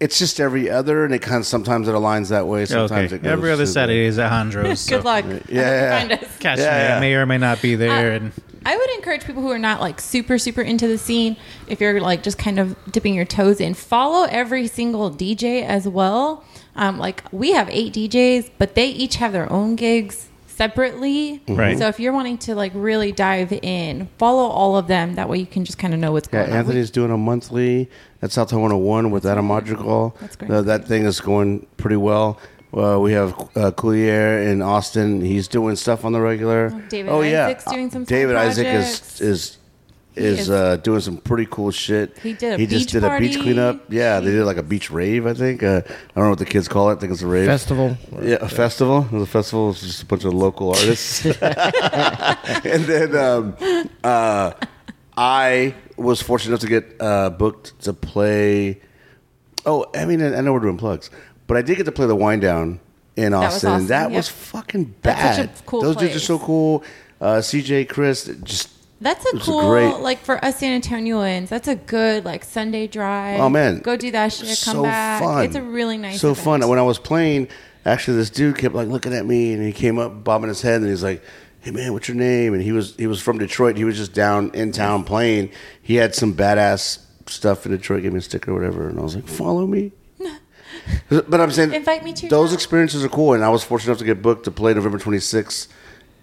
It's 0.00 0.18
just 0.18 0.40
every 0.40 0.70
other, 0.70 1.04
and 1.04 1.12
it 1.14 1.20
kind 1.20 1.38
of 1.40 1.46
sometimes 1.46 1.86
it 1.88 1.92
aligns 1.94 2.30
that 2.30 2.46
way. 2.46 2.64
Sometimes 2.64 3.12
okay, 3.12 3.16
it 3.16 3.22
goes 3.22 3.32
every 3.32 3.50
other 3.52 3.64
to 3.64 3.66
the- 3.66 3.72
Saturday 3.72 4.06
is 4.06 4.18
at 4.18 4.32
Hondros. 4.32 4.62
Good 4.88 5.00
so 5.00 5.00
luck. 5.00 5.24
Yeah. 5.50 5.98
Find 6.00 6.12
us. 6.12 6.38
Catch 6.38 6.58
Yeah, 6.60 6.64
me. 6.64 6.84
yeah. 6.88 6.96
I 6.96 7.00
may 7.00 7.14
or 7.14 7.26
may 7.26 7.38
not 7.38 7.60
be 7.60 7.74
there. 7.74 8.12
Uh, 8.12 8.16
and 8.16 8.32
I 8.66 8.76
would 8.76 8.90
encourage 8.96 9.24
people 9.24 9.42
who 9.42 9.50
are 9.50 9.58
not 9.58 9.80
like 9.80 10.00
super 10.00 10.38
super 10.38 10.60
into 10.62 10.86
the 10.88 10.98
scene 10.98 11.36
if 11.68 11.80
you're 11.80 12.00
like 12.00 12.22
just 12.22 12.36
kind 12.38 12.58
of 12.58 12.76
dipping 12.90 13.14
your 13.14 13.24
toes 13.24 13.60
in 13.60 13.74
follow 13.74 14.26
every 14.30 14.66
single 14.66 15.10
DJ 15.10 15.62
as 15.64 15.86
well 15.88 16.44
um, 16.74 16.98
like 16.98 17.22
we 17.32 17.52
have 17.52 17.68
eight 17.70 17.92
DJs 17.94 18.50
but 18.58 18.74
they 18.74 18.88
each 18.88 19.16
have 19.16 19.32
their 19.32 19.50
own 19.52 19.76
gigs 19.76 20.28
separately 20.46 21.42
Right. 21.48 21.78
so 21.78 21.86
if 21.86 22.00
you're 22.00 22.12
wanting 22.14 22.38
to 22.38 22.54
like 22.54 22.72
really 22.74 23.12
dive 23.12 23.52
in 23.62 24.08
follow 24.18 24.44
all 24.48 24.76
of 24.76 24.86
them 24.88 25.14
that 25.14 25.28
way 25.28 25.38
you 25.38 25.46
can 25.46 25.64
just 25.64 25.78
kind 25.78 25.92
of 25.94 26.00
know 26.00 26.12
what's 26.12 26.28
Yeah, 26.32 26.40
going 26.40 26.52
on 26.52 26.58
Anthony's 26.58 26.90
doing 26.90 27.10
a 27.10 27.16
monthly 27.18 27.88
at 28.22 28.32
South 28.32 28.52
101 28.52 29.10
with 29.10 29.26
Adam 29.26 29.46
Madrigal. 29.46 30.16
That's 30.20 30.34
great. 30.36 30.50
Uh, 30.50 30.62
that 30.62 30.86
thing 30.86 31.04
is 31.04 31.20
going 31.20 31.66
pretty 31.76 31.96
well. 31.96 32.40
Uh, 32.74 32.98
we 33.00 33.12
have 33.12 33.32
uh, 33.32 33.70
Coulier 33.70 34.50
in 34.50 34.60
Austin. 34.60 35.20
He's 35.20 35.48
doing 35.48 35.76
stuff 35.76 36.04
on 36.04 36.12
the 36.12 36.20
regular. 36.20 36.72
Oh, 36.74 36.82
David 36.88 37.10
oh, 37.10 37.22
yeah. 37.22 37.46
Isaac's 37.46 37.64
doing 37.64 37.90
some 37.90 38.04
David 38.04 38.36
fun 38.36 38.46
Isaac 38.46 38.66
projects. 38.66 39.20
is 39.20 39.20
is 39.20 39.58
is, 40.16 40.38
is- 40.40 40.50
uh, 40.50 40.76
doing 40.76 41.00
some 41.00 41.18
pretty 41.18 41.46
cool 41.50 41.70
shit. 41.70 42.18
He 42.18 42.32
did 42.32 42.54
a 42.54 42.58
he 42.58 42.66
just 42.66 42.86
beach 42.86 42.92
did 42.92 43.04
a 43.04 43.18
beach 43.18 43.36
party. 43.36 43.42
cleanup. 43.42 43.92
Yeah, 43.92 44.20
they 44.20 44.30
did 44.30 44.44
like 44.44 44.56
a 44.56 44.62
beach 44.62 44.90
rave. 44.90 45.26
I 45.26 45.34
think. 45.34 45.62
Uh, 45.62 45.82
I 45.86 45.90
don't 46.14 46.24
know 46.24 46.30
what 46.30 46.38
the 46.38 46.44
kids 46.46 46.68
call 46.68 46.90
it. 46.90 46.96
I 46.96 47.00
think 47.00 47.12
it's 47.12 47.22
a 47.22 47.26
rave. 47.26 47.46
Festival. 47.46 47.96
Yeah, 48.20 48.38
a 48.40 48.48
festival. 48.48 49.02
The 49.02 49.26
festival 49.26 49.70
is 49.70 49.80
just 49.80 50.02
a 50.02 50.06
bunch 50.06 50.24
of 50.24 50.34
local 50.34 50.70
artists. 50.70 51.24
and 51.42 52.84
then 52.84 53.16
um, 53.16 53.56
uh, 54.02 54.52
I 55.16 55.74
was 55.96 56.20
fortunate 56.20 56.50
enough 56.50 56.60
to 56.60 56.66
get 56.66 56.96
uh, 57.00 57.30
booked 57.30 57.78
to 57.82 57.92
play. 57.92 58.80
Oh, 59.64 59.84
I 59.94 60.04
mean, 60.04 60.22
I 60.22 60.40
know 60.42 60.52
we're 60.52 60.60
doing 60.60 60.76
plugs, 60.76 61.10
but 61.46 61.56
I 61.56 61.62
did 61.62 61.76
get 61.76 61.84
to 61.84 61.92
play 61.92 62.06
the 62.06 62.16
Wind 62.16 62.42
Down 62.42 62.80
in 63.16 63.32
was 63.32 63.54
Austin, 63.54 63.68
and 63.68 63.76
awesome, 63.76 63.86
that 63.88 64.10
yeah. 64.10 64.16
was 64.16 64.28
fucking 64.28 64.84
bad. 65.02 65.50
cool 65.64 65.82
Those 65.82 65.96
dudes 65.96 66.16
are 66.16 66.20
so 66.20 66.38
cool. 66.38 66.84
Uh, 67.20 67.36
CJ, 67.36 67.88
Chris, 67.88 68.30
just 68.42 68.70
That's 69.00 69.24
a 69.32 69.36
was 69.36 69.44
cool, 69.44 69.68
great. 69.70 69.94
like 70.00 70.18
for 70.18 70.44
us 70.44 70.58
San 70.58 70.74
Antonioans. 70.74 71.48
That's 71.48 71.68
a 71.68 71.76
good 71.76 72.24
like 72.24 72.44
Sunday 72.44 72.86
drive. 72.86 73.40
Oh 73.40 73.48
man, 73.48 73.78
go 73.78 73.96
do 73.96 74.10
that 74.10 74.32
shit. 74.32 74.60
Come 74.64 74.76
so 74.76 74.82
back. 74.82 75.22
Fun. 75.22 75.44
It's 75.44 75.56
a 75.56 75.62
really 75.62 75.96
nice. 75.96 76.20
So 76.20 76.32
event. 76.32 76.44
fun. 76.44 76.68
When 76.68 76.78
I 76.78 76.82
was 76.82 76.98
playing, 76.98 77.48
actually, 77.86 78.18
this 78.18 78.30
dude 78.30 78.58
kept 78.58 78.74
like 78.74 78.88
looking 78.88 79.14
at 79.14 79.24
me, 79.24 79.54
and 79.54 79.62
he 79.62 79.72
came 79.72 79.98
up, 79.98 80.22
bobbing 80.24 80.48
his 80.48 80.60
head, 80.60 80.82
and 80.82 80.90
he's 80.90 81.02
like, 81.02 81.22
"Hey 81.60 81.70
man, 81.70 81.94
what's 81.94 82.08
your 82.08 82.16
name?" 82.18 82.52
And 82.52 82.62
he 82.62 82.72
was 82.72 82.94
he 82.96 83.06
was 83.06 83.22
from 83.22 83.38
Detroit. 83.38 83.78
He 83.78 83.84
was 83.84 83.96
just 83.96 84.12
down 84.12 84.50
in 84.52 84.72
town 84.72 85.04
playing. 85.04 85.50
He 85.80 85.94
had 85.94 86.14
some 86.14 86.34
badass 86.34 86.98
stuff 87.28 87.64
in 87.64 87.72
Detroit. 87.72 88.02
Gave 88.02 88.12
me 88.12 88.18
a 88.18 88.22
sticker 88.22 88.50
or 88.50 88.54
whatever, 88.54 88.88
and 88.90 88.98
I 88.98 89.02
was 89.02 89.14
like, 89.14 89.26
"Follow 89.26 89.66
me." 89.66 89.92
But 91.08 91.40
I'm 91.40 91.50
saying, 91.50 91.72
Invite 91.72 92.04
me 92.04 92.12
to 92.14 92.22
your 92.22 92.30
those 92.30 92.50
town. 92.50 92.54
experiences 92.54 93.04
are 93.04 93.08
cool, 93.08 93.32
and 93.34 93.44
I 93.44 93.48
was 93.48 93.62
fortunate 93.64 93.92
enough 93.92 93.98
to 94.00 94.04
get 94.04 94.22
booked 94.22 94.44
to 94.44 94.50
play 94.50 94.74
November 94.74 94.98
26th 94.98 95.68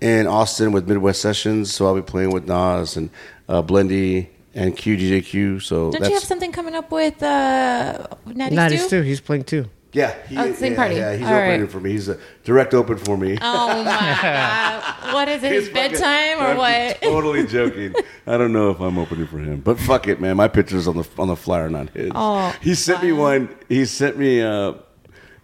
in 0.01 0.27
Austin 0.27 0.71
with 0.71 0.87
Midwest 0.87 1.21
Sessions. 1.21 1.73
So 1.73 1.85
I'll 1.85 1.95
be 1.95 2.01
playing 2.01 2.31
with 2.31 2.45
Nas 2.47 2.97
and 2.97 3.09
uh, 3.47 3.61
Blendy 3.61 4.27
and 4.53 4.75
QDJQ. 4.75 5.61
So 5.61 5.91
Don't 5.91 6.01
that's 6.01 6.09
you 6.09 6.13
have 6.15 6.23
something 6.23 6.51
coming 6.51 6.75
up 6.75 6.91
with 6.91 7.21
uh, 7.23 8.07
Natty, 8.25 8.55
Natty 8.55 8.77
Stew? 8.77 8.87
Stew. 8.87 9.01
He's 9.01 9.21
playing 9.21 9.45
too. 9.45 9.69
Yeah, 9.93 10.15
he, 10.27 10.37
Oh, 10.37 10.51
same 10.53 10.71
yeah, 10.71 10.77
party. 10.77 10.95
Yeah, 10.95 11.15
he's 11.15 11.27
All 11.27 11.33
opening 11.35 11.61
right. 11.61 11.69
for 11.71 11.79
me. 11.79 11.91
He's 11.91 12.09
a 12.09 12.17
direct 12.43 12.73
open 12.73 12.97
for 12.97 13.15
me. 13.15 13.37
Oh 13.41 13.67
my 13.83 13.83
god! 14.21 15.13
What 15.13 15.27
is 15.29 15.43
it? 15.43 15.51
His 15.51 15.69
bedtime 15.69 16.39
or 16.39 16.47
I'm 16.51 16.57
what? 16.57 16.99
Totally 17.01 17.45
joking. 17.45 17.93
I 18.25 18.37
don't 18.37 18.51
know 18.53 18.71
if 18.71 18.79
I'm 18.79 18.97
opening 18.97 19.27
for 19.27 19.37
him, 19.37 19.59
but 19.61 19.79
fuck 19.79 20.07
it, 20.07 20.19
man. 20.19 20.35
My 20.37 20.47
picture's 20.47 20.87
on 20.87 20.97
the 20.97 21.07
on 21.19 21.27
the 21.27 21.35
flyer, 21.35 21.69
not 21.69 21.89
his. 21.91 22.11
Oh, 22.15 22.55
he 22.61 22.73
sent 22.75 23.03
me 23.03 23.11
one. 23.11 23.49
He 23.69 23.85
sent 23.85 24.17
me 24.17 24.41
uh, 24.41 24.73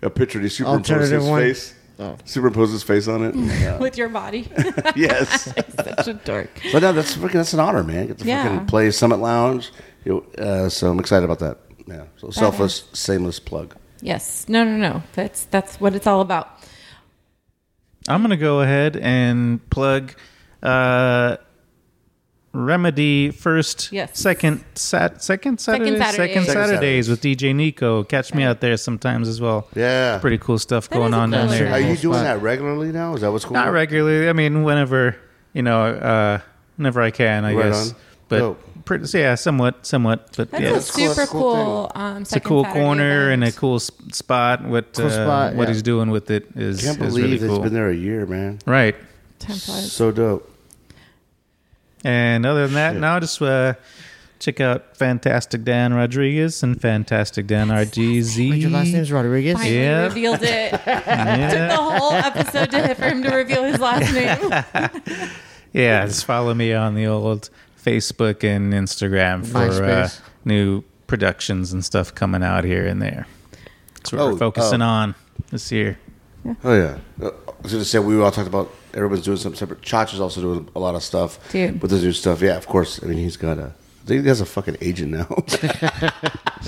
a 0.01 0.09
picture. 0.09 0.39
He 0.39 0.49
superimposed 0.49 1.11
his 1.11 1.23
one? 1.23 1.41
face. 1.41 1.75
Oh. 1.99 2.15
Superimposed 2.25 2.71
his 2.71 2.81
face 2.81 3.07
on 3.09 3.23
it. 3.25 3.35
Yeah. 3.61 3.77
with 3.77 3.97
your 3.97 4.07
body. 4.09 4.49
yes. 4.95 5.53
Such 5.75 6.07
a 6.07 6.13
dork. 6.13 6.49
But 6.71 6.81
no, 6.81 6.93
that's 6.93 7.15
freaking 7.15 7.33
that's 7.33 7.53
an 7.53 7.59
honor, 7.59 7.83
man. 7.83 8.07
Get 8.07 8.17
to 8.19 8.25
Yeah. 8.25 8.47
freaking 8.47 8.67
play 8.67 8.89
Summit 8.91 9.17
Lounge. 9.19 9.71
Uh, 10.37 10.69
so 10.69 10.89
I'm 10.89 10.99
excited 10.99 11.25
about 11.29 11.39
that. 11.39 11.57
Yeah. 11.85 12.05
So 12.17 12.29
selfless, 12.31 12.85
shameless 12.93 13.39
plug. 13.39 13.75
Yes. 14.01 14.45
No. 14.47 14.63
No. 14.63 14.77
No. 14.77 15.03
That's 15.13 15.45
that's 15.45 15.79
what 15.79 15.95
it's 15.95 16.07
all 16.07 16.21
about. 16.21 16.49
I'm 18.07 18.21
gonna 18.21 18.37
go 18.37 18.61
ahead 18.61 18.95
and 18.97 19.67
plug 19.69 20.13
uh, 20.63 21.37
Remedy 22.51 23.29
first, 23.29 23.91
Yes. 23.91 24.17
second, 24.19 24.63
sat, 24.73 25.21
second 25.23 25.59
Saturdays, 25.61 25.99
Saturdays. 25.99 26.15
second 26.15 26.45
Second 26.45 26.65
Saturdays 26.67 27.07
with 27.09 27.21
DJ 27.21 27.53
Nico. 27.55 28.03
Catch 28.03 28.33
me 28.33 28.41
out 28.41 28.59
there 28.59 28.75
sometimes 28.77 29.27
as 29.27 29.39
well. 29.39 29.67
Yeah. 29.75 30.17
Pretty 30.17 30.39
cool 30.39 30.57
stuff 30.57 30.89
That 30.89 30.95
going 30.95 31.13
is 31.13 31.17
a 31.17 31.19
on 31.19 31.31
cool 31.31 31.39
down 31.41 31.47
there. 31.49 31.71
Are 31.71 31.79
you 31.79 31.95
doing 31.95 32.23
that 32.23 32.41
regularly 32.41 32.91
now? 32.91 33.13
Is 33.13 33.21
that 33.21 33.31
what's 33.31 33.45
cool? 33.45 33.53
Not 33.53 33.71
regularly. 33.71 34.27
I 34.29 34.33
mean, 34.33 34.63
whenever 34.63 35.15
you 35.53 35.61
know, 35.61 35.83
uh, 35.83 36.39
whenever 36.77 37.01
I 37.03 37.11
can, 37.11 37.45
I 37.45 37.53
Right 37.53 37.65
guess. 37.65 37.91
on. 37.91 37.95
But 38.29 38.39
Dope. 38.39 38.68
Pretty, 38.89 39.19
yeah, 39.19 39.35
somewhat, 39.35 39.85
somewhat. 39.85 40.31
But 40.35 40.49
That's 40.49 40.63
yeah, 40.63 40.69
a 40.71 40.75
it's, 40.77 40.91
super 40.91 41.13
That's 41.13 41.29
a 41.29 41.31
cool. 41.31 41.53
cool 41.53 41.91
um, 41.93 42.21
it's 42.23 42.35
a 42.35 42.39
cool 42.39 42.65
corner 42.65 43.29
and 43.29 43.43
a 43.43 43.51
cool 43.51 43.79
spot. 43.79 44.63
What 44.63 44.93
Cool 44.93 45.05
uh, 45.05 45.09
spot, 45.11 45.53
what 45.55 45.67
yeah. 45.67 45.73
he's 45.73 45.83
doing 45.83 46.09
with 46.09 46.31
it 46.31 46.47
is, 46.55 46.79
I 46.79 46.93
Can't 46.93 47.01
is 47.03 47.13
believe 47.13 47.23
really 47.25 47.35
it's 47.35 47.45
cool. 47.45 47.59
been 47.59 47.73
there 47.73 47.89
a 47.89 47.95
year, 47.95 48.25
man. 48.25 48.57
Right. 48.65 48.95
Time 49.37 49.57
flies. 49.57 49.91
So 49.91 50.11
dope. 50.11 50.51
And 52.03 52.45
other 52.47 52.65
than 52.65 52.73
that, 52.73 52.93
Shit. 52.93 53.01
now 53.01 53.19
just 53.19 53.39
uh, 53.41 53.75
check 54.39 54.59
out 54.59 54.97
Fantastic 54.97 55.63
Dan 55.63 55.93
Rodriguez 55.93 56.63
and 56.63 56.81
Fantastic 56.81 57.45
Dan 57.45 57.67
RGZ. 57.67 58.49
Wait, 58.49 58.57
your 58.61 58.71
last 58.71 58.91
name's 58.91 59.11
Rodriguez. 59.11 59.53
Finally 59.57 59.75
Yeah. 59.77 60.03
revealed 60.05 60.39
it. 60.41 60.71
Took 60.71 60.83
the 60.83 61.77
whole 61.79 62.13
episode 62.13 62.71
to, 62.71 62.95
for 62.95 63.05
him 63.05 63.21
to 63.21 63.35
reveal 63.35 63.63
his 63.65 63.79
last 63.79 64.11
name. 64.13 65.29
yeah, 65.73 66.05
just 66.07 66.25
follow 66.25 66.55
me 66.55 66.73
on 66.73 66.95
the 66.95 67.05
old 67.05 67.51
Facebook 67.83 68.43
and 68.43 68.73
Instagram 68.73 69.45
for 69.45 69.83
uh, 69.83 70.09
new 70.45 70.83
productions 71.07 71.73
and 71.73 71.83
stuff 71.83 72.13
coming 72.13 72.43
out 72.43 72.63
here 72.63 72.85
and 72.85 73.01
there. 73.01 73.25
That's 73.95 74.11
what 74.11 74.21
Oh, 74.21 74.31
we're 74.31 74.37
focusing 74.37 74.81
oh. 74.81 74.85
on 74.87 75.15
this 75.51 75.71
year. 75.71 75.97
Oh 76.63 76.73
yeah. 76.73 76.97
Uh, 77.21 77.31
I 77.47 77.61
was 77.61 77.71
gonna 77.73 77.85
say 77.85 77.99
we 77.99 78.19
all 78.21 78.31
talked 78.31 78.47
about 78.47 78.71
everyone's 78.93 79.23
doing 79.25 79.37
something 79.37 79.57
separate. 79.57 79.81
Chach 79.81 80.13
is 80.13 80.19
also 80.19 80.41
doing 80.41 80.69
a 80.75 80.79
lot 80.79 80.95
of 80.95 81.03
stuff 81.03 81.51
Dude. 81.51 81.81
with 81.81 81.91
his 81.91 82.03
new 82.03 82.13
stuff. 82.13 82.41
Yeah, 82.41 82.55
of 82.57 82.65
course. 82.67 83.01
I 83.03 83.07
mean, 83.07 83.17
he's 83.17 83.37
got 83.37 83.57
a. 83.57 83.65
I 84.03 84.05
think 84.05 84.21
he 84.23 84.27
has 84.29 84.41
a 84.41 84.45
fucking 84.45 84.77
agent 84.81 85.11
now. 85.11 85.27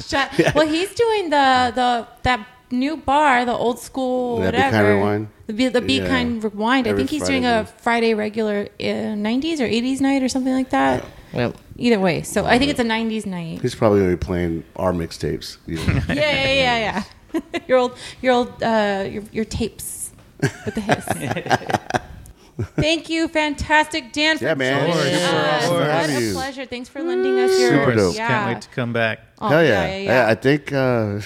Shut. 0.06 0.30
Well, 0.56 0.68
he's 0.68 0.94
doing 0.94 1.30
the 1.30 1.72
the 1.74 2.08
that 2.24 2.46
new 2.72 2.98
bar, 2.98 3.46
the 3.46 3.54
old 3.54 3.80
school 3.80 4.40
Yeah, 4.40 4.52
Be 4.52 4.58
whatever. 4.58 4.76
Kind 4.78 4.88
Rewind? 4.88 5.28
The 5.48 5.54
Be, 5.54 5.68
the 5.68 5.82
Be 5.82 5.94
Yeah. 6.00 6.08
Kind 6.08 6.44
Rewind. 6.44 6.88
I 6.88 6.94
think 6.94 7.10
he's 7.10 7.22
Friday 7.24 7.42
doing 7.42 7.46
a. 7.46 7.66
Friday 7.66 8.14
regular 8.14 8.68
uh, 8.80 8.84
'90s 8.84 9.60
or 9.60 9.68
'80s 9.68 10.02
night 10.02 10.24
or 10.24 10.30
something 10.30 10.54
like 10.54 10.70
that. 10.72 11.06
Well, 11.34 11.54
Either 11.78 12.00
way, 12.00 12.22
so 12.22 12.46
I 12.46 12.60
think 12.60 12.70
it's 12.72 12.80
a 12.80 12.84
'90s 12.84 13.26
night. 13.26 13.62
he's 13.62 13.74
probably 13.76 14.00
going 14.02 14.12
to 14.12 14.18
be 14.18 14.24
playing 14.26 14.64
our 14.76 14.92
mixtapes. 14.94 15.58
you 15.66 15.78
know. 15.78 15.84
yeah, 16.10 16.14
yeah, 16.14 16.54
yeah, 16.54 17.04
yeah. 17.34 17.42
your 17.68 17.78
old, 17.80 17.98
your 18.22 18.34
old, 18.34 18.62
uh, 18.62 19.08
your 19.10 19.24
your 19.32 19.46
tapes 19.46 20.12
with 20.42 20.76
the 20.76 20.82
hiss. 20.82 21.06
Thank 22.76 23.10
you, 23.10 23.28
fantastic 23.28 24.12
Dan. 24.14 24.38
For 24.38 24.44
Yeah, 24.46 24.54
man. 24.54 24.92
joining 24.92 25.14
Sure, 25.20 25.40
us. 25.40 25.66
sure. 25.66 25.80
What 25.80 26.10
a 26.10 26.34
pleasure. 26.34 26.66
Thanks 26.66 26.90
for 26.90 27.02
lending 27.02 27.40
us 27.40 27.58
your. 27.60 27.72
Super 27.80 27.96
dope. 27.96 28.16
Yeah. 28.16 28.28
Can't 28.28 28.54
wait 28.54 28.62
to 28.62 28.70
come 28.70 28.94
back. 28.94 29.20
Oh, 29.40 29.48
Hell 29.48 29.64
yeah. 29.64 29.86
yeah, 29.88 29.98
yeah, 29.98 30.04
yeah. 30.26 30.30
I 30.30 30.36
think 30.36 30.72
uh, 30.72 31.20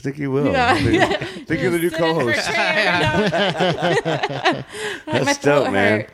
I 0.00 0.02
think 0.02 0.16
he 0.16 0.26
will. 0.26 0.50
Yeah. 0.50 0.72
I 0.72 0.80
think, 0.82 1.02
I 1.02 1.14
think 1.26 1.60
you're 1.60 1.70
the 1.70 1.78
new 1.78 1.90
Sit 1.90 2.00
in 2.00 2.14
for 2.14 2.32
co-host. 2.32 2.50
Trey. 2.50 4.64
My 5.06 5.18
That's 5.24 5.38
dope, 5.38 5.70
man. 5.70 6.06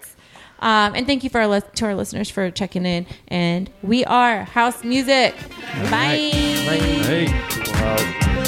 Um, 0.58 0.94
and 0.96 1.06
thank 1.06 1.22
you 1.22 1.30
for 1.30 1.40
our 1.40 1.46
lis- 1.46 1.62
to 1.76 1.84
our 1.84 1.94
listeners 1.94 2.28
for 2.28 2.50
checking 2.50 2.84
in. 2.84 3.06
And 3.28 3.70
we 3.82 4.04
are 4.06 4.42
House 4.42 4.82
Music. 4.82 5.36
Bye. 5.88 6.30
Hey. 6.32 7.26
Wow. 7.74 8.42